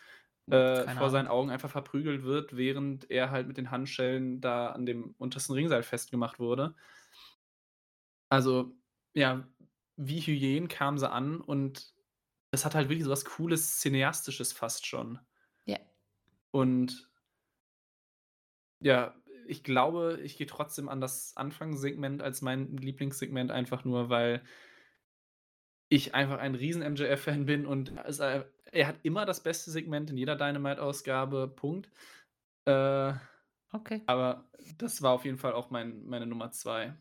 äh, 0.50 0.88
vor 0.96 1.10
seinen. 1.10 1.28
Augen 1.28 1.50
einfach 1.50 1.70
verprügelt 1.70 2.22
wird, 2.22 2.56
während 2.56 3.10
er 3.10 3.30
halt 3.30 3.48
mit 3.48 3.56
den 3.56 3.70
Handschellen 3.70 4.40
da 4.40 4.68
an 4.68 4.86
dem 4.86 5.14
untersten 5.18 5.54
Ringseil 5.54 5.82
festgemacht 5.82 6.38
wurde. 6.38 6.74
Also, 8.30 8.76
ja, 9.14 9.46
wie 9.96 10.20
Hyänen 10.20 10.68
kamen 10.68 10.98
sie 10.98 11.10
an 11.10 11.40
und 11.40 11.92
es 12.50 12.64
hat 12.64 12.74
halt 12.74 12.88
wirklich 12.88 13.04
so 13.04 13.10
was 13.10 13.24
Cooles, 13.24 13.80
Cineastisches 13.80 14.52
fast 14.52 14.86
schon. 14.86 15.18
Ja. 15.66 15.78
Und 16.50 17.10
ja, 18.80 19.14
ich 19.48 19.64
glaube, 19.64 20.18
ich 20.22 20.36
gehe 20.36 20.46
trotzdem 20.46 20.88
an 20.88 21.00
das 21.00 21.36
Anfangssegment 21.36 22.22
als 22.22 22.42
mein 22.42 22.76
Lieblingssegment, 22.76 23.50
einfach 23.50 23.84
nur, 23.84 24.08
weil 24.10 24.42
ich 25.90 26.14
einfach 26.14 26.38
ein 26.38 26.54
riesen 26.54 26.82
MJF-Fan 26.82 27.46
bin 27.46 27.66
und 27.66 27.92
es 28.04 28.20
äh, 28.20 28.44
er 28.70 28.86
hat 28.86 28.96
immer 29.02 29.24
das 29.24 29.42
beste 29.42 29.70
Segment 29.70 30.10
in 30.10 30.18
jeder 30.18 30.36
Dynamite-Ausgabe, 30.36 31.48
Punkt. 31.48 31.90
Äh, 32.66 33.14
Okay. 33.74 34.02
aber 34.06 34.50
das 34.78 35.02
war 35.02 35.12
auf 35.12 35.24
jeden 35.26 35.38
Fall 35.38 35.52
auch 35.52 35.70
mein 35.70 36.06
meine 36.06 36.26
Nummer 36.26 36.50
2. 36.50 36.94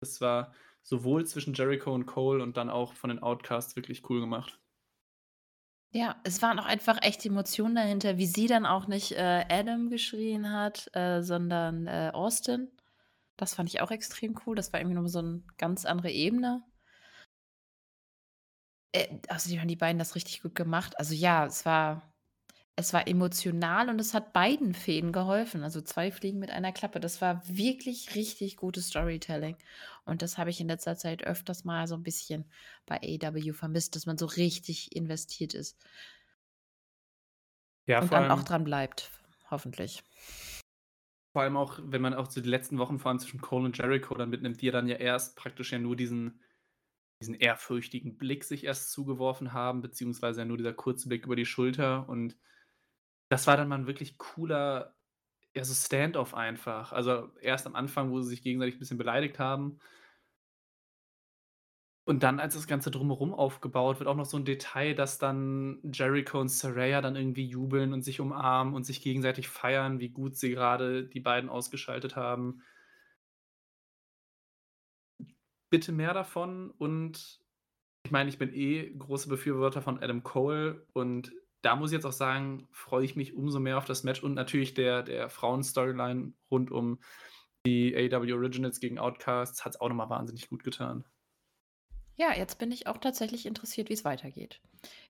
Es 0.00 0.20
war 0.20 0.54
sowohl 0.82 1.26
zwischen 1.26 1.54
Jericho 1.54 1.94
und 1.94 2.06
Cole 2.06 2.42
und 2.42 2.56
dann 2.56 2.70
auch 2.70 2.94
von 2.94 3.10
den 3.10 3.18
Outcasts 3.18 3.76
wirklich 3.76 4.08
cool 4.08 4.20
gemacht. 4.20 4.60
Ja, 5.92 6.16
es 6.24 6.42
waren 6.42 6.58
auch 6.58 6.66
einfach 6.66 6.98
echte 7.02 7.28
Emotionen 7.28 7.74
dahinter, 7.76 8.18
wie 8.18 8.26
sie 8.26 8.46
dann 8.46 8.66
auch 8.66 8.86
nicht, 8.86 9.12
äh, 9.12 9.44
Adam 9.48 9.88
geschrien 9.88 10.52
hat, 10.52 10.90
äh, 10.94 11.22
sondern, 11.22 11.86
äh, 11.86 12.10
Austin. 12.12 12.68
Das 13.36 13.54
fand 13.54 13.68
ich 13.68 13.80
auch 13.80 13.90
extrem 13.90 14.36
cool. 14.46 14.56
Das 14.56 14.72
war 14.72 14.80
irgendwie 14.80 14.94
noch 14.96 15.02
mal 15.02 15.08
so 15.08 15.20
'n 15.20 15.44
ganz 15.58 15.84
andere 15.86 16.10
Ebene. 16.10 16.62
Äh, 18.94 19.18
außerdem 19.28 19.60
haben 19.60 19.68
die 19.68 19.76
beiden 19.76 19.98
das 19.98 20.14
richtig 20.14 20.42
gut 20.42 20.54
gemacht. 20.54 20.98
Also, 20.98 21.14
ja, 21.14 21.46
es 21.46 21.64
war 21.64 22.02
es 22.78 22.92
war 22.92 23.08
emotional 23.08 23.88
und 23.88 23.98
es 24.00 24.12
hat 24.14 24.32
beiden 24.34 24.74
Fäden 24.74 25.12
geholfen. 25.12 25.62
Also, 25.64 25.80
2 25.80 26.12
Fliegen 26.12 26.38
mit 26.38 26.50
einer 26.50 26.72
Klappe. 26.72 27.00
Das 27.00 27.20
war 27.22 27.42
wirklich 27.48 28.14
richtig 28.14 28.56
gutes 28.56 28.88
Storytelling. 28.88 29.56
Und 30.04 30.20
das 30.22 30.36
habe 30.38 30.50
ich 30.50 30.60
in 30.60 30.68
letzter 30.68 30.96
Zeit 30.96 31.24
öfters 31.24 31.64
mal 31.64 31.86
so 31.88 31.94
'n 31.96 32.02
bisschen 32.02 32.50
bei 32.86 32.96
AEW 33.02 33.52
vermisst, 33.54 33.96
dass 33.96 34.06
man 34.06 34.18
so 34.18 34.26
richtig 34.26 34.94
investiert 34.94 35.54
ist. 35.54 35.78
Ja, 37.86 38.00
Und 38.00 38.14
dann 38.14 38.30
auch 38.30 38.42
dran 38.42 38.64
bleibt, 38.64 39.10
hoffentlich. 39.50 40.02
vor 41.32 41.42
allem 41.42 41.56
auch, 41.56 41.78
wenn 41.82 42.00
man 42.02 42.14
auch 42.14 42.30
so 42.30 42.40
die 42.40 42.48
letzten 42.48 42.78
Wochen, 42.78 42.98
vor 42.98 43.10
allem 43.10 43.18
zwischen 43.18 43.40
Cole 43.40 43.66
und 43.66 43.76
Jericho 43.78 44.14
dann 44.14 44.30
mitnimmt, 44.30 44.60
die 44.62 44.66
ja 44.66 44.72
dann 44.72 44.88
ja 44.88 44.96
erst 44.96 45.36
praktisch 45.36 45.72
ja 45.72 45.78
nur 45.78 45.96
diesen 45.96 46.40
diesen 47.22 47.34
ehrfürchtigen 47.34 48.18
Blick 48.18 48.44
sich 48.44 48.64
erst 48.64 48.92
zugeworfen 48.92 49.52
haben, 49.52 49.82
beziehungsweise 49.82 50.40
ja 50.42 50.46
nur 50.46 50.58
dieser 50.58 50.74
kurze 50.74 51.08
Blick 51.08 51.26
über 51.26 51.36
die 51.36 51.46
Schulter. 51.46 52.08
Und 52.08 52.36
das 53.28 53.46
war 53.46 53.56
dann 53.56 53.68
mal 53.68 53.78
'n 53.80 53.86
wirklich 53.86 54.18
cooler, 54.18 54.94
ja, 55.54 55.64
so 55.64 55.74
Stand-off 55.74 56.34
einfach. 56.34 56.92
Also, 56.92 57.30
erst 57.40 57.66
am 57.66 57.76
Anfang, 57.76 58.10
wo 58.12 58.20
sie 58.22 58.30
sich 58.30 58.42
gegenseitig 58.42 58.76
'n 58.76 58.80
bisschen 58.80 58.98
beleidigt 58.98 59.38
haben 59.40 59.78
und 62.08 62.22
dann, 62.22 62.38
als 62.38 62.54
das 62.54 62.68
Ganze 62.68 62.92
drumherum 62.92 63.34
aufgebaut 63.34 63.98
wird, 63.98 64.08
auch 64.08 64.14
noch 64.14 64.26
so 64.26 64.36
'n 64.36 64.44
Detail, 64.44 64.94
dass 64.94 65.18
dann 65.18 65.80
Jericho 65.92 66.40
und 66.40 66.48
Saraya 66.50 67.00
dann 67.00 67.16
irgendwie 67.16 67.46
jubeln 67.46 67.92
und 67.92 68.02
sich 68.02 68.20
umarmen 68.20 68.74
und 68.74 68.84
sich 68.86 69.02
gegenseitig 69.02 69.48
feiern, 69.48 69.98
wie 69.98 70.10
gut 70.10 70.36
sie 70.36 70.52
grade 70.54 71.04
die 71.04 71.18
beiden 71.20 71.50
ausgeschaltet 71.50 72.14
haben. 72.14 72.62
Bitte 75.70 75.90
mehr 75.92 76.14
davon 76.14 76.70
und 76.70 77.40
ich 78.04 78.12
meine, 78.12 78.30
ich 78.30 78.38
bin 78.38 78.54
eh 78.54 78.90
großer 78.96 79.28
Befürworter 79.30 79.82
von 79.82 80.02
Adam 80.02 80.22
Cole 80.24 80.86
und 80.94 81.32
da 81.66 81.74
muss 81.74 81.90
ich 81.90 81.96
jetzt 81.96 82.04
auch 82.04 82.12
sagen, 82.12 82.68
freue 82.70 83.04
ich 83.04 83.16
mich 83.16 83.34
umso 83.34 83.58
mehr 83.58 83.76
auf 83.76 83.86
das 83.86 84.04
Match 84.04 84.22
und 84.22 84.34
natürlich 84.34 84.74
der 84.74 85.02
der 85.02 85.28
Frauen-Storyline 85.28 86.32
rund 86.48 86.70
um 86.70 87.00
die 87.66 87.96
AEW 87.96 88.34
Originals 88.34 88.78
gegen 88.78 89.00
Outcasts 89.00 89.64
hat's 89.64 89.80
auch 89.80 89.88
noch 89.88 89.96
mal 89.96 90.08
wahnsinnig 90.08 90.48
gut 90.48 90.62
getan. 90.62 91.04
Ja, 92.14 92.32
jetzt 92.32 92.60
bin 92.60 92.70
ich 92.70 92.86
auch 92.86 92.98
tatsächlich 92.98 93.46
interessiert, 93.46 93.90
wie's 93.90 94.04
weitergeht. 94.04 94.60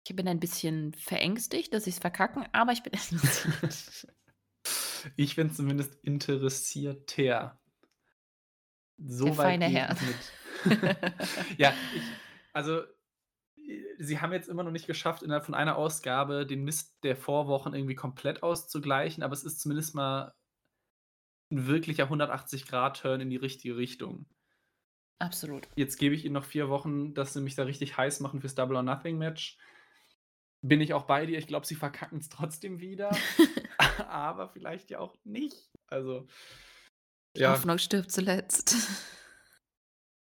Ich 0.09 0.17
bin 0.17 0.27
ein 0.27 0.41
bisschen 0.41 0.95
verängstigt, 0.95 1.75
dass 1.75 1.85
sie's 1.85 1.99
verkacken, 1.99 2.47
aber 2.53 2.73
ich 2.73 2.83
bin 2.83 2.93
interessiert. 3.11 4.15
Ich 5.15 5.37
bin 5.37 5.51
zumindest 5.51 5.95
interessierter. 6.03 7.61
Der 8.99 9.09
So 9.09 9.27
weit 9.37 9.37
feine 9.37 9.67
Herr. 9.67 9.95
ich. 9.95 11.59
Ja, 11.59 11.75
ich 11.95 12.03
also, 12.55 12.81
sie 13.99 14.21
haben 14.21 14.33
jetzt 14.33 14.49
immer 14.49 14.63
noch 14.63 14.71
nicht 14.71 14.87
geschafft, 14.87 15.23
innerhalb 15.23 15.45
von 15.45 15.55
einer 15.55 15.77
Ausgabe 15.77 16.47
den 16.47 16.65
Mist 16.65 16.97
der 17.03 17.17
Vorwochen 17.17 17.75
irgendwie 17.75 17.95
komplett 17.95 18.43
auszugleichen, 18.43 19.23
aber 19.23 19.33
es 19.35 19.45
ist 19.45 19.61
zumindest 19.61 19.95
mal 19.95 20.35
'n 21.51 21.67
wirklicher 21.67 22.05
180 22.05 22.67
Grad 22.67 23.01
Turn 23.01 23.21
in 23.21 23.31
die 23.31 23.37
richtige 23.37 23.77
Richtung. 23.77 24.27
Absolut. 25.19 25.69
Jetzt 25.77 25.97
gebe 25.97 26.15
ich 26.15 26.25
ihnen 26.25 26.35
noch 26.35 26.45
4 26.45 26.69
Wochen, 26.69 27.15
dass 27.15 27.33
sie 27.33 27.41
mich 27.41 27.55
da 27.55 27.65
richtig 27.65 27.97
heiß 27.97 28.21
machen 28.21 28.41
fürs 28.41 28.55
Double 28.55 28.77
or 28.77 28.83
Nothing 28.83 29.19
Match. 29.19 29.59
Bin 30.63 30.81
ich 30.81 30.95
auch 30.95 31.05
bei 31.05 31.27
dir. 31.27 31.39
Ich 31.39 31.47
glaube, 31.47 31.67
sie 31.67 31.75
verkacken's 31.77 32.29
trotzdem 32.29 32.81
wieder, 32.81 33.11
aber 34.09 34.49
vielleicht 34.49 34.91
ja 34.91 34.99
auch 34.99 35.17
nicht. 35.25 35.71
Also 35.87 36.27
Die 37.37 37.41
ja. 37.43 37.53
Hoffnung 37.53 37.79
stirbt 37.79 38.11
zuletzt. 38.11 38.75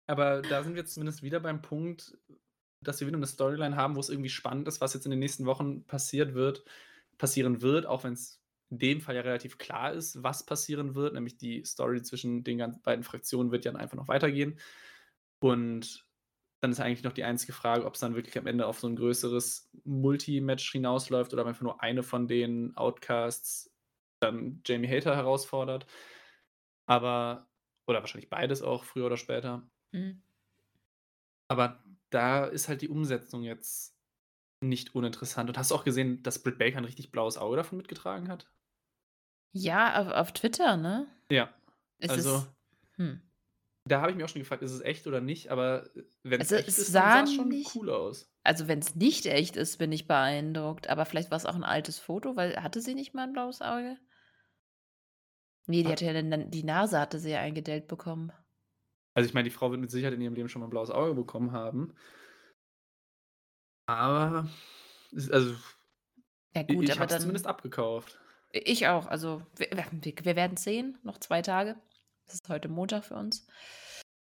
Aber 0.07 0.41
da 0.41 0.63
sind 0.63 0.75
wir 0.75 0.85
zumindest 0.85 1.23
wieder 1.23 1.39
beim 1.39 1.61
Punkt, 1.61 2.17
dass 2.83 2.99
wir 3.01 3.07
wieder 3.07 3.17
'ne 3.17 3.27
Storyline 3.27 3.75
haben, 3.77 3.95
wo's 3.95 4.09
irgendwie 4.09 4.29
spannend 4.29 4.67
ist, 4.67 4.81
was 4.81 4.93
jetzt 4.93 5.05
in 5.05 5.11
den 5.11 5.19
nächsten 5.19 5.45
Wochen 5.45 5.85
passiert 5.85 6.33
wird 6.35 6.63
passieren 7.19 7.61
wird, 7.61 7.85
auch 7.85 8.03
wenn's 8.03 8.41
in 8.71 8.79
dem 8.79 9.01
Fall 9.01 9.15
ja 9.15 9.21
relativ 9.21 9.57
klar 9.59 9.93
ist, 9.93 10.23
was 10.23 10.45
passieren 10.45 10.95
wird, 10.95 11.13
nämlich 11.13 11.37
die 11.37 11.63
Story 11.65 12.01
zwischen 12.03 12.43
den 12.43 12.81
beiden 12.83 13.03
Fraktionen 13.03 13.51
wird 13.51 13.65
ja 13.65 13.71
dann 13.71 13.79
einfach 13.81 13.97
noch 13.97 14.07
weitergehen. 14.07 14.59
Und 15.39 16.05
dann 16.61 16.71
ist 16.71 16.79
eigentlich 16.81 17.03
noch 17.03 17.13
die 17.13 17.23
einzige 17.25 17.53
Frage, 17.53 17.85
ob's 17.85 17.99
dann 18.01 18.15
wirklich 18.15 18.37
am 18.39 18.47
Ende 18.47 18.67
auf 18.67 18.79
so 18.79 18.87
'n 18.87 18.95
größeres 18.97 19.69
Multi-Match 19.85 20.71
hinausläuft 20.73 21.33
oder 21.33 21.43
ob 21.43 21.49
einfach 21.49 21.63
nur 21.63 21.81
eine 21.83 22.03
von 22.03 22.27
den 22.27 22.75
Outcasts 22.77 23.71
dann 24.21 24.61
Jamie 24.65 24.87
Hayter 24.89 25.15
herausfordert. 25.17 25.85
Aber 26.89 27.47
oder 27.87 27.99
wahrscheinlich 28.01 28.29
beides 28.29 28.61
auch 28.61 28.83
früher 28.83 29.05
oder 29.07 29.17
später. 29.17 29.67
Mhm. 29.93 30.23
Aber 31.49 31.82
da 32.13 32.45
ist 32.45 32.67
halt 32.69 32.81
die 32.81 32.89
Umsetzung 32.89 33.43
jetzt 33.43 33.95
nicht 34.61 34.95
uninteressant. 34.95 35.49
Und 35.49 35.57
hast 35.57 35.71
du 35.71 35.75
auch 35.75 35.85
gesehen, 35.85 36.23
dass 36.23 36.43
Britt 36.43 36.57
Baker 36.59 36.79
'n 36.79 36.85
richtig 36.85 37.11
blaues 37.11 37.37
Auge 37.37 37.57
davon 37.57 37.77
mitgetragen 37.79 38.29
hat? 38.29 38.51
Ja, 39.55 40.01
auf 40.01 40.07
auf 40.11 40.31
Twitter, 40.33 40.77
ne? 40.77 41.07
Ja, 41.31 41.53
Ist 41.99 42.17
also 42.17 42.17
es 42.17 42.53
hm. 42.97 43.21
da 43.85 44.01
habe 44.01 44.11
ich 44.11 44.15
mich 44.17 44.23
auch 44.25 44.29
schon 44.29 44.41
gefragt, 44.41 44.63
ist 44.63 44.71
es 44.71 44.81
echt 44.81 45.07
oder 45.07 45.19
nicht, 45.21 45.49
aber, 45.51 45.95
äh, 45.95 46.03
wenn's 46.23 46.51
Also, 46.51 46.55
echt 46.55 46.77
es 46.77 46.77
ist, 46.77 46.95
dann 46.95 47.09
sah 47.11 47.25
sah's 47.25 47.33
schon 47.33 47.49
nicht 47.49 47.75
cool 47.75 47.89
aus. 47.89 48.29
also, 48.43 48.67
wenn's 48.67 48.95
nicht 48.95 49.25
echt 49.27 49.55
ist, 49.57 49.77
bin 49.79 49.91
ich 49.93 50.07
beeindruckt, 50.07 50.89
aber 50.89 51.05
vielleicht 51.05 51.31
war's 51.31 51.45
auch 51.45 51.55
'n 51.55 51.63
altes 51.63 51.99
Foto, 51.99 52.35
weil 52.35 52.57
hatte 52.63 52.81
sie 52.81 52.95
nicht 52.95 53.13
mal 53.13 53.25
'n 53.27 53.33
blaues 53.33 53.61
Auge? 53.61 53.97
Ne, 55.67 55.83
die 55.83 55.91
Ha 55.91 55.93
hatte 55.93 56.05
ja 56.05 56.13
die 56.37 56.63
Nase 56.63 56.99
hatte 56.99 57.19
sie 57.19 57.31
ja 57.31 57.39
eingedellt 57.39 57.87
bekommen. 57.87 58.31
Also, 59.15 59.27
ich 59.27 59.33
meine, 59.33 59.43
die 59.47 59.51
Frau 59.53 59.69
wird 59.71 59.79
mit 59.81 59.91
Sicherheit 59.91 60.13
in 60.15 60.21
ihrem 60.21 60.33
Leben 60.33 60.49
schon 60.49 60.59
mal 60.61 60.67
'n 60.67 60.69
blaues 60.71 60.89
Auge 60.89 61.13
bekommen 61.13 61.51
haben. 61.51 61.93
Aber 63.89 64.49
es 65.11 65.29
also 65.29 65.55
Ja 66.55 66.63
gut, 66.63 66.89
ich 66.89 66.91
aber 66.91 66.99
habe 66.99 67.11
es 67.11 67.17
zumindest 67.17 67.47
abgekauft. 67.47 68.19
Ich 68.51 68.87
auch. 68.87 69.07
Also, 69.07 69.41
wir 69.55 69.67
wir 69.71 69.85
wir 70.25 70.35
werden's 70.35 70.63
sehen, 70.63 70.99
noch 71.03 71.17
2 71.17 71.41
Tage. 71.41 71.75
Es 72.27 72.35
ist 72.35 72.49
heute 72.49 72.69
Montag 72.69 73.03
für 73.05 73.15
uns. 73.15 73.47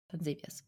Dann 0.09 0.23
sehen 0.23 0.39
wir's. 0.41 0.65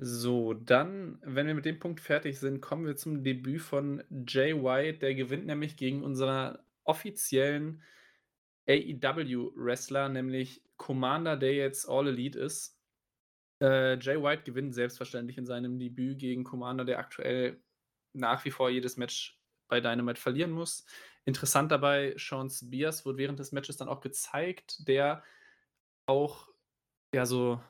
So, 0.00 0.54
dann, 0.54 1.18
wenn 1.22 1.46
wir 1.46 1.54
mit 1.54 1.64
dem 1.64 1.78
Punkt 1.78 2.00
fertig 2.00 2.38
sind, 2.40 2.60
kommen 2.60 2.86
wir 2.86 2.96
zum 2.96 3.22
Debüt 3.22 3.60
von 3.60 4.02
Jay 4.26 4.54
White. 4.54 4.98
Der 4.98 5.14
gewinnt 5.14 5.46
nämlich 5.46 5.76
gegen 5.76 6.02
unseren 6.02 6.58
offiziellen 6.84 7.82
AEW-Wrestler, 8.68 10.08
nämlich 10.08 10.64
Commander, 10.82 11.36
der 11.36 11.54
jetzt 11.54 11.88
All 11.88 12.08
Elite 12.08 12.38
ist. 12.40 12.76
Äh, 13.62 13.98
Jay 14.00 14.22
White 14.22 14.42
gewinnt 14.44 14.74
selbstverständlich 14.74 15.38
in 15.38 15.46
seinem 15.46 15.78
Debüt 15.78 16.18
gegen 16.18 16.44
Commander, 16.44 16.84
der 16.84 16.98
aktuell 16.98 17.62
nach 18.14 18.44
wie 18.44 18.50
vor 18.50 18.70
jedes 18.70 18.96
Match 18.96 19.40
bei 19.68 19.80
Dynamite 19.80 20.20
verlieren 20.20 20.50
muss. 20.50 20.84
Interessant 21.24 21.70
dabei, 21.72 22.14
Shawn 22.16 22.50
Spears 22.50 23.06
wurde 23.06 23.18
während 23.18 23.38
des 23.38 23.52
Matches 23.52 23.76
dann 23.78 23.88
auch 23.88 24.00
gezeigt, 24.00 24.88
der 24.88 25.22
auch, 26.06 26.48
ja, 27.14 27.26
so 27.26 27.62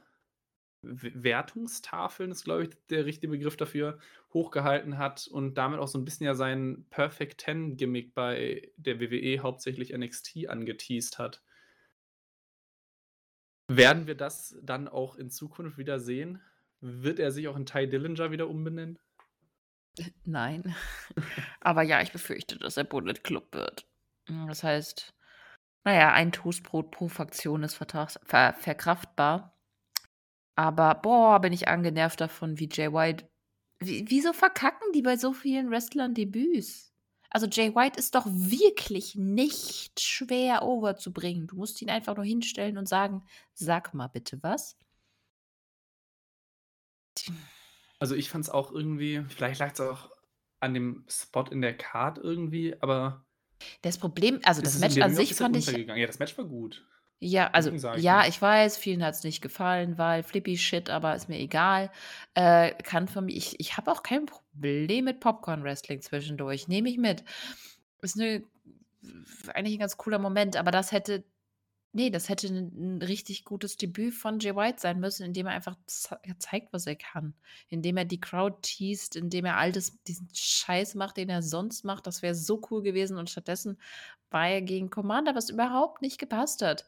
Wertungstafeln 0.84 2.32
ist, 2.32 2.44
glaube 2.44 2.64
ich, 2.64 2.70
der 2.90 3.06
richtige 3.06 3.30
Begriff 3.32 3.56
dafür, 3.56 3.98
hochgehalten 4.34 4.98
hat 4.98 5.28
und 5.28 5.54
damit 5.58 5.80
auch 5.80 5.88
so 5.88 5.98
'n 5.98 6.04
bisschen 6.04 6.26
ja 6.26 6.34
sein 6.34 6.86
Perfect 6.90 7.38
Ten 7.40 7.76
Gimmick 7.76 8.14
bei 8.14 8.72
der 8.76 9.00
WWE, 9.00 9.40
hauptsächlich 9.42 9.92
NXT, 9.92 10.48
angeteased 10.48 11.18
hat. 11.18 11.42
Werden 13.76 14.06
wir 14.06 14.14
das 14.14 14.56
dann 14.62 14.88
auch 14.88 15.16
in 15.16 15.30
Zukunft 15.30 15.78
wieder 15.78 16.00
sehen? 16.00 16.40
Wird 16.80 17.18
er 17.18 17.30
sich 17.30 17.48
auch 17.48 17.56
in 17.56 17.66
Tye 17.66 17.86
Dillinger 17.86 18.30
wieder 18.30 18.48
umbenennen? 18.48 18.98
Nein. 20.24 20.74
Aber 21.60 21.82
ja, 21.82 22.00
ich 22.00 22.12
befürchte, 22.12 22.58
dass 22.58 22.76
er 22.76 22.84
Bullet 22.84 23.14
Club 23.14 23.54
wird. 23.54 23.86
Hm, 24.26 24.48
das 24.48 24.64
heißt, 24.64 25.14
na 25.84 25.94
ja, 25.94 26.12
ein 26.12 26.32
Toastbrot 26.32 26.90
pro 26.90 27.08
Faktion 27.08 27.62
ist 27.62 27.74
ver 27.76 28.54
verkraftbar. 28.58 29.58
Aber, 30.54 30.94
boah, 30.94 31.40
bin 31.40 31.52
ich 31.52 31.68
angenervt 31.68 32.20
davon, 32.20 32.58
wie 32.58 32.68
Jay 32.70 32.92
White 32.92 33.26
wie 33.86 34.04
wieso 34.08 34.32
verkacken 34.32 34.92
die 34.94 35.02
bei 35.02 35.16
so 35.16 35.32
vielen 35.32 35.70
Wrestlern 35.70 36.14
Debüts? 36.14 36.91
Also, 37.32 37.46
Jay 37.46 37.74
White 37.74 37.98
ist 37.98 38.14
doch 38.14 38.26
wirklich 38.26 39.14
nicht 39.16 40.00
schwer 40.00 40.62
overzubringen. 40.62 41.46
Du 41.46 41.56
musst 41.56 41.80
ihn 41.82 41.88
einfach 41.90 42.14
nur 42.14 42.24
hinstellen 42.24 42.76
und 42.78 42.88
sagen: 42.88 43.24
„Sag 43.54 43.94
mal 43.94 44.08
bitte 44.08 44.38
was.“ 44.42 44.76
Tja. 47.14 47.32
Also, 47.98 48.14
ich 48.14 48.28
fand's 48.30 48.50
auch 48.50 48.72
irgendwie 48.72 49.24
vielleicht 49.28 49.60
lag's 49.60 49.80
auch 49.80 50.10
an 50.60 50.74
dem 50.74 51.04
Spot 51.08 51.44
in 51.50 51.60
der 51.62 51.76
Card 51.76 52.18
irgendwie, 52.18 52.80
aber 52.80 53.26
Das 53.82 53.98
Problem 53.98 54.40
also, 54.44 54.62
das 54.62 54.76
es 54.76 54.78
Match 54.78 54.98
an 55.00 55.12
sich 55.14 55.34
fand 55.34 55.56
ich. 55.56 55.82
Ja, 55.96 56.06
das 56.06 56.18
Match 56.18 56.36
war 56.38 56.44
gut. 56.44 56.86
Ja, 57.24 57.50
also, 57.52 57.70
ja, 57.94 58.26
ich 58.26 58.42
weiß, 58.42 58.76
vielen 58.76 59.04
hat's 59.04 59.22
nicht 59.22 59.42
gefallen, 59.42 59.96
weil 59.96 60.24
Flippy 60.24 60.56
Shit, 60.58 60.90
aber 60.90 61.14
ist 61.14 61.28
mir 61.28 61.38
egal. 61.38 61.88
Äh, 62.34 62.72
kann 62.82 63.06
von 63.06 63.26
mi 63.26 63.32
ich 63.34 63.60
ich 63.60 63.76
habe 63.76 63.92
auch 63.92 64.02
kein 64.02 64.26
Problem 64.26 65.04
mit 65.04 65.20
Popcorn 65.20 65.62
Wrestling 65.62 66.00
zwischendurch, 66.02 66.66
nehme 66.66 66.88
ich 66.88 66.98
mit. 66.98 67.22
Ist 68.02 68.16
'ne 68.16 68.42
eigentlich 69.54 69.74
'n 69.76 69.78
ganz 69.80 69.96
cooler 69.98 70.18
Moment, 70.18 70.56
aber 70.56 70.72
das 70.72 70.90
hätte 70.92 71.24
ne, 71.92 72.10
das 72.10 72.28
hätte 72.28 72.46
'n 72.48 72.98
'n 72.98 73.02
richtig 73.02 73.44
gutes 73.44 73.76
Debüt 73.76 74.14
von 74.14 74.38
Jay 74.40 74.54
White 74.56 74.80
sein 74.80 75.00
müssen, 75.00 75.24
indem 75.26 75.46
er 75.46 75.52
einfach 75.54 75.76
zeigt, 76.38 76.72
was 76.72 76.86
er 76.86 76.96
kann. 76.96 77.34
Indem 77.68 77.96
er 77.98 78.04
die 78.06 78.20
Crowd 78.20 78.58
teast, 78.62 79.16
indem 79.16 79.44
er 79.46 79.56
all 79.58 79.72
das 79.72 79.98
diesen 80.04 80.28
Scheiß 80.34 80.94
macht, 80.94 81.16
den 81.18 81.28
er 81.28 81.42
sonst 81.42 81.84
macht. 81.84 82.06
Das 82.06 82.22
wäre 82.22 82.34
so 82.34 82.60
cool 82.70 82.82
gewesen 82.82 83.18
und 83.18 83.30
stattdessen 83.30 83.78
war 84.30 84.48
er 84.48 84.62
gegen 84.62 84.90
Commander, 84.90 85.34
was 85.34 85.50
überhaupt 85.50 86.02
nicht 86.02 86.18
gepasst 86.18 86.62
hat. 86.62 86.86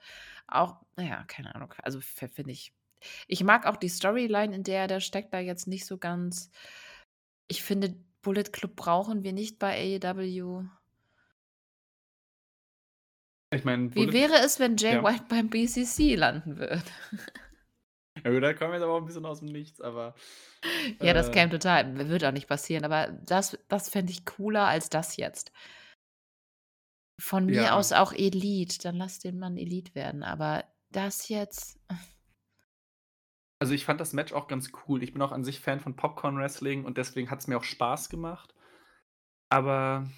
Auch 0.49 0.77
na 0.97 1.05
ja, 1.05 1.25
keine 1.25 1.55
Ahnung. 1.55 1.75
Also, 1.83 2.01
finde 2.01 2.53
ich 2.53 2.75
ich 3.29 3.45
mag 3.45 3.67
auch 3.67 3.77
die 3.77 3.89
Storyline, 3.91 4.55
in 4.57 4.63
der 4.65 4.83
er 4.83 4.89
da 4.89 5.01
steckt, 5.01 5.35
da 5.35 5.41
jetzt 5.41 5.67
nicht 5.69 5.85
so 5.87 5.99
ganz. 5.99 6.51
Ich 7.51 7.63
finde, 7.63 7.97
Bullet 8.23 8.45
Club 8.45 8.77
brauchen 8.77 9.23
wir 9.23 9.33
nicht 9.33 9.59
bei 9.59 9.99
AEW. 10.01 10.65
Ich 13.55 13.65
meine, 13.65 13.91
Wie 13.95 14.13
wäre 14.13 14.39
es, 14.45 14.59
wenn 14.59 14.77
Jay 14.77 14.95
ja. 14.95 15.03
White 15.03 15.25
beim 15.29 15.49
BCC 15.51 16.17
landen 16.17 16.57
würde? 16.59 16.83
Ja 18.25 18.31
gut, 18.31 18.43
da 18.43 18.55
kommen 18.55 18.71
wir 18.73 18.77
jetzt 18.77 18.85
aber 18.85 18.95
auch 18.95 19.01
'n 19.01 19.05
bisschen 19.07 19.27
aus'm 19.27 19.45
Nichts, 19.53 19.81
aber, 19.81 20.15
Ja, 21.01 21.13
das 21.13 21.31
äh 21.31 21.31
käme 21.31 21.51
total 21.51 22.09
wird 22.09 22.25
auch 22.25 22.33
nicht 22.33 22.47
passieren, 22.49 22.85
aber 22.85 23.09
das 23.25 23.59
das 23.69 23.89
fände 23.89 24.13
ich 24.13 24.25
cooler 24.25 24.67
als 24.67 24.89
das 24.89 25.17
jetzt. 25.17 25.51
Von 27.21 27.49
mir 27.49 27.75
Ja. 27.75 27.77
aus 27.77 27.93
auch 27.93 28.13
Elite, 28.13 28.79
dann 28.83 28.97
lass 28.97 29.21
den 29.21 29.39
Mann 29.39 29.57
Elite 29.57 29.95
werden, 29.95 30.23
aber 30.25 30.65
das 30.91 31.29
jetzt 31.29 31.79
Also, 33.63 33.73
ich 33.75 33.85
fand 33.85 34.01
das 34.01 34.13
Match 34.13 34.33
auch 34.33 34.49
ganz 34.49 34.73
cool. 34.89 35.03
Ich 35.03 35.13
bin 35.13 35.23
auch 35.23 35.33
an 35.33 35.45
sich 35.45 35.61
Fan 35.61 35.81
von 35.81 35.97
Popcorn 35.97 36.37
Wrestling 36.37 36.85
und 36.85 36.99
deswegen 36.99 37.31
hat's 37.31 37.47
mir 37.47 37.57
auch 37.57 37.65
Spaß 37.65 38.09
gemacht. 38.09 38.55
Aber 39.51 40.09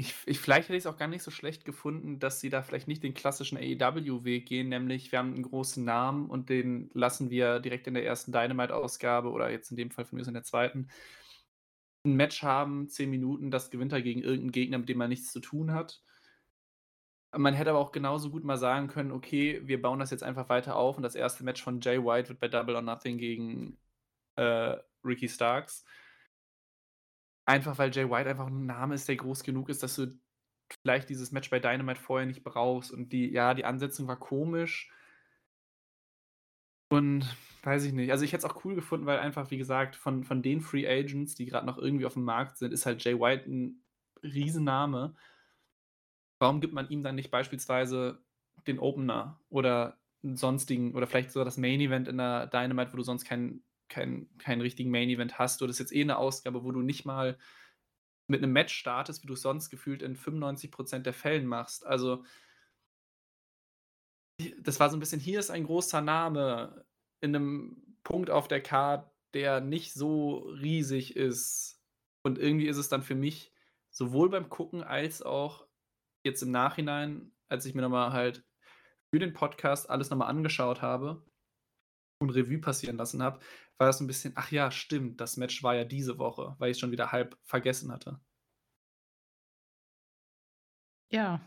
ich 0.00 0.14
ich 0.26 0.40
vielleicht 0.40 0.68
hätte 0.68 0.76
ich's 0.76 0.86
auch 0.86 0.96
gar 0.96 1.06
nicht 1.08 1.22
so 1.22 1.30
schlecht 1.30 1.64
gefunden, 1.64 2.18
dass 2.18 2.40
sie 2.40 2.50
da 2.50 2.62
vielleicht 2.62 2.88
nicht 2.88 3.02
den 3.04 3.14
klassischen 3.14 3.56
AEW-Weg 3.58 4.46
gehen, 4.46 4.68
nämlich 4.68 5.12
wir 5.12 5.20
haben 5.20 5.34
'n 5.36 5.42
großen 5.42 5.84
Namen 5.84 6.28
und 6.30 6.48
den 6.50 6.90
lassen 6.94 7.30
wir 7.30 7.60
direkt 7.60 7.86
in 7.86 7.94
der 7.94 8.04
ersten 8.04 8.32
Dynamite-Ausgabe 8.32 9.30
oder 9.30 9.50
jetzt 9.50 9.70
in 9.70 9.76
dem 9.76 9.90
Fall 9.92 10.04
von 10.04 10.16
mir 10.16 10.22
aus 10.22 10.28
in 10.28 10.34
der 10.34 10.42
2. 10.42 10.88
'n 12.06 12.16
Match 12.16 12.42
haben, 12.42 12.88
10 12.90 13.08
Minuten, 13.10 13.50
das 13.50 13.70
gewinnt 13.70 13.92
er 13.94 14.02
gegen 14.02 14.20
irgend 14.22 14.44
'n 14.48 14.52
Gegner, 14.52 14.76
mit 14.78 14.88
dem 14.90 15.00
er 15.00 15.08
nichts 15.08 15.32
zu 15.32 15.40
tun 15.40 15.72
hat. 15.72 16.00
Man 17.36 17.54
hätte 17.54 17.70
aber 17.70 17.78
auch 17.80 17.90
genauso 17.92 18.30
gut 18.30 18.44
mal 18.44 18.56
sagen 18.56 18.86
können: 18.88 19.10
„Okay, 19.10 19.60
wir 19.64 19.80
bauen 19.82 19.98
das 19.98 20.10
jetzt 20.10 20.22
einfach 20.22 20.48
weiter 20.48 20.76
auf 20.76 20.96
und 20.96 21.02
das 21.02 21.14
1. 21.16 21.42
Match 21.44 21.62
von 21.62 21.80
Jay 21.80 21.98
White 22.04 22.28
wird 22.28 22.38
bei 22.40 22.48
Double 22.48 22.76
or 22.76 22.82
Nothing 22.82 23.18
gegen, 23.18 23.78
äh, 24.36 24.76
Ricky 25.04 25.28
Starks.“ 25.28 25.84
Einfach, 27.48 27.76
weil 27.78 27.90
Jay 27.94 28.08
White 28.08 28.28
einfach 28.30 28.46
'n 28.46 28.64
Name 28.66 28.94
ist, 28.94 29.06
der 29.08 29.16
groß 29.16 29.42
genug 29.42 29.68
ist, 29.68 29.82
dass 29.82 29.96
du 29.96 30.18
vielleicht 30.82 31.08
dieses 31.10 31.30
Match 31.32 31.50
bei 31.50 31.60
Dynamite 31.60 32.00
vorher 32.00 32.26
nicht 32.26 32.42
brauchst 32.44 32.90
und 32.92 33.12
die 33.12 33.30
ja, 33.30 33.52
die 33.54 33.64
Ansetzung 33.66 34.08
war 34.08 34.18
komisch. 34.18 34.88
Und 36.92 37.24
weiß 37.62 37.84
ich 37.84 37.92
nicht. 37.92 38.10
Also, 38.10 38.24
ich 38.24 38.32
hätte 38.32 38.46
es 38.46 38.52
auch 38.52 38.64
cool 38.64 38.74
gefunden, 38.74 39.06
weil 39.06 39.18
einfach, 39.18 39.50
wie 39.50 39.56
gesagt, 39.58 39.96
von 39.96 40.24
von 40.24 40.42
den 40.42 40.60
Free 40.60 40.86
Agents, 40.86 41.34
die 41.34 41.46
grad 41.46 41.64
noch 41.64 41.78
irgendwie 41.78 42.06
auf'm 42.06 42.20
Markt 42.24 42.58
sind, 42.58 42.72
ist 42.72 42.86
halt 42.86 43.02
Jay 43.04 43.18
White 43.18 43.48
'n 43.48 43.82
Riesenname. 44.22 45.14
Warum 46.40 46.60
gibt 46.60 46.74
man 46.74 46.88
ihm 46.88 47.02
dann 47.02 47.14
nicht 47.14 47.30
beispielsweise 47.30 48.22
den 48.66 48.78
Opener 48.78 49.40
oder 49.50 49.98
'n 50.24 50.36
sonstigen 50.36 50.94
oder 50.94 51.06
vielleicht 51.06 51.30
sogar 51.30 51.44
das 51.44 51.56
Main 51.58 51.80
Event 51.80 52.08
in 52.08 52.18
der 52.18 52.46
Dynamite, 52.46 52.92
wo 52.92 52.96
du 52.96 53.02
sonst 53.02 53.24
keinen 53.24 53.62
keinen 53.88 54.28
richtigen 54.60 54.90
Main 54.90 55.08
Event 55.10 55.38
hast. 55.38 55.60
Du 55.60 55.64
hattest 55.66 55.80
jetzt 55.80 55.92
eh 55.94 56.04
'ne 56.04 56.16
Ausgabe, 56.18 56.64
wo 56.64 56.72
du 56.72 56.82
nicht 56.82 57.04
mal 57.04 57.38
mit 58.28 58.40
'nem 58.42 58.52
Match 58.52 58.74
startest, 58.74 59.22
wie 59.24 59.28
du's 59.28 59.42
sonst 59.42 59.70
gefühlt 59.70 60.02
in 60.02 60.16
95% 60.16 61.06
der 61.06 61.14
Fällen 61.14 61.46
machst. 61.46 61.86
Also 61.86 62.24
das 64.60 64.80
war 64.80 64.90
so 64.90 64.96
'n 64.96 65.00
bisschen: 65.00 65.20
Hier 65.20 65.38
ist 65.38 65.50
ein 65.50 65.64
großer 65.64 66.00
Name 66.00 66.84
in 67.20 67.30
'nem 67.32 67.96
Punkt 68.02 68.30
auf 68.30 68.48
der 68.48 68.60
Card, 68.62 69.10
der 69.34 69.60
nicht 69.60 69.92
so 69.94 70.38
riesig 70.38 71.16
ist. 71.16 71.80
Und 72.24 72.38
irgendwie 72.38 72.66
ist 72.66 72.76
es 72.78 72.88
dann 72.88 73.02
für 73.02 73.14
mich 73.14 73.52
sowohl 73.90 74.30
beim 74.30 74.48
Gucken 74.48 74.82
als 74.82 75.22
auch 75.22 75.66
jetzt 76.24 76.42
im 76.42 76.50
Nachhinein, 76.50 77.32
als 77.48 77.66
ich 77.66 77.74
mir 77.74 77.82
noch 77.82 77.90
mal 77.90 78.12
halt 78.12 78.44
für 79.12 79.20
den 79.20 79.32
Podcast 79.34 79.90
alles 79.90 80.10
noch 80.10 80.18
mal 80.18 80.26
angeschaut 80.28 80.82
habe 80.82 81.24
und 82.24 82.30
Revue 82.30 82.58
passieren 82.60 82.96
lassen 82.96 83.22
habe, 83.22 83.40
war 83.78 83.86
das 83.88 83.98
so 83.98 84.04
'n 84.04 84.06
bisschen: 84.08 84.32
„Ach 84.36 84.50
ja, 84.50 84.70
stimmt, 84.70 85.20
das 85.20 85.36
Match 85.36 85.62
war 85.62 85.74
ja 85.76 85.84
diese 85.84 86.18
Woche“, 86.18 86.56
weil 86.58 86.70
ich's 86.70 86.80
schon 86.80 86.92
wieder 86.92 87.12
halb 87.12 87.38
vergessen 87.44 87.92
hatte. 87.92 88.20
Ja. 91.12 91.40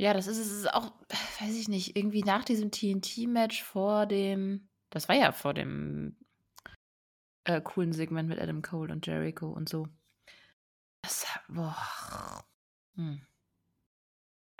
Ja, 0.00 0.14
das 0.14 0.26
ist 0.26 0.38
es 0.38 0.50
ist 0.52 0.72
auch 0.74 0.92
weiß 1.40 1.54
ich 1.56 1.68
nicht, 1.68 1.96
irgendwie 1.96 2.22
nach 2.22 2.44
diesem 2.44 2.70
TNT-Match 2.70 3.62
vor 3.62 4.06
dem 4.06 4.68
das 4.90 5.08
war 5.08 5.16
ja 5.16 5.32
vor 5.32 5.54
dem 5.54 6.16
äh, 7.46 7.60
coolen 7.60 7.92
Segment 7.92 8.28
mit 8.28 8.38
Adam 8.40 8.62
Cole 8.62 8.92
und 8.92 9.06
Jericho 9.06 9.48
und 9.48 9.68
so. 9.68 9.88
Das 11.04 11.26
boah. 11.48 11.76
Hm. 12.96 13.22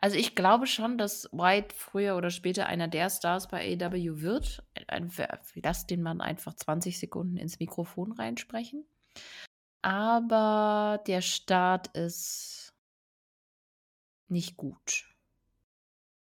Also, 0.03 0.17
ich 0.17 0.35
glaube 0.35 0.67
schon, 0.67 0.99
dass 0.99 1.29
White 1.31 1.77
früher 1.77 2.17
oder 2.17 2.31
später 2.31 2.67
einer 2.67 2.89
der 2.89 3.09
Stars 3.09 3.47
bei 3.47 3.79
AEW 3.81 4.21
wird. 4.21 4.65
Ein 4.89 5.13
lass 5.55 5.87
den 5.87 6.03
Mann 6.03 6.21
einfach 6.21 6.55
20 6.55 6.99
Sekunden 6.99 7.37
ins 7.37 7.61
Mikrofon 7.61 8.11
reinsprechen. 8.11 8.85
Aber 9.81 11.01
der 11.07 11.23
Start 11.23 11.97
ist 11.97 12.75
nicht 14.29 14.57
gut. 14.57 15.09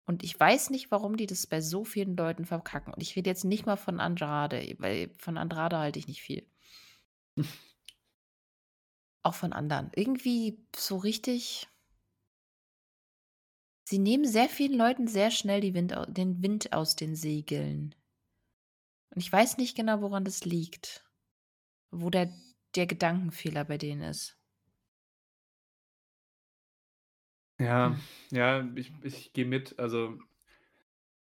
Und 0.07 0.25
ich 0.25 0.39
weiß 0.39 0.71
nicht, 0.71 0.91
warum 0.91 1.17
die 1.17 1.27
das 1.27 1.47
bei 1.47 1.61
so 1.61 1.85
vielen 1.85 2.17
Leuten 2.17 2.47
verkacken. 2.47 2.93
Und 2.93 3.01
ich 3.01 3.15
rede 3.15 3.31
jetzt 3.31 3.45
nicht 3.45 3.67
mal 3.67 3.77
von 3.77 4.01
Andrade, 4.01 4.75
weil 4.79 5.11
von 5.19 5.39
Andrade 5.39 5.79
halte 5.79 6.01
ich 6.01 6.09
nicht 6.09 6.23
viel. 6.23 6.45
Auch 9.23 9.35
von 9.35 9.53
anderen. 9.53 9.93
Irgendwie 9.95 10.59
so 10.75 10.97
richtig 10.97 11.69
Sie 13.93 13.99
nehmen 13.99 14.25
sehr 14.27 14.49
vielen 14.49 14.79
Leuten 14.79 15.07
sehr 15.07 15.31
schnell 15.31 15.61
Wind 15.75 15.95
den 16.09 16.43
Wind 16.43 16.73
aus 16.73 16.97
den 16.97 17.15
Segeln. 17.15 17.95
Und 19.15 19.21
ich 19.21 19.31
weiß 19.31 19.59
nicht 19.59 19.77
genau, 19.77 20.01
woran 20.01 20.25
das 20.25 20.47
liegt. 20.47 21.05
Wo 21.91 22.11
der 22.11 22.33
der 22.75 22.87
Gedankenfehler 22.87 23.65
bei 23.65 23.79
denen 23.79 24.03
ist. 24.03 24.39
Ja, 27.59 27.95
Hm. 27.95 28.03
ja, 28.31 28.69
ich 28.75 28.93
ich 29.03 29.33
gehe 29.33 29.45
mit. 29.47 29.79
Also, 29.79 30.19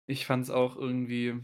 ich 0.05 0.25
fand's 0.25 0.49
auch 0.49 0.75
irgendwie 0.75 1.43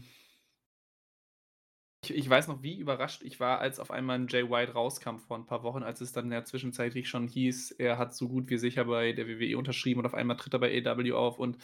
ich 2.04 2.14
ich 2.14 2.28
weiß 2.30 2.48
noch, 2.48 2.62
wie 2.62 2.78
überrascht 2.78 3.22
ich 3.22 3.40
war, 3.40 3.58
als 3.60 3.78
auf 3.78 3.90
einmal 3.90 4.16
'n 4.18 4.26
Jay 4.28 4.48
White 4.50 4.72
rauskam 4.72 5.18
vor 5.18 5.36
'n 5.36 5.44
paar 5.46 5.62
Wochen, 5.62 5.82
als 5.82 6.00
es 6.00 6.12
dann 6.12 6.32
ja 6.32 6.44
zwischenzeitlich 6.44 7.08
schon 7.08 7.28
hieß, 7.28 7.72
er 7.72 7.98
hat 7.98 8.14
so 8.14 8.28
gut 8.28 8.48
wie 8.50 8.56
sicher 8.58 8.86
bei 8.86 9.12
der 9.12 9.26
WWE 9.28 9.58
unterschrieben 9.58 10.00
und 10.00 10.06
auf 10.06 10.14
einmal 10.14 10.36
tritt 10.36 10.54
er 10.54 10.60
bei 10.60 10.70
AEW 10.82 11.14
auf 11.14 11.38
und 11.38 11.58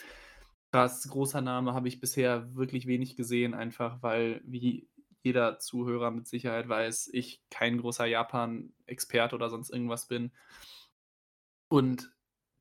krass, 0.72 1.08
großer 1.08 1.40
Name, 1.40 1.72
habe 1.74 1.88
ich 1.88 2.00
bisher 2.00 2.54
wirklich 2.54 2.86
wenig 2.86 3.16
gesehen, 3.16 3.54
einfach 3.54 4.02
weil, 4.02 4.42
wie 4.44 4.88
jeder 5.24 5.58
Zuhörer 5.58 6.10
mit 6.10 6.26
Sicherheit 6.28 6.68
weiß, 6.68 7.08
ich 7.12 7.42
kein 7.50 7.78
großer 7.78 8.06
Japan-Experte 8.06 9.34
oder 9.36 9.48
sonst 9.50 9.70
irgendwas 9.70 10.06
bin. 10.08 10.32
Und 11.72 12.12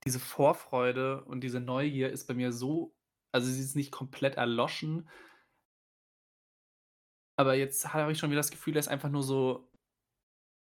diese 0.05 0.19
Vorfreude 0.19 1.23
und 1.25 1.41
diese 1.41 1.59
Neugier 1.59 2.09
ist 2.11 2.27
bei 2.27 2.33
mir 2.33 2.51
so 2.51 2.93
also, 3.31 3.51
sie 3.51 3.59
ist 3.59 3.75
nicht 3.75 3.91
komplett 3.91 4.35
erloschen 4.37 5.09
aber 7.37 7.55
jetzt 7.55 7.93
habe 7.93 8.11
ich 8.11 8.17
schon 8.19 8.29
wieder 8.31 8.39
das 8.39 8.51
Gefühl, 8.51 8.75
er 8.75 8.79
ist 8.79 8.87
einfach 8.89 9.09
nur 9.09 9.23
so 9.23 9.71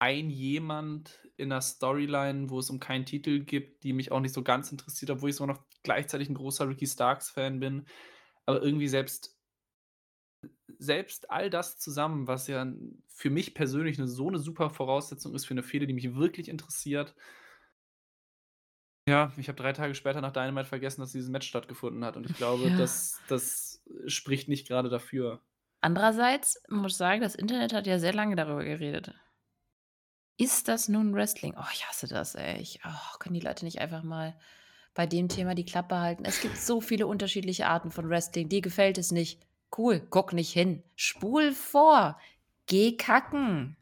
ein 0.01 0.31
jemand 0.31 1.29
in 1.37 1.49
'ner 1.51 1.63
Storyline, 1.63 2.51
wo 2.51 2.59
es 2.61 2.71
um 2.71 2.81
keinen 2.81 3.07
Titel 3.07 3.41
gibt, 3.45 3.85
die 3.85 3.93
mich 3.95 4.13
auch 4.13 4.21
nicht 4.21 4.35
so 4.35 4.43
ganz 4.45 4.73
interessiert, 4.73 5.11
obwohl 5.11 5.31
ich 5.31 5.37
sogar 5.37 5.55
noch 5.57 5.65
gleichzeitig 5.85 6.29
'n 6.31 6.35
großer 6.35 6.69
Ricky 6.69 6.87
Starks-Fan 6.87 7.61
bin. 7.61 7.87
Aber 8.47 8.63
irgendwie 8.63 8.89
selbst 8.89 9.35
selbst 10.79 11.31
all 11.31 11.51
das 11.51 11.79
zusammen, 11.79 12.27
was 12.27 12.47
ja 12.47 12.67
für 13.09 13.29
mich 13.31 13.55
persönlich 13.55 13.99
'ne 13.99 14.09
so 14.09 14.31
'ne 14.31 14.39
super 14.39 14.71
Voraussetzung 14.71 15.35
ist 15.35 15.45
für 15.47 15.55
'ne 15.55 15.63
Fehde, 15.63 15.87
die 15.87 15.93
mich 15.93 16.15
wirklich 16.15 16.49
interessiert 16.49 17.15
ja, 19.09 19.33
ich 19.39 19.49
habe 19.49 19.57
3 19.57 19.73
Tage 19.73 19.95
später 19.95 20.21
nach 20.21 20.33
Dynamite 20.33 20.69
vergessen, 20.69 21.01
dass 21.01 21.13
dieses 21.13 21.31
Match 21.31 21.49
stattgefunden 21.49 22.05
hat 22.05 22.17
und 22.17 22.27
ich 22.27 22.35
glaube, 22.35 22.71
Ja. 22.71 22.73
das 22.73 23.25
das 23.27 23.83
spricht 24.07 24.49
nicht 24.49 24.69
grade 24.69 24.89
dafür. 24.91 25.43
Andererseits 25.81 26.63
muss 26.69 26.93
ich 26.93 26.99
sagen, 26.99 27.23
das 27.23 27.35
Internet 27.35 27.73
hat 27.73 27.87
ja 27.87 27.99
sehr 27.99 28.13
lange 28.13 28.37
darüber 28.37 28.65
geredet. 28.65 29.15
Ist 30.37 30.69
das 30.69 30.89
nun 30.89 31.15
Wrestling? 31.15 31.55
Oh, 31.57 31.71
ich 31.73 31.87
hasse 31.87 32.09
das, 32.09 32.35
ey. 32.35 32.61
Ich 32.61 32.81
oh, 32.87 33.19
können 33.19 33.35
die 33.35 33.45
Leute 33.45 33.65
nicht 33.65 33.81
einfach 33.81 34.03
mal 34.03 34.39
bei 34.95 35.07
dem 35.07 35.29
Thema 35.29 35.55
die 35.55 35.65
Klappe 35.65 35.99
halten? 35.99 36.25
Es 36.25 36.41
gibt 36.41 36.57
so 36.57 36.81
viele 36.81 37.07
unterschiedliche 37.07 37.67
Arten 37.67 37.91
von 37.91 38.09
Wrestling. 38.09 38.49
Dir 38.49 38.61
gefällt 38.63 38.99
es 38.99 39.13
nicht. 39.13 39.41
Cool, 39.77 40.01
guck 40.11 40.33
nicht 40.33 40.53
hin. 40.53 40.83
Spul 40.97 41.53
vor. 41.53 42.19
Geh 42.67 42.97
kacken. 42.97 43.77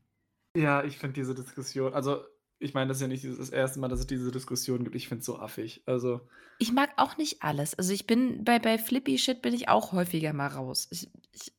Ja, 0.56 0.82
ich 0.84 0.98
finde 0.98 1.14
diese 1.14 1.34
Diskussion 1.34 1.94
also, 1.94 2.24
ich 2.58 2.74
meine, 2.74 2.88
das 2.88 2.96
ist 2.98 3.02
ja 3.02 3.08
nicht 3.08 3.24
das 3.24 3.52
1. 3.52 3.76
Mal, 3.76 3.88
dass 3.88 4.00
es 4.00 4.06
diese 4.08 4.32
Diskussion 4.32 4.82
gibt. 4.82 4.96
Ich 4.96 5.08
finde 5.08 5.20
es 5.20 5.26
so 5.26 5.38
affig. 5.38 5.82
Also 5.86 6.20
Ich 6.58 6.72
mag 6.72 6.90
auch 6.96 7.16
nicht 7.16 7.42
alles. 7.42 7.74
Also, 7.74 7.92
ich 7.92 8.06
bin 8.06 8.44
bei 8.44 8.58
bei 8.58 8.78
Flippy 8.78 9.18
Shit 9.18 9.42
bin 9.42 9.54
ich 9.54 9.68
auch 9.68 9.92
häufiger 9.92 10.32
mal 10.32 10.48
raus. 10.48 10.88
Ich 10.90 11.08
ich 11.32 11.52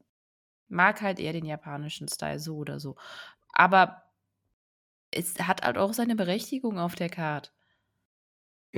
mag 0.70 1.02
halt 1.02 1.20
eher 1.20 1.34
den 1.34 1.46
japanischen 1.46 2.08
Style 2.08 2.40
so 2.40 2.58
oder 2.58 2.80
so. 2.80 2.96
Aber 3.54 4.04
es 5.14 5.40
hat 5.40 5.64
halt 5.64 5.78
auch 5.78 5.94
seine 5.94 6.16
Berechtigung 6.16 6.78
auf 6.80 6.94
der 6.96 7.10
Card. 7.10 7.52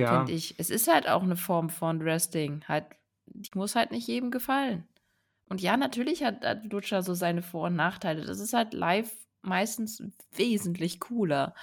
Finde 0.06 0.32
Ja. 0.32 0.32
ich. 0.32 0.58
Es 0.58 0.70
ist 0.70 0.88
halt 0.88 1.08
auch 1.08 1.22
'ne 1.22 1.36
Form 1.36 1.68
von 1.70 2.04
Wrestling. 2.04 2.64
Halt 2.68 2.86
die 3.26 3.50
muss 3.54 3.76
halt 3.76 3.92
nicht 3.92 4.06
jedem 4.08 4.30
gefallen. 4.30 4.84
Und 5.48 5.60
ja, 5.60 5.76
natürlich 5.76 6.24
hat 6.24 6.44
hat 6.44 6.64
Lucha 6.72 7.02
so 7.02 7.14
seine 7.14 7.42
Vor 7.42 7.66
und 7.68 7.76
Nachteile. 7.76 8.24
Das 8.24 8.40
ist 8.40 8.52
halt 8.54 8.74
live 8.74 9.12
meistens 9.42 10.02
wesentlich 10.32 11.00
cooler. 11.00 11.54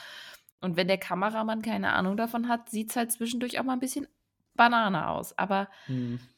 Und 0.62 0.78
wenn 0.78 0.88
der 0.88 0.98
Kameramann 1.00 1.62
keine 1.62 1.94
Ahnung 1.94 2.18
davon 2.18 2.48
hat, 2.50 2.70
sieht's 2.70 2.96
halt 2.96 3.12
zwischendurch 3.12 3.60
auch 3.60 3.64
mal 3.66 3.74
'n 3.76 3.80
bisschen 3.80 4.08
Banane 4.56 5.10
aus. 5.10 5.38
Aber 5.38 5.70
Mhm. 5.88 6.30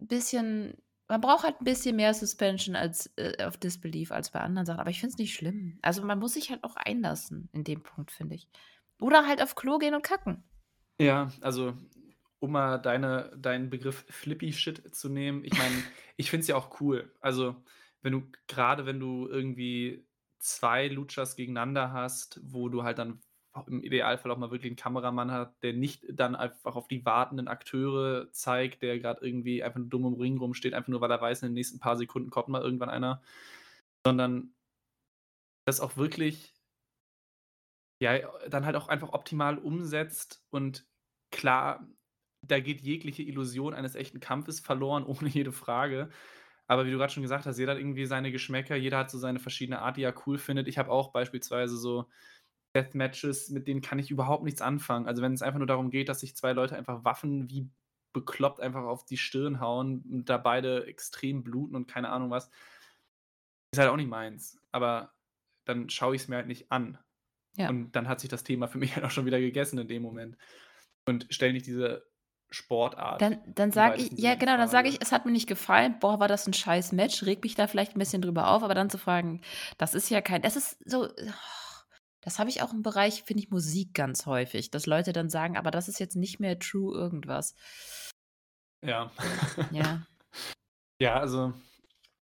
bisschen 0.00 0.74
man 1.10 1.20
braucht 1.20 1.44
halt 1.44 1.60
'n 1.60 1.64
bisschen 1.64 1.96
mehr 1.96 2.14
Suspension 2.14 2.76
als 2.76 3.06
äh, 3.16 3.44
of 3.46 3.58
Disbelief 3.58 4.12
als 4.12 4.30
bei 4.30 4.40
anderen 4.40 4.66
Sachen. 4.66 4.80
Aber 4.80 4.90
ich 4.90 5.00
finde 5.00 5.12
es 5.14 5.18
nicht 5.18 5.34
schlimm. 5.34 5.78
Also, 5.82 6.02
man 6.04 6.18
muss 6.18 6.34
sich 6.34 6.50
halt 6.50 6.64
auch 6.64 6.76
einlassen 6.76 7.48
in 7.52 7.64
dem 7.64 7.82
Punkt, 7.82 8.10
finde 8.12 8.36
ich. 8.36 8.48
Oder 9.00 9.26
halt 9.26 9.42
auf 9.42 9.54
Klo 9.56 9.78
gehen 9.78 9.94
und 9.94 10.02
kacken. 10.04 10.44
Ja, 11.00 11.32
also, 11.40 11.74
um 12.40 12.52
mal 12.52 12.78
deine 12.78 13.32
deinen 13.36 13.70
Begriff 13.70 14.04
Flippy 14.08 14.52
Shit 14.52 14.94
zu 14.94 15.08
nehmen. 15.08 15.44
Ich 15.44 15.56
meine, 15.56 15.82
ich 16.16 16.30
finde 16.30 16.42
es 16.42 16.48
ja 16.48 16.56
auch 16.56 16.80
cool. 16.80 17.14
Also, 17.20 17.56
wenn 18.02 18.12
du 18.12 18.30
grade 18.48 18.86
wenn 18.86 19.00
du 19.00 19.26
irgendwie 19.28 20.06
2 20.38 20.88
Luchas 20.88 21.36
gegeneinander 21.36 21.92
hast, 21.92 22.40
wo 22.44 22.68
du 22.68 22.82
halt 22.82 22.98
dann 22.98 23.20
im 23.68 23.82
Idealfall 23.82 24.30
auch 24.30 24.38
mal 24.38 24.50
wirklich 24.50 24.72
'n 24.72 24.76
Kameramann 24.76 25.30
hat, 25.32 25.62
der 25.62 25.72
nicht 25.72 26.04
dann 26.10 26.36
einfach 26.36 26.76
auf 26.76 26.88
die 26.88 27.04
wartenden 27.04 27.48
Akteure 27.48 28.30
zeigt, 28.32 28.82
der 28.82 28.98
grad 29.00 29.22
irgendwie 29.22 29.62
einfach 29.62 29.80
dumm 29.84 30.06
im 30.06 30.14
Ring 30.14 30.38
rumsteht, 30.38 30.74
einfach 30.74 30.88
nur, 30.88 31.00
weil 31.00 31.10
er 31.10 31.20
weiß, 31.20 31.42
in 31.42 31.48
den 31.50 31.54
nächsten 31.54 31.80
paar 31.80 31.96
Sekunden 31.96 32.30
kommt 32.30 32.48
mal 32.48 32.62
irgendwann 32.62 32.90
einer. 32.90 33.22
Sondern 34.06 34.54
das 35.64 35.80
auch 35.80 35.96
wirklich 35.96 36.54
ja, 38.00 38.18
dann 38.48 38.64
halt 38.66 38.76
auch 38.76 38.88
einfach 38.88 39.12
optimal 39.12 39.58
umsetzt 39.58 40.42
und 40.50 40.86
klar, 41.30 41.86
da 42.42 42.58
geht 42.60 42.80
jegliche 42.80 43.22
Illusion 43.22 43.74
eines 43.74 43.94
echten 43.94 44.20
Kampfes 44.20 44.60
verloren, 44.60 45.04
ohne 45.06 45.28
jede 45.28 45.52
Frage. 45.52 46.10
Aber 46.66 46.86
wie 46.86 46.92
du 46.92 46.98
grad 46.98 47.12
schon 47.12 47.22
gesagt 47.22 47.46
hast, 47.46 47.58
jeder 47.58 47.72
hat 47.72 47.78
irgendwie 47.80 48.06
seine 48.06 48.30
Geschmäcker, 48.32 48.76
jeder 48.76 48.98
hat 48.98 49.10
so 49.10 49.18
seine 49.18 49.40
verschiedene 49.40 49.80
Art, 49.80 49.96
die 49.96 50.02
er 50.04 50.14
cool 50.26 50.38
findet. 50.38 50.68
Ich 50.68 50.78
habe 50.78 50.90
auch 50.90 51.12
beispielsweise 51.12 51.76
so 51.76 52.08
Deathmatches, 52.74 53.50
mit 53.50 53.66
denen 53.68 53.80
kann 53.80 53.98
ich 53.98 54.10
überhaupt 54.10 54.44
nichts 54.44 54.62
anfangen. 54.62 55.06
Also, 55.06 55.22
wenn 55.22 55.32
es 55.32 55.42
einfach 55.42 55.58
nur 55.58 55.66
darum 55.66 55.90
geht, 55.90 56.08
dass 56.08 56.20
sich 56.20 56.36
2 56.36 56.52
Leute 56.52 56.76
einfach 56.76 57.04
Waffen 57.04 57.50
wie 57.50 57.70
bekloppt 58.12 58.60
einfach 58.60 58.82
auf 58.84 59.04
die 59.06 59.16
Stirn 59.18 59.60
hauen 59.60 60.02
und 60.10 60.28
da 60.28 60.36
beide 60.38 60.86
extrem 60.86 61.44
bluten 61.44 61.76
und 61.76 61.86
keine 61.88 62.10
Ahnung 62.10 62.30
was. 62.30 62.50
Ist 63.72 63.78
halt 63.78 63.90
auch 63.90 63.96
nicht 63.96 64.08
meins. 64.08 64.58
Aber 64.72 65.14
dann 65.64 65.88
schaue 65.90 66.16
ich's 66.16 66.28
mir 66.28 66.36
halt 66.36 66.46
nicht 66.46 66.72
an. 66.72 66.98
Ja. 67.56 67.70
Und 67.70 67.92
dann 67.92 68.08
hat 68.08 68.20
sich 68.20 68.30
das 68.30 68.44
Thema 68.44 68.68
für 68.68 68.78
mich 68.80 68.94
halt 68.96 69.04
auch 69.06 69.10
schon 69.10 69.26
wieder 69.26 69.40
gegessen 69.40 69.78
in 69.78 69.88
dem 69.88 70.02
Moment. 70.02 70.38
Und 71.06 71.28
stelle 71.34 71.52
nicht 71.52 71.66
diese 71.66 72.08
Sportart. 72.50 73.36
Dann 73.36 73.38
dann 73.54 73.70
sage 73.70 73.98
ich 74.00 74.12
ja 74.16 74.34
genau, 74.34 74.56
dann 74.56 74.68
sage 74.68 74.88
ich: 74.88 75.00
„Es 75.02 75.12
hat 75.12 75.26
mir 75.26 75.32
nicht 75.32 75.46
gefallen. 75.46 75.98
Boah, 76.00 76.20
war 76.20 76.28
das 76.28 76.46
'n 76.46 76.54
scheiß 76.54 76.92
Match.“ 76.92 77.22
Rege 77.24 77.40
mich 77.42 77.54
da 77.54 77.66
vielleicht 77.66 77.94
'n 77.94 77.98
bisschen 77.98 78.22
drüber 78.22 78.48
auf, 78.48 78.62
aber 78.62 78.74
dann 78.74 78.88
zu 78.88 78.96
fragen, 78.98 79.42
das 79.78 79.94
ist 79.94 80.08
ja 80.10 80.22
kein 80.22 80.40
das 80.42 80.56
ist 80.56 80.78
so 80.88 81.08
das 82.22 82.38
habe 82.38 82.50
ich 82.50 82.62
auch 82.62 82.72
im 82.72 82.82
Bereich, 82.82 83.22
finde 83.24 83.42
ich, 83.44 83.50
Musik 83.50 83.94
ganz 83.94 84.26
häufig, 84.26 84.70
dass 84.70 84.86
Leute 84.86 85.12
dann 85.12 85.30
sagen: 85.30 85.56
„Aber 85.56 85.70
das 85.70 85.88
ist 85.88 86.00
jetzt 86.00 86.16
nicht 86.16 86.40
mehr 86.40 86.58
true 86.58 86.94
irgendwas.“ 86.96 87.54
Ja. 88.82 89.10
Ja. 89.70 90.06
Ja, 91.00 91.16
also, 91.20 91.54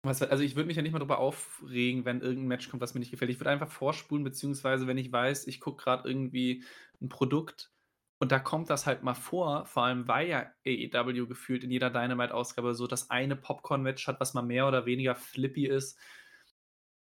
was 0.02 0.22
also, 0.22 0.42
ich 0.44 0.56
würde 0.56 0.68
mich 0.68 0.76
ja 0.76 0.82
nicht 0.82 0.92
mal 0.92 1.00
drüber 1.00 1.18
aufregen, 1.18 2.04
wenn 2.06 2.20
irgend 2.22 2.44
'n 2.44 2.48
Match 2.48 2.70
kommt, 2.70 2.82
was 2.82 2.94
mir 2.94 3.00
nicht 3.00 3.10
gefällt. 3.12 3.30
Ich 3.30 3.40
würde 3.40 3.50
einfach 3.50 3.70
vorspulen, 3.70 4.24
beziehungsweise 4.24 4.86
wenn 4.88 4.98
ich 4.98 5.12
weiß, 5.12 5.46
ich 5.48 5.60
gucke 5.60 5.84
grad 5.84 6.06
irgendwie 6.06 6.64
'n 7.02 7.08
Produkt 7.10 7.72
und 8.20 8.32
da 8.32 8.38
kommt 8.40 8.70
das 8.70 8.86
halt 8.86 9.02
mal 9.04 9.14
vor, 9.14 9.66
vor 9.66 9.84
allem 9.84 10.08
weil 10.08 10.28
ja 10.28 10.52
AEW 10.66 11.26
gefühlt 11.28 11.64
in 11.64 11.70
jeder 11.72 11.90
Dynamite-Ausgabe 11.90 12.74
so 12.74 12.86
das 12.88 13.10
eine 13.10 13.36
Popcorn-Match 13.36 14.06
hat, 14.08 14.20
was 14.20 14.34
mal 14.34 14.42
mehr 14.42 14.68
oder 14.68 14.86
weniger 14.86 15.16
flippy 15.16 15.66
ist. 15.66 15.98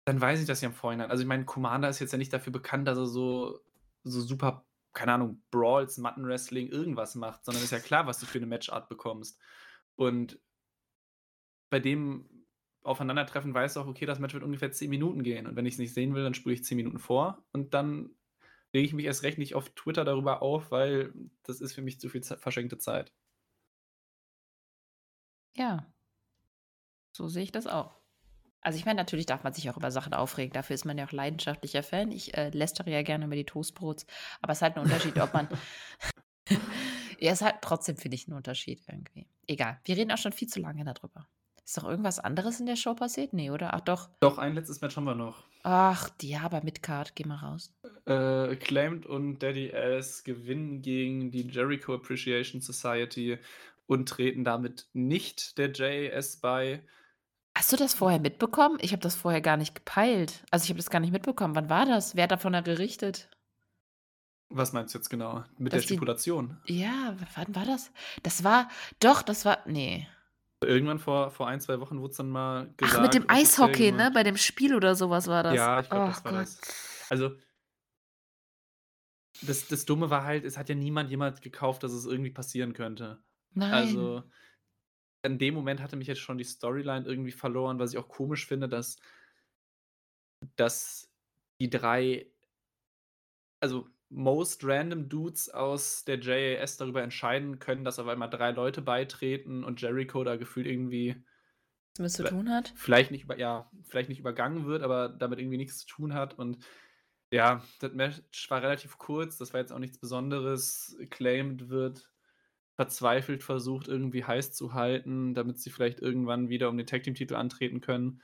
Dann 0.05 0.19
weiß 0.19 0.41
ich 0.41 0.47
das 0.47 0.61
ja 0.61 0.67
im 0.69 0.73
Vorhinein. 0.73 1.09
Also, 1.11 1.23
ich 1.23 1.27
meine, 1.27 1.45
Commander 1.45 1.89
ist 1.89 1.99
jetzt 1.99 2.11
ja 2.11 2.17
nicht 2.17 2.33
dafür 2.33 2.51
bekannt, 2.51 2.87
dass 2.87 2.97
er 2.97 3.05
so 3.07 3.59
so 4.05 4.19
super, 4.21 4.67
keine 4.93 5.13
Ahnung, 5.13 5.43
Brawls, 5.49 5.97
Mattenwrestling, 5.97 6.67
irgendwas 6.67 7.15
macht, 7.15 7.45
sondern 7.45 7.63
ist 7.63 7.71
ja 7.71 7.79
klar, 7.79 8.05
was 8.07 8.19
du 8.19 8.25
für 8.25 8.39
'ne 8.39 8.45
Matchart 8.47 8.89
bekommst. 8.89 9.39
Und 9.95 10.39
bei 11.69 11.79
dem 11.79 12.45
Aufeinandertreffen 12.83 13.53
weißt 13.53 13.75
du 13.75 13.79
auch, 13.81 13.87
okay, 13.87 14.05
das 14.05 14.19
Match 14.19 14.33
wird 14.33 14.43
ungefähr 14.43 14.71
10 14.71 14.89
Minuten 14.89 15.23
gehen 15.23 15.47
und 15.47 15.55
wenn 15.55 15.65
ich's 15.65 15.77
nicht 15.77 15.93
sehen 15.93 16.13
will, 16.15 16.23
dann 16.23 16.33
spule 16.33 16.53
ich 16.55 16.63
10 16.63 16.75
Minuten 16.77 16.99
vor 16.99 17.45
und 17.53 17.73
dann 17.73 18.11
rege 18.73 18.85
ich 18.87 18.93
mich 18.93 19.05
erst 19.05 19.23
recht 19.23 19.37
nicht 19.37 19.55
auf 19.55 19.69
Twitter 19.71 20.03
darüber 20.05 20.41
auf, 20.41 20.71
weil 20.71 21.13
das 21.43 21.61
ist 21.61 21.73
für 21.73 21.81
mich 21.81 21.99
zu 21.99 22.09
viel 22.09 22.23
verschenkte 22.23 22.77
Zeit. 22.77 23.13
Ja. 25.55 25.93
So 27.11 27.27
sehe 27.27 27.43
ich 27.43 27.51
das 27.51 27.65
auch. 27.65 28.02
Also, 28.63 28.77
ich 28.79 28.85
meine, 28.85 28.97
natürlich 28.97 29.25
darf 29.25 29.43
man 29.43 29.53
sich 29.53 29.69
auch 29.69 29.77
über 29.77 29.91
Sachen 29.91 30.13
aufregen. 30.13 30.53
Dafür 30.53 30.73
ist 30.75 30.85
man 30.85 30.97
ja 30.97 31.05
auch 31.05 31.11
leidenschaftlicher 31.11 31.83
Fan. 31.83 32.11
Ich, 32.11 32.35
äh, 32.37 32.49
lästere 32.49 32.89
ja 32.91 33.01
gerne 33.03 33.25
über 33.25 33.35
die 33.35 33.45
Toastbrots, 33.45 34.05
aber 34.41 34.53
es 34.53 34.59
ist 34.59 34.61
halt 34.61 34.77
'n 34.77 34.79
Unterschied, 34.83 35.19
ob 35.19 35.33
man 35.33 35.49
ja, 37.19 37.31
ist 37.33 37.41
halt 37.41 37.55
trotzdem, 37.61 37.97
finde 37.97 38.15
ich, 38.15 38.27
'n 38.27 38.33
Unterschied 38.33 38.81
irgendwie. 38.87 39.27
Egal, 39.47 39.79
wir 39.85 39.97
reden 39.97 40.11
auch 40.11 40.17
schon 40.17 40.31
viel 40.33 40.47
zu 40.47 40.59
lange 40.59 40.83
da 40.85 40.93
drüber. 40.93 41.27
Ist 41.65 41.77
noch 41.77 41.89
irgendwas 41.89 42.19
anderes 42.19 42.59
in 42.59 42.65
der 42.65 42.75
Show 42.75 42.93
passiert? 42.93 43.33
Ne, 43.33 43.51
oder? 43.51 43.73
Ach 43.73 43.81
doch. 43.81 44.09
Doch, 44.19 44.37
ein 44.37 44.53
letztes 44.53 44.81
Match 44.81 44.95
haben 44.97 45.05
wir 45.05 45.15
noch. 45.15 45.43
Ach, 45.63 46.09
ja, 46.21 46.41
aber 46.41 46.61
Midcard, 46.63 47.15
geh 47.15 47.25
mal 47.25 47.37
raus. 47.37 47.73
Äh, 48.05 48.13
Acclaimed 48.13 49.05
und 49.05 49.39
Daddy 49.39 49.73
Ass 49.73 50.23
gewinnen 50.23 50.81
gegen 50.81 51.31
die 51.31 51.47
Jericho 51.47 51.93
Appreciation 51.95 52.61
Society 52.61 53.39
und 53.87 54.07
treten 54.09 54.43
damit 54.43 54.87
nicht 54.93 55.57
der 55.57 55.71
JAS 55.73 56.37
bei. 56.39 56.85
Hast 57.55 57.71
du 57.71 57.77
das 57.77 57.93
vorher 57.93 58.19
mitbekommen? 58.19 58.77
Ich 58.81 58.91
habe 58.91 59.01
das 59.01 59.15
vorher 59.15 59.41
gar 59.41 59.57
nicht 59.57 59.75
gepeilt. 59.75 60.43
Also, 60.49 60.63
ich 60.63 60.69
habe 60.69 60.77
das 60.79 60.89
gar 60.89 60.99
nicht 60.99 61.11
mitbekommen. 61.13 61.55
Wann 61.55 61.69
war 61.69 61.85
das? 61.85 62.15
Wer 62.15 62.23
hat 62.23 62.31
davon 62.31 62.53
da 62.53 62.61
gerichtet? 62.61 63.29
Was 64.49 64.73
meinst 64.73 64.93
du 64.93 64.99
jetzt 64.99 65.09
genau? 65.09 65.43
Mit 65.57 65.71
der 65.73 65.79
Dass 65.79 65.87
die 65.87 65.93
Stipulation? 65.93 66.57
ja, 66.65 67.15
wann 67.35 67.55
war 67.55 67.65
das? 67.65 67.91
Das 68.23 68.43
war 68.43 68.69
doch, 68.99 69.21
das 69.23 69.45
war 69.45 69.59
ne. 69.67 70.07
Irgendwann 70.63 70.99
vor 70.99 71.31
vor 71.31 71.47
1, 71.47 71.65
2 71.65 71.79
Wochen 71.79 71.99
wurd's 71.99 72.17
dann 72.17 72.29
mal 72.29 72.73
gesagt, 72.77 72.97
Ach, 72.97 73.01
mit 73.01 73.13
dem 73.13 73.23
offiziell 73.23 73.43
Eishockey, 73.43 73.91
ne? 73.91 73.97
gemacht. 73.97 74.13
Bei 74.13 74.23
dem 74.23 74.37
Spiel 74.37 74.75
oder 74.75 74.95
so 74.95 75.09
was 75.09 75.27
war 75.27 75.43
das. 75.43 75.55
Ja, 75.55 75.79
ich 75.81 75.89
glaube, 75.89 76.05
Oh 76.05 76.07
das 76.07 76.23
war 76.23 76.31
das. 76.31 76.59
Also 77.09 77.31
das 79.41 79.67
das 79.67 79.85
Dumme 79.85 80.09
war 80.09 80.23
halt, 80.23 80.45
es 80.45 80.57
hat 80.57 80.69
ja 80.69 80.75
niemand 80.75 81.09
jemals 81.09 81.41
gekauft, 81.41 81.83
dass 81.83 81.91
es 81.91 82.05
irgendwie 82.05 82.31
passieren 82.31 82.73
könnte. 82.73 83.21
Nein. 83.51 83.73
Also, 83.73 84.23
in 85.23 85.39
dem 85.39 85.53
Moment 85.53 85.81
hatte 85.81 85.95
mich 85.95 86.07
jetzt 86.07 86.21
schon 86.21 86.37
die 86.37 86.43
Storyline 86.43 87.05
irgendwie 87.05 87.31
verloren, 87.31 87.79
was 87.79 87.93
ich 87.93 87.97
auch 87.99 88.07
komisch 88.09 88.45
finde, 88.47 88.69
dass 88.69 88.97
dass 90.55 91.09
die 91.59 91.69
3 91.69 92.27
also, 93.61 93.87
most 94.09 94.63
random 94.65 95.09
Dudes 95.09 95.49
aus 95.49 96.03
der 96.05 96.19
JAS 96.19 96.77
darüber 96.77 97.01
entscheiden 97.01 97.59
können, 97.59 97.83
dass 97.83 97.97
auf 97.97 98.07
einmal 98.07 98.29
3 98.29 98.51
Leute 98.51 98.81
beitreten 98.81 99.63
und 99.63 99.81
Jericho 99.81 100.23
da 100.23 100.35
gefühlt 100.35 100.67
irgendwie 100.67 101.23
Was 101.97 102.13
zu 102.13 102.23
tun 102.23 102.49
hat? 102.49 102.75
vielleicht 102.75 103.11
nicht 103.11 103.23
über 103.23 103.37
ja, 103.37 103.69
vielleicht 103.83 104.09
nicht 104.09 104.19
übergangen 104.19 104.65
wird, 104.65 104.83
aber 104.83 105.09
damit 105.09 105.39
irgendwie 105.39 105.57
nix 105.57 105.79
zu 105.79 105.87
tun 105.87 106.13
hat 106.13 106.37
und 106.39 106.65
ja, 107.31 107.63
das 107.79 107.93
Match 107.93 108.49
war 108.51 108.61
relativ 108.61 108.97
kurz, 108.99 109.37
das 109.39 109.53
war 109.53 109.59
jetzt 109.59 109.71
auch 109.73 109.79
nichts 109.79 109.97
Besonderes. 109.99 110.95
Acclaimed 111.01 111.69
wird 111.69 112.12
verzweifelt 112.83 113.43
versucht, 113.43 113.87
irgendwie 113.87 114.23
heiß 114.25 114.53
zu 114.53 114.73
halten, 114.73 115.33
damit 115.33 115.59
sie 115.59 115.69
vielleicht 115.71 115.99
irgendwann 116.01 116.49
wieder 116.49 116.69
um 116.69 116.77
den 116.77 116.87
Tag-Team-Titel 116.87 117.35
antreten 117.35 117.81
können. 117.81 118.21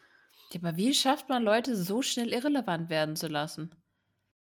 Ja, 0.51 0.59
aber 0.61 0.77
wie 0.77 0.95
schafft 0.95 1.29
man 1.29 1.43
Leute 1.43 1.75
so 1.75 2.01
schnell 2.01 2.33
irrelevant 2.33 2.89
werden 2.89 3.15
zu 3.15 3.27
lassen? 3.27 3.83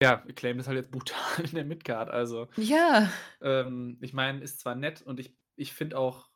Ja, 0.01 0.25
Acclaimed 0.29 0.61
ist 0.61 0.67
halt 0.69 0.77
jetzt 0.79 0.91
brutal 0.91 1.45
in 1.45 1.55
der 1.55 1.65
Midcard, 1.65 2.11
also 2.11 2.49
Ja. 2.57 3.11
ähm, 3.43 3.99
ich 4.03 4.13
meine, 4.15 4.43
ist 4.43 4.61
zwar 4.61 4.75
nett 4.77 5.03
und 5.03 5.21
ich 5.21 5.37
ich 5.57 5.73
finde 5.75 5.99
auch 5.99 6.31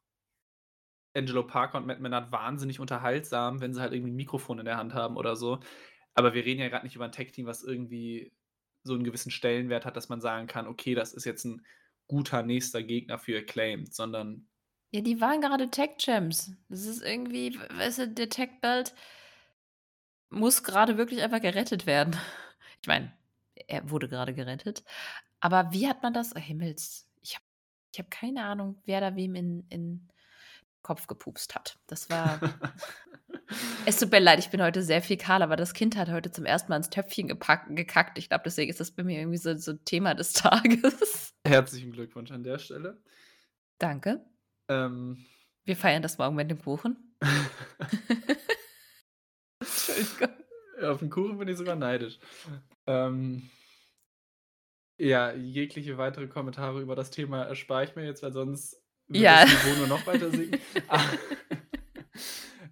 Angelo 1.16 1.44
Parker 1.46 1.78
und 1.78 1.86
Matt 1.86 2.00
Menard 2.00 2.30
wahnsinnig 2.30 2.78
unterhaltsam, 2.78 3.60
wenn 3.60 3.72
sie 3.72 3.80
halt 3.80 3.92
irgendwie 3.94 4.10
'n 4.10 4.16
Mikrofon 4.16 4.58
in 4.58 4.66
der 4.66 4.76
Hand 4.76 4.92
haben 4.94 5.16
oder 5.16 5.34
so. 5.34 5.60
Aber 6.14 6.34
wir 6.34 6.44
reden 6.44 6.60
ja 6.60 6.68
grad 6.68 6.84
nicht 6.84 6.96
über 6.96 7.06
'n 7.06 7.12
Tag-Team, 7.12 7.46
was 7.46 7.62
irgendwie 7.62 8.34
so 8.84 8.94
'n 8.94 9.04
gewissen 9.04 9.30
Stellenwert 9.30 9.86
hat, 9.86 9.96
dass 9.96 10.08
man 10.10 10.20
sagen 10.20 10.46
kann: 10.46 10.66
„Okay, 10.66 10.94
das 10.94 11.14
ist 11.14 11.24
jetzt 11.24 11.44
'n 11.46 11.64
guter 12.09 12.42
nächster 12.42 12.82
Gegner 12.82 13.18
für 13.18 13.38
Acclaimed“, 13.38 13.94
sondern 13.94 14.48
Ja, 14.92 15.00
die 15.00 15.20
waren 15.20 15.40
gerade 15.40 15.70
Tag 15.70 15.98
Champs. 15.98 16.52
Das 16.68 16.86
ist 16.86 17.02
irgendwie, 17.02 17.59
weißt 17.76 17.98
du, 17.98 18.09
der 18.09 18.28
Tag 18.28 18.61
Belt 18.61 18.94
muss 20.30 20.62
grade 20.62 20.98
wirklich 20.98 21.22
einfach 21.22 21.40
gerettet 21.40 21.86
werden. 21.86 22.16
Ich 22.82 22.88
meine, 22.88 23.12
er 23.66 23.90
wurde 23.90 24.09
grade 24.09 24.32
gerettet. 24.32 24.84
Aber 25.40 25.72
wie 25.72 25.88
hat 25.88 26.04
man 26.04 26.12
das 26.12 26.36
oh 26.36 26.38
Himmels 26.38 27.09
ich 27.20 27.34
habe 27.34 27.44
ich 27.92 27.98
habe 27.98 28.09
keine 28.11 28.44
Ahnung, 28.44 28.80
wer 28.84 29.00
da 29.00 29.16
wem 29.16 29.34
in 29.34 29.66
in 29.70 30.09
Kopf 30.82 31.09
gepupst 31.09 31.57
hat. 31.57 31.80
Das 31.88 32.11
war 32.11 32.38
es 33.86 33.99
tut 33.99 34.11
mir 34.11 34.18
leid, 34.20 34.38
ich 34.38 34.51
bin 34.51 34.62
heute 34.62 34.82
sehr 34.82 35.01
fäkal, 35.03 35.42
aber 35.42 35.57
das 35.57 35.74
Kind 35.74 35.97
hat 35.97 36.09
heute 36.11 36.30
zum 36.30 36.44
ersten 36.44 36.70
Mal 36.70 36.76
ins 36.78 36.90
Töpfchen 36.90 37.28
gepack 37.28 37.66
gekackt. 37.74 38.18
Ich 38.18 38.28
glaube, 38.28 38.42
deswegen 38.44 38.70
ist 38.70 38.80
das 38.80 38.90
bei 38.90 39.03
mir 39.05 39.18
irgendwie 39.18 39.38
so 39.38 39.57
so 39.57 39.72
Thema 39.74 40.14
des 40.14 40.32
Tages. 40.32 41.32
Herzlichen 41.47 41.92
Glückwunsch 41.92 42.30
an 42.30 42.42
der 42.42 42.59
Stelle. 42.59 43.03
Danke. 43.78 44.24
Ähm. 44.68 45.24
Wir 45.64 45.76
feiern 45.76 46.03
das 46.03 46.18
morgen 46.18 46.36
mit 46.36 46.51
dem 46.51 46.61
Kuchen. 46.62 46.97
Entschuldigung. 49.61 50.28
Auf 50.82 51.01
'n 51.03 51.11
Kuchen 51.11 51.38
bin 51.38 51.49
ich 51.49 51.57
sogar 51.57 51.76
neidisch. 51.76 52.18
Ähm 52.86 53.49
ja, 54.99 55.32
jegliche 55.32 55.99
weitere 55.99 56.26
Kommentare 56.26 56.80
über 56.80 56.94
das 56.97 57.11
Thema 57.11 57.42
erspare 57.44 57.84
ich 57.84 57.97
mir 57.97 58.05
jetzt, 58.05 58.22
weil 58.22 58.32
sonst 58.32 58.82
wird 59.09 59.24
Ja. 59.24 59.42
das 59.44 59.64
Niveau 59.64 59.76
nur 59.78 59.86
noch 59.88 60.07
weiter 60.07 60.30
sinken. 60.30 60.59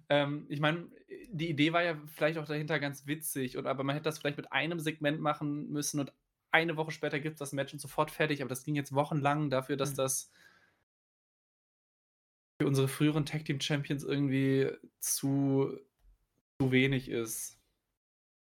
Ähm, 0.09 0.45
ich 0.49 0.59
meine, 0.59 0.87
die 1.31 1.49
Idee 1.49 1.73
war 1.73 1.83
ja 1.83 1.97
vielleicht 2.07 2.37
auch 2.37 2.45
dahinter 2.45 2.79
ganz 2.79 3.05
witzig 3.07 3.57
und 3.57 3.67
aber 3.67 3.83
man 3.83 3.95
hätte 3.95 4.05
das 4.05 4.19
vielleicht 4.19 4.37
mit 4.37 4.51
einem 4.51 4.79
Segment 4.79 5.19
machen 5.19 5.69
müssen 5.69 5.99
und 5.99 6.13
eine 6.51 6.77
Woche 6.77 6.91
später 6.91 7.19
gibt's 7.19 7.39
das 7.39 7.51
Match 7.53 7.73
und 7.73 7.79
sofort 7.79 8.11
fertig, 8.11 8.41
aber 8.41 8.49
das 8.49 8.63
ging 8.63 8.75
jetzt 8.75 8.93
wochenlang 8.95 9.49
dafür, 9.49 9.75
dass 9.77 9.91
Mhm. 9.91 9.95
das 9.97 10.31
für 12.61 12.67
unsere 12.67 12.87
früheren 12.87 13.25
Tag-Team-Champions 13.25 14.03
irgendwie 14.03 14.71
zu 14.99 15.77
zu 16.61 16.71
wenig 16.71 17.09
ist. 17.09 17.59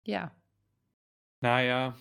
Ja. 0.05 0.31
Na 1.41 1.61
ja, 1.63 1.97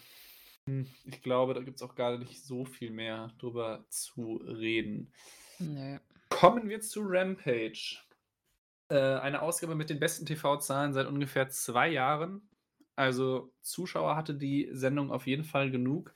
hm, 0.69 0.87
ich 1.05 1.23
glaube, 1.23 1.55
da 1.55 1.63
gibt's 1.63 1.83
auch 1.83 1.95
gar 1.95 2.19
nicht 2.19 2.43
so 2.45 2.65
viel 2.65 2.91
mehr 2.91 3.33
drüber 3.39 3.85
zu 3.89 4.37
reden. 4.47 5.13
Nö. 5.59 5.99
Kommen 6.29 6.69
wir 6.69 6.81
zu 6.81 7.01
Rampage. 7.03 7.99
Äh, 8.93 9.19
eine 9.21 9.41
Ausgabe 9.41 9.75
mit 9.75 9.89
den 9.89 9.99
besten 10.01 10.27
TV-Zahlen 10.27 10.93
seit 10.93 11.07
ungefähr 11.07 11.49
2 11.49 11.89
Jahren. 11.89 12.51
Also, 12.95 13.55
Zuschauer 13.63 14.17
hatte 14.17 14.35
die 14.35 14.69
Sendung 14.73 15.11
auf 15.11 15.27
jeden 15.27 15.45
Fall 15.45 15.71
genug. 15.71 16.13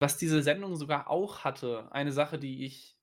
Was 0.00 0.16
diese 0.18 0.42
Sendung 0.42 0.76
sogar 0.76 1.08
auch 1.08 1.44
hatte, 1.44 1.88
eine 1.92 2.12
Sache, 2.12 2.38
die 2.38 2.64
ich 2.64 2.96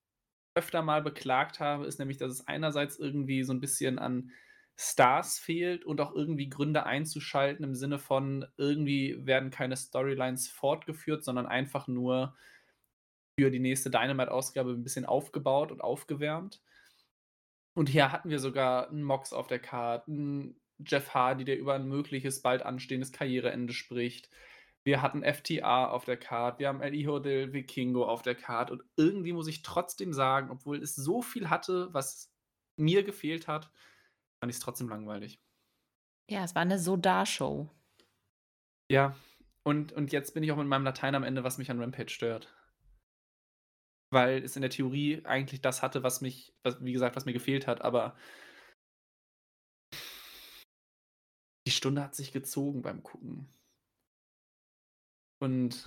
öfter 0.55 0.82
mal 0.84 1.01
beklagt 1.03 1.59
habe, 1.59 1.86
ist 1.88 1.99
nämlich, 1.99 2.17
dass 2.17 2.32
es 2.32 2.47
einerseits 2.47 2.99
irgendwie 2.99 3.43
so 3.43 3.53
'n 3.53 3.61
bisschen 3.61 3.99
an 3.99 4.32
Stars 4.78 5.39
fehlt 5.39 5.86
und 5.86 6.01
auch 6.01 6.13
irgendwie 6.15 6.49
Gründe 6.49 6.86
einzuschalten 6.86 7.65
im 7.65 7.76
Sinne 7.76 7.99
von, 7.99 8.45
irgendwie 8.57 9.26
werden 9.26 9.51
keine 9.51 9.78
Storylines 9.78 10.49
fortgeführt, 10.49 11.24
sondern 11.24 11.47
einfach 11.47 11.88
nur 11.88 12.36
für 13.39 13.49
die 13.51 13.59
nächste 13.59 13.89
Dynamite-Ausgabe 13.89 14.72
'n 14.72 14.84
bisschen 14.84 15.05
aufgebaut 15.05 15.72
und 15.72 15.82
aufgewärmt. 15.82 16.61
Und 17.78 17.89
hier 17.89 18.11
hatten 18.11 18.30
wir 18.30 18.39
sogar 18.39 18.89
'n 18.91 19.03
Mox 19.03 19.34
auf 19.34 19.47
der 19.47 19.59
Card, 19.59 20.07
'n 20.07 20.59
Jeff 20.86 21.13
Hardy, 21.13 21.45
der 21.45 21.57
über 21.59 21.76
'n 21.76 21.88
mögliches, 21.88 22.41
bald 22.41 22.63
anstehendes 22.63 23.11
Karriereende 23.13 23.74
spricht. 23.74 24.30
Wir 24.84 25.01
hatten 25.01 25.24
FTA 25.24 25.88
auf 25.89 26.05
der 26.05 26.17
Card, 26.17 26.59
wir 26.59 26.67
haben 26.67 26.82
El 26.82 26.93
Hijo 26.93 27.19
del 27.19 27.53
Vikingo 27.53 28.05
auf 28.05 28.24
der 28.24 28.36
Card 28.36 28.72
und 28.72 28.84
irgendwie 28.97 29.32
muss 29.34 29.47
ich 29.47 29.61
trotzdem 29.61 30.11
sagen, 30.13 30.49
obwohl 30.51 30.82
es 30.82 30.95
so 30.95 31.22
viel 31.22 31.49
hatte, 31.49 31.89
was 31.93 32.34
mir 32.78 33.03
gefehlt 33.03 33.47
hat, 33.47 33.72
fand 34.41 34.51
ich 34.51 34.57
es 34.57 34.59
trotzdem 34.63 34.89
langweilig. 34.89 35.39
Ja, 36.30 36.43
es 36.43 36.55
war 36.55 36.61
eine 36.63 36.80
So-Da-Show. 36.80 37.69
Ja, 38.91 39.15
und, 39.63 39.91
und 39.91 40.11
jetzt 40.11 40.34
bin 40.36 40.43
ich 40.43 40.51
auch 40.51 40.57
mit 40.57 40.67
meinem 40.67 40.84
Latein 40.86 41.15
am 41.15 41.24
Ende, 41.24 41.43
was 41.43 41.57
mich 41.57 41.72
an 41.72 41.80
Rampage 41.80 42.09
stört. 42.11 42.53
Weil 44.12 44.43
es 44.43 44.55
in 44.55 44.62
der 44.62 44.70
Theorie 44.72 45.26
eigentlich 45.26 45.62
das 45.62 45.82
hatte, 45.82 46.03
was 46.03 46.22
mich, 46.22 46.53
was, 46.64 46.84
wie 46.84 46.91
gesagt, 46.91 47.16
was 47.16 47.26
mir 47.26 47.34
gefehlt 47.34 47.66
hat, 47.66 47.82
aber 47.82 48.16
die 51.66 51.72
Stunde 51.72 52.03
hat 52.03 52.16
sich 52.16 52.32
gezogen 52.32 52.82
beim 52.82 53.03
Gucken. 53.03 53.47
Und 55.39 55.86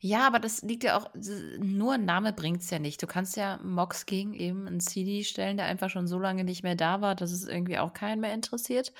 Ja, 0.00 0.26
aber 0.26 0.38
das 0.38 0.60
liegt 0.62 0.84
ja 0.84 0.98
auch 0.98 1.10
nur 1.58 1.94
'n 1.94 2.04
Name 2.04 2.32
bringt's 2.34 2.68
ja 2.70 2.78
nicht. 2.78 3.02
Du 3.02 3.06
kannst 3.06 3.34
ja 3.36 3.58
Mox 3.62 4.04
gegen 4.04 4.34
eben 4.34 4.66
'n 4.66 4.78
CD 4.80 5.24
stellen, 5.24 5.56
der 5.56 5.66
einfach 5.66 5.88
schon 5.88 6.06
so 6.06 6.18
lange 6.18 6.44
nicht 6.44 6.62
mehr 6.62 6.74
da 6.76 7.00
war, 7.00 7.14
dass 7.14 7.32
es 7.32 7.46
irgendwie 7.48 7.78
auch 7.78 7.94
keinen 7.94 8.20
mehr 8.20 8.34
interessiert, 8.34 8.92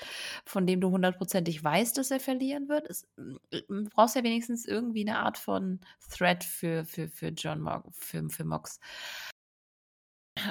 von 0.43 0.65
dem 0.65 0.81
du 0.81 0.89
hundertprozentig 0.89 1.63
weißt, 1.63 1.97
dass 1.99 2.09
er 2.09 2.19
verlieren 2.19 2.67
wird. 2.67 2.89
Es 2.89 3.07
du 3.51 3.83
brauchst 3.91 4.15
ja 4.15 4.23
wenigstens 4.23 4.65
irgendwie 4.65 5.03
'ne 5.05 5.19
Art 5.19 5.37
von 5.37 5.79
Threat 6.09 6.43
für 6.43 6.83
für 6.85 7.07
für 7.09 7.27
John 7.29 7.61
Mo 7.61 7.83
für 7.91 8.27
für 8.29 8.43
Mox. 8.43 8.77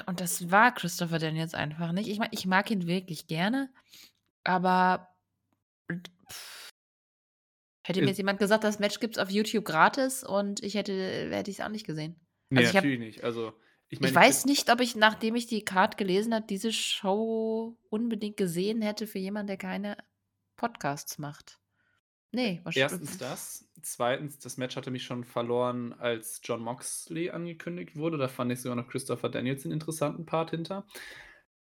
Und 0.07 0.21
das 0.21 0.49
war 0.51 0.73
Christopher 0.73 1.19
Daniels 1.19 1.53
einfach 1.53 1.91
nicht. 1.91 2.07
Ich 2.09 2.19
ich 2.31 2.45
mag 2.45 2.71
ihn 2.71 2.87
wirklich 2.87 3.27
gerne, 3.27 3.69
aber 4.43 5.09
Hätte 7.87 8.01
mir 8.01 8.07
jetzt 8.07 8.17
jemand 8.17 8.37
gesagt, 8.37 8.65
das 8.65 8.79
Match 8.79 8.99
gibt's 8.99 9.17
auf 9.17 9.29
YouTube 9.29 9.63
gratis 9.63 10.21
und 10.21 10.61
ich 10.61 10.75
hätte 10.75 11.29
hätte 11.31 11.49
ich's 11.49 11.61
auch 11.61 11.69
nicht 11.69 11.85
gesehen. 11.87 12.19
Also, 12.53 12.61
ich 12.61 12.67
habe 12.67 12.75
natürlich 12.75 12.99
nicht. 12.99 13.23
Also, 13.23 13.53
ich 13.87 13.93
ich 13.93 13.99
meine, 14.01 14.09
ich 14.09 14.15
weiß 14.15 14.43
nicht, 14.43 14.69
ob 14.69 14.81
ich, 14.81 14.97
nachdem 14.97 15.35
ich 15.35 15.47
die 15.47 15.63
Card 15.63 15.97
gelesen 15.97 16.33
habe, 16.33 16.45
diese 16.45 16.73
Show 16.73 17.77
unbedingt 17.89 18.35
gesehen 18.35 18.81
hätte 18.81 19.07
für 19.07 19.19
jemanden, 19.19 19.47
der 19.47 19.57
keine 19.57 19.95
Podcasts 20.57 21.17
macht. 21.17 21.61
Ne, 22.33 22.59
wahrsch 22.65 22.75
1. 22.75 23.17
das. 23.19 23.69
2. 23.81 24.17
das 24.43 24.57
Match 24.57 24.75
hatte 24.75 24.91
mich 24.91 25.05
schon 25.05 25.23
verloren, 25.23 25.93
als 25.93 26.41
Jon 26.43 26.61
Moxley 26.61 27.29
angekündigt 27.29 27.95
wurde. 27.95 28.17
Da 28.17 28.27
fand 28.27 28.51
ich 28.51 28.61
sogar 28.61 28.75
noch 28.75 28.89
Christopher 28.89 29.29
Daniels 29.29 29.63
'n 29.63 29.71
interessanten 29.71 30.25
Part 30.25 30.49
hinter. 30.49 30.85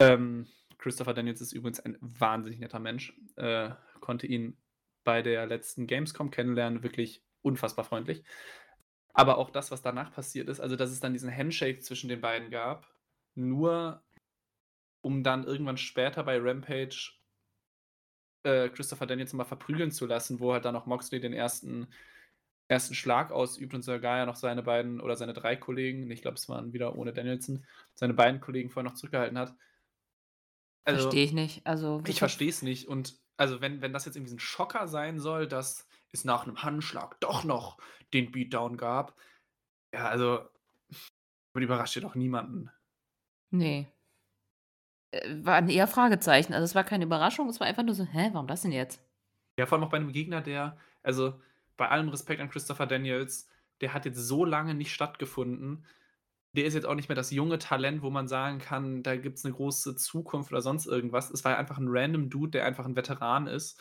Ähm, 0.01 0.47
Christopher 0.79 1.13
Daniels 1.13 1.39
ist 1.39 1.53
übrigens 1.53 1.79
ein 1.79 1.97
wahnsinnig 2.01 2.59
netter 2.59 2.79
Mensch. 2.79 3.17
Äh, 3.37 3.69
konnte 4.01 4.27
ihn 4.27 4.57
bei 5.03 5.21
der 5.21 5.45
letzten 5.47 5.87
Gamescom 5.87 6.31
kennenlernen, 6.31 6.83
wirklich 6.83 7.23
unfassbar 7.41 7.85
freundlich. 7.85 8.23
Aber 9.13 9.37
auch 9.37 9.49
das, 9.49 9.71
was 9.71 9.81
danach 9.81 10.11
passiert 10.13 10.49
ist, 10.49 10.59
also, 10.59 10.75
dass 10.75 10.91
es 10.91 10.99
dann 10.99 11.13
diesen 11.13 11.35
Handshake 11.35 11.79
zwischen 11.79 12.09
den 12.09 12.21
beiden 12.21 12.51
gab, 12.51 12.87
nur 13.35 14.03
um 15.01 15.23
dann 15.23 15.45
irgendwann 15.45 15.77
später 15.77 16.23
bei 16.23 16.37
Rampage 16.39 17.13
äh, 18.43 18.69
Christopher 18.69 19.05
Daniels 19.05 19.33
mal 19.33 19.45
verprügeln 19.45 19.91
zu 19.91 20.05
lassen, 20.05 20.39
wo 20.39 20.53
halt 20.53 20.65
dann 20.65 20.75
auch 20.75 20.85
Moxley 20.85 21.19
den 21.19 21.33
ersten 21.33 21.87
ersten 22.69 22.93
Schlag 22.93 23.31
ausübt 23.31 23.73
und 23.73 23.81
sogar 23.81 24.17
ja 24.17 24.25
noch 24.25 24.35
seine 24.35 24.61
beiden 24.61 25.01
oder 25.01 25.15
seine 25.15 25.33
3 25.33 25.55
Kollegen, 25.55 26.09
ich 26.11 26.21
glaube, 26.21 26.35
es 26.35 26.47
waren 26.47 26.71
wieder 26.71 26.95
ohne 26.95 27.11
Danielson, 27.11 27.65
seine 27.95 28.13
beiden 28.13 28.39
Kollegen 28.39 28.69
vorher 28.69 28.89
noch 28.89 28.95
zurückgehalten 28.95 29.39
hat. 29.39 29.55
Also 30.85 31.01
Verstehe 31.01 31.25
ich 31.25 31.33
nicht. 31.33 31.65
Also, 31.65 32.01
ich 32.05 32.19
verstehe 32.19 32.49
es 32.49 32.61
nicht 32.61 32.87
und 32.87 33.19
also, 33.39 33.61
wenn 33.61 33.81
wenn 33.81 33.93
das 33.93 34.05
jetzt 34.05 34.15
irgendwie 34.17 34.33
'n 34.33 34.39
Schocker 34.39 34.87
sein 34.87 35.19
soll, 35.19 35.47
dass 35.47 35.87
es 36.11 36.25
nach 36.25 36.45
'nem 36.45 36.63
Handschlag 36.63 37.19
doch 37.21 37.43
noch 37.43 37.77
den 38.13 38.31
Beatdown 38.31 38.77
gab, 38.77 39.15
ja, 39.93 40.07
also 40.09 40.49
überrascht 41.55 41.95
ihr 41.97 42.01
doch 42.03 42.15
niemanden. 42.15 42.71
Ne. 43.51 43.89
Äh, 45.13 45.43
waren 45.43 45.69
eher 45.69 45.87
Fragezeichen. 45.87 46.53
Also, 46.53 46.65
es 46.65 46.75
war 46.75 46.83
keine 46.83 47.05
Überraschung, 47.05 47.49
es 47.49 47.59
war 47.59 47.67
einfach 47.67 47.83
nur 47.83 47.95
so: 47.95 48.05
„Hä, 48.05 48.29
warum 48.33 48.47
das 48.47 48.61
denn 48.61 48.71
jetzt?“ 48.71 49.01
Ja, 49.57 49.65
vor 49.65 49.77
allem 49.77 49.85
auch 49.87 49.89
bei 49.91 49.99
'nem 49.99 50.11
Gegner, 50.13 50.41
der 50.41 50.77
also, 51.03 51.41
bei 51.77 51.89
allem 51.89 52.09
Respekt 52.09 52.41
an 52.41 52.49
Christopher 52.49 52.85
Daniels, 52.85 53.49
der 53.81 53.93
hat 53.93 54.05
jetzt 54.05 54.17
so 54.19 54.43
lange 54.45 54.73
nicht 54.73 54.93
stattgefunden. 54.93 55.85
Der 56.55 56.65
ist 56.65 56.73
jetzt 56.73 56.85
auch 56.87 56.95
nicht 56.95 57.09
mehr 57.09 57.15
das 57.15 57.29
junge 57.29 57.59
Talent, 57.59 58.01
wo 58.01 58.09
man 58.09 58.27
sagen 58.27 58.57
kann, 58.57 59.03
da 59.03 59.15
gibt's 59.15 59.43
'ne 59.43 59.51
große 59.51 59.95
Zukunft 59.95 60.51
oder 60.51 60.61
sonst 60.63 60.87
irgendwas. 60.87 61.29
Es 61.29 61.43
war 61.45 61.55
einfach 61.57 61.77
'n 61.77 61.85
random 61.89 62.29
Dude, 62.31 62.51
der 62.51 62.65
einfach 62.65 62.85
'n 62.85 62.95
Veteran 62.95 63.45
ist. 63.45 63.79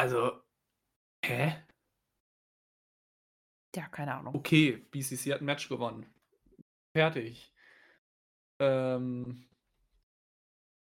Also, 0.00 0.44
hä? 1.24 1.66
Ja, 3.76 3.88
keine 3.88 4.14
Ahnung. 4.14 4.34
Okay, 4.34 4.76
BCC 4.90 5.32
hat 5.32 5.40
'n 5.40 5.44
Match 5.46 5.68
gewonnen. 5.68 6.06
Fertig. 6.94 7.50
Ähm 8.60 9.48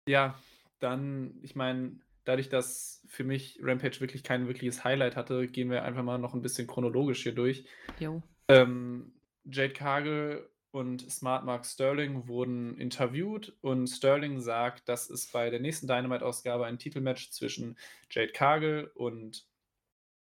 ja, 0.08 0.34
dann 0.78 1.38
ich 1.42 1.54
meine, 1.54 2.00
dadurch, 2.24 2.48
dass 2.48 3.04
für 3.08 3.24
mich 3.24 3.58
Rampage 3.62 4.00
wirklich 4.00 4.22
kein 4.24 4.46
wirkliches 4.48 4.82
Highlight 4.82 5.16
hatte, 5.16 5.46
gehen 5.48 5.70
wir 5.70 5.84
einfach 5.84 6.02
mal 6.02 6.16
noch 6.18 6.32
'n 6.34 6.40
bisschen 6.42 6.66
chronologisch 6.66 7.22
hier 7.22 7.34
durch. 7.34 7.66
Jo. 7.98 8.28
Ähm, 8.48 9.17
Jade 9.50 9.72
Cargill 9.72 10.48
und 10.70 11.10
Smart 11.10 11.44
Mark 11.44 11.64
Sterling 11.64 12.28
wurden 12.28 12.76
interviewt 12.78 13.56
und 13.62 13.86
Sterling 13.88 14.40
sagt, 14.40 14.88
dass 14.88 15.08
es 15.10 15.26
bei 15.28 15.50
der 15.50 15.60
nächsten 15.60 15.86
Dynamite-Ausgabe 15.86 16.66
ein 16.66 16.78
Titelmatch 16.78 17.30
zwischen 17.30 17.76
Jade 18.10 18.32
Cargill 18.32 18.90
und, 18.94 19.46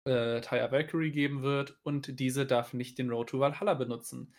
äh, 0.05 0.41
Taya 0.41 0.71
Valkyrie 0.71 1.11
geben 1.11 1.43
wird 1.43 1.77
und 1.83 2.19
diese 2.19 2.45
darf 2.45 2.73
nicht 2.73 2.97
den 2.97 3.09
Road 3.09 3.29
to 3.29 3.39
Valhalla 3.39 3.73
benutzen. 3.73 4.33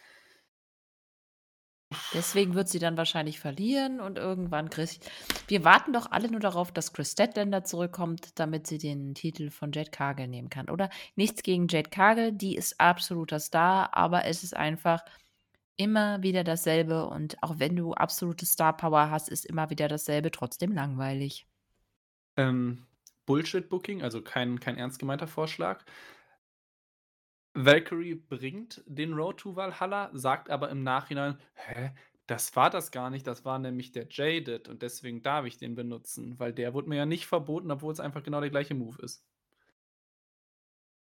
Deswegen 2.15 2.55
wird 2.55 2.69
sie 2.69 2.79
dann 2.79 2.97
wahrscheinlich 2.97 3.41
verlieren 3.41 4.01
und 4.01 4.17
irgendwann 4.17 4.71
kriegt 4.71 5.11
wir 5.49 5.65
warten 5.65 5.93
doch 5.93 6.11
alle 6.13 6.31
nur 6.31 6.39
darauf, 6.39 6.71
dass 6.71 6.93
Chris 6.93 7.13
Statlander 7.13 7.65
zurückkommt, 7.65 8.39
damit 8.39 8.69
sie 8.69 8.79
den 8.79 9.15
Titel 9.15 9.51
von 9.51 9.73
Jade 9.73 9.91
Cargill 9.91 10.29
nehmen 10.29 10.51
kann, 10.51 10.71
oder? 10.71 10.89
Nichts 11.17 11.43
gegen 11.43 11.67
Jade 11.69 11.91
Cargill, 11.91 12.33
die 12.33 12.55
ist 12.55 12.81
absoluter 12.81 13.41
Star, 13.41 13.97
aber 13.97 14.25
es 14.27 14.45
ist 14.45 14.57
einfach 14.57 15.05
immer 15.77 16.23
wieder 16.23 16.45
dasselbe 16.45 17.07
und 17.07 17.43
auch 17.43 17.59
wenn 17.59 17.75
du 17.75 17.95
absolute 17.95 18.47
Star-Power 18.47 19.11
hast, 19.11 19.29
ist 19.29 19.47
immer 19.47 19.71
wieder 19.71 19.89
dasselbe 19.89 20.31
trotzdem 20.31 20.73
langweilig. 20.73 21.47
Ähm, 22.37 22.87
Bullshit-Booking, 23.27 24.03
also 24.03 24.23
kein 24.23 24.61
kein 24.61 24.77
ernst 24.77 24.99
gemeinter 24.99 25.27
Vorschlag. 25.27 25.85
Valkyrie 27.55 28.15
bringt 28.15 28.83
den 28.87 29.13
Road 29.15 29.39
to 29.39 29.57
Valhalla, 29.57 30.11
sagt 30.13 30.51
aber 30.51 30.71
im 30.71 30.83
Nachhinein: 30.83 31.39
„Hä, 31.55 31.91
das 32.27 32.55
war 32.57 32.71
das 32.71 32.91
gar 32.93 33.11
nicht, 33.11 33.27
das 33.27 33.45
war 33.45 33.59
nämlich 33.59 33.93
der 33.93 34.07
Jaded 34.09 34.69
und 34.69 34.83
deswegen 34.83 35.23
darf 35.23 35.47
ich 35.47 35.59
den 35.59 35.75
benutzen, 35.75 36.39
weil 36.39 36.53
der 36.53 36.75
wurde 36.75 36.89
mir 36.89 36.97
ja 36.97 37.07
nicht 37.07 37.27
verboten, 37.27 37.71
obwohl 37.71 37.93
es 37.93 38.01
einfach 38.01 38.23
genau 38.23 38.41
der 38.41 38.51
gleiche 38.51 38.75
Move 38.75 39.03
ist.“ 39.03 39.25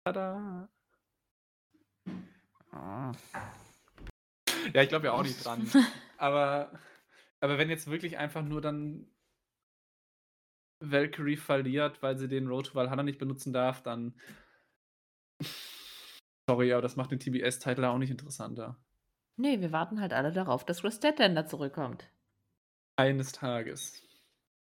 Tada. 0.05 0.69
Ah. 2.71 3.11
Ja, 4.73 4.81
ich 4.81 4.89
glaube 4.89 5.07
ja 5.07 5.13
auch 5.13 5.23
nicht 5.23 5.43
dran. 5.43 5.69
Aber 6.17 6.71
aber 7.39 7.59
wenn 7.59 7.69
jetzt 7.69 7.89
wirklich 7.89 8.17
einfach 8.17 8.41
nur 8.41 8.61
dann 8.61 9.05
Valkyrie 10.79 11.37
verliert, 11.37 12.01
weil 12.01 12.17
sie 12.17 12.27
den 12.27 12.47
Road 12.47 12.67
to 12.67 12.75
Valhalla 12.75 13.03
nicht 13.03 13.19
benutzen 13.19 13.53
darf, 13.53 13.83
dann 13.83 14.15
sorry, 16.49 16.71
aber 16.73 16.81
das 16.81 16.95
macht 16.95 17.11
den 17.11 17.19
TBS-Title 17.19 17.89
auch 17.89 17.97
nicht 17.97 18.11
interessanter. 18.11 18.77
Ne, 19.39 19.61
wir 19.61 19.71
warten 19.71 19.99
halt 19.99 20.13
alle 20.13 20.31
darauf, 20.31 20.63
dass 20.63 20.81
Chris 20.81 20.97
Statlander 20.97 21.47
zurückkommt. 21.47 22.07
Eines 22.99 23.31
Tages. 23.31 24.01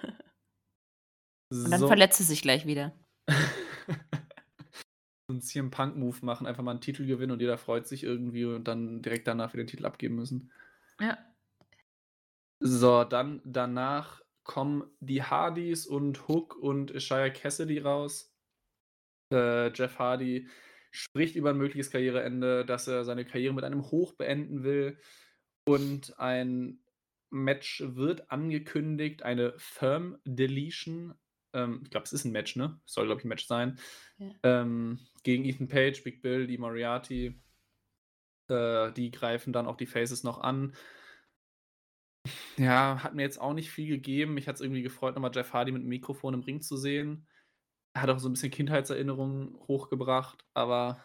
Und 1.65 1.71
dann 1.73 1.81
So. 1.81 1.87
verletzt 1.87 2.19
sie 2.19 2.25
sich 2.25 2.43
gleich 2.43 2.67
wieder. 2.67 2.93
So 5.31 5.35
'n 5.35 5.41
CM 5.43 5.71
Punk 5.71 5.97
Move 5.97 6.19
machen, 6.25 6.47
einfach 6.47 6.63
mal 6.63 6.73
'n 6.75 6.81
Titel 6.81 7.07
gewinnen 7.07 7.33
und 7.33 7.41
jeder 7.41 7.59
freut 7.59 7.87
sich 7.87 8.05
irgendwie 8.05 8.45
und 8.47 8.67
dann 8.69 9.03
direkt 9.03 9.27
danach 9.29 9.53
wieder 9.55 9.65
den 9.65 9.69
Titel 9.69 9.87
abgeben 9.87 10.17
müssen. 10.17 10.51
Ja. 11.01 11.29
So, 12.61 13.05
dann 13.05 13.41
danach 13.45 14.21
kommen 14.45 14.91
die 15.01 15.23
Hardys 15.23 15.87
und 15.87 16.29
Hook 16.29 16.57
und 16.57 17.01
Shia 17.03 17.31
Cassidy 17.31 17.79
raus. 17.79 18.33
Äh, 19.33 19.71
Jeff 19.75 19.99
Hardy 19.99 20.49
spricht 20.99 21.37
über 21.37 21.51
'n 21.51 21.59
mögliches 21.59 21.91
Karriereende, 21.91 22.65
dass 22.67 22.89
er 22.89 23.05
seine 23.05 23.25
Karriere 23.25 23.55
mit 23.55 23.65
einem 23.65 23.83
Hoch 23.91 24.15
beenden 24.15 24.65
will 24.65 24.99
und 25.67 26.19
ein 26.21 26.81
Match 27.31 27.83
wird 27.87 28.31
angekündigt, 28.33 29.23
eine 29.25 29.55
Firm 29.59 30.19
Deletion. 30.27 31.15
Ähm, 31.55 31.83
ich 31.85 31.91
glaube, 31.91 32.05
es 32.07 32.13
ist 32.15 32.25
'n 32.27 32.33
Match, 32.33 32.57
ne? 32.57 32.81
Soll, 32.87 33.07
glaube 33.07 33.21
ich, 33.23 33.27
'n 33.27 33.29
Match 33.31 33.47
sein. 33.47 33.79
Ja. 34.19 34.39
Ähm, 34.45 35.01
gegen 35.25 35.45
Ethan 35.47 35.69
Page, 35.69 36.03
Big 36.05 36.23
Bill, 36.23 36.43
Lee 36.45 36.59
Moriarty. 36.59 37.43
Äh, 38.51 38.93
die 38.93 39.11
greifen 39.11 39.53
dann 39.53 39.67
auch 39.67 39.77
die 39.77 39.87
Faces 39.87 40.25
noch 40.25 40.41
an. 40.41 40.73
Ja, 42.59 43.03
hat 43.05 43.15
mir 43.15 43.23
jetzt 43.23 43.41
auch 43.41 43.53
nicht 43.55 43.71
viel 43.71 43.87
gegeben. 43.89 44.35
Mich 44.35 44.49
hat's 44.49 44.61
irgendwie 44.61 44.83
gefreut, 44.83 45.15
noch 45.15 45.23
mal 45.23 45.31
Jeff 45.33 45.53
Hardy 45.53 45.71
mit 45.73 45.83
'm 45.83 45.89
Mikrofon 45.89 46.35
im 46.35 46.41
Ring 46.41 46.61
zu 46.61 46.77
sehen. 46.77 47.27
Hat 48.03 48.11
auch 48.11 48.19
so 48.19 48.29
'n 48.29 48.33
bisschen 48.35 48.51
Kindheitserinnerungen 48.51 49.57
hochgebracht, 49.69 50.45
aber 50.55 51.05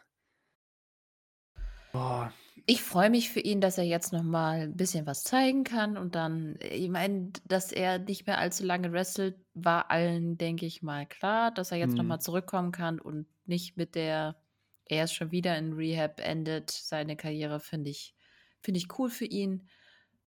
boah. 1.91 2.33
Ich 2.65 2.81
freue 2.83 3.09
mich 3.09 3.29
für 3.29 3.39
ihn, 3.39 3.61
dass 3.61 3.77
er 3.77 3.83
jetzt 3.83 4.13
noch 4.13 4.23
mal 4.23 4.61
'n 4.67 4.77
bisschen 4.77 5.05
was 5.05 5.23
zeigen 5.23 5.63
kann 5.63 5.97
und 5.97 6.15
dann 6.15 6.57
ich 6.61 6.89
meine, 6.89 7.31
dass 7.45 7.71
er 7.71 7.99
nicht 7.99 8.27
mehr 8.27 8.37
allzu 8.37 8.63
lange 8.65 8.91
wrestelt, 8.93 9.37
war 9.53 9.89
allen, 9.91 10.37
denke 10.37 10.65
ich 10.65 10.81
mal, 10.81 11.05
klar, 11.07 11.51
dass 11.51 11.71
er 11.71 11.77
jetzt 11.77 11.97
noch 11.97 12.05
mal 12.05 12.19
Mhm. 12.19 12.19
zurückkommen 12.19 12.71
kann 12.71 12.99
und 12.99 13.27
nicht 13.45 13.75
mit 13.77 13.95
der 13.95 14.37
er 14.85 15.05
ist 15.05 15.13
schon 15.13 15.31
wieder 15.31 15.57
in 15.57 15.73
Rehab 15.73 16.19
endet 16.19 16.69
seine 16.71 17.15
Karriere, 17.17 17.59
finde 17.59 17.89
ich 17.89 18.15
finde 18.61 18.77
ich 18.79 18.87
cool 18.99 19.09
für 19.09 19.25
ihn. 19.25 19.67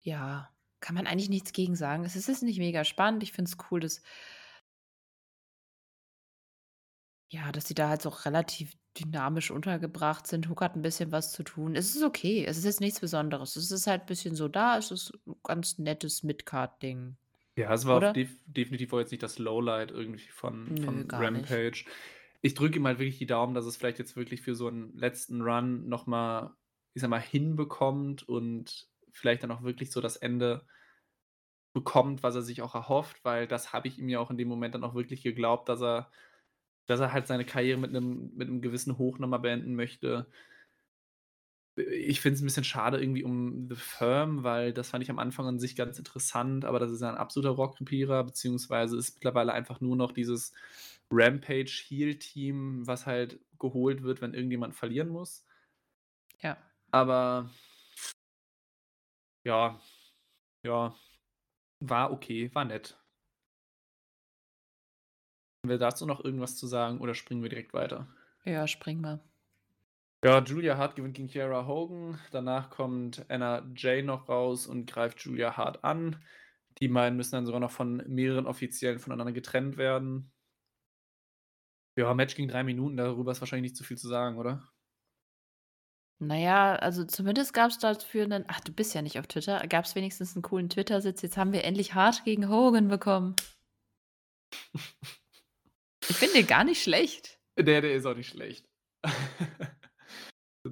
Ja, 0.03 0.51
kann 0.81 0.95
man 0.95 1.07
eigentlich 1.07 1.29
nichts 1.31 1.53
gegen 1.53 1.75
sagen. 1.77 2.05
Es 2.05 2.17
ist 2.17 2.43
nicht 2.43 2.59
mega 2.59 2.85
spannend. 2.85 3.23
Ich 3.23 3.33
finde 3.33 3.51
es 3.51 3.57
cool, 3.71 3.81
dass 3.81 4.03
ja, 7.31 7.51
dass 7.53 7.67
sie 7.69 7.75
da 7.75 7.89
halt 7.89 8.03
so 8.03 8.09
relativ 8.11 8.75
dynamisch 8.99 9.51
untergebracht 9.51 10.27
sind. 10.27 10.49
Hook 10.49 10.61
hat 10.63 10.77
'n 10.77 10.83
bisschen 10.83 11.13
was 11.13 11.33
zu 11.33 11.43
tun. 11.43 11.75
Es 11.77 11.95
ist 11.97 12.03
okay. 12.05 12.45
Es 12.47 12.57
ist 12.59 12.65
jetzt 12.65 12.81
nichts 12.81 13.01
Besonderes. 13.01 13.57
Es 13.57 13.71
ist 13.71 13.87
halt 13.87 14.07
bisschen 14.07 14.35
so 14.37 14.49
da. 14.49 14.79
Es 14.79 14.91
ist 14.91 15.13
'n 15.27 15.37
ganz 15.43 15.79
nettes 15.79 16.23
Mid-Card-Ding, 16.23 17.17
Ja, 17.59 17.73
es 17.73 17.87
war 17.87 18.03
oder? 18.03 18.13
def 18.13 18.39
definitiv 18.45 18.93
auch 18.93 18.99
jetzt 18.99 19.13
nicht 19.13 19.23
das 19.23 19.39
Lowlight 19.39 19.91
irgendwie 19.91 20.29
von 20.29 20.75
Nö, 20.75 21.05
von 21.05 21.07
gar 21.07 21.31
nicht. 21.31 21.63
Rampage. 21.63 21.87
Ich 22.43 22.53
drücke 22.53 22.77
ihm 22.79 22.87
halt 22.87 22.99
wirklich 22.99 23.17
die 23.19 23.25
Daumen, 23.27 23.55
dass 23.55 23.65
es 23.65 23.79
vielleicht 23.79 23.99
jetzt 23.99 24.15
wirklich 24.15 24.43
für 24.43 24.55
so 24.55 24.69
'n 24.69 24.93
letzten 24.95 25.41
Run 25.41 25.89
noch 25.89 26.07
mal, 26.07 26.55
ich 26.93 27.01
sage 27.01 27.11
mal, 27.11 27.21
hinbekommt 27.21 28.29
und 28.29 28.89
vielleicht 29.11 29.43
dann 29.43 29.51
auch 29.53 29.63
wirklich 29.63 29.91
so 29.91 30.03
das 30.03 30.17
Ende 30.17 30.67
bekommt, 31.77 32.23
was 32.23 32.35
er 32.35 32.41
sich 32.43 32.63
auch 32.63 32.75
erhofft, 32.75 33.23
weil 33.23 33.47
das 33.47 33.73
habe 33.75 33.87
ich 33.89 33.99
ihm 33.99 34.09
ja 34.09 34.19
auch 34.19 34.31
in 34.31 34.39
dem 34.39 34.49
Moment 34.49 34.75
dann 34.75 34.83
auch 34.85 34.95
wirklich 34.95 35.23
geglaubt, 35.23 35.69
dass 35.69 35.83
er 35.83 36.11
dass 36.87 37.01
er 37.01 37.13
halt 37.13 37.27
seine 37.27 37.45
Karriere 37.45 37.79
mit 37.79 37.93
'nem 37.93 38.33
mit 38.37 38.49
'nem 38.49 38.61
gewissen 38.63 38.99
Hoch 38.99 39.19
noch 39.19 39.29
mal 39.29 39.39
beenden 39.39 39.75
möchte. 39.77 40.27
Ich 41.79 42.21
finde 42.23 42.37
es 42.37 42.43
'n 42.43 42.47
bisschen 42.47 42.65
schade 42.65 42.99
irgendwie 42.99 43.23
um 43.23 43.69
The 43.69 43.75
Firm, 43.77 44.43
weil 44.45 44.73
das 44.73 44.89
fand 44.91 45.05
ich 45.05 45.11
am 45.11 45.19
Anfang 45.19 45.47
an 45.47 45.59
sich 45.59 45.77
ganz 45.77 45.99
interessant, 45.99 46.65
aber 46.65 46.79
das 46.79 46.91
ist 46.91 47.03
ja 47.03 47.11
'n 47.11 47.17
absoluter 47.19 47.51
Rohrkrepierer, 47.55 48.25
beziehungsweise 48.25 48.97
ist 48.97 49.15
mittlerweile 49.17 49.53
einfach 49.53 49.81
nur 49.83 49.95
noch 49.97 50.13
dieses 50.13 50.55
Rampage-Heel-Team, 51.11 52.87
was 52.87 53.05
halt 53.07 53.41
geholt 53.59 54.03
wird, 54.03 54.23
wenn 54.23 54.33
irgendjemand 54.35 54.75
verlieren 54.75 55.09
muss. 55.09 55.45
Ja. 56.43 56.57
Aber 56.93 57.49
ja, 59.45 59.81
ja, 60.65 60.95
war 61.81 62.13
okay, 62.13 62.51
war 62.55 62.65
nett. 62.67 62.99
Wir 65.69 65.79
dazu 65.79 66.07
noch 66.07 66.25
irgendwas 66.25 66.57
zu 66.57 66.67
sagen 66.67 67.01
oder 67.01 67.15
springen 67.15 67.43
wir 67.43 67.49
direkt 67.51 67.73
weiter? 67.75 68.09
Ja, 68.47 68.67
spring 68.67 69.01
mal. 69.03 69.21
Ja, 70.25 70.43
Julia 70.43 70.77
Hart 70.79 70.97
gewinnt 70.97 71.15
gegen 71.17 71.29
Kiera 71.29 71.67
Hogan. 71.67 72.19
Danach 72.31 72.69
kommt 72.71 73.25
Anna 73.31 73.67
Jay 73.77 74.03
noch 74.03 74.29
raus 74.29 74.67
und 74.67 74.87
greift 74.87 75.21
Julia 75.21 75.57
Hart 75.57 75.85
an. 75.85 76.23
Die 76.79 76.89
beiden 76.89 77.17
müssen 77.17 77.33
dann 77.33 77.47
sogar 77.47 77.61
noch 77.61 77.71
von 77.71 78.03
mehreren 78.07 78.47
Offiziellen 78.47 78.99
voneinander 78.99 79.33
getrennt 79.33 79.77
werden. 79.79 80.33
Ja, 81.99 82.13
Match 82.15 82.35
ging 82.37 82.47
3 82.49 82.63
Minuten, 82.63 82.97
darüber 82.99 83.33
ist 83.33 83.41
wahrscheinlich 83.41 83.71
nicht 83.73 83.77
zu 83.77 83.85
viel 83.85 83.97
zu 83.99 84.09
sagen, 84.09 84.37
oder? 84.39 84.63
Na 86.21 86.35
ja, 86.39 86.77
also 86.77 87.05
zumindest 87.05 87.53
gab's 87.53 87.79
dafür 87.79 88.27
'nen 88.27 88.45
ach, 88.49 88.61
du 88.61 88.73
bist 88.73 88.95
ja 88.95 89.03
nicht 89.03 89.19
auf 89.19 89.27
Twitter. 89.27 89.67
Gab's 89.69 89.95
wenigstens 89.95 90.35
'n 90.35 90.41
coolen 90.43 90.71
Twitter-Sitz: 90.71 91.21
„Jetzt 91.23 91.37
haben 91.37 91.53
wir 91.53 91.65
endlich 91.65 91.93
Hart 91.95 92.25
gegen 92.25 92.49
Hogan 92.49 92.89
bekommen.“ 92.89 93.37
Ich 96.09 96.17
finde 96.17 96.35
den 96.35 96.47
gar 96.47 96.65
nicht 96.65 96.83
schlecht. 96.83 97.39
Der 97.59 97.81
der 97.81 97.95
ist 97.95 98.07
auch 98.07 98.17
nicht 98.17 98.29
schlecht. 98.29 98.69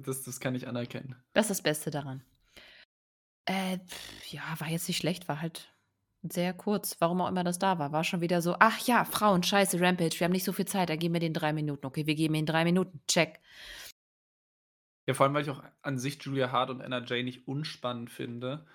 Das 0.03 0.23
das 0.23 0.41
kann 0.41 0.55
ich 0.55 0.67
anerkennen. 0.67 1.15
Das 1.31 1.45
ist 1.45 1.59
das 1.59 1.63
Beste 1.63 1.89
daran. 1.89 2.21
Äh, 3.45 3.77
ja, 4.27 4.41
war 4.57 4.67
jetzt 4.67 4.89
nicht 4.89 4.97
schlecht, 4.97 5.29
war 5.29 5.41
halt 5.41 5.73
sehr 6.21 6.53
kurz, 6.53 6.97
warum 6.99 7.21
auch 7.21 7.29
immer 7.29 7.45
das 7.45 7.59
da 7.59 7.79
war. 7.79 7.93
War 7.93 8.03
schon 8.03 8.19
wieder 8.19 8.41
so: 8.41 8.57
„Ach 8.59 8.77
ja, 8.87 9.05
Frauen, 9.05 9.41
scheiße, 9.43 9.79
Rampage, 9.79 10.19
wir 10.19 10.25
haben 10.25 10.33
nicht 10.33 10.43
so 10.43 10.51
viel 10.51 10.65
Zeit, 10.65 10.89
dann 10.89 10.99
geben 10.99 11.13
wir 11.13 11.21
denen 11.21 11.33
3 11.33 11.53
Minuten. 11.53 11.85
Okay, 11.85 12.05
wir 12.05 12.15
geben 12.15 12.35
ihnen 12.35 12.45
3 12.45 12.65
Minuten, 12.65 12.99
check.“ 13.07 13.39
Ja, 15.07 15.13
vor 15.13 15.25
allem, 15.25 15.35
weil 15.35 15.43
ich 15.43 15.49
auch 15.49 15.63
an 15.81 15.99
sich 15.99 16.21
Julia 16.21 16.51
Hart 16.51 16.71
und 16.71 16.81
Anna 16.81 17.03
Jay 17.05 17.23
nicht 17.23 17.47
unspannend 17.47 18.11
finde 18.11 18.65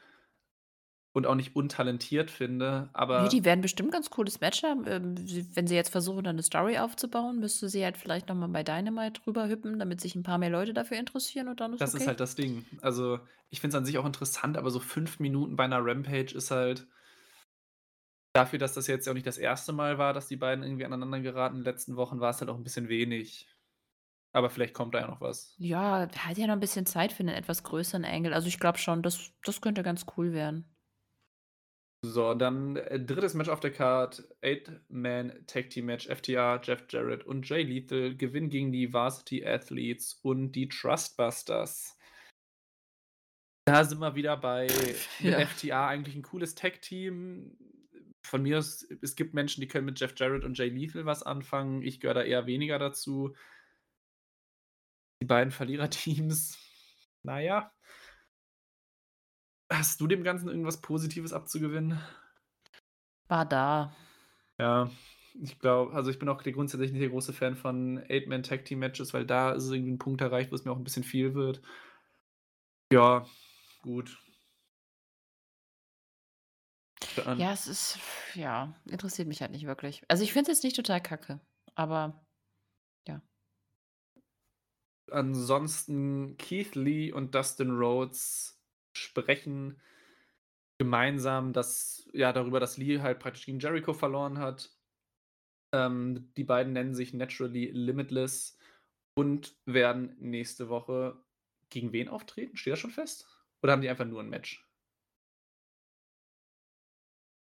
und 1.12 1.26
auch 1.26 1.34
nicht 1.34 1.56
untalentiert 1.56 2.30
finde, 2.30 2.90
aber 2.92 3.34
die 3.34 3.44
werden 3.44 3.61
bestimmt 3.61 3.90
ganz 3.92 4.08
cooles 4.11 4.40
Match 4.40 4.62
haben. 4.62 4.84
Ähm, 4.86 5.16
wenn 5.56 5.66
sie 5.66 5.74
jetzt 5.74 5.90
versuchen, 5.90 6.22
da 6.24 6.32
'ne 6.32 6.42
Story 6.42 6.78
aufzubauen, 6.78 7.40
müsste 7.40 7.68
sie 7.68 7.82
halt 7.84 7.96
vielleicht 7.96 8.28
noch 8.28 8.36
mal 8.36 8.48
bei 8.48 8.62
Dynamite 8.62 9.22
rüberhüppen, 9.26 9.78
damit 9.80 10.00
sich 10.00 10.14
'n 10.14 10.22
paar 10.22 10.38
mehr 10.38 10.50
Leute 10.50 10.72
dafür 10.74 10.96
interessieren 10.98 11.48
und 11.48 11.58
dann 11.61 11.72
ist 11.72 11.86
Das 11.88 11.94
ist 11.94 12.06
okay. 12.06 12.06
halt 12.06 12.20
das 12.20 12.34
Ding. 12.34 12.66
Also, 12.82 13.20
ich 13.48 13.61
finde 13.61 13.74
es 13.76 13.78
an 13.78 13.84
sich 13.86 13.96
auch 13.98 14.04
interessant, 14.04 14.58
aber 14.58 14.70
so 14.70 14.80
5 14.80 15.18
Minuten 15.18 15.56
bei 15.56 15.66
'ner 15.66 15.80
Rampage 15.82 16.34
ist 16.36 16.50
halt 16.50 16.86
dafür, 18.36 18.61
dass 18.61 18.74
das 18.74 18.86
jetzt 18.86 19.06
ja 19.06 19.12
auch 19.12 19.14
nicht 19.14 19.26
das 19.26 19.38
1. 19.38 19.72
Mal 19.72 19.98
war, 19.98 20.12
dass 20.12 20.28
die 20.28 20.36
beiden 20.36 20.62
irgendwie 20.62 20.84
aneinander 20.84 21.18
geraten 21.20 21.56
in 21.56 21.61
den 21.64 21.72
letzten 21.72 21.96
Wochen, 21.96 22.20
war's 22.20 22.40
halt 22.40 22.48
auch 22.48 22.56
'n 22.56 22.62
bisschen 22.62 22.88
wenig. 22.88 23.48
Aber 24.32 24.50
vielleicht 24.50 24.74
kommt 24.74 24.94
da 24.94 25.00
ja 25.00 25.08
noch 25.08 25.20
was. 25.20 25.58
Ja, 25.58 26.08
hat 26.16 26.38
ja 26.38 26.46
noch 26.46 26.54
'n 26.54 26.61
bisschen 26.61 26.86
Zeit 26.86 27.12
für 27.12 27.22
'nen 27.24 27.34
etwas 27.34 27.62
größeren 27.64 28.04
Angle. 28.04 28.32
Also, 28.34 28.48
ich 28.48 28.58
glaube 28.58 28.78
schon, 28.78 29.02
das 29.02 29.32
das 29.44 29.61
könnte 29.61 29.82
ganz 29.82 30.06
cool 30.16 30.32
werden. 30.32 30.74
So, 32.03 32.32
dann, 32.34 32.76
äh, 32.76 32.98
3. 32.98 33.34
Match 33.34 33.51
auf 33.51 33.61
der 33.61 33.72
Card, 33.72 34.24
Eight-Man-Tag-Team-Match, 34.42 36.09
FTR, 36.09 36.59
Jeff 36.64 36.84
Jarrett 36.88 37.24
und 37.24 37.46
Jay 37.46 37.62
Lethal 37.62 38.16
gewinnen 38.16 38.48
gegen 38.48 38.72
die 38.72 38.92
Varsity 38.92 39.44
Athletes 39.46 40.14
und 40.22 40.53
die 40.53 40.68
Trustbusters. 40.68 41.96
Da 43.66 43.84
sind 43.84 43.98
wir 44.01 44.14
wieder 44.14 44.36
bei 44.36 44.66
Ja. 45.20 45.38
FTR 45.46 45.86
eigentlich 45.88 46.16
'n 46.16 46.22
cooles 46.22 46.55
Tag-Team. 46.55 47.57
Von 48.26 48.42
mir 48.42 48.59
aus 48.59 48.86
es 49.03 49.16
gibt 49.16 49.34
Menschen, 49.34 49.61
die 49.61 49.68
können 49.68 49.86
mit 49.86 49.98
Jeff 50.01 50.14
Jarrett 50.16 50.44
und 50.44 50.57
Jay 50.59 50.68
Lethal 50.68 51.05
was 51.07 51.22
anfangen. 51.22 51.82
Ich 51.82 52.01
gehöre 52.01 52.14
da 52.14 52.22
eher 52.22 52.46
weniger 52.46 52.78
dazu. 52.78 53.34
Die 55.22 55.26
beiden 55.26 55.51
Verliererteams, 55.51 56.59
na 57.22 57.40
ja. 57.40 57.70
Hast 59.72 60.00
du 60.00 60.08
dem 60.08 60.24
Ganzen 60.24 60.48
irgendwas 60.48 60.80
Positives 60.80 61.32
abzugewinnen? 61.32 62.00
War 63.30 63.44
da. 63.46 63.92
Ja, 64.58 64.90
ich 65.40 65.58
glaube 65.58 65.94
also, 65.94 66.10
ich 66.10 66.18
bin 66.18 66.28
auch 66.28 66.42
grundsätzlich 66.42 66.92
nicht 66.92 67.00
der 67.00 67.08
große 67.10 67.32
Fan 67.32 67.56
von 67.56 67.98
Eight-Man-Tag-Team-Matches, 68.08 69.14
weil 69.14 69.24
da 69.26 69.52
ist 69.52 69.70
irgendwie 69.70 69.92
'n 69.92 69.98
Punkt 69.98 70.20
erreicht, 70.20 70.50
wo 70.50 70.54
es 70.54 70.64
mir 70.64 70.72
auch 70.72 70.76
'n 70.76 70.84
bisschen 70.84 71.04
viel 71.04 71.34
wird. 71.34 71.62
Ja, 72.92 73.24
gut. 73.82 74.18
Dann 77.16 77.38
Ja, 77.38 77.52
es 77.52 77.66
ist 77.66 77.98
ja, 78.34 78.74
interessiert 78.86 79.28
mich 79.28 79.40
halt 79.40 79.50
nicht 79.52 79.66
wirklich. 79.66 80.02
Also, 80.08 80.22
ich 80.24 80.32
finde 80.32 80.50
es 80.50 80.58
jetzt 80.58 80.64
nicht 80.64 80.76
total 80.76 81.00
kacke, 81.02 81.40
aber 81.74 82.26
ja. 83.08 83.22
Ansonsten 85.10 86.36
Keith 86.36 86.74
Lee 86.74 87.12
und 87.12 87.34
Dustin 87.34 87.70
Rhodes 87.70 88.59
sprechen 88.97 89.80
gemeinsam, 90.80 91.53
dass 91.53 92.09
ja, 92.14 92.32
darüber, 92.32 92.59
dass 92.59 92.78
Lee 92.78 93.01
halt 93.01 93.18
praktisch 93.18 93.45
gegen 93.45 93.61
Jericho 93.61 93.93
verloren 93.93 94.38
hat. 94.38 94.70
Ähm, 95.72 96.32
die 96.36 96.45
beiden 96.45 96.72
nennen 96.72 96.95
sich 96.95 97.14
„Naturally 97.14 97.70
Limitless“ 97.72 98.59
und 99.14 99.57
werden 99.66 100.16
nächste 100.20 100.68
Woche 100.68 101.22
gegen 101.70 101.93
wen 101.93 102.09
auftreten? 102.09 102.57
Steht 102.57 102.72
das 102.74 102.80
schon 102.80 102.91
fest? 102.91 103.28
Oder 103.62 103.72
haben 103.74 103.82
die 103.82 103.88
einfach 103.91 104.07
nur 104.07 104.20
'n 104.20 104.28
Match? 104.30 104.64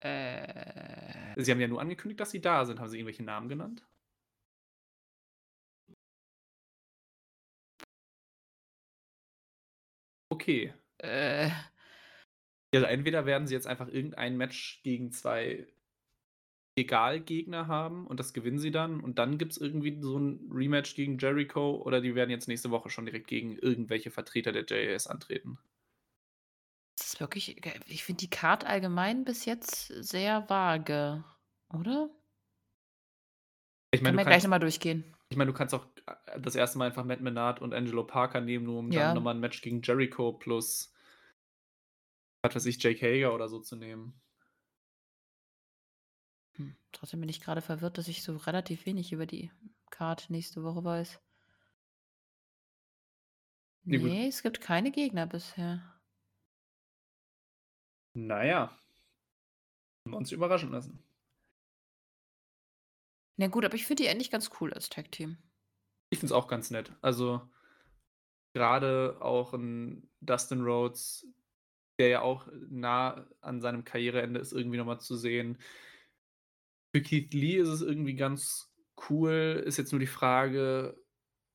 Äh. 0.02 1.34
Sie 1.36 1.50
haben 1.52 1.60
ja 1.60 1.68
nur 1.68 1.80
angekündigt, 1.80 2.20
dass 2.20 2.30
sie 2.30 2.40
da 2.40 2.64
sind. 2.64 2.80
Haben 2.80 2.88
sie 2.88 2.98
irgendwelche 2.98 3.22
Namen 3.24 3.48
genannt? 3.48 3.84
Okay. 10.32 10.72
Äh. 11.00 11.50
Ja, 12.74 12.80
also, 12.80 12.86
entweder 12.92 13.24
werden 13.24 13.46
sie 13.46 13.54
jetzt 13.54 13.66
einfach 13.66 13.88
irgendein 13.88 14.36
Match 14.36 14.82
gegen 14.82 15.10
2 15.10 15.68
Egal-Gegner 16.78 17.66
haben 17.66 18.06
und 18.06 18.20
das 18.20 18.32
gewinnen 18.32 18.58
sie 18.58 18.70
dann 18.70 19.00
und 19.00 19.18
dann 19.18 19.36
gibt's 19.36 19.56
irgendwie 19.58 20.00
so 20.00 20.16
'n 20.16 20.48
Rematch 20.52 20.94
gegen 20.94 21.18
Jericho 21.18 21.76
oder 21.82 22.00
die 22.00 22.14
werden 22.14 22.30
jetzt 22.30 22.48
nächste 22.48 22.70
Woche 22.70 22.88
schon 22.88 23.04
direkt 23.04 23.26
gegen 23.26 23.56
irgendwelche 23.58 24.10
Vertreter 24.12 24.52
der 24.52 24.64
JAS 24.66 25.06
antreten. 25.08 25.58
Das 26.98 27.06
ist 27.14 27.20
wirklich 27.20 27.64
ich 27.86 28.02
finde 28.04 28.18
die 28.20 28.30
Card 28.30 28.64
allgemein 28.66 29.24
bis 29.24 29.44
jetzt 29.44 29.86
sehr 29.86 30.48
vage, 30.50 31.24
oder? 31.72 32.10
Ich 33.94 34.02
meine, 34.02 34.12
Können 34.12 34.18
du 34.18 34.18
wir 34.18 34.24
gleich 34.24 34.42
kannst 34.42 34.44
noch 34.44 34.50
mal 34.50 34.58
durchgehen. 34.58 35.17
Ich 35.30 35.36
meine, 35.36 35.50
du 35.52 35.56
kannst 35.56 35.74
auch, 35.74 35.86
äh, 36.06 36.40
das 36.40 36.54
1. 36.54 36.78
Mal 36.78 36.86
einfach 36.86 37.04
Matt 37.04 37.20
Menard 37.20 37.60
und 37.60 37.74
Angelo 37.74 38.04
Parker 38.04 38.40
nehmen, 38.40 38.64
nur 38.64 38.78
um 38.78 38.92
dann 38.94 39.12
Ja. 39.12 39.14
noch 39.14 39.22
mal 39.22 39.32
'n 39.34 39.40
Match 39.40 39.60
gegen 39.62 39.82
Jericho 39.82 40.32
plus 40.32 40.86
was 42.44 42.54
weiß 42.54 42.66
ich, 42.66 42.80
Jake 42.82 43.00
Hager 43.04 43.34
oder 43.34 43.48
so 43.48 43.58
zu 43.60 43.74
nehmen. 43.76 44.20
Hm. 46.56 46.76
trotzdem 46.92 47.20
bin 47.20 47.28
ich 47.28 47.40
gerade 47.40 47.60
verwirrt, 47.62 47.98
dass 47.98 48.08
ich 48.08 48.22
so 48.22 48.36
relativ 48.36 48.86
wenig 48.86 49.12
über 49.12 49.26
die 49.26 49.50
Card 49.90 50.30
nächste 50.30 50.62
Woche 50.64 50.84
weiß. 50.84 51.20
Gut. 53.90 54.12
Nee, 54.14 54.26
es 54.28 54.42
gibt 54.42 54.60
keine 54.60 54.90
Gegner 54.90 55.26
bisher. 55.26 55.80
Naja. 58.16 58.78
Haben 60.06 60.12
wir 60.12 60.18
uns 60.18 60.32
überraschen 60.32 60.70
lassen. 60.70 61.07
Na 63.38 63.46
gut, 63.46 63.64
aber 63.64 63.76
ich 63.76 63.86
finde 63.86 64.02
die 64.02 64.08
eigentlich 64.08 64.32
ganz 64.32 64.50
cool 64.60 64.74
als 64.74 64.88
Tag-Team. 64.88 65.38
Ich 66.10 66.18
finde 66.18 66.34
es 66.34 66.36
auch 66.36 66.48
ganz 66.48 66.70
nett. 66.70 66.92
Also 67.00 67.40
gerade 68.52 69.16
auch 69.20 69.54
ein 69.54 70.10
Dustin 70.20 70.62
Rhodes, 70.62 71.24
der 72.00 72.08
ja 72.08 72.22
auch 72.22 72.48
nah 72.68 73.28
an 73.40 73.60
seinem 73.60 73.84
Karriereende 73.84 74.40
ist, 74.40 74.52
irgendwie 74.52 74.76
nochmal 74.76 75.00
zu 75.00 75.16
sehen. 75.16 75.58
Für 76.92 77.00
Keith 77.00 77.32
Lee 77.32 77.58
ist 77.58 77.68
es 77.68 77.80
irgendwie 77.80 78.16
ganz 78.16 78.74
cool. 79.08 79.62
Ist 79.64 79.76
jetzt 79.76 79.92
nur 79.92 80.00
die 80.00 80.06
Frage, 80.06 81.00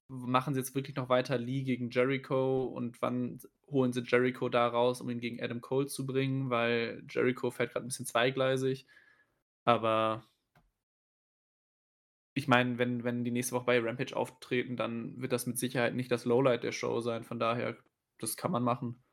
machen 0.07 0.53
sie 0.53 0.61
jetzt 0.61 0.75
wirklich 0.75 0.95
noch 0.95 1.09
weiter 1.09 1.37
Lee 1.37 1.63
gegen 1.63 1.89
Jericho 1.89 2.63
und 2.63 3.01
wann 3.01 3.41
holen 3.67 3.91
sie 3.91 4.03
Jericho 4.03 4.47
da 4.47 4.67
raus, 4.67 5.01
um 5.01 5.09
ihn 5.09 5.19
gegen 5.19 5.41
Adam 5.41 5.59
Cole 5.59 5.87
zu 5.87 6.05
bringen, 6.05 6.49
weil 6.49 7.03
Jericho 7.09 7.51
fährt 7.51 7.73
gerade 7.73 7.85
ein 7.85 7.89
bisschen 7.89 8.05
zweigleisig. 8.05 8.85
Aber 9.65 10.23
ich 12.33 12.47
meine, 12.47 12.77
wenn, 12.77 13.03
wenn 13.03 13.23
die 13.23 13.31
nächste 13.31 13.53
Woche 13.55 13.65
bei 13.65 13.79
Rampage 13.79 14.15
auftreten, 14.15 14.75
dann 14.75 15.21
wird 15.21 15.31
das 15.31 15.45
mit 15.45 15.57
Sicherheit 15.57 15.93
nicht 15.93 16.11
das 16.11 16.25
Lowlight 16.25 16.63
der 16.63 16.71
Show 16.71 16.99
sein. 17.01 17.23
Von 17.23 17.39
daher, 17.39 17.77
das 18.19 18.37
kann 18.37 18.51
man 18.51 18.63
machen. 18.63 19.03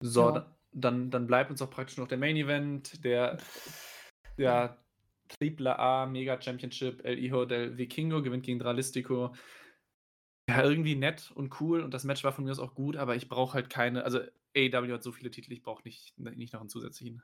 So, 0.00 0.22
Ja. 0.26 0.32
da- 0.32 0.56
dann, 0.72 1.10
dann 1.10 1.26
bleibt 1.26 1.50
uns 1.50 1.60
auch 1.62 1.70
praktisch 1.70 1.98
noch 1.98 2.08
der 2.08 2.18
Main 2.18 2.36
Event, 2.36 3.04
der, 3.04 3.38
der 4.38 4.82
Triple 5.28 5.78
A 5.78 6.06
Mega 6.06 6.40
Championship 6.40 7.04
El 7.04 7.18
Hijo 7.18 7.44
del 7.44 7.76
Vikingo 7.76 8.22
gewinnt 8.22 8.44
gegen 8.44 8.58
Dralistico. 8.58 9.34
Ja, 10.48 10.62
irgendwie 10.64 10.96
nett 10.96 11.30
und 11.34 11.60
cool 11.60 11.82
und 11.82 11.94
das 11.94 12.04
Match 12.04 12.24
war 12.24 12.32
von 12.32 12.44
mir 12.44 12.50
aus 12.50 12.58
auch 12.58 12.74
gut, 12.74 12.96
aber 12.96 13.14
ich 13.14 13.28
brauche 13.28 13.54
halt 13.54 13.70
keine, 13.70 14.02
also 14.04 14.18
AEW 14.56 14.92
hat 14.92 15.02
so 15.02 15.12
viele 15.12 15.30
Titel, 15.30 15.52
ich 15.52 15.62
brauche 15.62 15.84
nicht, 15.84 16.18
nicht 16.18 16.52
noch 16.52 16.60
einen 16.60 16.68
zusätzlichen. 16.68 17.22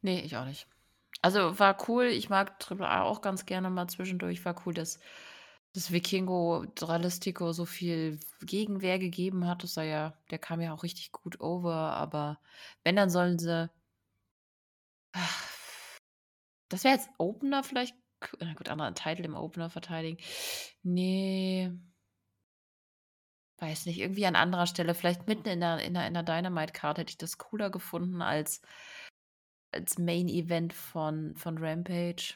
Nee, 0.00 0.20
ich 0.20 0.36
auch 0.36 0.44
nicht. 0.44 0.66
Also 1.20 1.58
war 1.58 1.76
cool. 1.88 2.06
Ich 2.06 2.30
mag 2.30 2.58
Triple 2.58 2.88
A 2.88 3.02
auch 3.02 3.20
ganz 3.20 3.46
gerne 3.46 3.70
mal 3.70 3.88
zwischendurch. 3.88 4.44
War 4.44 4.60
cool, 4.66 4.74
dass 4.74 4.98
das 5.74 5.92
Vikingo 5.92 6.66
Dralistico 6.74 7.52
so 7.52 7.64
viel 7.64 8.20
Gegenwehr 8.40 8.98
gegeben 8.98 9.46
hat. 9.46 9.62
Das 9.62 9.76
war 9.76 9.84
ja, 9.84 10.14
der 10.30 10.38
kam 10.38 10.60
ja 10.60 10.72
auch 10.74 10.82
richtig 10.82 11.12
gut 11.12 11.40
over. 11.40 11.74
Aber 11.74 12.38
wenn, 12.84 12.96
dann 12.96 13.10
sollen 13.10 13.38
sie. 13.38 13.70
Das 16.68 16.84
wäre 16.84 16.94
jetzt 16.94 17.10
Opener 17.18 17.62
vielleicht. 17.62 17.94
Na 18.40 18.54
gut, 18.54 18.70
anderen 18.70 18.94
Titel 18.94 19.26
im 19.26 19.34
Opener 19.34 19.68
verteidigen. 19.68 20.16
Nee. 20.82 21.70
Weiß 23.58 23.84
nicht, 23.86 23.98
irgendwie 23.98 24.24
an 24.24 24.36
anderer 24.36 24.66
Stelle, 24.66 24.94
vielleicht 24.94 25.28
mitten 25.28 25.48
in 25.48 25.60
der, 25.60 25.80
in 25.80 25.92
der, 25.94 26.06
in 26.06 26.14
der 26.14 26.22
Dynamite-Card 26.22 26.98
hätte 26.98 27.10
ich 27.10 27.18
das 27.18 27.36
cooler 27.36 27.68
gefunden 27.70 28.22
als 28.22 28.62
als 29.72 29.98
Main 29.98 30.28
Event 30.28 30.72
von, 30.72 31.34
von 31.36 31.58
Rampage. 31.58 32.34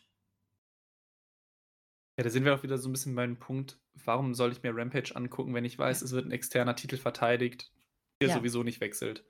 Ja, 2.19 2.25
da 2.25 2.31
sind 2.31 2.45
wir 2.45 2.55
auch 2.55 2.63
wieder 2.63 2.77
so 2.79 2.89
ein 2.89 2.93
bisschen 2.93 3.15
beim 3.15 3.39
Punkt, 3.39 3.79
warum 3.95 4.35
soll 4.35 4.53
ich 4.53 4.63
mir 4.63 4.75
Rampage 4.75 5.15
angucken, 5.17 5.55
wenn 5.55 5.65
ich 5.65 5.79
weiß, 5.79 6.03
es 6.03 6.13
wird 6.13 6.27
ein 6.27 6.31
externer 6.33 6.75
Titel 6.77 6.97
verteidigt, 6.99 7.73
der 8.21 8.29
Ja. 8.29 8.35
sowieso 8.39 8.63
nicht 8.63 8.81
wechselt. 8.81 9.25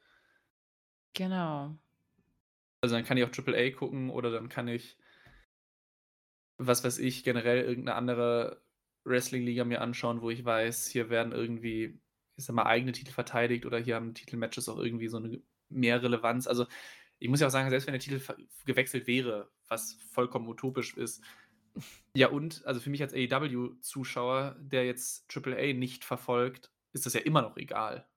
Genau. 1.14 1.78
Also 2.80 2.94
dann 2.96 3.04
kann 3.04 3.18
ich 3.18 3.24
auch 3.24 3.30
Triple 3.30 3.56
A 3.56 3.70
gucken 3.70 4.08
oder 4.10 4.30
dann 4.30 4.48
kann 4.48 4.68
ich, 4.68 4.96
was 6.58 6.84
weiß 6.84 6.98
ich, 6.98 7.24
generell 7.24 7.62
irgendeine 7.64 7.96
andere 7.96 8.62
Wrestling-Liga 9.04 9.64
mir 9.64 9.80
anschauen, 9.80 10.20
wo 10.22 10.30
ich 10.30 10.44
weiß, 10.44 10.86
hier 10.88 11.10
werden 11.10 11.32
irgendwie, 11.32 12.00
ich 12.36 12.44
sag 12.44 12.54
mal, 12.56 12.64
eigene 12.66 12.92
Titel 12.92 13.12
verteidigt 13.12 13.66
oder 13.66 13.78
hier 13.78 13.96
haben 13.96 14.14
Titelmatches 14.14 14.68
auch 14.68 14.78
irgendwie 14.78 15.08
so 15.08 15.18
eine 15.18 15.42
mehr 15.68 16.02
Relevanz. 16.02 16.46
Also 16.46 16.66
ich 17.18 17.28
muss 17.28 17.40
ja 17.40 17.46
auch 17.46 17.52
sagen, 17.52 17.70
selbst 17.70 17.86
wenn 17.86 17.92
der 17.92 18.00
Titel 18.00 18.20
gewechselt 18.64 19.06
wäre, 19.06 19.50
was 19.68 19.94
vollkommen 20.12 20.48
utopisch 20.48 20.96
ist, 20.96 21.22
ja 22.14 22.28
und, 22.28 22.64
also 22.66 22.80
für 22.80 22.90
mich 22.90 23.02
als 23.02 23.14
AEW-Zuschauer, 23.14 24.56
der 24.58 24.86
jetzt 24.86 25.28
Triple 25.28 25.56
A 25.56 25.72
nicht 25.74 26.04
verfolgt, 26.04 26.70
ist 26.92 27.06
das 27.06 27.14
ja 27.14 27.20
immer 27.20 27.42
noch 27.42 27.56
egal. 27.56 28.08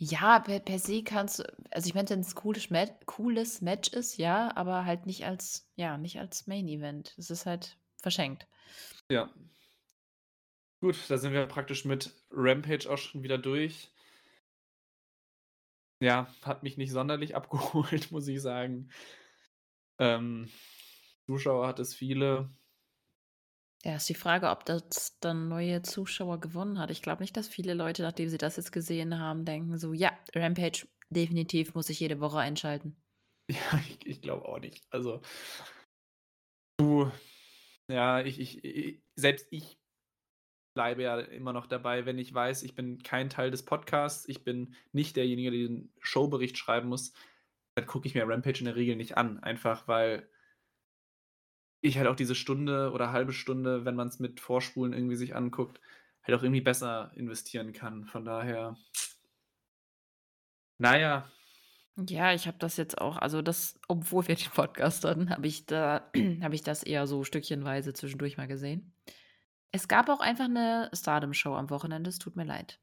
Ja, 0.00 0.38
per, 0.38 0.60
per 0.60 0.78
se 0.78 1.02
kannst 1.02 1.40
du, 1.40 1.44
also 1.72 1.88
ich 1.88 1.94
meine, 1.94 2.08
wenn 2.10 2.20
es 2.20 2.30
ein 2.30 2.34
cooles, 2.36 2.70
Match, 2.70 2.92
cooles 3.06 3.60
Match 3.60 3.88
ist, 3.92 4.16
ja, 4.16 4.56
aber 4.56 4.84
halt 4.84 5.06
nicht 5.06 5.26
als, 5.26 5.68
ja, 5.74 5.98
nicht 5.98 6.20
als 6.20 6.46
Main 6.46 6.68
Event. 6.68 7.14
Es 7.18 7.30
ist 7.30 7.46
halt 7.46 7.76
verschenkt. 7.96 8.46
Ja. 9.10 9.28
Gut, 10.80 10.96
da 11.08 11.18
sind 11.18 11.32
wir 11.32 11.44
praktisch 11.46 11.84
mit 11.84 12.14
Rampage 12.30 12.88
auch 12.88 12.96
schon 12.96 13.24
wieder 13.24 13.38
durch. 13.38 13.90
Ja, 16.00 16.28
hat 16.42 16.62
mich 16.62 16.76
nicht 16.76 16.92
sonderlich 16.92 17.34
abgeholt, 17.36 18.10
muss 18.12 18.28
ich 18.28 18.40
sagen. 18.40 18.90
Ähm, 19.98 20.48
Zuschauer 21.26 21.66
hat 21.66 21.78
es 21.78 21.94
viele. 21.94 22.50
Ja, 23.84 23.96
ist 23.96 24.08
die 24.08 24.14
Frage, 24.14 24.50
ob 24.50 24.64
das 24.64 25.18
dann 25.20 25.48
neue 25.48 25.82
Zuschauer 25.82 26.40
gewonnen 26.40 26.78
hat. 26.78 26.90
Ich 26.90 27.02
glaube 27.02 27.22
nicht, 27.22 27.36
dass 27.36 27.48
viele 27.48 27.74
Leute, 27.74 28.02
nachdem 28.02 28.28
sie 28.28 28.38
das 28.38 28.56
jetzt 28.56 28.72
gesehen 28.72 29.18
haben, 29.18 29.44
denken 29.44 29.78
so, 29.78 29.92
ja, 29.92 30.18
Rampage, 30.34 30.86
definitiv 31.10 31.74
muss 31.74 31.88
ich 31.88 32.00
jede 32.00 32.20
Woche 32.20 32.38
einschalten. 32.38 32.96
Ja, 33.50 33.80
ich, 33.88 34.06
ich 34.06 34.20
glaube 34.20 34.46
auch 34.46 34.58
nicht. 34.58 34.86
Also, 34.90 35.22
du, 36.78 37.10
ja, 37.90 38.20
ich, 38.20 38.38
ich, 38.38 38.62
ich, 38.62 39.02
selbst 39.16 39.46
ich 39.50 39.77
bleibe 40.78 41.02
ja 41.02 41.18
immer 41.18 41.52
noch 41.52 41.66
dabei, 41.66 42.06
wenn 42.06 42.20
ich 42.20 42.32
weiß, 42.32 42.62
ich 42.62 42.76
bin 42.76 43.02
kein 43.02 43.30
Teil 43.30 43.50
des 43.50 43.64
Podcasts, 43.64 44.28
ich 44.28 44.44
bin 44.44 44.76
nicht 44.92 45.16
derjenige, 45.16 45.50
der 45.50 45.66
den 45.66 45.90
Showbericht 45.98 46.56
schreiben 46.56 46.88
muss, 46.88 47.12
dann 47.74 47.84
gucke 47.84 48.06
ich 48.06 48.14
mir 48.14 48.28
Rampage 48.28 48.60
in 48.60 48.66
der 48.66 48.76
Regel 48.76 48.94
nicht 48.94 49.16
an. 49.16 49.40
Einfach 49.40 49.88
weil 49.88 50.28
ich 51.80 51.98
halt 51.98 52.06
auch 52.06 52.14
diese 52.14 52.36
Stunde 52.36 52.92
oder 52.92 53.10
halbe 53.10 53.32
Stunde, 53.32 53.84
wenn 53.84 53.96
man 53.96 54.06
es 54.06 54.20
mit 54.20 54.38
Vorspulen 54.38 54.92
irgendwie 54.92 55.16
sich 55.16 55.34
anguckt, 55.34 55.80
halt 56.22 56.38
auch 56.38 56.44
irgendwie 56.44 56.60
besser 56.60 57.10
investieren 57.16 57.72
kann. 57.72 58.04
Von 58.04 58.24
daher, 58.24 58.76
naja, 60.78 61.28
Ja, 61.96 62.32
ich 62.32 62.46
habe 62.46 62.58
das 62.58 62.76
jetzt 62.76 63.00
auch, 63.00 63.16
also 63.16 63.42
das, 63.42 63.80
obwohl 63.88 64.28
wir 64.28 64.36
den 64.36 64.50
Podcast 64.52 65.04
hatten, 65.04 65.30
habe 65.30 65.48
ich 65.48 65.66
da, 65.66 66.08
habe 66.42 66.54
ich 66.54 66.62
das 66.62 66.84
eher 66.84 67.08
so 67.08 67.24
stückchenweise 67.24 67.92
zwischendurch 67.92 68.36
mal 68.36 68.46
gesehen. 68.46 68.92
Es 69.72 69.88
gab 69.88 70.08
auch 70.08 70.20
einfach 70.20 70.46
eine 70.46 70.90
Stardom-Show 70.94 71.54
am 71.54 71.70
Wochenende, 71.70 72.08
es 72.08 72.18
tut 72.18 72.36
mir 72.36 72.44
leid. 72.44 72.80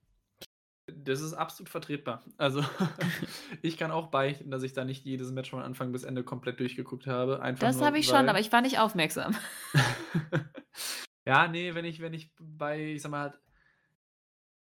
Das 0.88 1.20
ist 1.20 1.34
absolut 1.34 1.70
vertretbar. 1.70 2.24
Also, 2.38 2.64
ich 3.64 3.78
kann 3.78 3.90
auch 3.90 4.08
beichten, 4.12 4.52
dass 4.52 4.62
ich 4.62 4.74
da 4.74 4.86
nicht 4.86 5.04
jedes 5.04 5.32
Match 5.32 5.50
von 5.50 5.62
Anfang 5.62 5.92
bis 5.92 6.04
Ende 6.04 6.24
komplett 6.24 6.60
durchgeguckt 6.60 7.08
habe. 7.08 7.42
Einfach 7.42 7.68
Das 7.68 7.82
habe 7.82 7.98
ich 7.98 8.06
schon, 8.06 8.16
weil- 8.16 8.30
aber 8.30 8.40
ich 8.40 8.52
war 8.52 8.62
nicht 8.62 8.78
aufmerksam. 8.78 9.36
ja, 11.26 11.48
nee, 11.48 11.74
wenn 11.74 11.86
ich, 11.86 12.02
wenn 12.02 12.14
ich 12.14 12.32
bei, 12.40 12.92
ich 12.94 13.02
sag 13.02 13.10
mal, 13.12 13.40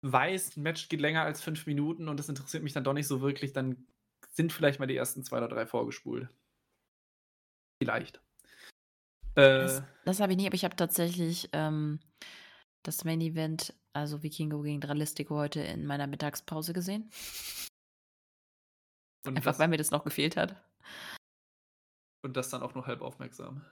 weiß, 0.02 0.56
ein 0.56 0.62
Match 0.62 0.88
geht 0.88 1.00
länger 1.00 1.22
als 1.24 1.42
fünf 1.42 1.66
Minuten 1.66 2.08
und 2.08 2.18
das 2.18 2.28
interessiert 2.28 2.62
mich 2.62 2.72
dann 2.72 2.84
doch 2.84 2.94
nicht 2.94 3.08
so 3.08 3.20
wirklich, 3.20 3.52
dann 3.52 3.86
sind 4.30 4.52
vielleicht 4.52 4.80
mal 4.80 4.86
die 4.86 4.96
ersten 4.96 5.24
zwei 5.24 5.38
oder 5.38 5.48
drei 5.48 5.66
vorgespult. 5.66 6.28
Vielleicht. 7.82 8.22
Äh, 9.38 9.58
Das, 9.62 9.82
das 10.04 10.20
habe 10.20 10.32
ich 10.32 10.36
nicht, 10.36 10.46
aber 10.46 10.54
ich 10.56 10.64
habe 10.64 10.76
tatsächlich 10.76 11.48
ähm, 11.52 12.00
das 12.82 13.04
Main 13.04 13.20
Event, 13.20 13.74
also 13.92 14.22
Vikingo 14.22 14.62
gegen 14.62 14.80
Dralistico, 14.80 15.36
heute 15.36 15.60
in 15.60 15.86
meiner 15.86 16.06
Mittagspause 16.06 16.72
gesehen. 16.72 17.10
und, 19.26 19.36
Einfach 19.36 19.52
das, 19.52 19.58
weil 19.58 19.68
mir 19.68 19.76
das 19.76 19.90
noch 19.90 20.04
gefehlt 20.04 20.36
hat. 20.36 20.56
und 22.24 22.36
das 22.36 22.50
dann 22.50 22.62
auch 22.62 22.74
nur 22.74 22.86
halb 22.86 23.00
aufmerksam. 23.00 23.64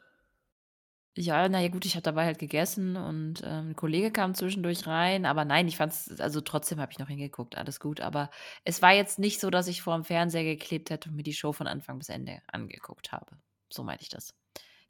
Ja, 1.19 1.49
naja, 1.49 1.69
gut, 1.69 1.87
ich 1.87 1.95
habe 1.95 2.03
dabei 2.03 2.27
halt 2.27 2.39
gegessen 2.39 2.95
und 2.97 3.41
ähm, 3.43 3.71
ein 3.71 3.77
Kollege 3.77 4.11
kam 4.11 4.35
zwischendurch 4.35 4.87
rein, 4.87 5.25
aber 5.25 5.47
nein, 5.47 5.67
ich 5.67 5.79
fand's, 5.79 6.21
also 6.21 6.43
trotzdem 6.43 6.79
habe 6.79 6.93
ich 6.93 6.99
noch 6.99 7.09
hingeguckt, 7.09 7.57
alles 7.57 7.81
gut. 7.81 8.03
Aber 8.03 8.29
es 8.65 8.83
war 8.83 8.93
jetzt 8.93 9.19
nicht 9.19 9.41
so, 9.41 9.49
dass 9.49 9.67
ich 9.67 9.81
vor 9.81 9.95
dem 9.95 10.05
Fernseher 10.05 10.45
geklebt 10.45 10.91
hätte 10.91 11.09
und 11.09 11.17
mir 11.17 11.23
die 11.23 11.33
Show 11.33 11.53
von 11.55 11.67
Anfang 11.67 11.97
bis 11.99 12.11
Ende 12.11 12.43
angeguckt 12.49 13.13
habe. 13.13 13.39
So 13.73 13.83
meinte 13.83 14.03
ich 14.03 14.11
das. 14.11 14.35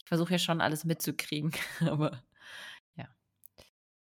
Ich 0.06 0.08
versuche 0.08 0.34
ja 0.34 0.38
schon 0.38 0.60
alles 0.60 0.84
mitzukriegen, 0.84 1.50
aber 1.80 2.22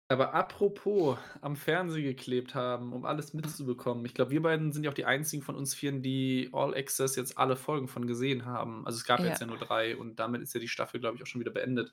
Aber 0.08 0.34
apropos 0.34 1.18
am 1.40 1.56
Fernseh 1.56 2.00
geklebt 2.00 2.54
haben, 2.54 2.92
um 2.92 3.04
alles 3.04 3.34
mitzubekommen. 3.34 4.04
Ich 4.04 4.14
glaube, 4.14 4.30
wir 4.30 4.40
beiden 4.40 4.70
sind 4.72 4.84
ja 4.84 4.90
auch 4.90 4.94
die 4.94 5.04
einzigen 5.04 5.42
von 5.42 5.56
uns 5.56 5.74
Vieren, 5.74 6.00
die 6.00 6.48
All 6.52 6.76
Access 6.76 7.16
jetzt 7.16 7.36
alle 7.38 7.56
Folgen 7.56 7.88
von 7.88 8.06
gesehen 8.06 8.44
haben. 8.44 8.86
Also 8.86 8.98
es 8.98 9.04
gab 9.04 9.18
Ja. 9.18 9.26
jetzt 9.26 9.40
ja 9.40 9.48
nur 9.48 9.58
drei 9.58 9.96
und 9.96 10.20
damit 10.20 10.42
ist 10.42 10.54
ja 10.54 10.60
die 10.60 10.68
Staffel, 10.68 11.00
glaube 11.00 11.16
ich, 11.16 11.22
auch 11.24 11.26
schon 11.26 11.40
wieder 11.40 11.50
beendet. 11.50 11.92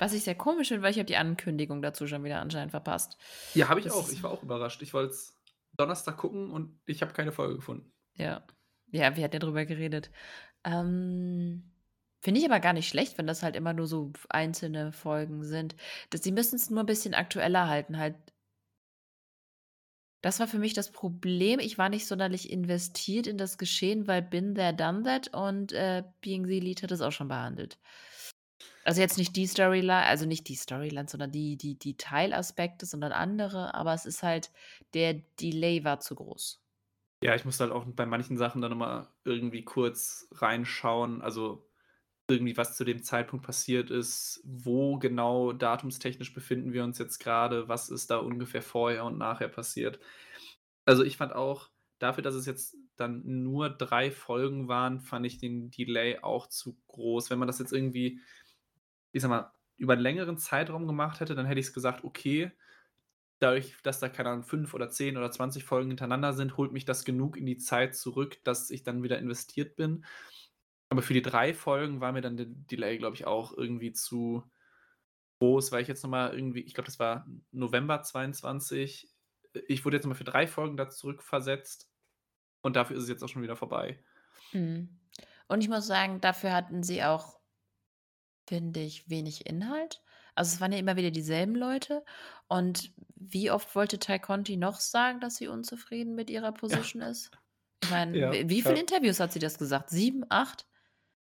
was 0.00 0.12
ich 0.12 0.22
sehr 0.22 0.34
komisch 0.34 0.68
finde, 0.68 0.82
weil 0.82 0.90
ich 0.92 0.98
habe 0.98 1.06
die 1.06 1.16
Ankündigung 1.16 1.82
dazu 1.82 2.06
schon 2.06 2.22
wieder 2.24 2.40
anscheinend 2.40 2.70
verpasst. 2.72 3.16
Ja, 3.54 3.68
habe 3.68 3.80
ich 3.80 3.86
Das 3.86 3.94
auch. 3.94 4.10
Ich 4.10 4.22
war 4.22 4.30
auch 4.30 4.42
überrascht. 4.42 4.82
Ich 4.82 4.92
wollte 4.94 5.12
es 5.14 5.34
Donnerstag 5.76 6.18
gucken 6.18 6.50
und 6.50 6.78
ich 6.86 7.00
habe 7.00 7.12
keine 7.14 7.32
Folge 7.32 7.56
gefunden. 7.56 7.90
Ja, 8.16 8.46
Ja, 8.90 9.16
wir 9.16 9.24
hatten 9.24 9.34
ja 9.34 9.38
drüber 9.40 9.64
geredet. 9.64 10.10
Ähm, 10.62 11.62
finde 12.20 12.40
ich 12.40 12.46
aber 12.46 12.60
gar 12.60 12.72
nicht 12.72 12.88
schlecht, 12.88 13.18
wenn 13.18 13.26
das 13.26 13.42
halt 13.42 13.56
immer 13.56 13.72
nur 13.72 13.86
so 13.86 14.12
einzelne 14.30 14.92
Folgen 14.92 15.44
sind. 15.44 15.76
Das 16.10 16.22
sie 16.22 16.32
müssen's 16.32 16.70
nur 16.70 16.80
'n 16.82 16.86
bisschen 16.86 17.14
aktueller 17.14 17.68
halten 17.68 17.98
halt. 17.98 18.16
Das 20.24 20.40
war 20.40 20.48
für 20.48 20.58
mich 20.58 20.74
das 20.74 20.90
Problem. 20.90 21.60
Ich 21.60 21.78
war 21.78 21.88
nicht 21.88 22.06
sonderlich 22.06 22.50
investiert 22.50 23.26
in 23.28 23.38
das 23.38 23.56
Geschehen, 23.56 24.08
weil 24.08 24.20
Been 24.22 24.54
There 24.56 24.74
Done 24.74 25.04
That 25.04 25.32
und, 25.34 25.72
äh, 25.72 26.02
Being 26.20 26.44
the 26.46 26.56
Elite 26.58 26.82
hat 26.82 26.90
das 26.90 27.00
auch 27.02 27.12
schon 27.12 27.28
behandelt. 27.28 27.78
Also, 28.86 29.00
jetzt 29.00 29.18
nicht 29.18 29.36
die 29.36 29.46
Storyli 29.46 29.90
also, 29.90 30.24
nicht 30.26 30.48
die 30.48 30.54
Storyline, 30.56 31.08
sondern 31.08 31.30
die 31.32 31.56
die 31.56 31.78
die 31.78 31.96
Teilaspekte, 31.96 32.86
sondern 32.86 33.12
andere, 33.12 33.74
aber 33.74 33.92
es 33.94 34.06
ist 34.06 34.22
halt 34.22 34.50
der 34.94 35.14
Delay 35.40 35.84
war 35.84 36.00
zu 36.00 36.14
groß. 36.14 36.58
Ja, 37.22 37.34
ich 37.34 37.44
musste 37.44 37.64
halt 37.64 37.72
auch 37.72 37.84
bei 37.84 38.06
manchen 38.06 38.36
Sachen 38.36 38.62
dann 38.62 38.70
immer 38.70 39.12
irgendwie 39.24 39.64
kurz 39.64 40.28
reinschauen, 40.32 41.20
also, 41.20 41.67
irgendwie, 42.28 42.56
was 42.56 42.76
zu 42.76 42.84
dem 42.84 43.02
Zeitpunkt 43.02 43.44
passiert 43.46 43.90
ist, 43.90 44.40
wo 44.44 44.98
genau 44.98 45.52
datumstechnisch 45.52 46.32
befinden 46.34 46.72
wir 46.72 46.84
uns 46.84 46.98
jetzt 46.98 47.18
grade, 47.20 47.68
was 47.68 47.88
ist 47.90 48.10
da 48.10 48.18
ungefähr 48.18 48.62
vorher 48.62 49.04
und 49.04 49.18
nachher 49.18 49.48
passiert. 49.48 50.00
Also, 50.86 51.04
ich 51.04 51.16
fand 51.18 51.34
auch 51.34 51.70
dafür, 51.98 52.22
dass 52.22 52.34
es 52.34 52.46
jetzt 52.46 52.76
dann 52.96 53.22
nur 53.44 53.70
3 53.70 54.10
Folgen 54.10 54.68
waren, 54.68 55.00
fand 55.00 55.26
ich 55.26 55.38
den 55.38 55.70
Delay 55.70 56.20
auch 56.22 56.48
zu 56.48 56.78
groß. 56.88 57.30
Wenn 57.30 57.38
man 57.38 57.48
das 57.48 57.58
jetzt 57.60 57.72
irgendwie, 57.72 58.20
ich 59.12 59.22
sage 59.22 59.34
mal, 59.34 59.52
über 59.78 59.94
'n 59.94 60.00
längeren 60.00 60.38
Zeitraum 60.38 60.86
gemacht 60.86 61.20
hätte, 61.20 61.34
dann 61.34 61.46
hätte 61.46 61.60
ich's 61.60 61.72
gesagt: 61.74 62.04
„Okay, 62.04 62.52
dadurch, 63.40 63.76
dass 63.84 64.00
da, 64.00 64.08
keine 64.10 64.30
Ahnung, 64.30 64.44
5 64.44 64.74
oder 64.74 64.90
10 64.90 65.16
oder 65.18 65.30
20 65.30 65.64
Folgen 65.64 65.90
hintereinander 65.90 66.32
sind, 66.34 66.56
holt 66.58 66.72
mich 66.72 66.84
das 66.86 67.04
genug 67.04 67.36
in 67.36 67.46
die 67.46 67.58
Zeit 67.58 67.96
zurück, 67.96 68.38
dass 68.44 68.70
ich 68.70 68.82
dann 68.84 69.02
wieder 69.04 69.18
investiert 69.20 69.76
bin.“ 69.76 70.04
Aber 70.90 71.02
für 71.02 71.14
die 71.14 71.22
3 71.22 71.54
Folgen 71.54 72.00
war 72.00 72.12
mir 72.12 72.22
dann 72.22 72.36
der 72.36 72.46
Delay, 72.48 72.98
glaube 72.98 73.14
ich, 73.16 73.26
auch 73.26 73.52
irgendwie 73.56 73.92
zu 73.92 74.44
groß, 75.40 75.72
weil 75.72 75.82
ich 75.82 75.88
jetzt 75.88 76.02
noch 76.02 76.10
mal 76.10 76.34
irgendwie 76.34 76.60
ich 76.62 76.74
glaube, 76.74 76.86
das 76.86 76.98
war 76.98 77.26
November 77.52 78.02
22. 78.02 79.10
Äh, 79.54 79.60
ich 79.68 79.84
wurde 79.84 79.96
jetzt 79.98 80.04
noch 80.04 80.10
mal 80.10 80.16
für 80.16 80.24
3 80.24 80.46
Folgen 80.48 80.76
da 80.76 80.88
zurückversetzt 80.90 81.90
und 82.62 82.76
dafür 82.76 82.96
ist 82.96 83.04
es 83.04 83.10
jetzt 83.10 83.24
auch 83.24 83.28
schon 83.28 83.42
wieder 83.42 83.56
vorbei. 83.56 84.02
Mhm. 84.52 85.00
Und 85.48 85.60
ich 85.62 85.68
muss 85.70 85.86
sagen, 85.86 86.20
dafür 86.20 86.52
hatten 86.52 86.82
sie 86.82 87.02
auch 87.04 87.38
finde 88.48 88.80
ich, 88.80 89.08
wenig 89.10 89.46
Inhalt. 89.46 90.02
Also, 90.34 90.54
es 90.54 90.60
waren 90.60 90.72
ja 90.72 90.78
immer 90.78 90.96
wieder 90.96 91.10
dieselben 91.10 91.54
Leute. 91.54 92.04
Und 92.48 92.92
wie 93.16 93.50
oft 93.50 93.74
wollte 93.74 93.98
Ty 93.98 94.18
Conti 94.20 94.56
noch 94.56 94.80
sagen, 94.80 95.20
dass 95.20 95.36
sie 95.36 95.48
unzufrieden 95.48 96.14
mit 96.14 96.30
ihrer 96.30 96.52
Ja. 96.68 96.80
Position 96.80 97.02
ist? 97.02 97.30
Ich 97.82 97.90
meine, 97.90 98.18
Ja, 98.18 98.42
wie 98.48 98.62
viele 98.62 98.80
ja. 98.80 98.80
Interviews 98.80 99.20
hat 99.20 99.32
sie 99.32 99.38
das 99.38 99.58
gesagt? 99.58 99.90
7, 99.90 100.24
8? 100.28 100.66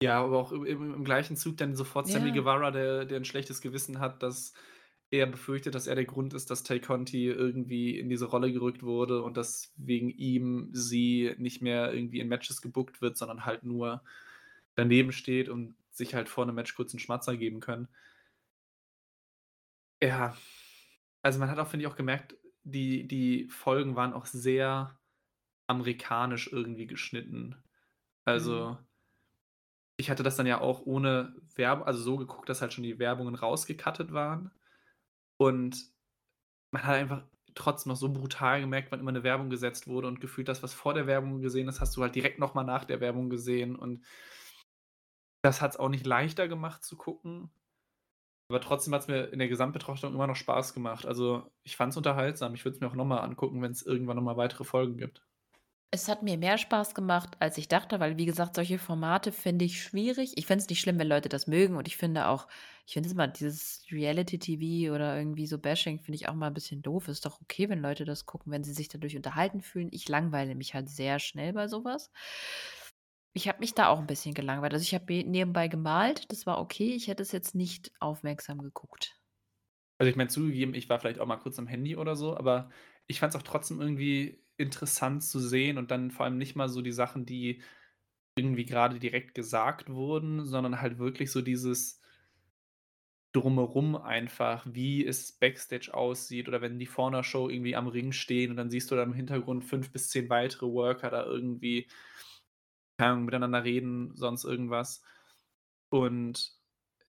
Ja, 0.01 0.23
aber 0.23 0.37
auch 0.39 0.53
im 0.53 0.63
im 0.65 0.93
im 0.93 1.03
gleichen 1.03 1.35
Zug 1.35 1.57
dann 1.57 1.75
sofort 1.75 2.07
Sammy 2.07 2.31
Ja. 2.31 2.31
Guevara, 2.31 2.71
der 2.71 3.03
der 3.03 3.17
'n 3.19 3.25
schlechtes 3.25 3.59
Gewissen 3.59 3.99
hat, 3.99 4.23
dass 4.23 4.53
er 5.11 5.25
befürchtet, 5.27 5.75
dass 5.75 5.87
er 5.87 5.95
der 5.95 6.05
Grund 6.05 6.33
ist, 6.33 6.49
dass 6.49 6.63
Ty 6.63 6.79
Conti 6.79 7.25
irgendwie 7.27 7.99
in 7.99 8.07
diese 8.09 8.25
Rolle 8.27 8.53
gerückt 8.53 8.81
wurde 8.81 9.21
und 9.23 9.35
dass 9.35 9.73
wegen 9.75 10.09
ihm 10.09 10.69
sie 10.71 11.35
nicht 11.37 11.61
mehr 11.61 11.93
irgendwie 11.93 12.19
in 12.21 12.29
Matches 12.29 12.61
gebookt 12.61 13.01
wird, 13.01 13.17
sondern 13.17 13.43
halt 13.45 13.63
nur 13.63 14.03
daneben 14.75 15.11
steht 15.11 15.49
und 15.49 15.75
sich 15.91 16.15
halt 16.15 16.29
vor 16.29 16.45
'nem 16.45 16.55
Match 16.55 16.75
kurz 16.75 16.93
'n 16.93 16.99
Schmatzer 16.99 17.35
geben 17.35 17.59
können. 17.59 17.89
Ja. 20.01 20.35
Also, 21.21 21.39
man 21.39 21.49
hat 21.49 21.59
auch, 21.59 21.67
finde 21.67 21.85
ich, 21.85 21.91
auch 21.91 21.97
gemerkt, 21.97 22.37
die 22.63 23.07
die 23.07 23.47
Folgen 23.49 23.95
waren 23.95 24.13
auch 24.13 24.25
sehr 24.25 24.99
amerikanisch 25.67 26.49
irgendwie 26.51 26.87
geschnitten. 26.87 27.63
Mhm. 28.33 28.79
Ich 29.99 30.09
hatte 30.09 30.23
das 30.23 30.37
dann 30.37 30.47
ja 30.47 30.61
auch 30.61 30.85
ohne 30.85 31.35
Werb 31.55 31.85
also, 31.85 32.01
so 32.01 32.15
geguckt, 32.15 32.47
dass 32.47 32.61
halt 32.61 32.71
schon 32.71 32.85
die 32.85 32.99
Werbungen 32.99 33.35
rausgecuttet 33.35 34.13
waren. 34.13 34.49
Und 35.37 35.77
man 36.71 36.83
hat 36.85 36.95
einfach 36.97 37.23
trotzdem 37.55 37.91
noch 37.91 37.97
so 37.97 38.13
brutal 38.13 38.61
gemerkt, 38.61 38.91
wann 38.91 39.01
immer 39.01 39.11
'ne 39.13 39.23
Werbung 39.23 39.49
gesetzt 39.49 39.87
wurde 39.87 40.07
und 40.07 40.21
gefühlt 40.21 40.47
das, 40.49 40.63
was 40.63 40.73
vor 40.73 40.93
der 40.95 41.07
Werbung 41.07 41.41
gesehen 41.41 41.67
hast, 41.67 41.81
hast 41.81 41.97
du 41.97 42.03
halt 42.03 42.15
direkt 42.15 42.39
noch 42.39 42.53
mal 42.55 42.63
nach 42.65 42.85
der 42.85 43.01
Werbung 43.01 43.29
gesehen 43.29 43.75
und 43.75 44.03
das 45.43 45.61
hat's 45.61 45.77
auch 45.77 45.89
nicht 45.89 46.05
leichter 46.05 46.47
gemacht 46.47 46.83
zu 46.83 46.95
gucken. 46.97 47.51
Aber 48.49 48.61
trotzdem 48.61 48.93
hat's 48.95 49.07
mir 49.07 49.27
in 49.31 49.39
der 49.39 49.47
Gesamtbetrachtung 49.47 50.13
immer 50.13 50.27
noch 50.27 50.35
Spaß 50.35 50.73
gemacht. 50.73 51.05
Also, 51.05 51.51
ich 51.63 51.77
fand's 51.77 51.97
unterhaltsam. 51.97 52.55
Ich 52.55 52.65
würde 52.65 52.75
es 52.75 52.81
mir 52.81 52.87
auch 52.89 52.95
noch 52.95 53.05
mal 53.05 53.19
angucken, 53.19 53.61
wenn's 53.61 53.83
irgendwann 53.83 54.15
noch 54.17 54.23
mal 54.23 54.37
weitere 54.37 54.63
Folgen 54.63 54.97
gibt. 54.97 55.28
Es 55.93 56.07
hat 56.07 56.21
mir 56.21 56.37
mehr 56.37 56.59
Spaß 56.59 56.93
gemacht, 56.93 57.35
als 57.39 57.57
ich 57.57 57.67
dachte, 57.67 57.99
weil, 57.99 58.15
wie 58.19 58.27
gesagt, 58.27 58.53
solche 58.55 58.77
Formate 58.77 59.31
finde 59.31 59.65
ich 59.65 59.81
schwierig. 59.81 60.33
Ich 60.35 60.45
finde 60.45 60.61
es 60.63 60.69
nicht 60.69 60.81
schlimm, 60.81 60.99
wenn 60.99 61.07
Leute 61.07 61.29
das 61.29 61.47
mögen 61.47 61.75
und 61.77 61.87
ich 61.87 61.97
finde 61.97 62.27
auch 62.27 62.47
ich 62.85 62.93
finde 62.93 63.07
es 63.07 63.13
immer 63.13 63.27
dieses 63.27 63.83
Reality-TV 63.91 64.93
oder 64.95 65.15
irgendwie 65.17 65.45
so 65.47 65.57
Bashing 65.59 65.99
finde 65.99 66.15
ich 66.15 66.27
auch 66.29 66.33
mal 66.35 66.47
'n 66.49 66.53
bisschen 66.55 66.81
doof. 66.83 67.07
Ist 67.07 67.25
doch 67.25 67.39
okay, 67.41 67.69
wenn 67.69 67.79
Leute 67.81 68.03
das 68.05 68.25
gucken, 68.27 68.51
wenn 68.51 68.63
sie 68.63 68.73
sich 68.73 68.87
dadurch 68.87 69.15
unterhalten 69.15 69.61
fühlen. 69.61 69.89
Ich 69.91 70.07
langweile 70.09 70.53
mich 70.55 70.73
halt 70.75 70.89
sehr 70.89 71.17
schnell 71.19 71.53
bei 71.53 71.67
so 71.67 71.83
was. 71.83 72.09
Ich 73.35 73.47
habe 73.47 73.59
mich 73.59 73.75
da 73.75 73.87
auch 73.89 73.99
'n 73.99 74.07
bisschen 74.07 74.33
gelangweilt. 74.33 74.73
Also, 74.73 74.83
ich 74.83 74.93
habe 74.95 75.05
be 75.05 75.23
nebenbei 75.23 75.67
gemalt, 75.67 76.31
das 76.31 76.45
war 76.47 76.59
okay. 76.59 76.93
Ich 76.95 77.07
hätte 77.07 77.21
es 77.23 77.31
jetzt 77.31 77.53
nicht 77.55 77.91
aufmerksam 77.99 78.59
geguckt. 78.59 79.19
Also, 80.01 80.09
ich 80.11 80.15
meine, 80.15 80.29
zugegeben, 80.29 80.73
ich 80.73 80.87
war 80.87 80.97
vielleicht 80.99 81.19
auch 81.19 81.25
mal 81.27 81.35
kurz 81.37 81.59
am 81.59 81.67
Handy 81.67 81.97
oder 81.97 82.15
so, 82.15 82.37
aber 82.37 82.69
ich 83.07 83.19
fand's 83.19 83.35
auch 83.35 83.41
trotzdem 83.41 83.81
irgendwie 83.81 84.41
interessant 84.59 85.23
zu 85.23 85.39
sehen 85.39 85.77
und 85.77 85.91
dann 85.91 86.11
vor 86.11 86.25
allem 86.25 86.37
nicht 86.37 86.55
mal 86.55 86.69
so 86.69 86.81
die 86.81 86.91
Sachen, 86.91 87.25
die 87.25 87.61
irgendwie 88.37 88.65
grade 88.65 88.99
direkt 88.99 89.35
gesagt 89.35 89.89
wurden, 89.91 90.45
sondern 90.45 90.81
halt 90.81 90.99
wirklich 90.99 91.31
so 91.31 91.41
dieses 91.41 91.95
Drumherum 93.35 93.95
einfach, 93.95 94.65
wie 94.71 95.05
es 95.05 95.31
Backstage 95.33 95.93
aussieht 95.93 96.47
oder 96.47 96.61
wenn 96.61 96.79
die 96.79 96.87
vor 96.87 97.11
'ner 97.11 97.23
Show 97.23 97.47
irgendwie 97.47 97.75
am 97.75 97.87
Ring 97.87 98.11
stehen 98.11 98.49
und 98.49 98.57
dann 98.57 98.71
siehst 98.71 98.89
du 98.89 98.95
da 98.95 99.03
im 99.03 99.13
Hintergrund 99.13 99.63
5 99.65 99.91
bis 99.91 100.09
10 100.09 100.29
weitere 100.31 100.65
Worker 100.65 101.11
da 101.11 101.23
irgendwie 101.25 101.85
Ahnung, 102.99 103.25
miteinander 103.25 103.63
reden, 103.63 104.11
sonst 104.15 104.43
irgendwas. 104.43 105.01
Und 105.89 106.53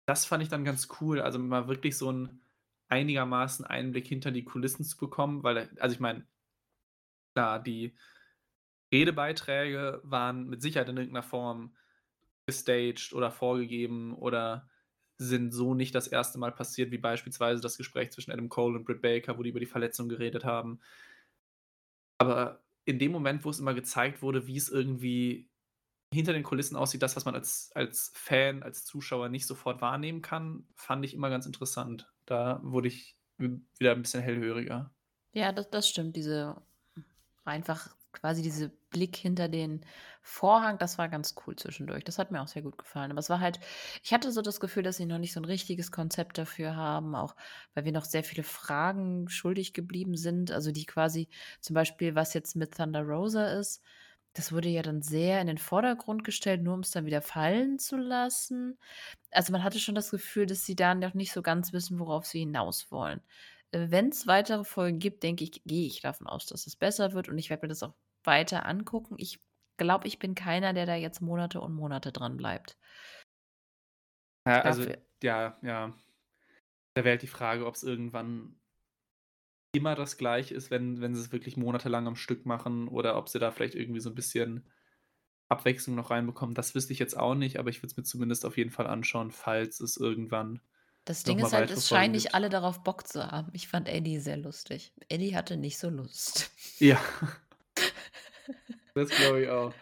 das 0.07 0.27
fand 0.27 0.43
ich 0.45 0.49
dann 0.51 0.65
ganz 0.65 0.89
cool, 1.01 1.21
also, 1.21 1.39
mal 1.39 1.69
wirklich 1.69 1.97
so 1.99 2.11
'n 2.11 2.43
einigermaßen 2.89 3.65
Einblick 3.67 4.07
hinter 4.09 4.31
die 4.33 4.45
Kulissen 4.45 4.85
zu 4.85 4.99
bekommen, 4.99 5.43
weil, 5.45 5.71
also, 5.81 5.95
ich 5.95 6.01
meine 6.01 6.27
klar, 7.35 7.63
die 7.63 7.97
Redebeiträge 8.93 10.01
waren 10.05 10.49
mit 10.49 10.63
Sicherheit 10.63 10.89
in 10.89 10.97
irgend 10.99 11.13
'ner 11.15 11.23
Form 11.23 11.77
gestaged 12.47 13.13
oder 13.15 13.31
vorgegeben 13.33 14.15
oder 14.17 14.69
sind 15.19 15.53
so 15.53 15.75
nicht 15.75 15.95
das 15.95 16.09
1. 16.09 16.39
Mal 16.39 16.53
passiert, 16.53 16.91
wie 16.93 16.99
beispielsweise 16.99 17.63
das 17.63 17.79
Gespräch 17.79 18.13
zwischen 18.13 18.33
Adam 18.33 18.49
Cole 18.51 18.77
und 18.79 18.85
Britt 18.87 19.03
Baker, 19.03 19.39
wo 19.39 19.43
die 19.45 19.51
über 19.51 19.61
die 19.61 19.67
Verletzung 19.67 20.09
geredet 20.09 20.45
haben. 20.45 20.81
Aber 22.21 22.65
in 22.85 22.99
dem 22.99 23.13
Moment, 23.13 23.45
wo 23.45 23.51
es 23.51 23.59
immer 23.59 23.75
gezeigt 23.75 24.23
wurde, 24.23 24.47
wie 24.47 24.57
es 24.57 24.69
irgendwie 24.69 25.51
hinter 26.13 26.33
den 26.33 26.45
Kulissen 26.45 26.77
aussieht, 26.77 27.03
das, 27.03 27.17
was 27.17 27.25
man 27.27 27.35
als 27.37 27.73
als 27.75 28.13
Fan, 28.17 28.63
als 28.63 28.85
Zuschauer 28.85 29.29
nicht 29.31 29.47
sofort 29.47 29.83
wahrnehmen 29.83 30.23
kann, 30.23 30.69
fand 30.77 31.05
ich 31.05 31.15
immer 31.15 31.31
ganz 31.31 31.47
interessant. 31.47 32.13
Da 32.27 32.61
wurde 32.65 32.89
ich 32.89 33.19
wieder 33.39 33.93
'n 33.95 34.03
bisschen 34.03 34.23
hellhöriger. 34.23 34.95
Ja, 35.37 35.51
das 35.53 35.69
das 35.69 35.89
stimmt. 35.89 36.15
Diese 36.15 36.63
einfach 37.45 37.95
quasi 38.13 38.43
diese 38.43 38.71
Blick 38.91 39.17
hinter 39.17 39.49
den 39.49 39.85
Vorhang, 40.23 40.79
das 40.79 40.99
war 40.99 41.09
ganz 41.09 41.35
cool 41.47 41.57
zwischendurch. 41.57 42.05
Das 42.05 42.19
hat 42.19 42.31
mir 42.31 42.41
auch 42.43 42.49
sehr 42.49 42.63
gut 42.63 42.79
gefallen. 42.79 43.11
Aber 43.11 43.21
es 43.21 43.29
war 43.31 43.41
halt 43.41 43.59
ich 44.03 44.13
hatte 44.15 44.31
so 44.33 44.41
das 44.43 44.61
Gefühl, 44.61 44.83
dass 44.85 44.97
sie 44.99 45.07
noch 45.07 45.19
nicht 45.19 45.33
so 45.33 45.41
'n 45.41 45.45
richtiges 45.45 45.91
Konzept 45.93 46.39
dafür 46.39 46.77
haben, 46.77 47.15
auch 47.17 47.35
weil 47.75 47.85
wir 47.85 47.93
noch 47.93 48.05
sehr 48.05 48.25
viele 48.25 48.45
Fragen 48.45 49.29
schuldig 49.29 49.73
geblieben 49.75 50.17
sind, 50.17 50.51
also, 50.53 50.71
die 50.73 50.87
quasi 50.87 51.29
zum 51.61 51.75
Beispiel, 51.75 52.15
was 52.15 52.35
jetzt 52.35 52.57
mit 52.57 52.75
Thunder 52.77 53.03
Rosa 53.03 53.47
ist, 53.59 53.83
das 54.35 54.53
wurde 54.53 54.69
ja 54.69 54.83
dann 54.83 55.03
sehr 55.03 55.41
in 55.41 55.47
den 55.47 55.59
Vordergrund 55.59 56.25
gestellt, 56.25 56.63
nur 56.63 56.75
um's 56.75 56.91
dann 56.93 57.07
wieder 57.07 57.23
fallen 57.23 57.79
zu 57.79 57.97
lassen. 57.97 58.79
Also, 59.33 59.53
man 59.53 59.65
hatte 59.65 59.79
schon 59.81 59.95
das 59.97 60.11
Gefühl, 60.11 60.47
dass 60.47 60.65
sie 60.67 60.77
da 60.77 60.95
noch 60.95 61.15
nicht 61.15 61.33
so 61.33 61.43
ganz 61.43 61.73
wissen, 61.73 61.99
worauf 62.01 62.27
sie 62.27 62.41
hinaus 62.41 62.91
wollen. 62.93 63.23
Äh, 63.75 63.91
wenn's 63.91 64.27
weitere 64.29 64.65
Folgen 64.65 64.99
gibt, 65.01 65.23
denke 65.25 65.45
ich 65.45 65.63
gehe 65.65 65.87
ich 65.87 66.01
davon 66.01 66.27
aus, 66.29 66.47
dass 66.47 66.67
es 66.67 66.77
besser 66.77 67.13
wird 67.13 67.29
und 67.29 67.39
ich 67.39 67.51
werde 67.51 67.63
mir 67.67 67.69
das 67.69 67.83
auch 67.83 67.95
weiter 68.23 68.67
angucken. 68.67 69.17
Ich 69.19 69.41
glaube, 69.77 70.07
ich 70.07 70.19
bin 70.21 70.35
keiner, 70.37 70.73
der 70.73 70.87
da 70.87 70.95
jetzt 70.95 71.21
Monate 71.21 71.61
und 71.61 71.75
Monate 71.75 72.13
dranbleibt. 72.13 72.77
Ja, 74.47 74.61
also, 74.63 74.85
Dafür 74.85 75.05
ja, 75.23 75.59
ja. 75.63 75.95
Da 76.95 77.05
wäre 77.05 77.13
halt 77.13 77.23
die 77.23 77.27
Frage, 77.29 77.67
ob's 77.67 77.83
irgendwann 77.85 78.57
immer 79.73 79.95
das 79.97 80.17
Gleiche 80.17 80.55
ist, 80.55 80.71
wenn 80.71 81.01
wenn 81.01 81.15
sie's 81.15 81.33
wirklich 81.33 81.57
monatelang 81.57 82.07
am 82.07 82.17
Stück 82.17 82.47
machen 82.47 82.89
oder 82.89 83.17
ob 83.17 83.29
sie 83.29 83.39
da 83.39 83.51
vielleicht 83.51 83.75
irgendwie 83.75 84.01
so 84.01 84.11
'n 84.11 84.15
bisschen 84.15 84.65
Abwechslung 85.51 85.97
noch 85.97 86.11
reinbekommen. 86.11 86.55
Das 86.55 86.75
wüsste 86.75 86.93
ich 86.95 87.01
jetzt 87.01 87.17
auch 87.19 87.35
nicht, 87.37 87.59
aber 87.59 87.71
ich 87.71 87.79
würde 87.81 87.89
es 87.89 87.97
mir 87.99 88.05
zumindest 88.05 88.47
auf 88.47 88.57
jeden 88.59 88.71
Fall 88.71 88.87
anschauen, 88.89 89.31
falls 89.33 89.81
es 89.81 89.97
irgendwann 89.99 90.61
Das 91.05 91.23
Ding 91.23 91.39
ist 91.39 91.53
halt, 91.53 91.71
es 91.71 91.89
scheinen 91.89 92.13
nicht 92.13 92.35
alle 92.35 92.49
darauf 92.49 92.83
Bock 92.83 93.07
zu 93.07 93.31
haben. 93.31 93.51
Ich 93.53 93.69
fand 93.69 93.89
Eddie 93.89 94.19
sehr 94.19 94.39
lustig. 94.39 94.93
Eddie 95.09 95.37
hatte 95.37 95.57
nicht 95.57 95.79
so 95.79 95.91
Lust. 95.91 96.51
Ja. 96.79 97.01
Das 98.95 99.11
glaube 99.11 99.43
ich 99.43 99.49
auch. 99.49 99.75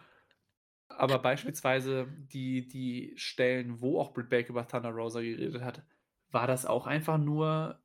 aber 0.89 1.19
beispielsweise 1.19 2.07
die 2.33 2.67
die 2.69 3.13
Stellen, 3.17 3.81
wo 3.81 4.01
auch 4.01 4.13
Britt 4.13 4.29
Baker 4.31 4.51
über 4.51 4.67
Thunder 4.67 4.91
Rosa 4.91 5.21
geredet 5.21 5.63
hat, 5.63 5.83
war 6.31 6.47
das 6.47 6.67
auch 6.67 6.87
einfach 6.87 7.19
nur 7.19 7.79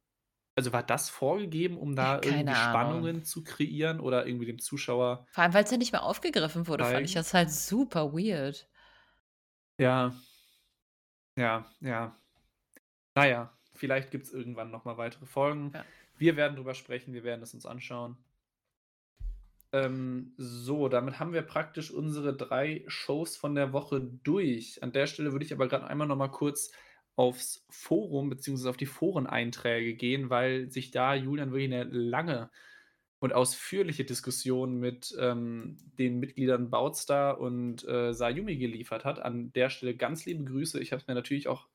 also, 0.55 0.73
war 0.73 0.81
das 0.83 1.09
vorgegeben, 1.11 1.77
um 1.77 1.95
da 1.95 2.17
Keine 2.17 2.37
irgendwie 2.37 2.55
Ahnung. 2.55 2.55
Spannungen 2.55 3.23
zu 3.23 3.43
kreieren 3.43 3.99
oder 3.99 4.25
irgendwie 4.25 4.47
dem 4.47 4.59
Zuschauer 4.59 5.27
Vor 5.29 5.43
allem, 5.43 5.53
weil's 5.53 5.71
ja 5.71 5.77
nicht 5.77 5.91
mehr 5.91 6.03
aufgegriffen 6.03 6.67
wurde, 6.67 6.85
fand 6.85 7.05
ich 7.05 7.13
zeigen? 7.13 7.13
das 7.13 7.33
halt 7.33 7.51
super 7.51 8.13
weird. 8.13 8.67
Ja. 9.77 10.13
Ja, 11.35 11.65
ja. 11.81 12.17
Na 13.17 13.25
ja, 13.27 13.57
vielleicht 13.73 14.11
gibt's 14.11 14.31
irgendwann 14.31 14.69
noch 14.69 14.85
mal 14.85 14.97
weitere 14.97 15.25
Folgen. 15.25 15.71
Ja. 15.73 15.83
Wir 16.17 16.35
werden 16.35 16.55
drüber 16.55 16.75
sprechen, 16.75 17.13
wir 17.15 17.23
werden 17.23 17.41
es 17.41 17.51
uns 17.55 17.65
anschauen. 17.65 18.15
Ähm, 19.73 20.33
so, 20.37 20.87
damit 20.87 21.19
haben 21.19 21.33
wir 21.33 21.41
praktisch 21.41 21.91
unsere 21.91 22.35
3 22.35 22.83
Shows 22.87 23.35
von 23.35 23.55
der 23.55 23.73
Woche 23.73 23.99
durch. 24.23 24.81
An 24.83 24.91
der 24.93 25.07
Stelle 25.07 25.31
würde 25.33 25.45
ich 25.45 25.51
aber 25.53 25.67
grad 25.67 25.83
einmal 25.83 26.07
noch 26.07 26.15
mal 26.15 26.29
kurz 26.29 26.71
aufs 27.15 27.65
Forum 27.69 28.29
beziehungsweise 28.29 28.69
auf 28.69 28.77
die 28.77 28.85
Foreneinträge 28.85 29.95
gehen, 29.95 30.29
weil 30.29 30.71
sich 30.71 30.91
da 30.91 31.15
Julian 31.15 31.51
wirklich 31.51 31.69
'ne 31.69 31.83
lange 31.85 32.51
und 33.19 33.33
ausführliche 33.33 34.05
Diskussion 34.05 34.77
mit, 34.79 35.15
ähm, 35.19 35.77
den 35.99 36.19
Mitgliedern 36.19 36.69
Boutstar 36.69 37.39
und, 37.39 37.83
äh, 37.87 38.13
Sayumi 38.13 38.57
geliefert 38.57 39.05
hat. 39.05 39.19
An 39.19 39.51
der 39.53 39.69
Stelle 39.71 39.95
ganz 39.97 40.25
liebe 40.25 40.43
Grüße. 40.45 40.79
Ich 40.79 40.91
habe 40.91 41.01
es 41.01 41.07
mir 41.07 41.15
natürlich 41.15 41.47
auch 41.47 41.67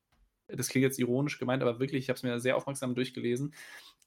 das 0.57 0.69
klingt 0.69 0.85
jetzt 0.85 0.99
ironisch 0.99 1.39
gemeint, 1.39 1.63
aber 1.63 1.81
wirklich, 1.81 2.05
ich 2.05 2.09
habe 2.09 2.17
es 2.17 2.23
mir 2.23 2.41
sehr 2.41 2.57
aufmerksam 2.57 2.95
durchgelesen. 2.95 3.55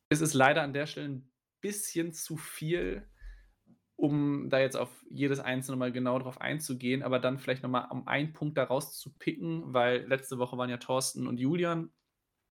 Es 0.09 0.21
ist 0.21 0.33
leider 0.33 0.61
an 0.63 0.73
der 0.73 0.87
Stelle 0.87 1.07
'n 1.09 1.31
bisschen 1.61 2.13
zu 2.13 2.37
viel, 2.37 3.07
um 3.97 4.49
da 4.49 4.59
jetzt 4.59 4.75
auf 4.77 5.05
jedes 5.09 5.39
Einzelne 5.39 5.77
mal 5.77 5.91
genau 5.91 6.19
drauf 6.19 6.41
einzugehen, 6.41 7.03
aber 7.03 7.19
dann 7.19 7.39
vielleicht 7.39 7.63
noch 7.63 7.69
mal 7.69 7.85
um 7.91 8.07
einen 8.07 8.33
Punkt 8.33 8.57
da 8.57 8.65
rauszupicken, 8.65 9.73
weil 9.73 10.05
letzte 10.07 10.37
Woche 10.37 10.57
waren 10.57 10.69
ja 10.69 10.77
Thorsten 10.77 11.27
und 11.27 11.39
Julian 11.39 11.91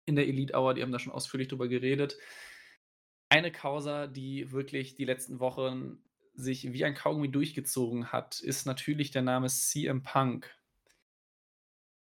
in 0.05 0.15
der 0.15 0.27
Elite 0.27 0.53
Hour, 0.55 0.73
die 0.75 0.83
haben 0.83 0.91
da 0.91 0.99
schon 0.99 1.13
ausführlich 1.13 1.47
drüber 1.49 1.67
geredet. 1.67 2.17
Eine 3.29 3.51
Causa, 3.51 4.07
die 4.07 4.51
wirklich 4.51 4.95
die 4.95 5.05
letzten 5.05 5.39
Wochen 5.39 5.99
sich 6.33 6.73
wie 6.73 6.85
ein 6.85 6.95
Kaugummi 6.95 7.31
durchgezogen 7.31 8.11
hat, 8.11 8.39
ist 8.41 8.65
natürlich 8.65 9.11
der 9.11 9.21
Name 9.21 9.47
CM 9.47 10.03
Punk. 10.03 10.60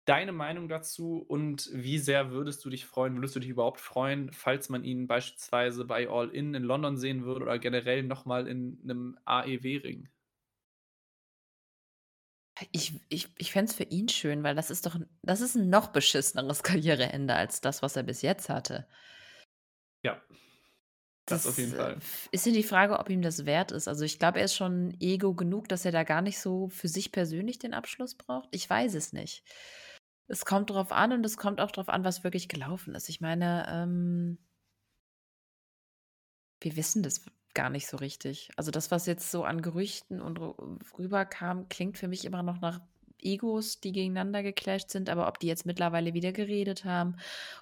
Deine 0.07 0.33
Meinung 0.33 0.69
dazu 0.69 1.17
und 1.17 1.67
wie 1.73 1.97
sehr 1.97 2.29
würdest 2.29 2.63
du 2.63 2.69
dich 2.69 2.85
freuen 2.85 3.15
würdest 3.15 3.35
du 3.35 3.39
dich 3.39 3.49
überhaupt 3.49 3.79
freuen, 3.81 4.31
falls 4.31 4.69
man 4.69 4.83
ihn 4.83 5.07
beispielsweise 5.07 5.83
bei 5.85 6.07
All 6.07 6.29
In 6.29 6.53
in 6.53 6.61
London 6.63 6.95
sehen 6.97 7.25
würde 7.25 7.45
oder 7.45 7.57
generell 7.57 8.03
noch 8.03 8.23
mal 8.25 8.47
in 8.47 8.77
'nem 8.83 9.17
AEW-Ring? 9.25 10.09
Ich 12.71 12.93
ich 13.09 13.29
ich 13.37 13.51
fände 13.51 13.69
es 13.69 13.75
für 13.75 13.83
ihn 13.83 14.07
schön, 14.07 14.41
weil 14.43 14.55
das 14.55 14.69
ist 14.71 14.85
doch 14.85 14.95
das 15.23 15.41
ist 15.41 15.55
'n 15.57 15.69
noch 15.69 15.87
beschisseneres 15.87 16.63
Karriereende 16.63 17.35
als 17.35 17.59
das, 17.61 17.81
was 17.81 17.95
er 17.97 18.03
bis 18.03 18.21
jetzt 18.21 18.47
hatte. 18.49 18.87
Ja. 20.03 20.21
Das 21.27 21.45
auf 21.47 21.57
Das, 21.57 21.57
jeden 21.57 21.73
äh, 21.73 21.75
Fall. 21.75 22.01
ist 22.31 22.45
ja 22.45 22.51
die 22.51 22.61
Frage, 22.61 22.99
ob 22.99 23.09
ihm 23.09 23.23
das 23.23 23.45
wert 23.47 23.71
ist. 23.71 23.87
Also, 23.87 24.05
ich 24.05 24.19
glaube, 24.19 24.37
er 24.39 24.45
ist 24.45 24.53
schon 24.55 24.95
Ego 24.99 25.33
genug, 25.33 25.67
dass 25.69 25.83
er 25.83 25.91
da 25.91 26.03
gar 26.03 26.21
nicht 26.21 26.39
so 26.39 26.69
für 26.69 26.87
sich 26.87 27.11
persönlich 27.11 27.57
den 27.57 27.73
Abschluss 27.73 28.13
braucht. 28.15 28.49
Ich 28.51 28.69
weiß 28.69 28.93
es 28.93 29.11
nicht. 29.11 29.43
Es 30.27 30.45
kommt 30.45 30.69
drauf 30.71 30.91
an 30.91 31.11
und 31.11 31.25
es 31.25 31.37
kommt 31.37 31.61
auch 31.61 31.71
drauf 31.71 31.89
an, 31.89 32.03
was 32.03 32.23
wirklich 32.23 32.47
gelaufen 32.47 32.95
ist. 32.95 33.09
Ich 33.09 33.21
meine, 33.21 33.65
ähm 33.69 34.37
wir 36.61 36.75
wissen 36.75 37.03
das 37.03 37.25
gar 37.53 37.69
nicht 37.69 37.87
so 37.87 37.97
richtig. 37.97 38.49
Also, 38.57 38.71
das, 38.71 38.91
was 38.91 39.05
jetzt 39.05 39.31
so 39.31 39.43
an 39.43 39.61
Gerüchten 39.61 40.21
und 40.21 40.39
rüberkam, 40.97 41.69
klingt 41.69 41.97
für 41.97 42.07
mich 42.07 42.25
immer 42.25 42.43
noch 42.43 42.59
nach 42.59 42.81
Egos, 43.21 43.79
die 43.79 43.91
gegeneinander 43.91 44.43
geclasht 44.43 44.89
sind, 44.91 45.09
aber 45.09 45.27
ob 45.27 45.39
die 45.39 45.47
jetzt 45.47 45.65
mittlerweile 45.65 46.13
wieder 46.13 46.31
geredet 46.31 46.85
haben 46.85 47.17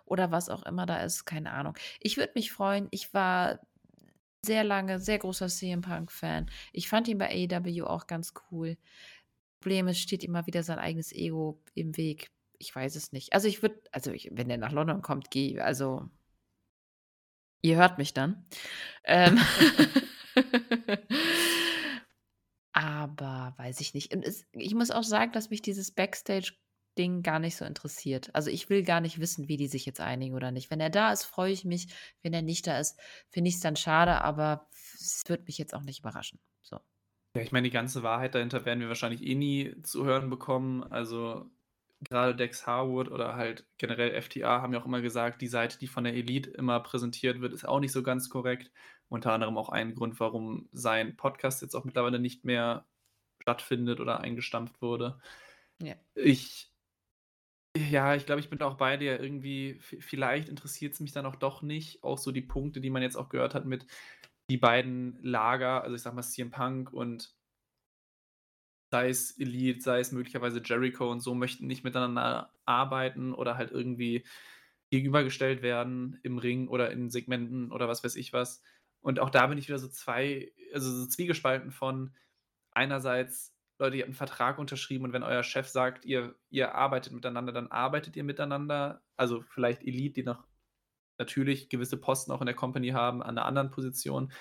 oder 0.06 0.31
was 0.31 0.49
auch 0.49 0.64
immer 0.64 0.85
da 0.85 0.98
ist, 0.98 1.26
keine 1.26 1.52
Ahnung. 1.52 1.76
Ich 1.99 2.18
würde 2.18 2.34
mich 2.35 2.52
freuen. 2.52 2.88
Ich 2.91 3.14
war 3.14 3.60
sehr 4.45 4.64
lange 4.64 4.99
sehr 4.99 5.19
großer 5.19 5.48
CM 5.48 5.81
Punk-Fan. 5.81 6.49
Ich 6.73 6.90
fand 6.90 7.07
ihn 7.07 7.18
bei 7.18 7.30
AEW 7.30 7.85
auch 7.85 8.07
ganz 8.07 8.34
cool. 8.52 8.77
Problem 9.61 9.88
ist, 9.88 9.99
steht 9.99 10.23
immer 10.23 10.45
wieder 10.48 10.64
sein 10.64 10.80
eigenes 10.80 11.14
Ego 11.14 11.61
im 11.76 11.95
Weg. 11.98 12.31
Ich 12.64 12.73
weiß 12.73 12.95
es 12.95 13.11
nicht. 13.11 13.34
Also, 13.34 13.49
ich 13.49 13.61
würde 13.61 13.81
also, 13.91 14.11
ich 14.11 14.30
wenn 14.31 14.48
der 14.48 14.57
nach 14.57 14.72
London 14.72 15.02
kommt, 15.02 15.30
gehe 15.31 15.64
also 15.64 16.10
ihr 17.61 17.76
hört 17.77 17.98
mich 17.98 18.14
dann. 18.14 18.45
Ähm 19.03 19.38
aber 22.73 23.53
weiß 23.57 23.81
ich 23.81 23.94
nicht. 23.94 24.14
Es 24.14 24.45
ich 24.53 24.73
muss 24.76 24.91
auch 24.91 25.03
sagen, 25.03 25.34
dass 25.34 25.49
mich 25.49 25.61
dieses 25.61 25.91
Backstage-Ding 25.91 27.22
gar 27.22 27.40
nicht 27.40 27.57
so 27.57 27.65
interessiert. 27.65 28.30
Also, 28.34 28.49
ich 28.49 28.69
will 28.69 28.84
gar 28.84 29.02
nicht 29.02 29.19
wissen, 29.19 29.49
wie 29.49 29.57
die 29.57 29.68
sich 29.68 29.85
jetzt 29.85 29.99
einigen 29.99 30.35
oder 30.35 30.52
nicht. 30.52 30.72
Wenn 30.72 30.80
er 30.80 30.90
da 30.90 31.11
ist, 31.11 31.26
freue 31.26 31.52
ich 31.52 31.65
mich. 31.65 31.88
Wenn 32.22 32.34
er 32.34 32.41
nicht 32.41 32.65
da 32.68 32.80
ist, 32.80 32.98
finde 33.30 33.49
ich's 33.49 33.60
dann 33.60 33.76
schade, 33.76 34.22
aber 34.22 34.69
es 34.94 35.23
würde 35.27 35.44
mich 35.48 35.57
jetzt 35.57 35.73
auch 35.73 35.84
nicht 35.84 35.99
überraschen, 35.99 36.40
so. 36.61 36.80
Ja, 37.35 37.41
ich 37.41 37.52
meine, 37.52 37.68
die 37.68 37.73
ganze 37.73 38.03
Wahrheit 38.03 38.35
dahinter 38.35 38.64
werden 38.65 38.80
wir 38.80 38.90
wahrscheinlich 38.90 39.23
eh 39.23 39.34
nie 39.35 39.81
zu 39.81 40.06
hören 40.06 40.30
bekommen. 40.30 40.84
Also, 40.84 41.49
grade 42.03 42.35
Dax 42.35 42.67
Harwood 42.67 43.09
oder 43.09 43.35
halt 43.35 43.65
generell 43.77 44.21
FTA 44.21 44.61
haben 44.61 44.73
ja 44.73 44.81
auch 44.81 44.85
immer 44.85 45.01
gesagt, 45.01 45.41
die 45.41 45.47
Seite, 45.47 45.77
die 45.80 45.88
von 45.88 46.03
der 46.03 46.13
Elite 46.13 46.51
immer 46.51 46.80
präsentiert 46.80 47.41
wird, 47.41 47.53
ist 47.53 47.67
auch 47.67 47.80
nicht 47.80 47.91
so 47.91 48.03
ganz 48.03 48.30
korrekt. 48.30 48.71
Unter 49.09 49.34
anderem 49.34 49.57
auch 49.57 49.69
ein 49.69 49.95
Grund, 49.95 50.19
warum 50.19 50.69
sein 50.71 51.15
Podcast 51.15 51.61
jetzt 51.61 51.75
auch 51.75 51.84
mittlerweile 51.84 52.19
nicht 52.19 52.45
mehr 52.45 52.85
stattfindet 53.41 53.99
oder 53.99 54.21
eingestampft 54.21 54.81
wurde. 54.81 55.19
Ja. 55.81 55.95
Ich 56.15 56.73
ja, 57.75 58.13
ich 58.13 58.27
glaube, 58.27 58.39
ich 58.39 58.49
bin 58.49 58.59
da 58.59 58.67
auch 58.67 58.77
bei 58.77 58.97
dir. 58.97 59.19
Irgendwie 59.19 59.80
vielleicht 59.80 60.47
interessiert's 60.47 60.99
mich 60.99 61.11
dann 61.11 61.25
auch 61.25 61.35
doch 61.35 61.63
nicht. 61.63 62.03
Auch 62.03 62.19
so 62.19 62.31
die 62.31 62.41
Punkte, 62.41 62.81
die 62.81 62.91
man 62.91 63.01
jetzt 63.01 63.15
auch 63.15 63.30
gehört 63.30 63.55
hat 63.55 63.65
mit 63.65 63.88
die 64.49 64.57
beiden 64.57 65.17
Lager, 65.23 65.84
also, 65.84 65.95
ich 65.95 66.01
sage 66.01 66.15
mal, 66.15 66.21
CM 66.21 66.51
Punk 66.51 66.93
und 66.93 67.34
sei 68.93 69.09
es 69.09 69.37
Elite, 69.39 69.81
sei 69.81 69.99
es 70.01 70.13
möglicherweise 70.13 70.61
Jericho 70.65 71.11
und 71.11 71.21
so, 71.21 71.35
möchten 71.35 71.67
nicht 71.67 71.83
miteinander 71.85 72.53
arbeiten 72.65 73.33
oder 73.35 73.57
halt 73.57 73.71
irgendwie 73.71 74.25
gegenübergestellt 74.91 75.63
werden 75.63 76.19
im 76.23 76.37
Ring 76.39 76.67
oder 76.69 76.91
in 76.91 77.09
Segmenten 77.11 77.71
oder 77.73 77.89
was 77.89 78.03
weiß 78.05 78.15
ich 78.17 78.33
was. 78.33 78.61
Und 79.01 79.19
auch 79.19 79.31
da 79.31 79.47
bin 79.47 79.57
ich 79.59 79.67
wieder 79.69 79.79
so 79.79 79.89
zwei 79.89 80.53
also, 80.73 80.91
so 80.91 81.07
zwiegespalten 81.07 81.71
von 81.71 82.15
einerseits: 82.73 83.55
„Leute, 83.79 83.97
ihr 83.97 84.03
habt 84.03 84.11
'n 84.13 84.15
Vertrag 84.15 84.59
unterschrieben 84.59 85.05
und 85.05 85.13
wenn 85.13 85.23
euer 85.23 85.43
Chef 85.43 85.67
sagt, 85.69 86.05
ihr 86.05 86.35
ihr 86.51 86.75
arbeitet 86.75 87.13
miteinander, 87.13 87.53
dann 87.53 87.67
arbeitet 87.69 88.15
ihr 88.17 88.23
miteinander.“ 88.25 89.03
Also, 89.17 89.43
vielleicht 89.43 89.83
Elite, 89.83 90.15
die 90.15 90.23
noch 90.23 90.47
natürlich 91.19 91.69
gewisse 91.69 91.97
Posten 91.97 92.31
auch 92.33 92.41
in 92.41 92.47
der 92.47 92.55
Company 92.55 92.89
haben 92.91 93.23
an 93.23 93.35
'ner 93.35 93.45
anderen 93.45 93.71
Position. 93.71 94.31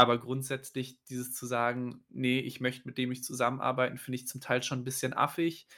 Aber 0.00 0.18
grundsätzlich 0.18 1.02
dieses 1.04 1.32
zu 1.34 1.46
sagen: 1.46 2.04
„Ne, 2.10 2.40
ich 2.40 2.60
möchte 2.60 2.86
mit 2.88 2.98
dem 2.98 3.10
nicht 3.10 3.24
zusammenarbeiten“, 3.24 3.98
finde 3.98 4.16
ich 4.16 4.26
zum 4.26 4.40
Teil 4.40 4.62
schon 4.62 4.80
'n 4.80 4.84
bisschen 4.84 5.12
affig. 5.14 5.68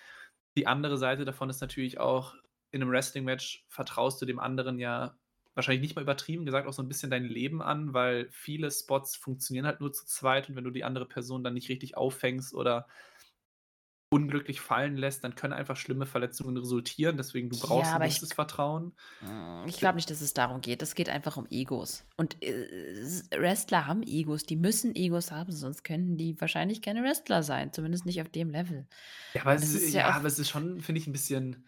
Die 0.56 0.66
andere 0.66 0.96
Seite 0.98 1.24
davon 1.26 1.50
ist 1.50 1.60
natürlich 1.60 1.98
auch, 2.00 2.34
in 2.70 2.80
'nem 2.80 2.90
Wrestling-Match 2.90 3.66
vertraust 3.68 4.20
du 4.22 4.26
dem 4.26 4.38
anderen 4.40 4.78
ja 4.78 5.18
wahrscheinlich 5.54 5.82
nicht 5.82 5.96
mal 5.96 6.02
übertrieben 6.02 6.44
gesagt 6.46 6.66
auch 6.66 6.72
so 6.72 6.82
'n 6.82 6.88
bisschen 6.88 7.10
dein 7.10 7.24
Leben 7.24 7.60
an, 7.62 7.92
weil 7.94 8.28
viele 8.30 8.70
Spots 8.70 9.16
funktionieren 9.16 9.66
halt 9.66 9.80
nur 9.80 9.92
zu 9.92 10.06
zweit 10.06 10.48
und 10.48 10.56
wenn 10.56 10.64
du 10.64 10.70
die 10.70 10.84
andere 10.84 11.06
Person 11.06 11.44
dann 11.44 11.54
nicht 11.54 11.68
richtig 11.68 11.96
auffängst 11.98 12.54
oder 12.54 12.86
unglücklich 14.16 14.60
fallen 14.60 14.96
lässt, 14.96 15.24
dann 15.24 15.34
können 15.34 15.52
einfach 15.54 15.76
schlimme 15.76 16.06
Verletzungen 16.06 16.56
resultieren. 16.56 17.16
Deswegen, 17.16 17.50
du 17.50 17.58
brauchst 17.58 17.94
Ja, 17.94 17.96
'n 17.96 18.00
aber 18.00 18.06
ich 18.06 18.20
gewisses 18.20 18.32
Vertrauen. 18.34 18.94
hm, 19.20 19.64
ich 19.68 19.78
glaube 19.78 19.96
nicht, 19.96 20.10
dass 20.10 20.20
es 20.22 20.34
darum 20.34 20.60
geht. 20.60 20.82
Es 20.82 20.94
geht 20.94 21.08
einfach 21.10 21.36
um 21.36 21.46
Egos. 21.50 22.06
Und, 22.16 22.42
äh, 22.44 23.22
Wrestler 23.32 23.86
haben 23.86 24.02
Egos, 24.04 24.44
die 24.44 24.56
müssen 24.56 24.94
Egos 24.96 25.32
haben, 25.32 25.52
sonst 25.52 25.84
könnten 25.84 26.16
die 26.18 26.40
wahrscheinlich 26.40 26.82
keine 26.82 27.02
Wrestler 27.04 27.42
sein, 27.42 27.72
zumindest 27.72 28.06
nicht 28.06 28.20
auf 28.22 28.30
dem 28.30 28.50
Level. 28.50 28.88
Ja, 29.34 29.42
aber 29.42 29.54
es 29.54 29.74
ist 29.74 29.74
ist 29.74 29.92
ja, 29.94 30.04
ja 30.06 30.16
aber 30.16 30.26
es 30.28 30.38
ist 30.38 30.48
schon, 30.50 30.80
finde 30.80 31.00
ich, 31.00 31.06
'n 31.06 31.12
bisschen 31.12 31.66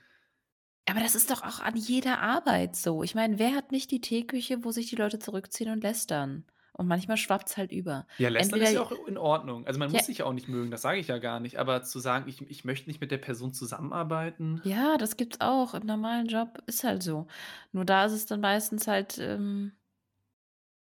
Aber 0.86 0.98
das 1.00 1.14
ist 1.14 1.30
doch 1.30 1.42
auch 1.42 1.60
an 1.60 1.76
jeder 1.76 2.18
Arbeit 2.20 2.74
so. 2.74 3.02
Ich 3.04 3.14
meine, 3.14 3.38
wer 3.38 3.54
hat 3.54 3.70
nicht 3.72 3.90
die 3.92 4.00
Teeküche, 4.00 4.64
wo 4.64 4.72
sich 4.72 4.88
die 4.90 4.96
Leute 4.96 5.18
zurückziehen 5.20 5.70
und 5.70 5.82
lästern? 5.84 6.46
Und 6.78 6.88
manchmal 6.88 7.18
schwappt's 7.18 7.56
halt 7.58 7.72
über. 7.72 8.06
Ja, 8.20 8.28
lästern 8.30 8.60
Entweder 8.60 8.70
ist 8.72 8.72
ja 8.72 8.80
auch 8.82 8.90
in 9.06 9.16
Ordnung. 9.16 9.64
Also, 9.66 9.78
man 9.78 9.90
Ja. 9.92 10.00
muss 10.00 10.06
sich 10.06 10.18
ja 10.18 10.24
auch 10.24 10.32
nicht 10.32 10.48
mögen, 10.48 10.70
das 10.72 10.82
sage 10.82 10.98
ich 10.98 11.06
ja 11.08 11.18
gar 11.18 11.38
nicht. 11.40 11.56
Aber 11.58 11.82
zu 11.84 12.00
sagen: 12.00 12.28
„Ich 12.28 12.40
ich 12.50 12.64
möchte 12.64 12.88
nicht 12.90 13.00
mit 13.00 13.10
der 13.12 13.18
Person 13.18 13.52
zusammenarbeiten“ 13.54 14.62
Ja, 14.62 14.98
das 14.98 15.16
gibt's 15.16 15.40
auch. 15.40 15.74
Im 15.74 15.86
normalen 15.86 16.26
Job 16.26 16.62
ist 16.66 16.82
halt 16.84 17.02
so. 17.02 17.26
Nur 17.72 17.84
da 17.84 18.04
ist 18.06 18.12
es 18.12 18.26
dann 18.26 18.40
meistens 18.40 18.86
halt, 18.86 19.18
ähm 19.18 19.72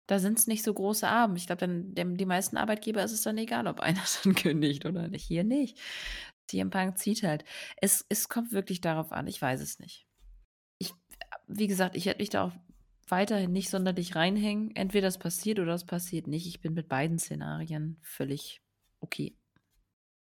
da 0.06 0.18
sind's 0.20 0.46
nicht 0.46 0.62
so 0.62 0.72
große 0.72 1.06
Abend. 1.08 1.36
Ich 1.38 1.46
glaube, 1.46 1.60
dann 1.66 2.16
die 2.16 2.26
meisten 2.26 2.56
Arbeitgeber 2.56 3.02
ist 3.02 3.12
es 3.12 3.22
dann 3.22 3.38
egal, 3.38 3.66
ob 3.66 3.80
einer 3.80 4.02
dann 4.24 4.34
kündigt 4.34 4.86
oder 4.86 5.08
nicht. 5.08 5.24
Hier 5.26 5.44
nicht. 5.44 5.78
CM 6.48 6.70
Punk 6.70 6.98
zieht 6.98 7.22
halt. 7.24 7.44
Es 7.80 8.04
es 8.08 8.28
kommt 8.28 8.52
wirklich 8.52 8.80
darauf 8.80 9.12
an, 9.12 9.26
ich 9.26 9.40
weiß 9.42 9.60
es 9.60 9.78
nicht. 9.80 10.06
Ich 10.78 10.94
wie 11.48 11.68
gesagt, 11.68 11.96
ich 11.96 12.06
werde 12.06 12.20
mich 12.20 12.30
da 12.30 12.44
auch 12.46 12.52
weiterhin 13.08 13.52
nicht 13.52 13.70
sonderlich 13.70 14.14
reinhängen. 14.16 14.74
Entweder 14.76 15.08
es 15.08 15.18
passiert 15.18 15.58
oder 15.60 15.74
es 15.74 15.84
passiert 15.86 16.26
nicht. 16.26 16.46
Ich 16.46 16.60
bin 16.60 16.74
mit 16.74 16.88
beiden 16.88 17.18
Szenarien 17.18 17.98
völlig 18.02 18.62
okay. 19.00 19.36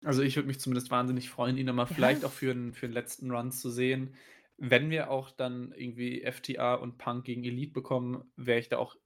Also, 0.04 0.22
ich 0.22 0.34
würde 0.36 0.48
mich 0.48 0.58
zumindest 0.58 0.90
wahnsinnig 0.90 1.30
freuen, 1.30 1.56
ihn 1.56 1.66
noch 1.66 1.88
Ja. 1.88 1.88
vielleicht 1.88 2.24
auch 2.24 2.32
für 2.32 2.50
'n 2.52 2.72
für 2.74 2.86
'n 2.86 2.92
letzten 2.92 3.30
Run 3.30 3.52
zu 3.52 3.70
sehen. 3.70 4.14
Wenn 4.56 4.90
wir 4.90 5.10
auch 5.10 5.30
dann 5.30 5.72
irgendwie 5.72 6.22
FTR 6.22 6.80
und 6.80 6.98
Punk 6.98 7.24
gegen 7.24 7.44
Elite 7.44 7.72
bekommen, 7.72 8.32
wäre 8.36 8.58
ich 8.58 8.68
da 8.68 8.78
auch 8.78 8.96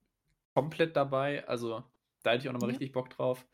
komplett 0.55 0.97
dabei. 0.97 1.47
Also, 1.49 1.85
da 2.23 2.33
hätte 2.33 2.43
ich 2.45 2.49
auch 2.49 2.55
noch 2.55 2.61
mal 2.61 2.67
Ja. 2.67 2.79
richtig 2.79 2.93
Bock 2.93 3.11
drauf. 3.11 3.47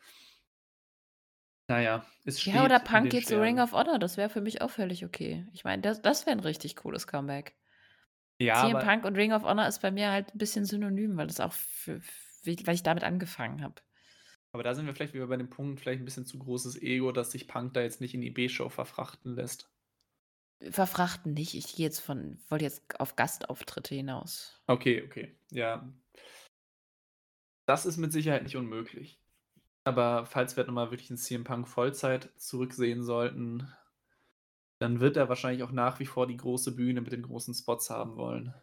Na 1.69 1.81
ja, 1.81 2.07
es 2.25 2.41
Ja, 2.47 2.65
oder 2.65 2.81
Punk 2.81 3.11
geht 3.11 3.27
zu 3.27 3.39
Ring 3.41 3.61
of 3.61 3.71
Honor, 3.73 4.01
das 4.01 4.17
wäre 4.17 4.29
für 4.29 4.41
mich 4.41 4.63
auch 4.63 4.71
völlig 4.71 5.05
okay. 5.05 5.47
Ich 5.53 5.63
meine, 5.63 5.81
das 5.81 6.03
das 6.03 6.27
wäre 6.27 6.37
'n 6.37 6.41
richtig 6.41 6.75
cooles 6.75 7.07
Comeback. 7.07 7.55
Ja, 8.43 8.69
CM 8.69 8.79
Punk 8.79 9.05
und 9.05 9.17
Ring 9.17 9.33
of 9.33 9.43
Honor 9.45 9.67
ist 9.69 9.81
bei 9.83 9.91
mir 9.91 10.11
halt 10.11 10.35
'n 10.35 10.39
bisschen 10.39 10.65
synonym, 10.67 11.17
weil 11.17 11.27
das 11.29 11.41
auch 11.41 11.53
für 11.53 12.01
weil 12.45 12.75
ich 12.75 12.83
damit 12.83 13.05
angefangen 13.05 13.63
habe. 13.63 13.83
aber 14.55 14.63
da 14.63 14.75
sind 14.75 14.85
wir 14.87 14.95
vielleicht 14.95 15.15
wieder 15.15 15.27
bei 15.27 15.37
dem 15.39 15.49
Punkt, 15.51 15.81
vielleicht 15.81 16.01
'n 16.03 16.05
bisschen 16.05 16.27
zu 16.27 16.39
großes 16.39 16.81
Ego, 16.83 17.11
dass 17.13 17.33
sich 17.33 17.49
Punk 17.49 17.73
da 17.75 17.81
jetzt 17.83 18.01
nicht 18.03 18.15
in 18.15 18.21
die 18.21 18.31
B-Show 18.31 18.69
verfrachten 18.69 19.35
lässt. 19.35 19.69
Verfrachten 20.71 21.33
nicht. 21.35 21.55
Ich 21.55 21.75
gehe 21.77 21.87
jetzt 21.87 22.01
von 22.01 22.39
wollte 22.49 22.65
jetzt 22.65 23.01
auf 23.01 23.17
Gastauftritte 23.17 23.95
hinaus. 23.95 24.61
Okay, 24.69 25.03
okay, 25.07 25.37
ja. 25.51 25.93
Das 27.69 27.87
ist 27.87 27.97
mit 27.97 28.13
Sicherheit 28.13 28.43
nicht 28.43 28.57
unmöglich. 28.57 29.21
Aber 29.85 30.27
falls 30.27 30.57
wir 30.57 30.59
halt 30.63 30.69
noch 30.69 30.75
mal 30.75 30.91
wirklich 30.93 31.11
'n 31.11 31.17
CM 31.19 31.45
Punk 31.45 31.69
Vollzeit 31.69 32.31
zurücksehen 32.39 33.03
sollten, 33.05 33.69
dann 34.83 35.01
wird 35.01 35.17
er 35.17 35.29
wahrscheinlich 35.29 35.63
auch 35.63 35.73
nach 35.73 36.01
wie 36.01 36.07
vor 36.07 36.27
die 36.27 36.37
große 36.37 36.75
Bühne 36.75 37.01
mit 37.01 37.13
den 37.13 37.23
großen 37.23 37.55
Spots 37.55 37.89
haben 37.91 38.17
wollen. 38.17 38.55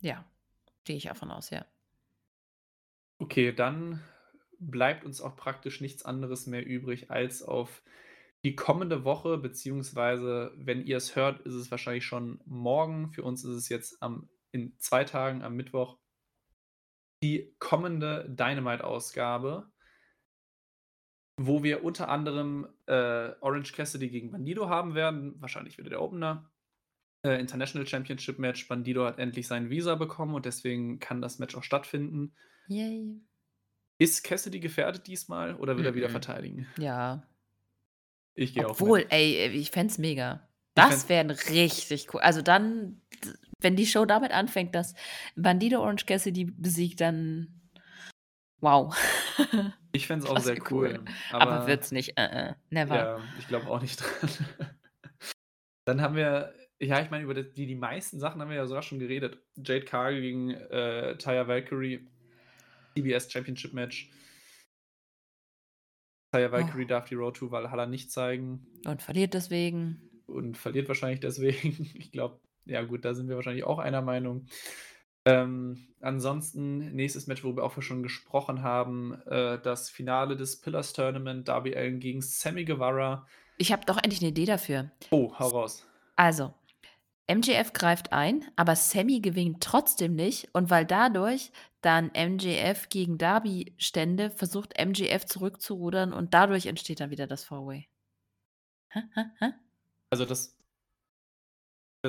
Ja, 0.00 0.24
gehe 0.84 0.96
ich 0.96 1.10
auch 1.10 1.16
von 1.16 1.30
aus, 1.30 1.50
ja. 1.50 1.66
Okay, 3.18 3.52
dann 3.52 4.02
bleibt 4.58 5.04
uns 5.04 5.20
auch 5.20 5.36
praktisch 5.36 5.80
nichts 5.80 6.04
anderes 6.04 6.46
mehr 6.46 6.66
übrig, 6.66 7.10
als 7.10 7.42
auf 7.42 7.82
die 8.44 8.56
kommende 8.56 9.04
Woche, 9.04 9.38
beziehungsweise 9.38 10.52
wenn 10.56 10.84
ihr 10.84 10.96
es 10.96 11.16
hört, 11.16 11.40
ist 11.40 11.54
es 11.54 11.70
wahrscheinlich 11.70 12.04
schon 12.04 12.40
morgen. 12.44 13.10
Für 13.12 13.22
uns 13.22 13.44
ist 13.44 13.54
es 13.54 13.68
jetzt 13.68 14.02
am 14.02 14.28
in 14.52 14.78
2 14.78 15.04
Tagen 15.04 15.42
am 15.42 15.56
Mittwoch 15.56 15.98
die 17.22 17.54
kommende 17.58 18.26
Dynamite-Ausgabe 18.28 19.70
wo 21.36 21.62
wir 21.62 21.84
unter 21.84 22.08
anderem, 22.08 22.66
äh, 22.86 23.30
Orange 23.40 23.72
Cassidy 23.72 24.08
gegen 24.08 24.30
Bandido 24.30 24.68
haben 24.68 24.94
werden, 24.94 25.34
wahrscheinlich 25.40 25.78
wieder 25.78 25.90
der 25.90 26.02
Opener. 26.02 26.50
Äh, 27.22 27.40
International 27.40 27.86
Championship 27.86 28.38
Match. 28.38 28.66
Bandido 28.68 29.04
hat 29.04 29.18
endlich 29.18 29.46
sein 29.46 29.70
Visa 29.70 29.94
bekommen 29.94 30.34
und 30.34 30.46
deswegen 30.46 30.98
kann 30.98 31.20
das 31.20 31.38
Match 31.38 31.54
auch 31.54 31.64
stattfinden. 31.64 32.34
Yay. 32.68 33.20
Ist 33.98 34.24
Cassidy 34.24 34.60
gefährdet 34.60 35.06
diesmal 35.06 35.54
oder 35.56 35.76
wird 35.76 35.86
er 35.86 35.94
wieder 35.94 36.08
Mm-mm. 36.08 36.12
verteidigen? 36.12 36.66
Ja. 36.78 37.26
Ich 38.34 38.54
gehe 38.54 38.66
auch 38.66 38.72
Obwohl, 38.72 39.06
ey, 39.08 39.48
ich 39.48 39.70
fände 39.70 39.92
es 39.92 39.98
mega. 39.98 40.48
Das 40.74 41.08
wäre 41.08 41.30
richtig 41.48 42.12
cool 42.12 42.20
also, 42.20 42.42
dann 42.42 43.00
wenn 43.60 43.76
die 43.76 43.86
Show 43.86 44.04
damit 44.04 44.32
anfängt, 44.32 44.74
dass 44.74 44.94
Bandido 45.34 45.80
Orange 45.80 46.06
Cassidy 46.06 46.44
besiegt, 46.44 47.00
dann 47.00 47.55
wow. 48.60 48.94
Ich 49.92 50.06
fände 50.06 50.26
es 50.26 50.30
auch 50.30 50.38
sehr 50.38 50.56
wäre 50.56 50.74
cool, 50.74 51.04
Aber 51.30 51.50
aber 51.52 51.66
wird's 51.68 51.90
nicht, 51.90 52.18
äh, 52.18 52.50
äh, 52.50 52.54
never. 52.68 52.96
Ja, 52.96 53.20
ich 53.38 53.48
glaube 53.48 53.66
auch 53.68 53.80
nicht 53.80 53.98
dran. 54.20 54.30
Dann 55.86 56.02
haben 56.02 56.16
wir 56.16 56.52
ja, 56.78 57.00
ich 57.00 57.10
meine, 57.10 57.24
über 57.24 57.32
die 57.34 57.66
die 57.66 57.74
meisten 57.74 58.20
Sachen 58.20 58.40
haben 58.40 58.50
wir 58.50 58.56
ja 58.56 58.66
sogar 58.66 58.82
schon 58.82 58.98
geredet. 58.98 59.38
Jade 59.56 59.86
Cargill 59.86 60.20
gegen, 60.20 60.50
äh, 60.50 61.16
Taya 61.16 61.48
Valkyrie, 61.48 62.06
TBS 62.94 63.32
Championship 63.32 63.72
Match. 63.72 64.10
Taya 66.32 66.52
Valkyrie 66.52 66.84
Oh. 66.84 66.88
darf 66.88 67.08
die 67.08 67.14
Road 67.14 67.36
to 67.36 67.50
Valhalla 67.50 67.86
nicht 67.86 68.10
zeigen. 68.12 68.66
Und 68.84 69.00
verliert 69.00 69.32
deswegen. 69.32 70.02
Und 70.26 70.58
verliert 70.58 70.88
wahrscheinlich 70.88 71.20
deswegen. 71.20 71.90
Ich 71.94 72.12
glaube 72.12 72.40
ja 72.66 72.82
gut, 72.82 73.04
da 73.04 73.14
sind 73.14 73.28
wir 73.28 73.36
wahrscheinlich 73.36 73.64
auch 73.64 73.78
einer 73.78 74.02
Meinung. 74.02 74.46
Ähm, 75.26 75.88
ansonsten 76.00 76.94
nächstes 76.94 77.26
Match, 77.26 77.42
worüber 77.42 77.64
auch 77.64 77.76
wir 77.76 77.82
schon 77.82 78.04
gesprochen 78.04 78.62
haben, 78.62 79.20
äh, 79.26 79.60
das 79.60 79.90
Finale 79.90 80.36
des 80.36 80.60
Pillars 80.60 80.92
Tournament, 80.92 81.48
Darby 81.48 81.76
Allin 81.76 81.98
gegen 81.98 82.22
Sammy 82.22 82.64
Guevara. 82.64 83.26
Ich 83.58 83.72
habe 83.72 83.84
doch 83.86 83.96
endlich 83.96 84.22
'ne 84.22 84.28
Idee 84.28 84.44
dafür. 84.44 84.92
Oh, 85.10 85.34
hau 85.36 85.48
raus. 85.48 85.84
Also, 86.14 86.54
MJF 87.28 87.72
greift 87.72 88.12
ein, 88.12 88.44
aber 88.54 88.76
Sammy 88.76 89.20
gewinnt 89.20 89.62
trotzdem 89.62 90.14
nicht 90.14 90.48
und 90.54 90.70
weil 90.70 90.86
dadurch 90.86 91.50
dann 91.80 92.12
MJF 92.14 92.88
gegen 92.88 93.18
Darby 93.18 93.74
stände, 93.78 94.30
versucht 94.30 94.74
MJF 94.78 95.26
zurückzurudern 95.26 96.12
und 96.12 96.34
dadurch 96.34 96.66
entsteht 96.66 97.00
dann 97.00 97.10
wieder 97.10 97.26
das 97.26 97.44
Four-Way. 97.44 97.88
Also, 100.10 100.24
das 100.24 100.55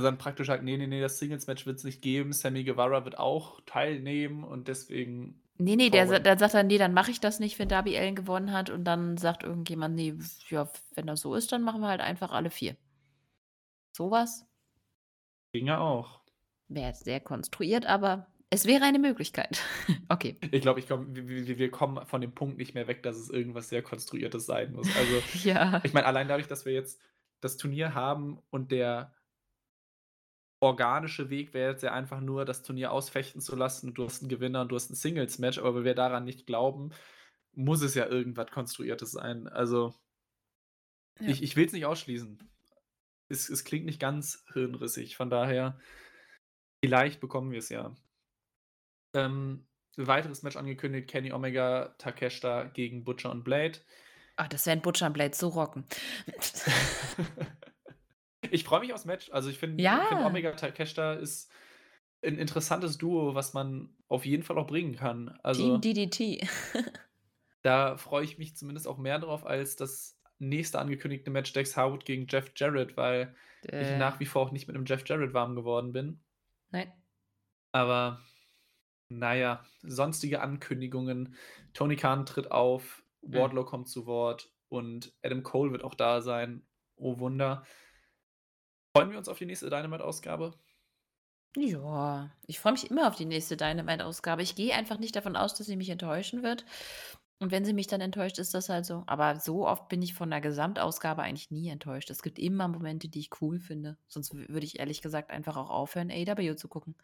sagen 0.02 0.18
praktisch 0.18 0.49
halt: 0.49 0.64
„Ne, 0.64 0.78
ne, 0.78 0.88
ne, 0.88 1.02
das 1.02 1.19
Singles-Match 1.19 1.65
wird's 1.65 1.84
nicht 1.84 2.02
geben. 2.02 2.34
Sammy 2.34 2.64
Guevara 2.64 3.06
wird 3.06 3.18
auch 3.18 3.61
teilnehmen 3.65 4.44
und 4.44 4.68
deswegen 4.68 5.44
Ne, 5.60 5.76
ne, 5.76 5.90
der 5.91 6.07
sa 6.07 6.18
Four-Way.“ 6.18 6.26
der 6.26 6.38
sagt 6.38 6.53
dann: 6.56 6.65
„Ne, 6.68 6.78
dann 6.80 6.94
mache 6.94 7.11
ich 7.11 7.19
das 7.19 7.40
nicht, 7.40 7.57
wenn 7.60 7.68
Darby 7.69 7.95
Allin 7.98 8.15
gewonnen 8.15 8.52
hat.“ 8.52 8.69
Und 8.72 8.84
dann 8.86 9.18
sagt 9.18 9.44
irgendjemand: 9.44 9.95
„Ne, 9.95 10.18
ja, 10.49 10.69
wenn 10.95 11.06
das 11.07 11.22
so 11.22 11.36
ist, 11.36 11.52
dann 11.52 11.61
machen 11.64 11.82
wir 11.82 11.88
halt 11.90 12.02
einfach 12.02 12.32
alle 12.32 12.49
4.“ 12.49 12.76
So 13.91 14.10
was? 14.10 14.45
Ginge 15.52 15.78
auch. 15.82 16.24
Wäre 16.69 16.88
jetzt 16.88 17.03
sehr 17.06 17.19
konstruiert, 17.19 17.86
aber 17.86 18.28
es 18.49 18.65
wäre 18.65 18.84
eine 18.86 18.99
Möglichkeit. 18.99 19.60
Okay. 20.10 20.40
Ich 20.52 20.61
glaube, 20.61 20.80
ich 20.80 20.88
komme 20.88 21.07
wir 21.15 21.48
wir 21.48 21.57
wir 21.57 21.72
kommen 21.72 22.06
von 22.06 22.22
dem 22.22 22.34
Punkt 22.34 22.57
nicht 22.57 22.74
mehr 22.74 22.88
weg, 22.88 23.03
dass 23.03 23.18
es 23.18 23.30
irgendwas 23.30 23.69
sehr 23.69 23.82
Konstruiertes 23.82 24.45
sein 24.45 24.72
muss. 24.74 24.94
Also, 24.95 25.24
Ja. 25.44 25.82
ich 25.82 25.94
meine, 25.94 26.06
allein 26.06 26.28
dadurch, 26.28 26.48
dass 26.48 26.65
wir 26.65 26.74
jetzt 26.74 27.02
das 27.41 27.57
Turnier 27.57 27.94
haben 27.95 28.40
und 28.49 28.72
der 28.72 29.14
organische 30.60 31.30
Weg 31.30 31.54
wäre 31.54 31.72
jetzt 31.72 31.84
ja 31.84 31.94
einfach 31.94 32.22
nur, 32.22 32.46
das 32.46 32.64
Turnier 32.64 32.92
ausfechten 32.92 33.42
zu 33.42 33.56
lassen. 33.56 33.94
Du 33.94 34.06
hast 34.06 34.24
'n 34.24 34.30
Gewinner 34.30 34.62
und 34.62 34.70
du 34.70 34.76
hast 34.76 34.90
'n 34.92 34.96
Singles-Match, 34.96 35.60
aber 35.60 35.76
weil 35.76 35.84
wir 35.86 35.96
daran 35.96 36.26
nicht 36.26 36.48
glauben, 36.48 36.92
muss 37.54 37.82
es 37.84 37.96
ja 37.96 38.08
irgendwas 38.08 38.52
Konstruiertes 38.52 39.12
sein. 39.12 39.48
Also 39.48 39.96
Ja. 41.20 41.38
ich 41.38 41.44
ich 41.44 41.56
will's 41.56 41.74
nicht 41.74 41.86
ausschließen. 41.86 42.40
Es 43.30 43.50
es 43.50 43.64
klingt 43.66 43.86
nicht 43.86 44.00
ganz 44.02 44.46
hirnrissig, 44.54 45.18
von 45.18 45.30
daher 45.30 45.80
vielleicht 46.84 47.20
bekommen 47.20 47.52
wir's 47.52 47.70
ja. 47.70 47.96
Ähm, 49.16 49.68
weiteres 49.96 50.44
Match 50.44 50.58
angekündigt, 50.58 51.10
Kenny 51.10 51.32
Omega, 51.32 51.96
Takeshita 51.98 52.66
gegen 52.66 53.04
Butcher 53.04 53.32
und 53.32 53.44
Blade. 53.44 53.80
Ah, 54.40 54.48
das 54.48 54.68
werden 54.68 54.82
Butcher 54.84 55.08
und 55.08 55.14
Blade 55.14 55.36
so 55.36 55.48
rocken. 55.50 55.86
Ich 58.44 58.64
freue 58.64 58.82
mich 58.82 58.94
aufs 58.94 59.06
Match. 59.06 59.30
Also, 59.32 59.50
ich 59.50 59.58
finde 59.58 59.84
Ja. 59.84 60.02
ich 60.02 60.08
finde 60.08 60.24
Omega 60.26 60.52
Takeshita 60.54 61.14
ist 61.14 61.52
'n 62.22 62.38
interessantes 62.38 62.98
Duo, 62.98 63.36
was 63.36 63.54
man 63.54 63.96
auf 64.08 64.26
jeden 64.26 64.44
Fall 64.44 64.58
auch 64.58 64.68
bringen 64.68 64.96
kann. 64.96 65.30
Team 65.54 65.80
Also 65.80 65.82
DDT. 65.82 66.40
da 67.64 67.98
freue 67.98 68.24
ich 68.24 68.38
mich 68.38 68.56
zumindest 68.56 68.88
auch 68.88 68.98
mehr 68.98 69.20
drauf 69.20 69.46
als 69.46 69.76
das 69.76 70.20
nächste 70.40 70.80
angekündigte 70.80 71.32
Match 71.32 71.54
Dax 71.54 71.76
Harwood 71.76 72.06
gegen 72.06 72.28
Jeff 72.30 72.52
Jarrett, 72.56 72.96
weil 72.98 73.36
ich 73.78 73.94
Äh. 73.94 73.96
nach 73.96 74.20
wie 74.20 74.26
vor 74.26 74.44
auch 74.44 74.52
nicht 74.52 74.68
mit 74.68 74.76
'nem 74.76 74.86
Jeff 74.86 75.04
Jarrett 75.08 75.34
warm 75.34 75.56
geworden 75.56 75.92
bin. 75.92 76.24
Nein. 76.72 76.98
Aber 77.74 78.22
na 79.10 79.36
ja, 79.36 79.66
sonstige 79.84 80.42
Ankündigungen. 80.42 81.36
Tony 81.74 81.96
Khan 81.96 82.26
tritt 82.26 82.52
auf, 82.52 83.04
Mhm. 83.34 83.48
Wardlow 83.48 83.66
kommt 83.66 83.90
zu 83.90 84.06
Wort 84.08 84.54
und 84.70 85.14
Adam 85.24 85.44
Cole 85.44 85.72
wird 85.72 85.84
auch 85.84 85.96
da 85.96 86.22
sein. 86.22 86.68
Oh 86.98 87.20
Wunder. 87.20 87.66
Freuen 88.98 89.11
wir 89.11 89.18
uns 89.18 89.30
auf 89.30 89.38
die 89.38 89.45
nächste 89.45 89.69
Dynamite-Ausgabe? 89.69 90.60
Ja, 91.56 92.30
ich 92.45 92.60
freue 92.60 92.74
mich 92.74 92.90
immer 92.91 93.07
auf 93.07 93.15
die 93.15 93.26
nächste 93.26 93.57
Dynamite-Ausgabe. 93.57 94.44
Ich 94.44 94.56
gehe 94.56 94.74
einfach 94.76 94.99
nicht 94.99 95.15
davon 95.15 95.36
aus, 95.36 95.56
dass 95.56 95.65
sie 95.68 95.76
mich 95.76 95.90
enttäuschen 95.90 96.44
wird. 96.44 96.65
Und 97.40 97.52
wenn 97.52 97.65
sie 97.65 97.74
mich 97.74 97.88
dann 97.88 98.02
enttäuscht, 98.02 98.40
ist 98.40 98.53
das 98.53 98.69
halt 98.69 98.86
so. 98.86 99.03
Aber 99.07 99.40
so 99.40 99.68
oft 99.68 99.90
bin 99.90 100.02
ich 100.02 100.14
von 100.14 100.30
der 100.30 100.41
Gesamtausgabe 100.41 101.22
eigentlich 101.24 101.52
nie 101.52 101.69
enttäuscht. 101.69 102.10
Es 102.10 102.22
gibt 102.24 102.40
immer 102.40 102.68
Momente, 102.68 103.10
die 103.10 103.19
ich 103.19 103.30
cool 103.41 103.60
finde. 103.60 103.98
Sonst 104.07 104.34
würde 104.36 104.65
ich 104.65 104.80
ehrlich 104.80 105.02
gesagt 105.02 105.32
einfach 105.32 105.56
auch 105.57 105.69
aufhören, 105.69 106.11
AEW 106.11 106.56
zu 106.56 106.68
gucken. 106.68 106.95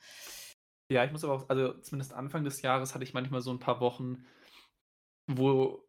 Ja, 0.89 1.03
ich 1.03 1.11
muss 1.11 1.23
aber 1.23 1.33
auch 1.33 1.49
also, 1.49 1.73
zumindest 1.81 2.13
Anfang 2.13 2.43
des 2.43 2.61
Jahres 2.61 2.93
hatte 2.93 3.03
ich 3.03 3.13
manchmal 3.13 3.41
so 3.41 3.51
'n 3.51 3.59
paar 3.59 3.79
Wochen, 3.79 4.25
wo 5.27 5.87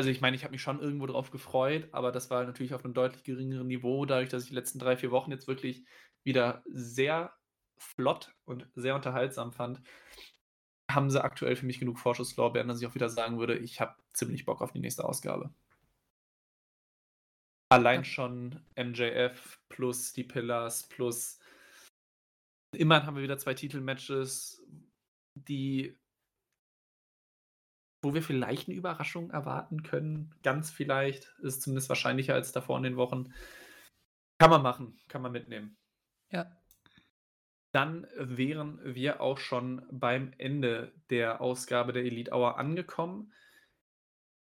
also, 0.00 0.08
ich 0.08 0.22
meine, 0.22 0.34
ich 0.34 0.44
habe 0.44 0.52
mich 0.52 0.62
schon 0.62 0.80
irgendwo 0.80 1.04
drauf 1.06 1.30
gefreut, 1.30 1.90
aber 1.92 2.10
das 2.10 2.30
war 2.30 2.42
natürlich 2.44 2.72
auf 2.72 2.82
'nem 2.84 2.94
deutlich 2.94 3.22
geringeren 3.22 3.66
Niveau. 3.66 4.06
Dadurch, 4.06 4.30
dass 4.30 4.44
ich 4.44 4.48
die 4.48 4.54
letzten 4.54 4.78
3, 4.78 4.96
4 4.96 5.10
Wochen 5.10 5.30
jetzt 5.30 5.46
wirklich 5.46 5.84
wieder 6.24 6.62
sehr 6.70 7.34
flott 7.78 8.34
und 8.46 8.66
sehr 8.74 8.94
unterhaltsam 8.94 9.52
fand, 9.52 9.82
haben 10.90 11.10
sie 11.10 11.22
aktuell 11.22 11.54
für 11.54 11.66
mich 11.66 11.80
genug 11.80 11.98
Vorschusslorbeeren, 11.98 12.66
dass 12.66 12.80
ich 12.80 12.86
auch 12.86 12.94
wieder 12.94 13.10
sagen 13.10 13.38
würde, 13.38 13.58
ich 13.58 13.78
habe 13.82 13.94
ziemlich 14.14 14.46
Bock 14.46 14.62
auf 14.62 14.72
die 14.72 14.80
nächste 14.80 15.04
Ausgabe. 15.04 15.52
Allein 17.68 18.02
schon 18.06 18.64
MJF 18.74 19.60
plus 19.68 20.14
die 20.14 20.24
Pillars 20.24 20.88
plus 20.88 21.40
immerhin 22.72 23.06
haben 23.06 23.16
wir 23.16 23.22
wieder 23.22 23.36
2 23.36 23.52
Titelmatches, 23.52 24.64
die 25.34 25.99
wo 28.02 28.14
wir 28.14 28.22
vielleicht 28.22 28.68
eine 28.68 28.76
Überraschung 28.76 29.30
erwarten 29.30 29.82
können. 29.82 30.34
Ganz 30.42 30.70
vielleicht. 30.70 31.34
Ist 31.40 31.62
zumindest 31.62 31.88
wahrscheinlicher 31.88 32.34
als 32.34 32.52
davor 32.52 32.76
in 32.78 32.84
den 32.84 32.96
Wochen. 32.96 33.32
Kann 34.38 34.50
man 34.50 34.62
machen, 34.62 34.98
kann 35.08 35.22
man 35.22 35.32
mitnehmen. 35.32 35.76
Ja. 36.30 36.56
Dann 37.72 38.06
wären 38.16 38.80
wir 38.82 39.20
auch 39.20 39.38
schon 39.38 39.86
beim 39.90 40.32
Ende 40.38 40.92
der 41.10 41.40
Ausgabe 41.40 41.92
der 41.92 42.04
Elite 42.04 42.32
Hour 42.32 42.58
angekommen. 42.58 43.32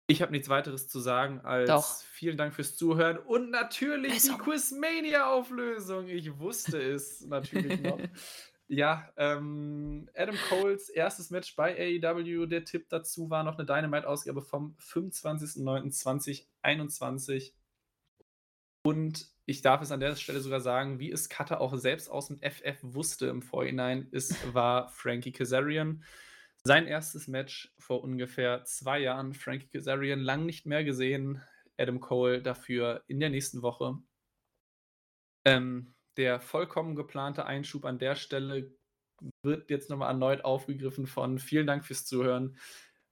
Ich 0.09 0.21
habe 0.21 0.31
nichts 0.31 0.47
weiteres 0.47 0.87
zu 0.87 0.99
sagen 0.99 1.41
als 1.41 1.67
Doch. 1.67 2.01
vielen 2.11 2.37
Dank 2.37 2.53
fürs 2.53 2.77
Zuhören 2.77 3.17
und 3.17 3.49
natürlich 3.49 4.21
die 4.21 4.29
Lösung. 4.29 4.37
Quizmania-Auflösung. 4.37 6.07
Ich 6.07 6.39
wusste 6.39 6.79
es 6.79 7.21
natürlich 7.21 7.81
noch. 7.81 7.99
Ja, 8.69 9.09
ähm, 9.15 10.09
Adam 10.13 10.35
Coles 10.49 10.89
erstes 10.89 11.29
Match 11.29 11.55
bei 11.55 12.01
AEW. 12.03 12.47
Der 12.47 12.65
Tipp 12.65 12.89
dazu 12.89 13.29
war 13.29 13.45
noch 13.45 13.57
eine 13.57 13.65
Dynamite-Ausgabe 13.65 14.41
vom 14.41 14.75
25.09.2021. 14.79 17.53
Und 18.83 19.31
ich 19.45 19.61
darf 19.61 19.81
es 19.81 19.93
an 19.93 20.01
der 20.01 20.17
Stelle 20.17 20.41
sogar 20.41 20.59
sagen, 20.59 20.99
wie 20.99 21.09
es 21.11 21.29
Cutter 21.29 21.61
auch 21.61 21.77
selbst 21.77 22.09
aus 22.09 22.27
dem 22.27 22.41
FF 22.41 22.79
wusste 22.81 23.27
im 23.27 23.41
Vorhinein, 23.41 24.09
es 24.11 24.35
war 24.53 24.89
Frankie 24.89 25.31
Kazarian. 25.31 26.03
Sein 26.63 26.87
erstes 26.87 27.29
Match 27.29 27.73
vor 27.79 28.03
ungefähr 28.03 28.65
zwei 28.65 28.99
Jahren. 28.99 29.33
Frankie 29.33 29.67
Kazarian 29.67 30.19
lang 30.19 30.45
nicht 30.45 30.65
mehr 30.65 30.83
gesehen. 30.83 31.41
Adam 31.77 32.01
Cole 32.01 32.41
dafür 32.41 33.05
in 33.07 33.21
der 33.21 33.29
nächsten 33.29 33.61
Woche. 33.61 33.97
Ähm, 35.45 35.93
der 36.17 36.39
vollkommen 36.39 36.95
geplante 36.95 37.45
Einschub 37.45 37.85
an 37.85 37.99
der 37.99 38.15
Stelle 38.15 38.71
wird 39.41 39.69
jetzt 39.69 39.89
nochmal 39.89 40.09
erneut 40.09 40.45
aufgegriffen 40.45 41.07
von 41.07 41.39
vielen 41.39 41.67
Dank 41.67 41.85
fürs 41.85 42.05
Zuhören. 42.05 42.57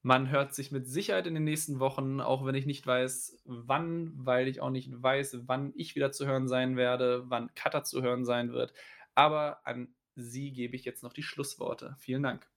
Man 0.02 0.30
hört 0.30 0.54
sich 0.54 0.72
mit 0.72 0.88
Sicherheit 0.88 1.26
in 1.26 1.34
den 1.34 1.46
nächsten 1.46 1.80
Wochen, 1.80 2.22
auch 2.22 2.46
wenn 2.46 2.54
ich 2.54 2.68
nicht 2.68 2.86
weiß, 2.86 3.42
wann, 3.46 4.12
weil 4.16 4.48
ich 4.48 4.62
auch 4.62 4.70
nicht 4.70 4.92
weiß, 4.92 5.40
wann 5.48 5.74
ich 5.76 5.96
wieder 5.96 6.12
zu 6.12 6.28
hören 6.28 6.48
sein 6.48 6.78
werde, 6.78 7.24
wann 7.28 7.54
Cutter 7.56 7.84
zu 7.84 8.04
hören 8.04 8.24
sein 8.24 8.54
wird. 8.54 8.74
Aber 9.16 9.66
an 9.66 9.96
Sie 10.16 10.52
gebe 10.52 10.76
ich 10.76 10.86
jetzt 10.86 11.04
noch 11.04 11.12
die 11.12 11.24
Schlussworte. 11.24 11.96
Vielen 11.98 12.24
Dank. 12.24 12.48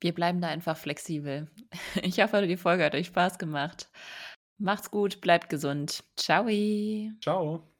Wir 0.00 0.14
bleiben 0.14 0.40
da 0.40 0.48
einfach 0.48 0.76
flexibel. 0.76 1.50
Ich 2.02 2.20
hoffe, 2.20 2.46
die 2.46 2.58
Folge 2.58 2.84
hat 2.84 2.94
euch 2.94 3.06
Spaß 3.06 3.38
gemacht. 3.38 3.90
Macht's 4.58 4.90
gut, 4.90 5.20
bleibt 5.20 5.48
gesund. 5.48 6.04
Ciao. 6.16 6.46
Ciao. 7.22 7.75